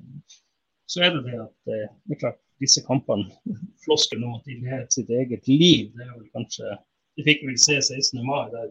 så 0.88 1.03
er 1.03 1.16
det 1.16 1.24
det 1.28 1.39
at 1.43 1.74
eh, 1.74 1.88
det 2.05 2.18
er 2.18 2.24
klart, 2.26 2.43
disse 2.62 2.82
kampene, 2.88 3.30
floskelen 3.86 4.26
om 4.26 4.38
at 4.39 4.45
de 4.49 4.58
lever 4.62 4.86
sitt 4.93 5.10
eget 5.14 5.49
liv, 5.49 5.91
det 5.93 6.05
er 6.05 6.14
vel 6.16 6.30
kanskje 6.34 6.78
Det 7.18 7.24
fikk 7.26 7.39
vi 7.41 7.47
vel 7.49 7.55
se 7.58 7.76
16. 7.82 8.20
mai, 8.22 8.45
der, 8.53 8.68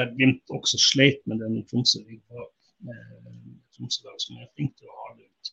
der 0.00 0.12
Glimt 0.16 0.52
også 0.56 0.78
sleit 0.80 1.20
med 1.28 1.42
den 1.44 1.58
Tromsø-laget 1.68 2.22
bak. 2.32 2.54
Eh, 2.88 3.50
Tromsø-lag 3.76 4.16
som 4.24 4.40
er 4.40 4.48
flink 4.54 4.78
til 4.78 4.88
å 4.88 4.96
ha 5.02 5.10
det 5.18 5.28
ut 5.28 5.52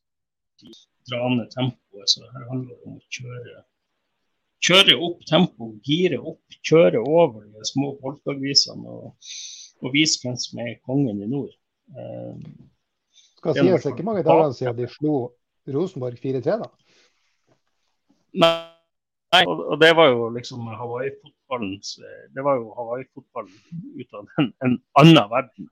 dra 1.09 1.29
ned 1.33 1.49
tempoet. 1.53 2.11
Så 2.11 2.23
her 2.23 2.45
handler 2.51 2.75
det 2.75 2.87
om 2.87 2.97
å 2.97 3.17
kjøre, 3.17 3.63
kjøre 4.67 4.97
opp 5.09 5.25
tempoet, 5.29 5.79
gire 5.87 6.21
opp, 6.21 6.57
kjøre 6.67 7.03
over 7.03 7.45
de 7.45 7.67
små 7.67 7.93
folkeavisene 8.03 8.97
og, 8.99 9.33
og 9.83 9.93
vise 9.95 10.21
hvem 10.23 10.37
som 10.39 10.63
er 10.63 10.79
kongen 10.87 11.23
i 11.23 11.29
nord. 11.31 11.53
Eh, 11.95 12.47
skal 13.37 13.59
det 13.59 13.93
ikke 13.93 14.07
mange 14.07 14.25
dager 14.27 14.55
siden 14.55 14.79
de 14.79 14.89
slo 14.91 15.17
Rosenborg 15.71 16.17
4-3, 16.19 16.57
da? 16.63 16.67
Nei, 18.37 19.43
og, 19.43 19.59
og, 19.73 19.75
det 19.81 19.89
var 19.97 20.11
jo 20.11 20.29
liksom 20.35 20.67
Hawaii-fotballen 20.79 21.73
Det 22.35 22.43
var 22.45 22.59
jo 22.59 22.71
Hawaii-fotballen 22.77 23.57
ut 23.99 24.15
av 24.15 24.31
en, 24.39 24.51
en 24.63 24.77
annen 25.01 25.29
verden. 25.31 25.69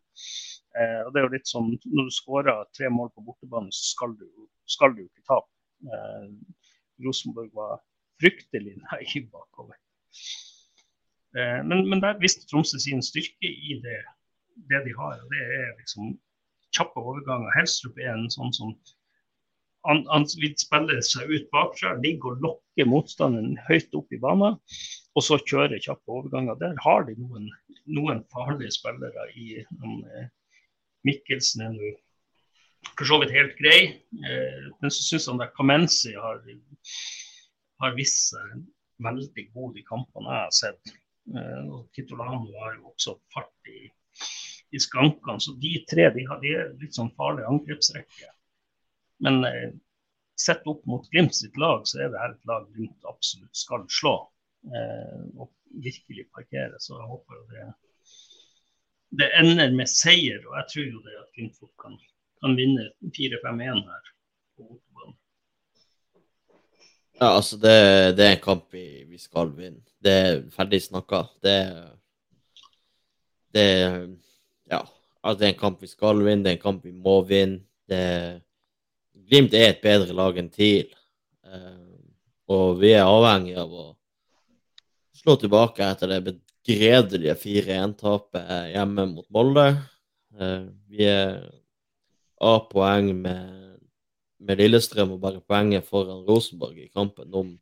Eh, 0.76 1.02
og 1.06 1.14
det 1.14 1.22
er 1.22 1.28
jo 1.28 1.34
litt 1.36 1.50
sånn, 1.52 1.72
Når 1.86 2.10
du 2.10 2.16
skårer 2.16 2.66
tre 2.76 2.90
mål 2.92 3.12
på 3.16 3.24
bortebane, 3.24 3.72
så 3.72 3.94
skal 3.94 4.16
du, 4.20 4.28
skal 4.70 4.96
du 4.96 5.04
ikke 5.06 5.26
tape. 5.28 5.52
Eh, 5.86 6.28
Rosenborg 7.06 7.52
var 7.54 7.80
fryktelig 8.22 8.76
naiv 8.82 9.30
bakover. 9.32 9.78
Eh, 11.38 11.62
men, 11.68 11.90
men, 11.90 12.02
der 12.04 12.20
viste 12.22 12.48
Tromsø 12.48 12.80
sin 12.80 13.04
styrke 13.04 13.50
i 13.72 13.80
det, 13.84 14.02
det 14.70 14.86
de 14.88 14.94
har. 15.00 15.18
og 15.24 15.32
Det 15.34 15.42
er 15.42 15.74
liksom 15.80 16.16
kjappe 16.76 17.02
overganger. 17.02 17.52
Helstrup 17.58 18.00
er 18.00 18.14
en 18.14 18.30
sånn 18.32 18.54
som 18.56 18.76
han, 19.86 20.02
han 20.10 20.26
vil 20.42 20.56
spille 20.58 20.98
seg 21.06 21.30
ut 21.30 21.50
bakfra, 21.54 21.94
ligge 22.02 22.32
og 22.32 22.42
lokke 22.42 22.88
motstanderen 22.90 23.54
høyt 23.68 23.94
opp 23.98 24.16
i 24.16 24.20
banen, 24.22 24.58
og 25.16 25.24
så 25.24 25.38
kjøre 25.38 25.78
kjappe 25.84 26.10
overganger. 26.10 26.58
Der 26.62 26.74
har 26.82 27.06
de 27.06 27.14
noen, 27.20 27.52
noen 27.86 28.24
farlige 28.34 28.74
spillere 28.80 29.28
i 29.38 29.62
noen, 29.78 30.32
Mikkelsen 31.06 31.62
er 31.62 31.76
nå 31.76 31.92
for 32.94 33.10
så 33.10 33.20
vidt 33.22 33.34
helt 33.36 33.58
grei. 33.60 33.80
Eh, 34.30 34.68
men 34.82 34.94
så 34.94 35.04
syns 35.04 35.28
han 35.32 35.44
Kamenzi 35.58 36.14
har, 36.16 36.42
har 37.84 37.98
vist 37.98 38.32
seg 38.32 38.62
veldig 39.04 39.48
god 39.54 39.80
i 39.80 39.86
kampene 39.88 40.32
jeg 40.32 40.44
har 40.46 40.56
sett. 40.60 40.94
Eh, 41.36 41.64
og 41.68 41.88
Kitolano 41.96 42.46
har 42.62 42.78
jo 42.78 42.94
også 42.94 43.18
fart 43.34 43.72
i, 43.72 43.88
i 44.76 44.82
skankene. 44.82 45.42
Så 45.44 45.58
de 45.62 45.74
tre 45.90 46.10
de 46.16 46.28
har, 46.30 46.40
de 46.44 46.56
litt 46.84 46.98
sånn 46.98 47.14
farlig 47.20 47.48
angrepsrekke. 47.50 48.32
Men 49.26 49.42
eh, 49.50 49.74
sett 50.40 50.66
opp 50.68 50.84
mot 50.90 51.06
Glimt 51.12 51.36
sitt 51.36 51.58
lag, 51.60 51.86
så 51.88 52.04
er 52.04 52.12
det 52.12 52.22
her 52.22 52.36
et 52.36 52.50
lag 52.50 52.70
Glimt 52.76 53.12
absolutt 53.12 53.56
skal 53.56 53.86
slå. 53.92 54.18
Og 54.66 55.52
virkelig 55.84 56.24
parkere. 56.34 56.80
Så 56.82 56.96
jeg 56.98 57.06
håper 57.12 57.38
jo 57.38 57.44
det 57.52 57.66
det 59.20 59.30
ender 59.40 59.72
med 59.76 59.90
seier. 59.90 60.42
Og 60.48 60.58
jeg 60.60 60.68
tror 60.72 60.86
jo 60.86 61.02
det 61.06 61.16
at 61.22 61.32
Glimt 61.38 61.60
kan, 61.82 61.98
kan 62.46 62.56
vinne 62.58 62.90
4-5-1 63.02 63.82
her. 63.90 64.12
Ja, 67.16 67.30
altså, 67.30 67.58
det, 67.58 67.76
det, 68.18 68.26
er 68.26 68.36
en 68.36 68.44
kamp 68.44 68.74
vi, 68.76 69.06
vi, 69.10 69.18
skal 69.18 69.54
vinne. 69.56 69.82
Det 70.04 70.14
er 70.14 70.42
ferdig 70.54 70.84
snakka. 70.84 71.26
Det, 71.42 71.58
det 73.56 73.70
Ja. 74.70 74.84
Altså, 75.26 75.40
det 75.40 75.48
er 75.48 75.54
en 75.56 75.60
kamp 75.60 75.82
vi 75.82 75.90
skal 75.90 76.20
vinne, 76.22 76.44
det 76.46 76.52
er 76.52 76.58
en 76.60 76.66
kamp 76.68 76.86
vi 76.86 76.92
må 76.92 77.22
vinne. 77.26 77.64
Det, 77.90 78.42
Glimt 79.26 79.56
er 79.58 79.72
et 79.72 79.82
bedre 79.82 80.14
lag 80.14 80.38
enn 80.38 80.52
TIL. 80.54 80.92
Uh, 81.46 81.98
og 82.52 82.78
vi 82.82 82.92
er 82.94 83.08
avhengig 83.10 83.56
av 83.58 83.72
å 83.74 83.86
slå 85.18 85.34
tilbake 85.42 85.88
etter 85.88 86.12
det 86.12 86.20
begredelige 86.28 87.34
4-1-tapet 87.42 88.76
hjemme 88.76 89.08
mot 89.16 89.26
Molde. 89.34 89.66
Eh, 90.36 90.66
vi 90.92 91.08
er 91.10 91.40
A-poeng 92.42 93.12
med, 93.22 93.78
med, 94.44 94.58
Lillestrøm 94.60 95.16
og 95.16 95.22
bare 95.24 95.44
poenget 95.44 95.88
foran 95.88 96.26
Rosenborg 96.28 96.80
i 96.80 96.90
kampen 96.90 97.32
om, 97.34 97.54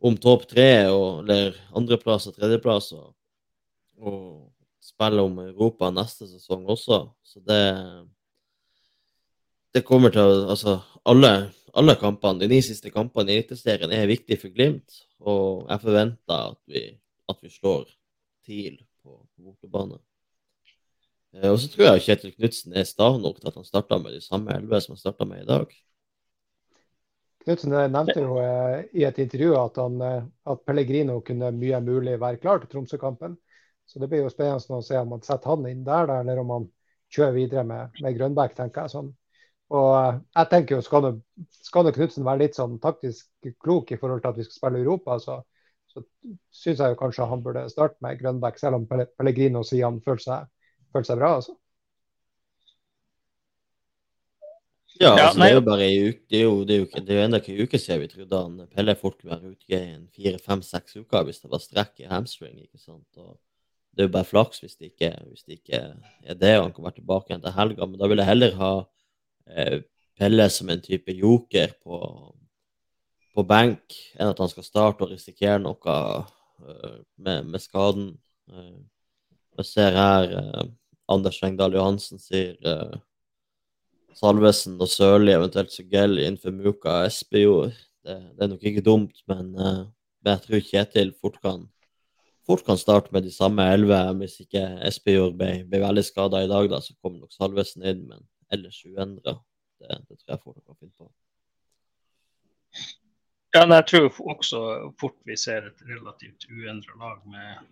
om 0.00 0.16
topp 0.16 0.46
tre, 0.48 0.88
og, 0.88 1.24
eller 1.24 1.58
andreplass 1.76 2.30
og 2.30 2.38
tredjeplass. 2.38 2.92
Og, 2.96 3.12
og 4.00 4.20
spille 4.80 5.22
om 5.22 5.38
Europa 5.44 5.90
neste 5.92 6.28
sesong 6.30 6.64
også. 6.72 7.04
Så 7.22 7.42
det 7.44 7.60
det 9.74 9.84
kommer 9.86 10.10
til 10.10 10.26
å 10.26 10.50
Altså, 10.50 10.80
alle, 11.06 11.52
alle 11.78 11.94
kampene, 12.00 12.42
de 12.42 12.50
ni 12.50 12.60
siste 12.64 12.90
kampene 12.90 13.32
i 13.32 13.38
Eliteserien 13.38 13.92
er 13.94 14.10
viktige 14.10 14.40
for 14.40 14.54
Glimt. 14.54 15.02
Og 15.20 15.68
jeg 15.68 15.84
forventer 15.84 16.38
at 16.50 16.58
vi, 16.66 16.86
at 17.30 17.38
vi 17.42 17.52
slår 17.52 17.84
TIL 18.46 18.80
på, 19.02 19.20
bortebane. 19.38 20.00
Eh, 21.36 21.50
og 21.50 21.60
så 21.60 21.70
tror 21.70 21.86
jeg 21.86 22.04
Kjetil 22.06 22.34
Knutsen 22.34 22.74
er 22.74 22.88
sta 22.88 23.12
nok 23.18 23.38
til 23.38 23.50
at 23.50 23.60
han 23.60 23.68
starta 23.68 24.00
med 24.02 24.16
de 24.16 24.24
samme 24.24 24.56
elleve 24.56 24.80
som 24.82 24.96
han 24.96 25.02
starta 25.02 25.28
med 25.28 25.44
i 25.44 25.48
dag. 25.50 25.76
Knutsen 27.44 27.72
nevnte 27.72 28.18
jo 28.20 28.40
eh, 28.42 28.82
i 29.00 29.06
et 29.08 29.22
intervju 29.22 29.54
at, 29.60 29.78
han, 29.80 30.02
eh, 30.04 30.26
at 30.52 30.66
Pellegrino 30.66 31.20
kunne 31.24 31.52
mye 31.56 31.80
mulig 31.84 32.18
være 32.20 32.42
klar 32.42 32.60
til 32.60 32.72
Tromsø-kampen. 32.72 33.38
Så 33.88 33.98
det 33.98 34.10
blir 34.10 34.22
jo 34.22 34.30
spennende 34.30 34.78
å 34.78 34.84
se 34.86 34.98
om 34.98 35.08
man 35.16 35.24
setter 35.26 35.50
han 35.50 35.64
inn 35.70 35.86
der, 35.86 36.10
eller 36.20 36.42
om 36.42 36.52
han 36.54 36.68
kjører 37.10 37.34
videre 37.34 37.64
med, 37.66 37.96
med 38.02 38.18
Grønbæk, 38.18 38.52
tenker 38.58 38.86
jeg. 38.86 38.92
sånn. 38.92 39.08
Og 39.74 40.20
jeg 40.36 40.50
tenker 40.50 40.76
jo, 40.76 40.82
Skal, 40.86 41.08
skal 41.66 41.90
Knutsen 41.94 42.26
være 42.26 42.44
litt 42.44 42.58
sånn 42.58 42.76
taktisk 42.82 43.26
klok 43.62 43.90
i 43.90 43.98
forhold 43.98 44.22
til 44.22 44.30
at 44.30 44.38
vi 44.38 44.46
skal 44.46 44.58
spille 44.58 44.82
Europa, 44.84 45.18
så, 45.22 45.40
så 45.90 46.04
syns 46.54 46.82
jeg 46.82 46.94
jo 46.94 47.00
kanskje 47.00 47.26
han 47.30 47.42
burde 47.42 47.66
starte 47.72 47.98
med 48.04 48.18
Grønbæk, 48.20 48.58
selv 48.62 48.78
om 48.78 48.86
Pellegrino 48.90 49.64
sier 49.66 49.88
han 49.88 50.02
føler 50.04 50.26
seg, 50.26 50.50
føler 50.92 51.08
seg 51.08 51.20
bra. 51.20 51.34
altså. 51.40 51.56
Ja, 55.00 55.14
altså, 55.14 55.38
det 55.40 55.46
er 55.46 55.54
jo 55.54 55.60
bare 55.64 55.84
ei 55.86 56.00
uke 56.10 56.26
Det 56.28 56.38
er 56.38 56.42
jo, 56.42 56.56
det 56.68 56.74
er 56.74 56.80
jo, 56.80 56.86
det 56.92 57.12
er 57.14 57.18
jo 57.18 57.24
enda 57.24 57.38
ikke 57.40 57.52
en 57.54 57.62
uke 57.64 57.78
siden 57.80 58.00
vi 58.02 58.08
trodde 58.10 58.40
han 58.42 58.66
Pelle 58.74 58.94
fort 59.00 59.14
kunne 59.16 59.32
være 59.32 59.52
ute 59.54 59.70
i 59.70 59.78
en 59.78 60.02
fire, 60.12 60.40
fem, 60.44 60.64
seks 60.66 60.98
uker 61.00 61.24
hvis 61.24 61.40
det 61.40 61.50
var 61.52 61.62
strekk 61.64 62.02
i 62.02 62.10
hamstring. 62.10 62.58
ikke 62.60 62.82
sant? 62.82 63.08
Og 63.16 63.38
det 63.96 64.04
er 64.04 64.10
jo 64.10 64.16
bare 64.18 64.28
flaks 64.28 64.60
hvis 64.60 64.76
det 64.76 64.92
ikke, 64.92 65.14
hvis 65.30 65.46
det 65.46 65.56
ikke 65.56 65.80
er 65.80 66.36
det, 66.36 66.52
og 66.58 66.66
han 66.66 66.74
kan 66.76 66.84
være 66.84 66.98
tilbake 66.98 67.32
igjen 67.32 67.46
til 67.46 67.56
helga. 67.56 67.86
Men 67.86 68.02
da 68.02 68.10
vil 68.12 68.22
jeg 68.22 68.28
heller 68.28 68.58
ha 68.60 68.72
eh, 69.56 69.78
Pelle 70.20 70.48
som 70.52 70.68
en 70.68 70.82
type 70.84 71.14
joker 71.16 71.72
på, 71.80 71.98
på 73.34 73.44
benk, 73.48 73.96
enn 74.18 74.34
at 74.34 74.42
han 74.42 74.50
skal 74.52 74.66
starte 74.66 75.06
og 75.06 75.14
risikere 75.14 75.56
noe 75.62 75.94
uh, 75.96 76.98
med, 77.16 77.48
med, 77.48 77.62
skaden. 77.62 78.10
Uh, 78.52 78.84
jeg 79.56 79.68
ser 79.70 79.96
her 79.96 80.34
uh, 80.36 80.66
Anders 81.10 81.40
Engdahl 81.46 81.74
Johansen 81.74 82.22
sier 82.22 82.56
Salvesen 84.16 84.76
og 84.82 84.90
Sørli, 84.90 85.32
eventuelt 85.34 85.72
Sugell 85.74 86.18
innenfor 86.18 86.54
Muka 86.54 87.00
Espejord. 87.06 87.74
Det, 88.04 88.16
det, 88.36 88.44
er 88.44 88.50
nok 88.52 88.64
ikke 88.66 88.84
dumt, 88.84 89.22
men, 89.30 89.52
men 89.54 90.32
jeg 90.32 90.42
tror 90.46 90.66
Kjetil 90.70 91.12
fort 91.20 91.38
kan 91.42 91.66
fort 92.50 92.66
kan 92.66 92.78
starte 92.78 93.12
med 93.12 93.22
de 93.22 93.30
samme 93.30 93.62
elleve. 93.72 93.98
Hvis 94.18 94.40
ikke 94.44 94.62
Espejord 94.88 95.36
ble, 95.38 95.52
ble 95.70 95.82
veldig 95.84 96.04
skada 96.06 96.42
i 96.42 96.50
dag, 96.50 96.68
da, 96.72 96.80
så 96.82 96.96
kommer 96.98 97.22
nok 97.22 97.34
Salvesen 97.34 97.86
inn, 97.86 98.06
men 98.10 98.24
ellers 98.54 98.80
uendra. 98.86 99.36
Det, 99.80 99.98
det, 100.08 100.18
tror 100.18 100.34
jeg 100.34 100.42
fort 100.44 100.64
kan 100.64 100.78
finne 100.78 100.96
på. 100.98 101.10
Ja, 103.54 103.64
men 103.66 103.76
jeg 103.80 103.86
tror 103.90 104.20
også 104.34 104.60
fort 105.00 105.16
vi 105.26 105.36
ser 105.38 105.66
et 105.66 105.86
relativt 105.86 106.46
uendra 106.50 106.98
lag 107.02 107.22
med 107.26 107.64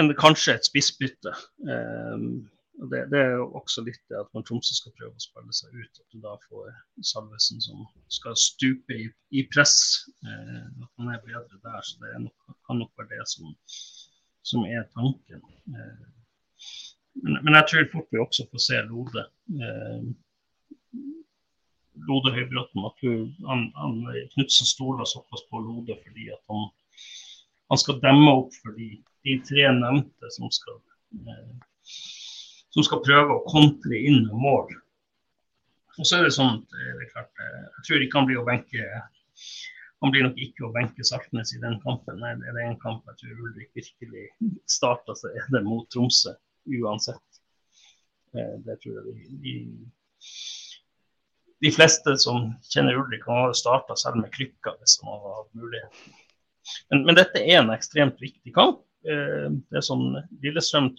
en, 0.00 0.12
kanskje 0.18 0.54
et 0.56 0.68
spissbytte. 0.68 1.32
Um, 1.64 2.46
det, 2.90 3.06
det, 3.10 3.20
er 3.20 3.38
jo 3.38 3.46
også 3.56 3.82
litt 3.86 4.02
det 4.10 4.18
at 4.20 4.28
når 4.36 4.44
Tromsø 4.44 4.74
skal 4.76 4.92
prøve 4.98 5.16
å 5.16 5.22
spille 5.22 5.54
seg 5.56 5.72
ut, 5.72 6.00
at 6.02 6.12
du 6.12 6.18
da 6.20 6.34
får 6.44 6.74
Salvesen 7.08 7.62
som 7.64 7.86
skal 8.12 8.36
stupe 8.36 8.98
i, 8.98 9.06
i 9.32 9.46
press. 9.52 9.78
Uh, 10.26 10.66
at 10.84 10.90
han 11.00 11.14
er 11.14 11.24
bedre 11.24 11.62
der. 11.62 11.80
Så 11.86 11.96
det 12.02 12.12
nok, 12.26 12.58
kan 12.68 12.82
nok 12.82 12.92
være 13.00 13.14
det 13.14 13.24
som, 13.32 13.56
som 14.44 14.68
er 14.68 14.84
tanken. 14.92 15.42
Uh, 15.72 16.12
men, 17.22 17.40
men, 17.40 17.56
jeg 17.56 17.68
tror 17.70 17.90
fort 17.94 18.12
vi 18.12 18.20
også 18.20 18.48
får 18.52 18.64
se 18.66 18.84
Lode. 18.90 19.26
Uh, 19.56 20.04
Lode 22.06 22.32
Høybråten. 22.36 22.84
At 22.84 23.04
han, 23.48 23.68
han, 23.80 24.00
Knutsen 24.34 24.68
stoler 24.68 25.08
såpass 25.08 25.48
på 25.50 25.64
Lode 25.64 25.96
fordi 26.04 26.28
at 26.34 26.42
han, 26.52 26.68
han 27.72 27.80
skal 27.80 28.02
demme 28.04 28.36
opp 28.42 28.52
for 28.60 28.76
de, 28.76 28.98
de 29.26 29.36
tre 29.46 29.68
nevnte 29.74 30.30
som 30.34 30.50
skal 30.54 30.78
eh, 31.26 31.54
som 32.76 32.84
skal 32.84 33.02
prøve 33.04 33.34
å 33.34 33.44
kontre 33.48 33.98
inn 33.98 34.26
mål. 34.36 34.68
Og 35.96 36.04
så 36.04 36.18
er 36.18 36.26
det 36.26 36.34
sånn 36.36 36.58
at 36.58 36.76
eh, 36.76 36.90
det 36.98 37.06
er 37.06 37.14
klart, 37.14 37.32
eh, 37.40 37.62
jeg 37.78 37.86
tror 37.88 38.04
ikke 38.04 38.20
han 38.20 38.28
blir 38.30 38.42
å 38.42 38.48
benke 38.48 38.90
han 40.04 40.12
blir 40.12 40.26
nok 40.26 40.36
ikke 40.44 40.66
å 40.66 40.74
benke 40.74 41.04
Saltnes 41.08 41.54
i 41.56 41.60
den 41.62 41.78
kampen. 41.80 42.18
Nei, 42.20 42.34
det 42.36 42.50
er 42.52 42.66
en 42.66 42.78
kamp 42.82 43.06
jeg 43.08 43.16
tror 43.22 43.46
Ulrik 43.48 43.70
virkelig 43.78 44.26
starta, 44.68 45.16
så 45.16 45.30
er 45.32 45.48
det 45.54 45.62
mot 45.64 45.88
Tromsø 45.90 46.34
uansett. 46.82 47.40
Det 48.36 48.76
tror 48.82 48.98
jeg 48.98 49.24
de, 49.40 49.54
de, 51.64 51.72
fleste 51.72 52.12
som 52.20 52.50
kjenner 52.68 53.00
Ulrik, 53.00 53.24
han 53.24 53.46
har 53.46 53.56
starta 53.56 53.96
selv 53.96 54.20
med 54.20 54.28
krykker 54.36 54.76
hvis 54.82 54.98
han 55.00 55.14
har 55.14 55.38
hatt 55.40 55.56
mulighet. 55.56 56.04
Men, 56.90 57.06
men, 57.06 57.16
dette 57.16 57.40
er 57.40 57.62
en 57.62 57.72
ekstremt 57.74 58.20
viktig 58.20 58.52
kamp. 58.54 58.85
Det 59.06 59.78
er 59.78 59.84
sånn 59.86 60.08
Lillestrøm 60.42 60.90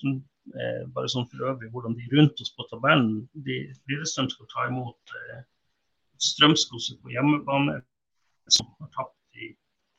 Eh, 0.55 0.83
bare 0.95 1.09
sånn 1.11 1.25
for 1.27 1.49
øvrig 1.49 1.67
hvordan 1.73 1.95
de 1.97 2.05
rundt 2.13 2.39
oss 2.39 2.53
på 2.55 2.63
tabellen 2.71 3.25
de, 3.43 3.57
Lillestrøm 3.91 4.29
skal 4.31 4.47
ta 4.53 4.67
imot 4.69 5.11
eh, 5.19 5.41
Strømsgodset 6.23 7.01
på 7.03 7.11
hjemmebane, 7.11 7.75
som 8.49 8.69
har 8.79 8.89
tapt 8.95 9.17
de 9.35 9.51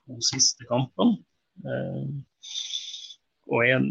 to 0.09 0.17
siste 0.25 0.65
kampene. 0.71 1.19
Eh, 1.69 2.09
og 3.53 3.61
en, 3.67 3.91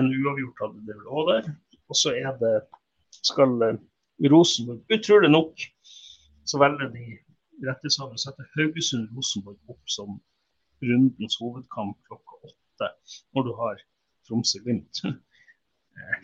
en 0.00 0.08
uavgjort 0.08 0.64
hadde 0.64 0.86
det 0.88 0.96
vel 0.96 1.12
òg 1.12 1.30
der. 1.34 1.52
Og 1.92 2.00
så 2.00 2.14
er 2.16 2.32
det 2.40 2.54
skal 3.20 3.54
eh, 3.68 3.78
Rosenborg, 4.32 4.80
utrolig 4.96 5.30
nok, 5.30 5.68
så 6.48 6.62
velger 6.64 6.88
de 6.96 7.04
rettighetshavere 7.68 8.16
å 8.16 8.24
sette 8.24 8.48
Haugesund-Rosenborg 8.56 9.74
opp 9.74 9.92
som 9.92 10.16
rundens 10.80 11.36
hovedkamp 11.42 12.00
klokka 12.08 12.27
åtte, 12.78 12.92
når 13.34 13.42
du 13.48 13.52
har 13.58 13.82
Tromsø-Glimt. 14.28 15.02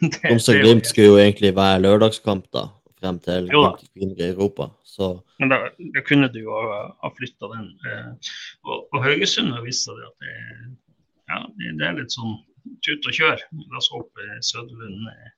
Tromsø-Glimt 0.20 0.86
skulle 0.86 1.08
jo 1.08 1.18
egentlig 1.18 1.54
være 1.56 1.82
lørdagskamp 1.82 2.46
da, 2.54 2.68
frem 3.00 3.18
til 3.24 3.50
kvinner 3.50 4.20
i 4.20 4.30
Europa. 4.30 4.70
Så. 4.84 5.20
Men 5.42 5.50
da, 5.50 5.60
da, 5.96 6.02
kunne 6.06 6.30
du 6.30 6.40
jo 6.44 6.54
ha 6.54 7.10
flytta 7.16 7.50
den. 7.56 7.70
Eh, 7.88 8.34
og, 8.64 8.86
og, 8.92 9.00
Haugesund 9.02 9.52
har 9.52 9.64
vist 9.66 9.88
seg 9.88 9.98
at 9.98 10.14
det, 10.22 10.34
ja, 11.32 11.40
det, 11.58 11.88
er 11.88 11.98
litt 11.98 12.14
sånn 12.14 12.36
tut 12.86 13.08
og 13.08 13.16
kjør. 13.16 13.42
La 13.72 13.80
oss 13.80 13.90
håpe 13.92 14.28
Søderlund 14.46 15.10
eh, 15.10 15.32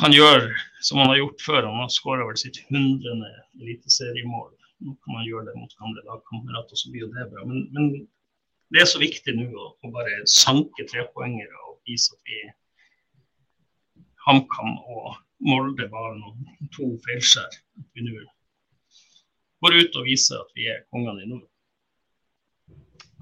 kan 0.00 0.16
gjøre 0.16 0.48
som 0.82 1.02
han 1.02 1.12
har 1.12 1.20
gjort 1.20 1.44
før. 1.44 1.68
Han 1.68 1.84
har 1.84 1.92
skåra 1.92 2.26
vel 2.26 2.40
sitt 2.40 2.62
hundrede 2.70 3.28
eliteseriemål. 3.60 4.50
Nå 4.82 4.96
kan 5.04 5.14
man 5.14 5.28
gjøre 5.28 5.46
det 5.50 5.60
mot 5.60 5.76
gamle 5.78 6.02
lagkamerater, 6.08 6.78
så 6.78 6.90
blir 6.90 7.04
jo 7.04 7.12
det 7.12 7.28
bra. 7.30 7.44
Men, 7.46 7.68
men, 7.76 8.08
det 8.72 8.82
er 8.82 8.88
så 8.88 9.00
viktig 9.02 9.34
nå 9.36 9.48
å, 9.52 9.70
å 9.84 9.92
bare 9.92 10.22
sanke 10.30 10.86
trepoengere 10.88 11.64
og 11.68 11.78
vise 11.88 12.14
at 12.14 12.30
vi 12.30 12.42
HamKam 14.26 14.76
og 14.78 15.18
Molde 15.42 15.88
var 15.90 16.12
noen 16.14 16.68
to 16.70 16.92
feilskjær. 17.02 17.56
At 17.82 17.88
vi 17.98 18.04
nå 18.06 18.20
går 19.62 19.78
ut 19.78 19.96
og 19.98 20.06
viser 20.06 20.38
at 20.42 20.52
vi 20.58 20.68
er 20.70 20.84
kongene 20.90 21.24
i 21.24 21.30
nord. 21.30 21.48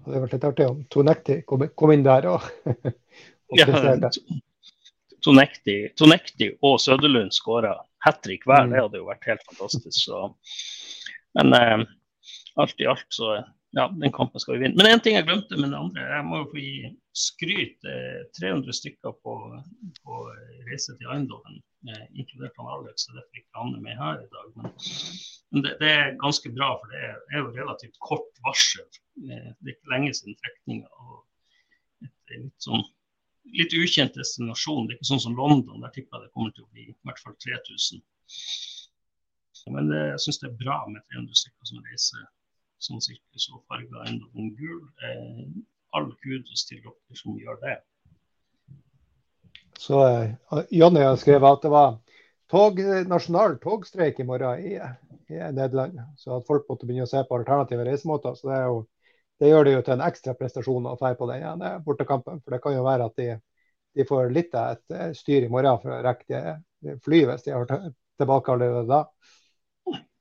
Det 0.01 0.07
hadde 0.07 0.23
vært 0.25 0.35
litt 0.37 0.47
artig 0.49 0.69
om 0.69 0.79
Tonekti 0.93 1.41
kom, 1.49 1.67
kom 1.77 1.93
inn 1.93 2.05
der 2.05 2.29
og, 2.31 2.45
og 3.53 3.61
ja, 3.61 3.67
Tonekti, 5.21 5.77
Tonekti 6.01 6.49
og 6.65 6.79
Søderlund 6.81 7.35
skåra 7.37 7.75
hat 8.07 8.23
trick 8.25 8.47
hver. 8.49 8.65
Mm. 8.65 8.73
Det 8.73 8.85
hadde 8.85 9.01
jo 9.03 9.09
vært 9.11 9.29
helt 9.29 9.45
fantastisk. 9.51 9.99
Så. 10.07 10.23
Men 11.37 11.53
eh, 11.57 11.83
alt 12.65 12.81
i 12.81 12.89
alt 12.89 13.05
så 13.13 13.35
ja, 13.71 13.89
den 14.03 14.13
kampen 14.13 14.41
skal 14.41 14.57
vi 14.57 14.65
vinne. 14.65 14.79
Men 14.79 14.89
én 14.91 15.03
ting 15.03 15.15
jeg 15.15 15.27
glemte 15.29 15.55
med 15.59 15.69
den 15.69 15.79
andre. 15.79 16.03
Jeg 16.03 16.27
må 16.27 16.41
jo 16.41 16.47
få 16.51 16.63
gi 16.63 16.91
skryt. 17.15 17.89
300 18.39 18.75
stykker 18.75 19.15
på, 19.23 19.35
på 20.03 20.21
reise 20.67 20.97
til 20.99 21.11
eiendommen, 21.13 21.61
eh, 21.87 22.07
inkludert 22.19 22.59
han 22.59 22.71
Alex. 22.75 23.07
Så 23.07 23.15
derfor 23.15 23.43
ikke 23.43 23.61
han 23.63 23.77
med 23.85 23.99
her 24.01 24.25
i 24.25 24.31
dag. 24.35 24.49
Men, 24.57 24.73
men 25.53 25.67
det, 25.67 25.75
det, 25.83 25.91
er 25.91 26.17
ganske 26.23 26.53
bra, 26.57 26.73
for 26.81 26.95
det 26.95 27.03
er, 27.11 27.21
er, 27.31 27.45
jo 27.45 27.53
relativt 27.61 28.01
kort 28.09 28.43
varsel. 28.47 28.89
Eh, 29.23 29.53
det 29.61 29.71
er 29.71 29.77
ikke 29.77 29.95
lenge 29.95 30.17
siden 30.19 30.39
trekninga. 30.43 30.91
Litt 32.31 32.67
sånn 32.67 32.83
litt 33.57 33.73
ukjent 33.75 34.19
destinasjon. 34.19 34.87
Det 34.87 34.95
er 34.95 34.99
ikke 34.99 35.13
sånn 35.13 35.25
som 35.29 35.39
London. 35.39 35.79
Der 35.83 35.95
tipper 35.95 36.19
jeg 36.19 36.27
det 36.27 36.35
kommer 36.35 36.51
til 36.55 36.67
å 36.67 36.73
bli 36.75 36.91
i 36.91 36.99
hvert 37.07 37.23
fall 37.23 37.39
3000. 37.47 38.03
Men 39.71 39.91
det, 39.93 40.03
jeg 40.15 40.23
syns 40.25 40.43
det 40.43 40.51
er 40.51 40.61
bra 40.61 40.83
med 40.91 41.03
300 41.15 41.39
stykker 41.39 41.71
som 41.71 41.83
reiser 41.87 42.29
sånn 42.85 43.03
cirka, 43.05 43.41
så 43.41 43.61
farga 43.69 44.07
enda 44.09 44.27
den 44.35 44.53
gul. 44.59 44.83
Eh, 45.05 45.47
all 45.97 46.11
kudos 46.23 46.67
til 46.69 46.83
dere 46.85 47.19
som 47.19 47.39
gjør 47.39 47.59
det. 47.65 47.77
Så 49.81 50.01
uh, 50.01 50.63
Jonny 50.71 51.03
har 51.03 51.19
skrevet 51.19 51.57
at 51.57 51.65
det 51.65 51.73
var 51.73 51.99
tog, 52.53 52.81
nasjonal 53.09 53.57
togstreik 53.63 54.21
i 54.21 54.27
morgen 54.29 54.65
i, 54.65 54.75
i, 55.33 55.39
Nederland. 55.57 56.01
Så 56.21 56.37
at 56.39 56.49
folk 56.49 56.69
måtte 56.69 56.89
begynne 56.89 57.09
å 57.09 57.11
se 57.11 57.23
på 57.27 57.39
alternative 57.39 57.87
reisemåter. 57.89 58.37
Så 58.39 58.51
det, 58.51 58.61
jo, 58.67 58.81
det 59.41 59.53
gjør 59.53 59.67
det 59.67 59.77
jo 59.77 59.85
til 59.87 59.97
en 59.97 60.07
ekstra 60.07 60.37
prestasjon 60.39 60.91
å 60.91 60.97
dra 61.01 61.15
på 61.17 61.31
den 61.31 61.47
ene 61.53 61.77
bortekampen. 61.87 62.43
For 62.45 62.55
det 62.55 62.63
kan 62.65 62.77
jo 62.77 62.87
være 62.87 63.09
at 63.11 63.23
de, 63.23 63.31
de 63.97 64.09
får 64.09 64.35
litt 64.37 64.57
av 64.59 64.77
et 64.77 65.17
styr 65.19 65.49
i 65.49 65.53
morgen 65.53 65.81
for 65.83 65.97
å 65.97 66.03
rekke 66.07 66.59
fly 67.05 67.25
hvis 67.29 67.47
de 67.47 67.57
har 67.57 67.69
tilbake 68.21 68.53
allerede 68.53 68.87
da. 68.89 69.05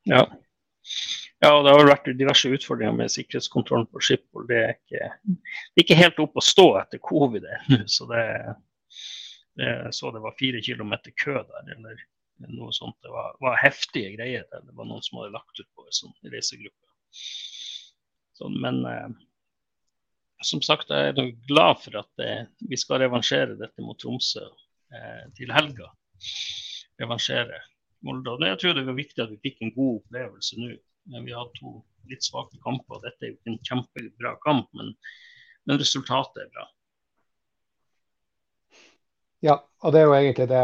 Ja. 0.08 0.24
Ja, 1.40 1.54
og 1.56 1.64
det 1.64 1.72
har 1.72 1.88
vært 1.88 2.10
diverse 2.20 2.50
utfordringer 2.52 2.96
med 2.98 3.12
sikkerhetskontrollen 3.14 3.88
på 3.94 4.02
Schiphol. 4.04 4.48
Det 4.50 4.58
er 4.60 4.74
ikke, 4.76 5.12
det 5.24 5.80
er 5.80 5.86
ikke 5.86 6.00
helt 6.02 6.20
opp 6.26 6.40
å 6.40 6.44
stå 6.44 6.68
etter 6.82 7.00
covid 7.04 7.48
ennå. 7.48 7.86
Så 7.88 8.08
det, 8.10 8.24
det, 9.60 9.70
så 9.96 10.12
det 10.16 10.24
var 10.24 10.36
fire 10.40 10.60
kilometer 10.66 11.16
kø 11.16 11.38
der, 11.40 11.72
eller 11.78 12.04
noe 12.58 12.74
sånt. 12.76 12.98
Det 13.04 13.12
var, 13.14 13.32
var 13.44 13.60
heftige 13.62 14.12
greier. 14.18 14.44
Der. 14.52 14.66
Det 14.68 14.76
var 14.76 14.90
noen 14.90 15.04
som 15.06 15.22
hadde 15.22 15.36
lagt 15.38 15.64
ut 15.64 15.70
på 15.76 15.88
en 15.88 15.98
sånn 16.02 16.34
reisegruppe. 16.34 16.92
Så, 18.40 18.52
men 18.60 18.84
eh, 18.88 19.08
som 20.44 20.64
sagt, 20.64 20.92
jeg 20.92 21.16
er 21.16 21.34
glad 21.48 21.82
for 21.84 22.00
at 22.00 22.12
det, 22.20 22.34
vi 22.68 22.80
skal 22.80 23.04
revansjere 23.04 23.58
dette 23.60 23.84
mot 23.84 24.00
Tromsø 24.00 24.44
eh, 24.44 25.26
til 25.40 25.52
helga. 25.56 25.90
Revansjere 27.00 27.64
Molde. 28.08 28.38
Jeg 28.48 28.60
tror 28.62 28.78
det 28.78 28.86
var 28.88 28.96
viktig 28.96 29.24
at 29.24 29.32
vi 29.34 29.42
fikk 29.44 29.64
en 29.64 29.74
god 29.76 29.98
opplevelse 30.02 30.60
nå. 30.60 30.70
Vi 31.10 31.34
har 31.34 31.48
to 31.58 31.80
litt 32.10 32.26
svake 32.26 32.60
kamper. 32.64 33.02
Dette 33.04 33.26
er 33.26 33.32
jo 33.32 33.38
ikke 33.38 33.54
en 33.54 33.64
kjempebra 33.70 34.36
kamp, 34.46 34.70
men, 34.78 34.92
men, 35.66 35.80
resultatet 35.82 36.44
er 36.44 36.52
bra. 36.54 36.68
Ja, 39.46 39.56
og 39.84 39.96
det 39.96 40.02
er 40.02 40.10
jo 40.10 40.16
egentlig 40.18 40.50
det. 40.52 40.64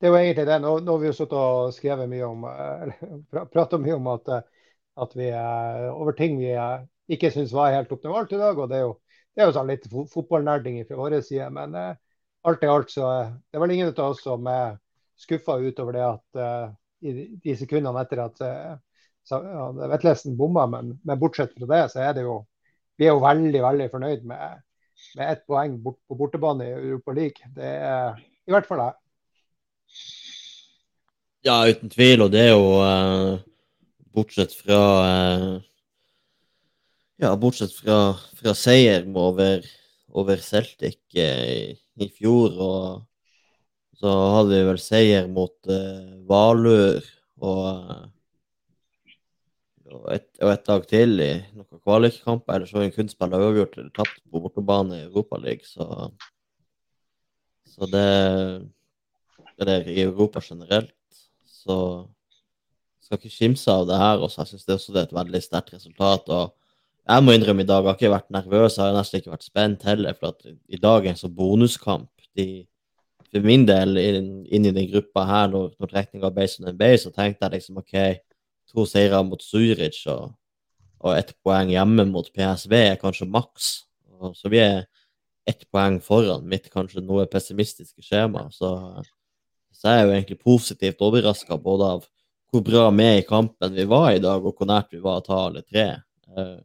Det 0.00 0.08
er 0.08 0.12
jo 0.12 0.20
egentlig 0.20 0.46
det. 0.48 0.58
Nå, 0.64 0.74
nå 0.82 0.96
har 0.96 1.02
vi 1.02 1.10
jo 1.10 1.16
sittet 1.16 1.38
og 1.38 1.74
skrevet 1.76 2.10
mye 2.10 2.26
om 2.26 2.46
eller 2.48 3.44
pratet 3.54 3.82
mye 3.82 3.98
om 3.98 4.10
at, 4.14 4.32
at 5.04 5.16
vi 5.18 5.30
er 5.30 5.90
over 5.92 6.16
ting 6.18 6.38
vi 6.40 6.54
ikke 7.14 7.30
syns 7.34 7.52
var 7.54 7.74
helt 7.74 7.92
optimalt 7.92 8.32
i 8.32 8.40
dag. 8.40 8.58
og 8.58 8.70
Det 8.70 8.80
er 8.80 8.86
jo, 8.86 8.94
det 9.34 9.44
er 9.44 9.50
jo 9.50 9.56
sånn 9.58 9.70
litt 9.70 9.86
fotballnerding 9.90 10.80
fra 10.88 10.98
vår 10.98 11.20
side. 11.20 11.50
Men 11.54 11.76
eh, 11.78 11.92
alt 12.48 12.64
i 12.64 12.70
alt 12.70 12.90
så 12.92 13.12
det 13.36 13.58
er 13.58 13.62
vel 13.62 13.76
ingen 13.76 13.92
av 13.94 14.10
oss 14.10 14.24
som 14.24 14.48
er 14.50 14.80
skuffa 15.20 15.60
utover 15.62 15.94
det 15.94 16.08
at 16.08 16.42
eh, 16.42 16.66
i 17.04 17.12
de 17.44 17.54
sekundene 17.60 18.00
etter 18.00 18.22
at 18.24 18.40
uh, 19.32 19.44
ja, 19.44 19.88
Vetlesen 19.94 20.36
bomma, 20.36 20.66
men, 20.70 20.94
men, 21.02 21.20
bortsett 21.20 21.54
fra 21.56 21.68
det, 21.70 21.82
så 21.92 22.02
er 22.04 22.12
det 22.16 22.26
jo 22.26 22.42
Vi 22.98 23.08
er 23.08 23.16
jo 23.16 23.24
veldig, 23.24 23.60
veldig 23.64 23.86
fornøyd 23.90 24.26
med, 24.30 24.60
med 25.18 25.30
ett 25.32 25.40
poeng 25.50 25.72
bort, 25.82 25.98
på 26.06 26.14
bortebane 26.14 26.68
i 26.68 26.74
Europa 26.76 27.14
League. 27.16 27.48
Det 27.56 27.66
er 27.66 28.20
i 28.46 28.54
hvert 28.54 28.68
fall 28.68 28.82
jeg. 28.84 28.94
Ja, 31.48 31.56
uten 31.66 31.90
tvil. 31.90 32.22
Og 32.22 32.30
det 32.30 32.44
er 32.44 32.52
jo 32.52 32.68
eh, 32.84 33.40
bortsett 34.14 34.54
fra 34.54 34.78
Ja, 37.18 37.32
bortsett 37.34 37.74
fra, 37.74 37.98
fra 38.38 38.54
seier 38.54 39.02
over, 39.10 39.66
over 40.14 40.46
Celtic 40.46 41.18
i, 41.18 41.74
i 41.74 42.08
fjor 42.14 42.54
og 42.54 42.86
så 44.04 44.10
hadde 44.36 44.52
vi 44.52 44.64
vel 44.68 44.80
seier 44.82 45.28
mot 45.32 45.54
uh, 45.70 46.16
Valur 46.28 47.04
og, 47.40 47.92
og, 49.94 50.06
et, 50.14 50.26
og 50.42 50.50
et 50.52 50.64
dag 50.66 50.86
til 50.90 51.20
i 51.22 51.30
noen 51.54 51.80
kvalikkamper. 51.80 52.56
Eller 52.56 52.70
så 52.70 52.82
vi 52.82 52.92
kun 52.94 53.10
spilt 53.10 53.36
uavgjort 53.38 53.78
eller 53.78 53.92
tapt 53.96 54.18
på 54.30 54.42
bortebane 54.42 54.98
i 54.98 55.06
Europaligaen. 55.06 55.64
Så, 55.68 56.10
så 57.74 57.90
det 57.92 58.08
Eller 59.60 59.88
i 59.88 60.02
Europa 60.02 60.40
generelt. 60.42 60.94
Så 61.46 61.76
skal 63.04 63.20
ikke 63.20 63.36
kimse 63.36 63.70
av 63.70 63.86
det 63.86 63.98
her. 64.00 64.18
Også. 64.18 64.42
Jeg 64.42 64.54
syns 64.54 64.66
det 64.66 64.78
det 64.94 65.00
er 65.02 65.08
et 65.08 65.18
veldig 65.20 65.42
sterkt 65.42 65.74
resultat. 65.74 66.28
og 66.28 66.54
jeg 67.04 67.22
må 67.22 67.32
innrømme 67.32 67.62
i 67.62 67.68
dag, 67.68 67.82
jeg 67.82 67.90
har 67.90 67.98
ikke 67.98 68.10
vært 68.14 68.30
nervøs, 68.32 68.76
jeg 68.78 68.86
har 68.86 68.94
nesten 68.96 69.20
ikke 69.20 69.32
vært 69.34 69.44
spent 69.44 69.82
heller. 69.84 70.14
For 70.18 70.32
at 70.32 70.46
i 70.48 70.80
dag 70.80 71.04
er 71.04 71.12
en 71.12 71.20
sånn 71.20 71.34
bonuskamp. 71.36 72.08
De, 72.34 72.64
for 73.28 73.44
min 73.44 73.66
del 73.68 73.98
inn, 74.00 74.30
inn 74.48 74.68
i 74.70 74.72
den 74.72 74.88
gruppa 74.90 75.26
her, 75.28 75.50
når, 75.52 75.74
når 75.78 75.90
trekninga 75.90 76.30
ble 76.32 76.46
som 76.48 76.64
den 76.64 76.78
ble, 76.78 76.94
så 76.98 77.12
tenkte 77.12 77.44
jeg 77.44 77.58
liksom 77.58 77.82
OK, 77.82 77.94
to 78.74 78.86
seire 78.88 79.22
mot 79.26 79.42
Zurich 79.42 80.02
og, 80.10 80.34
og 81.04 81.16
ett 81.16 81.32
poeng 81.44 81.70
hjemme 81.72 82.06
mot 82.10 82.30
PSV 82.34 82.74
er 82.80 83.00
kanskje 83.00 83.30
maks. 83.30 83.72
Så 84.34 84.50
vi 84.52 84.60
er 84.62 84.84
ett 85.46 85.66
poeng 85.72 86.00
foran 86.02 86.46
mitt 86.48 86.70
kanskje 86.72 87.04
noe 87.04 87.26
pessimistiske 87.30 88.02
skjema. 88.04 88.48
Så, 88.52 88.70
så 89.74 89.90
jeg 89.90 90.00
er 90.00 90.06
jo 90.06 90.14
egentlig 90.16 90.40
positivt 90.42 91.04
overraska 91.04 91.58
både 91.60 91.90
av 91.96 92.10
hvor 92.54 92.62
bra 92.64 92.84
med 92.94 93.18
i 93.18 93.26
kampen 93.26 93.74
vi 93.74 93.84
var 93.90 94.12
i 94.14 94.22
dag, 94.22 94.44
og 94.44 94.54
hvor 94.54 94.68
nært 94.70 94.92
vi 94.94 95.02
var 95.02 95.18
å 95.18 95.26
ta 95.26 95.40
alle 95.48 95.64
tre. 95.66 95.88
Eh, 96.36 96.58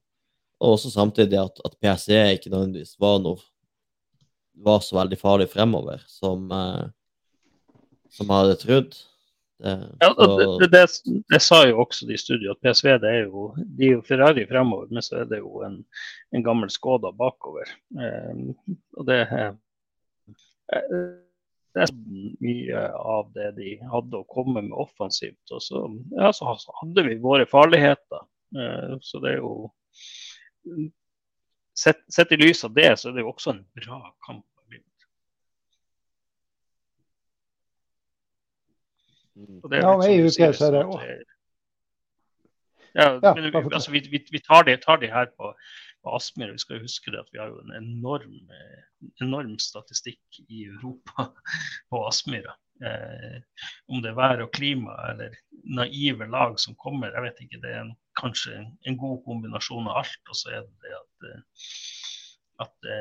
og 0.60 0.76
også 0.76 0.92
samtidig 0.94 1.40
at, 1.42 1.62
at 1.66 1.78
PSE 1.82 2.20
ikke 2.36 2.52
nødvendigvis 2.52 3.00
var 3.02 3.18
noe 3.24 3.42
var 4.60 4.82
så 4.84 4.98
veldig 5.00 5.18
farlig 5.20 5.48
fremover 5.50 6.04
som, 6.08 6.50
eh, 6.52 6.86
som 8.12 8.28
jeg 8.28 8.44
hadde 8.44 8.60
trodd. 8.62 8.98
Det, 9.60 9.98
ja, 10.00 10.14
det, 10.60 10.68
det, 10.72 10.88
det, 11.30 11.40
sa 11.44 11.66
jo 11.68 11.82
også 11.84 12.08
de 12.08 12.16
i 12.16 12.20
studio, 12.20 12.54
at 12.54 12.62
PSV 12.64 12.94
det 13.04 13.10
er 13.12 13.26
jo, 13.26 13.50
de 13.60 13.90
er 13.90 13.98
jo 13.98 14.04
Ferrari 14.08 14.46
fremover, 14.48 14.88
men 14.88 15.04
så 15.04 15.18
er 15.20 15.26
det 15.28 15.42
jo 15.42 15.64
en, 15.68 15.82
en 16.32 16.46
gammel 16.46 16.72
Skoda 16.72 17.12
bakover. 17.12 17.68
Eh, 18.00 18.78
og 18.96 19.10
det, 19.10 19.18
er, 19.28 19.58
det 21.76 21.84
er 21.84 21.92
mye 22.46 22.86
av 23.18 23.34
det 23.36 23.50
de 23.60 23.74
hadde 23.92 24.22
å 24.22 24.30
komme 24.32 24.64
med 24.64 24.78
offensivt. 24.80 25.44
Og 25.52 25.64
så, 25.66 25.84
ja, 26.16 26.32
så 26.36 26.56
hadde 26.80 27.08
vi 27.10 27.20
våre 27.20 27.50
farligheter. 27.50 28.24
Eh, 28.56 28.96
så 29.04 29.24
det 29.26 29.36
er 29.36 29.44
jo 29.44 29.72
Sett, 31.80 32.02
sett, 32.12 32.32
i 32.36 32.38
lys 32.38 32.66
av 32.68 32.74
det, 32.76 32.90
så 33.00 33.08
er 33.08 33.14
det 33.16 33.24
jo 33.24 33.30
også 33.32 33.54
en 33.54 33.62
bra 33.80 34.00
kamp 34.26 34.44
Og 39.38 39.70
det 39.72 39.80
er 39.80 39.86
ja, 39.86 39.92
om 39.94 40.06
ei 40.06 40.22
uke 40.26 40.50
så 40.56 40.70
er 40.70 40.76
det 40.76 40.86
òg. 40.86 41.04
Ja, 42.98 43.06
ja, 43.22 43.34
men 43.36 43.46
vi, 43.46 43.52
altså, 43.62 43.92
vi, 43.94 44.02
vi, 44.10 44.40
tar, 44.42 44.66
det, 44.66 44.80
tar 44.82 44.98
det 45.02 45.12
her 45.14 45.30
på, 45.38 45.52
på 46.04 46.16
Aspmyr. 46.18 46.56
Vi 46.56 46.64
skal 46.64 46.82
huske 46.82 47.14
det 47.14 47.22
at 47.22 47.30
vi 47.32 47.40
har 47.42 47.52
jo 47.52 47.62
en 47.62 47.76
enorm, 47.78 48.40
enorm 49.22 49.54
statistikk 49.62 50.42
i 50.48 50.66
Europa 50.72 51.30
på 51.92 52.02
Aspmyra. 52.08 52.56
Eh, 52.80 53.40
om 53.92 54.02
det 54.02 54.14
er 54.14 54.18
vær 54.18 54.42
og 54.46 54.54
klima 54.56 54.96
eller 55.12 55.36
naive 55.68 56.30
lag 56.32 56.56
som 56.64 56.78
kommer, 56.80 57.12
jeg 57.12 57.26
vet 57.28 57.42
ikke. 57.46 57.62
Det 57.64 57.74
er 57.74 57.82
en, 57.84 57.96
kanskje 58.20 58.56
en, 58.58 58.70
en, 58.88 59.00
god 59.00 59.20
kombinasjon 59.28 59.90
av 59.92 60.02
alt. 60.04 60.22
Og 60.32 60.40
så 60.40 60.56
er 60.56 60.64
det 60.64 60.88
det 60.88 60.96
at, 60.98 61.30
eh, 61.30 61.68
at 62.66 62.92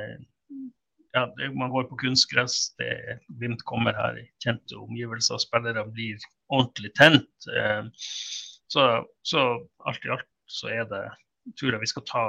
ja, 1.19 1.51
man 1.59 1.73
går 1.74 1.89
på 1.90 1.99
kunstgress, 2.01 2.74
det, 2.81 3.19
Glimt 3.40 3.65
kommer 3.69 3.97
her 3.99 4.19
i 4.20 4.27
kjente 4.45 4.78
omgivelser, 4.78 5.36
og 5.36 5.45
spillere 5.45 5.86
blir 5.90 6.23
ordentlig 6.49 6.93
tent. 6.99 7.49
Eh, 7.53 7.89
så, 8.69 8.89
så, 9.27 9.49
alt 9.89 10.05
i 10.05 10.12
alt 10.15 10.28
så 10.49 10.70
er 10.73 10.86
det 10.90 11.05
tror 11.57 11.74
jeg 11.74 11.82
vi 11.82 11.90
skal 11.90 12.05
ta 12.09 12.23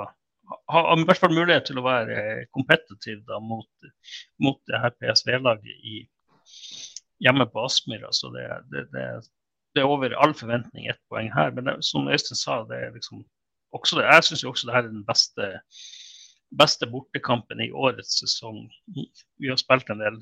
ha 0.49 0.81
i 0.95 1.03
hvert 1.05 1.21
fall 1.21 1.35
mulighet 1.35 1.67
til 1.69 1.79
å 1.79 1.85
være 1.85 2.45
kompetitiv 2.55 3.21
da, 3.29 3.39
mot, 3.43 3.89
mot 4.41 4.57
det 4.69 4.79
her 4.81 4.95
PSV-laget 4.97 6.07
hjemme 7.21 7.45
på 7.51 7.65
Aspmyra. 7.67 8.11
Så 8.15 8.31
det, 8.33 8.45
det, 8.73 8.85
det, 8.93 9.05
det, 9.75 9.83
er 9.83 9.89
over 9.89 10.15
all 10.17 10.33
forventning 10.37 10.89
ett 10.89 11.01
poeng 11.11 11.29
her. 11.35 11.53
Men 11.55 11.69
som 11.85 12.09
Øystein 12.09 12.39
sa, 12.39 12.61
det 12.69 12.79
er 12.81 12.95
liksom 12.95 13.23
også 13.75 13.99
det. 13.99 14.07
Jeg 14.07 14.27
syns 14.29 14.45
også 14.49 14.69
det 14.69 14.77
her 14.77 14.87
er 14.87 14.93
den 14.93 15.05
beste 15.07 15.51
beste 16.49 16.87
bortekampen 16.89 17.61
i 17.61 17.71
årets 17.71 18.19
sesong. 18.21 18.67
Vi 19.37 19.49
har 19.49 19.59
spilt 19.61 19.89
en 19.89 20.01
del 20.01 20.19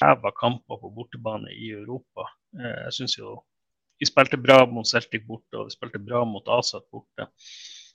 ræva 0.00 0.32
kamper 0.36 0.80
på 0.80 0.90
bortebane 0.90 1.52
i 1.52 1.70
Europa. 1.72 2.28
Eh, 2.58 2.78
jeg 2.88 2.98
syns 3.00 3.18
jo 3.18 3.40
Vi 4.02 4.06
spilte 4.08 4.34
bra 4.40 4.64
mot 4.66 4.88
Celtic 4.88 5.22
borte, 5.22 5.54
og 5.54 5.68
vi 5.68 5.76
spilte 5.76 6.00
bra 6.02 6.24
mot 6.26 6.48
Asat 6.50 6.82
borte. 6.90 7.28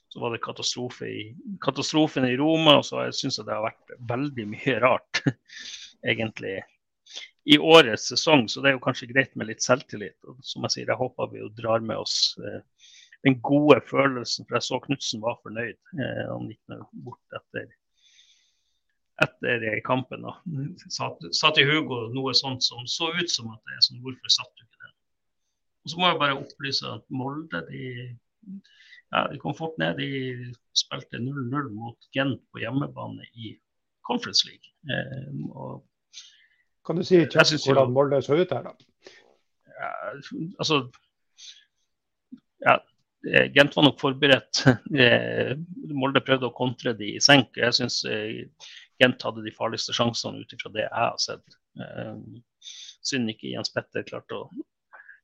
Så 0.08 0.22
var 0.22 0.32
det 0.32 0.40
katastrofe 0.40 1.04
i, 1.04 1.24
katastrofen 1.60 2.24
i 2.24 2.36
Roma, 2.40 2.78
og 2.78 2.86
så 2.88 3.02
syns 3.12 3.36
jeg 3.36 3.44
det 3.44 3.52
har 3.52 3.66
vært 3.66 3.92
veldig 4.08 4.46
mye 4.48 4.78
rart, 4.80 5.20
egentlig, 6.08 6.62
i 7.44 7.58
årets 7.60 8.08
sesong. 8.08 8.46
Så 8.48 8.64
det 8.64 8.70
er 8.70 8.78
jo 8.78 8.84
kanskje 8.86 9.10
greit 9.10 9.36
med 9.36 9.50
litt 9.50 9.60
selvtillit. 9.60 10.16
Og 10.24 10.40
som 10.40 10.64
jeg 10.64 10.78
sier, 10.78 10.88
jeg 10.88 10.96
håper 11.02 11.28
vi 11.34 11.42
jo 11.42 11.50
drar 11.60 11.84
med 11.84 12.00
oss 12.00 12.16
eh, 12.40 12.64
den 13.26 13.40
gode 13.42 13.80
følelsen. 13.90 14.46
For 14.46 14.58
jeg 14.58 14.66
så 14.68 14.80
Knutsen 14.84 15.22
var 15.24 15.38
fornøyd. 15.42 15.78
Eh, 15.98 16.24
han 16.30 16.48
gikk 16.50 16.78
bort 17.04 17.38
etter, 17.38 17.68
etter 19.24 19.68
kampen. 19.86 20.26
Da. 20.26 20.36
sa, 20.86 21.10
sa, 21.32 21.52
til 21.54 21.70
Hugo 21.70 22.06
noe 22.14 22.34
sånt 22.38 22.64
som 22.66 22.86
så 22.86 23.10
ut 23.18 23.32
som 23.32 23.50
at 23.54 23.62
det 23.66 23.76
er 23.76 23.86
sånn, 23.88 24.02
hvorfor 24.04 24.34
satt 24.34 24.52
du 24.54 24.64
ikke 24.66 24.86
den? 24.86 24.96
Og 25.84 25.92
Så 25.92 26.00
må 26.00 26.10
jeg 26.10 26.22
bare 26.22 26.38
opplyse 26.38 26.94
at 26.98 27.06
Molde 27.14 27.62
de, 27.70 27.84
ja, 29.14 29.26
de 29.32 29.40
kom 29.42 29.56
fort 29.58 29.78
ned. 29.82 30.00
De 30.00 30.52
spilte 30.76 31.22
0-0 31.22 31.72
mot 31.74 32.10
Gent 32.14 32.42
på 32.52 32.62
hjemmebane 32.62 33.26
i 33.34 33.56
Conference 34.06 34.46
League. 34.48 34.74
Eh, 34.88 35.30
og, 35.52 35.84
kan 36.86 36.96
du 36.96 37.04
si 37.04 37.18
kjapt 37.28 37.66
hvordan 37.66 37.90
Molde 37.92 38.22
så 38.24 38.38
ut 38.38 38.52
her, 38.54 38.64
da? 38.64 39.12
Ja, 39.78 39.88
altså, 40.58 40.78
ja, 42.64 42.78
Gent 43.26 43.76
var 43.76 43.86
nok 43.88 44.00
forberedt. 44.00 44.62
Eh, 45.04 45.54
Molde 45.94 46.22
prøvde 46.24 46.48
å 46.48 46.54
kontre 46.54 46.94
de 46.96 47.14
i 47.16 47.22
senk. 47.22 47.56
Jeg 47.58 47.74
syns 47.76 48.00
eh, 48.08 48.46
Gent 49.02 49.22
hadde 49.26 49.44
de 49.44 49.54
farligste 49.54 49.94
sjansene 49.94 50.42
ut 50.42 50.54
ifra 50.54 50.72
det 50.74 50.84
jeg 50.84 50.94
har 50.94 51.18
sett. 51.22 51.58
Synd 53.06 53.30
ikke 53.30 53.52
Jens 53.52 53.70
Petter 53.70 54.02
klarte 54.06 54.40
å 54.40 54.48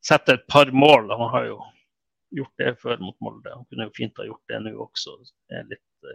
sette 0.05 0.37
et 0.37 0.45
par 0.51 0.71
mål. 0.71 1.11
Han 1.11 1.33
har 1.33 1.49
jo 1.49 1.57
gjort 2.39 2.63
det 2.63 2.75
før 2.83 3.03
mot 3.03 3.17
Molde. 3.25 3.51
Han 3.51 3.67
kunne 3.67 3.89
jo 3.89 3.97
fint 3.97 4.21
ha 4.23 4.29
gjort 4.29 4.53
det 4.53 4.61
nå 4.63 4.75
også. 4.87 5.17
Litt 5.71 6.15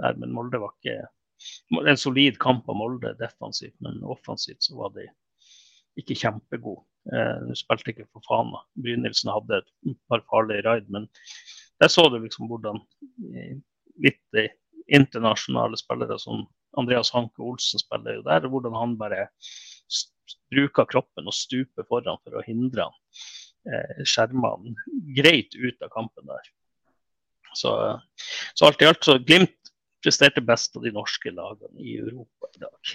der, 0.00 0.18
men 0.20 0.34
Molde 0.36 0.60
var 0.60 0.76
ikke 0.76 1.88
en 1.88 2.00
solid 2.00 2.38
kamp 2.42 2.68
av 2.68 2.76
Molde 2.76 3.14
defensivt, 3.20 3.76
men 3.84 4.02
offensivt 4.04 4.64
så 4.64 4.76
var 4.76 4.92
de 4.96 5.06
ikke 6.00 6.18
kjempegode. 6.18 6.84
Eh, 7.08 7.36
Nå 7.46 7.56
spilte 7.58 7.94
ikke 7.94 8.08
for 8.12 8.24
faen. 8.28 8.52
Brynildsen 8.80 9.32
hadde 9.32 9.62
et 9.62 9.98
par 10.10 10.24
farlige 10.30 10.66
raid, 10.68 10.88
men 10.92 11.08
der 11.80 11.92
så 11.92 12.06
du 12.12 12.18
liksom 12.20 12.50
hvordan 12.50 12.80
eh, 13.32 13.56
litt 14.04 14.40
eh, 14.40 14.52
internasjonale 14.92 15.78
spillere 15.80 16.18
som 16.20 16.44
Andreas 16.78 17.10
Hanke 17.14 17.42
Olsen 17.42 17.82
spiller 17.82 18.18
jo 18.18 18.26
der, 18.26 18.46
hvordan 18.50 18.76
han 18.76 18.96
bare 19.00 19.28
bruker 20.54 20.86
kroppen 20.90 21.26
og 21.26 21.34
stuper 21.34 21.86
foran 21.88 22.20
for 22.22 22.38
å 22.38 22.44
hindre 22.46 22.86
han. 22.86 22.98
Eh, 23.70 24.02
skjermene 24.08 24.74
greit 25.16 25.56
ut 25.56 25.84
av 25.84 25.92
kampen 25.94 26.28
der. 26.30 26.50
Så, 27.58 27.72
så 28.54 28.68
alt 28.68 28.82
i 28.82 28.86
alt 28.86 29.02
så 29.02 29.18
Glimt 29.18 29.72
presterte 30.04 30.42
best 30.44 30.76
av 30.78 30.86
de 30.86 30.92
norske 30.94 31.32
lagene 31.34 31.82
i 31.82 31.96
Europa 32.00 32.48
i 32.54 32.62
dag. 32.62 32.92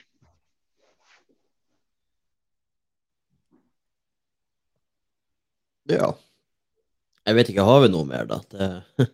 Ja. 5.92 6.14
Jeg 7.26 7.38
vet 7.38 7.50
ikke, 7.52 7.66
har 7.66 7.84
vi 7.84 7.92
noe 7.94 8.08
mer, 8.10 8.28
da? 8.30 8.42
Det... 8.52 8.70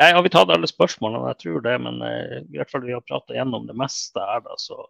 Nei, 0.00 0.10
har 0.10 0.24
vi 0.26 0.32
tatt 0.32 0.50
alle 0.50 0.66
spørsmålene? 0.66 1.32
Jeg 1.32 1.42
tror 1.44 1.64
det, 1.64 1.74
men 1.84 2.00
eh, 2.02 2.38
i 2.42 2.58
hvert 2.58 2.72
fall 2.72 2.82
vi 2.86 2.96
har 2.96 3.04
prata 3.06 3.36
gjennom 3.36 3.68
det 3.68 3.76
meste 3.78 4.22
her, 4.22 4.40
da, 4.44 4.56
så 4.58 4.80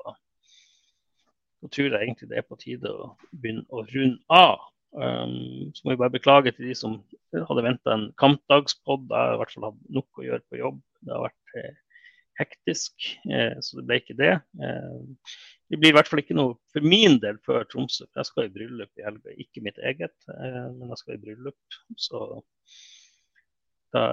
så 1.65 1.70
tror 1.73 1.94
jeg 1.94 2.05
egentlig 2.05 2.28
det 2.28 2.36
er 2.36 2.44
på 2.44 2.59
tide 2.61 2.90
å 2.93 3.06
begynne 3.32 3.65
å 3.73 3.86
runde 3.89 4.20
av. 4.36 4.66
Um, 4.93 5.70
så 5.73 5.81
må 5.86 5.94
vi 5.94 6.01
bare 6.02 6.12
beklage 6.12 6.52
til 6.52 6.69
de 6.69 6.74
som 6.77 6.98
hadde 7.32 7.65
venta 7.65 7.94
en 7.94 8.11
kampdagspod. 8.20 9.06
Jeg 9.09 9.16
har 9.16 9.32
i 9.32 9.39
hvert 9.40 9.55
fall 9.55 9.66
hatt 9.70 9.78
nok 9.97 10.20
å 10.20 10.27
gjøre 10.27 10.44
på 10.44 10.61
jobb. 10.61 10.82
Det 11.01 11.15
har 11.15 11.24
vært 11.24 11.56
eh, 11.56 11.78
hektisk, 12.39 13.06
eh, 13.31 13.56
så 13.62 13.78
det 13.78 13.85
ble 13.89 13.98
ikke 14.01 14.16
det. 14.19 14.32
Eh, 14.62 15.27
det 15.70 15.81
blir 15.81 15.93
i 15.93 15.97
hvert 15.97 16.11
fall 16.11 16.23
ikke 16.23 16.36
noe 16.36 16.56
for 16.74 16.86
min 16.86 17.19
del 17.23 17.39
før 17.47 17.66
Tromsø. 17.70 18.06
Jeg 18.11 18.28
skal 18.28 18.48
i 18.48 18.55
bryllup 18.55 19.01
i 19.01 19.06
helga. 19.06 19.35
Ikke 19.40 19.62
mitt 19.65 19.78
eget, 19.78 20.16
eh, 20.35 20.65
men 20.74 20.93
jeg 20.93 21.01
skal 21.01 21.16
i 21.16 21.23
bryllup. 21.23 21.78
Så 22.01 22.23
da, 23.94 24.05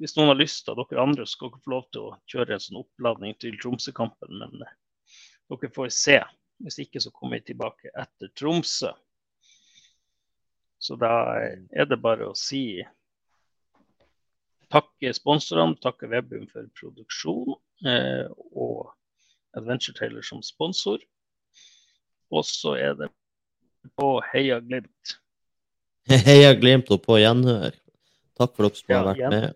hvis 0.00 0.16
noen 0.18 0.32
har 0.32 0.40
lyst, 0.40 0.66
da, 0.68 0.76
dere 0.78 1.04
andre 1.04 1.26
skal 1.28 1.52
dere 1.52 1.64
få 1.64 1.74
lov 1.74 1.86
til 1.92 2.08
å 2.08 2.16
kjøre 2.30 2.56
en 2.56 2.64
sånn 2.66 2.82
oppladning 2.82 3.36
til 3.40 3.56
Tromsø-kampen. 3.60 4.40
Men 4.40 4.58
dere 4.60 5.72
får 5.74 5.92
se. 5.94 6.20
Hvis 6.62 6.78
ikke 6.84 7.00
så 7.02 7.10
kommer 7.10 7.40
vi 7.40 7.50
tilbake 7.50 7.90
etter 7.98 8.30
Tromsø. 8.38 8.92
Så 10.78 10.96
da 11.00 11.10
er 11.72 11.88
det 11.88 11.98
bare 12.04 12.28
å 12.28 12.36
si 12.36 12.84
takke 14.74 15.12
sponsorene, 15.14 15.78
takke 15.82 16.08
Webum 16.10 16.46
for 16.50 16.66
produksjon 16.78 17.54
eh, 17.86 18.26
og 18.52 18.90
Adventure 19.54 19.94
Taylor 19.98 20.24
som 20.26 20.42
sponsor. 20.42 21.02
Og 22.34 22.46
så 22.48 22.74
er 22.80 22.96
det 22.98 23.10
på 23.98 24.08
Heia 24.32 24.58
Glimt. 24.64 25.16
Heia 26.26 26.54
Glimt 26.58 26.90
og 26.94 27.04
på 27.04 27.20
gjenhør. 27.22 27.76
Takk 28.34 28.56
for 28.56 28.66
dere 28.66 28.80
som 28.80 28.96
har 28.96 29.08
vært 29.12 29.30
med. 29.30 29.50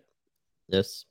Yes. 0.71 1.03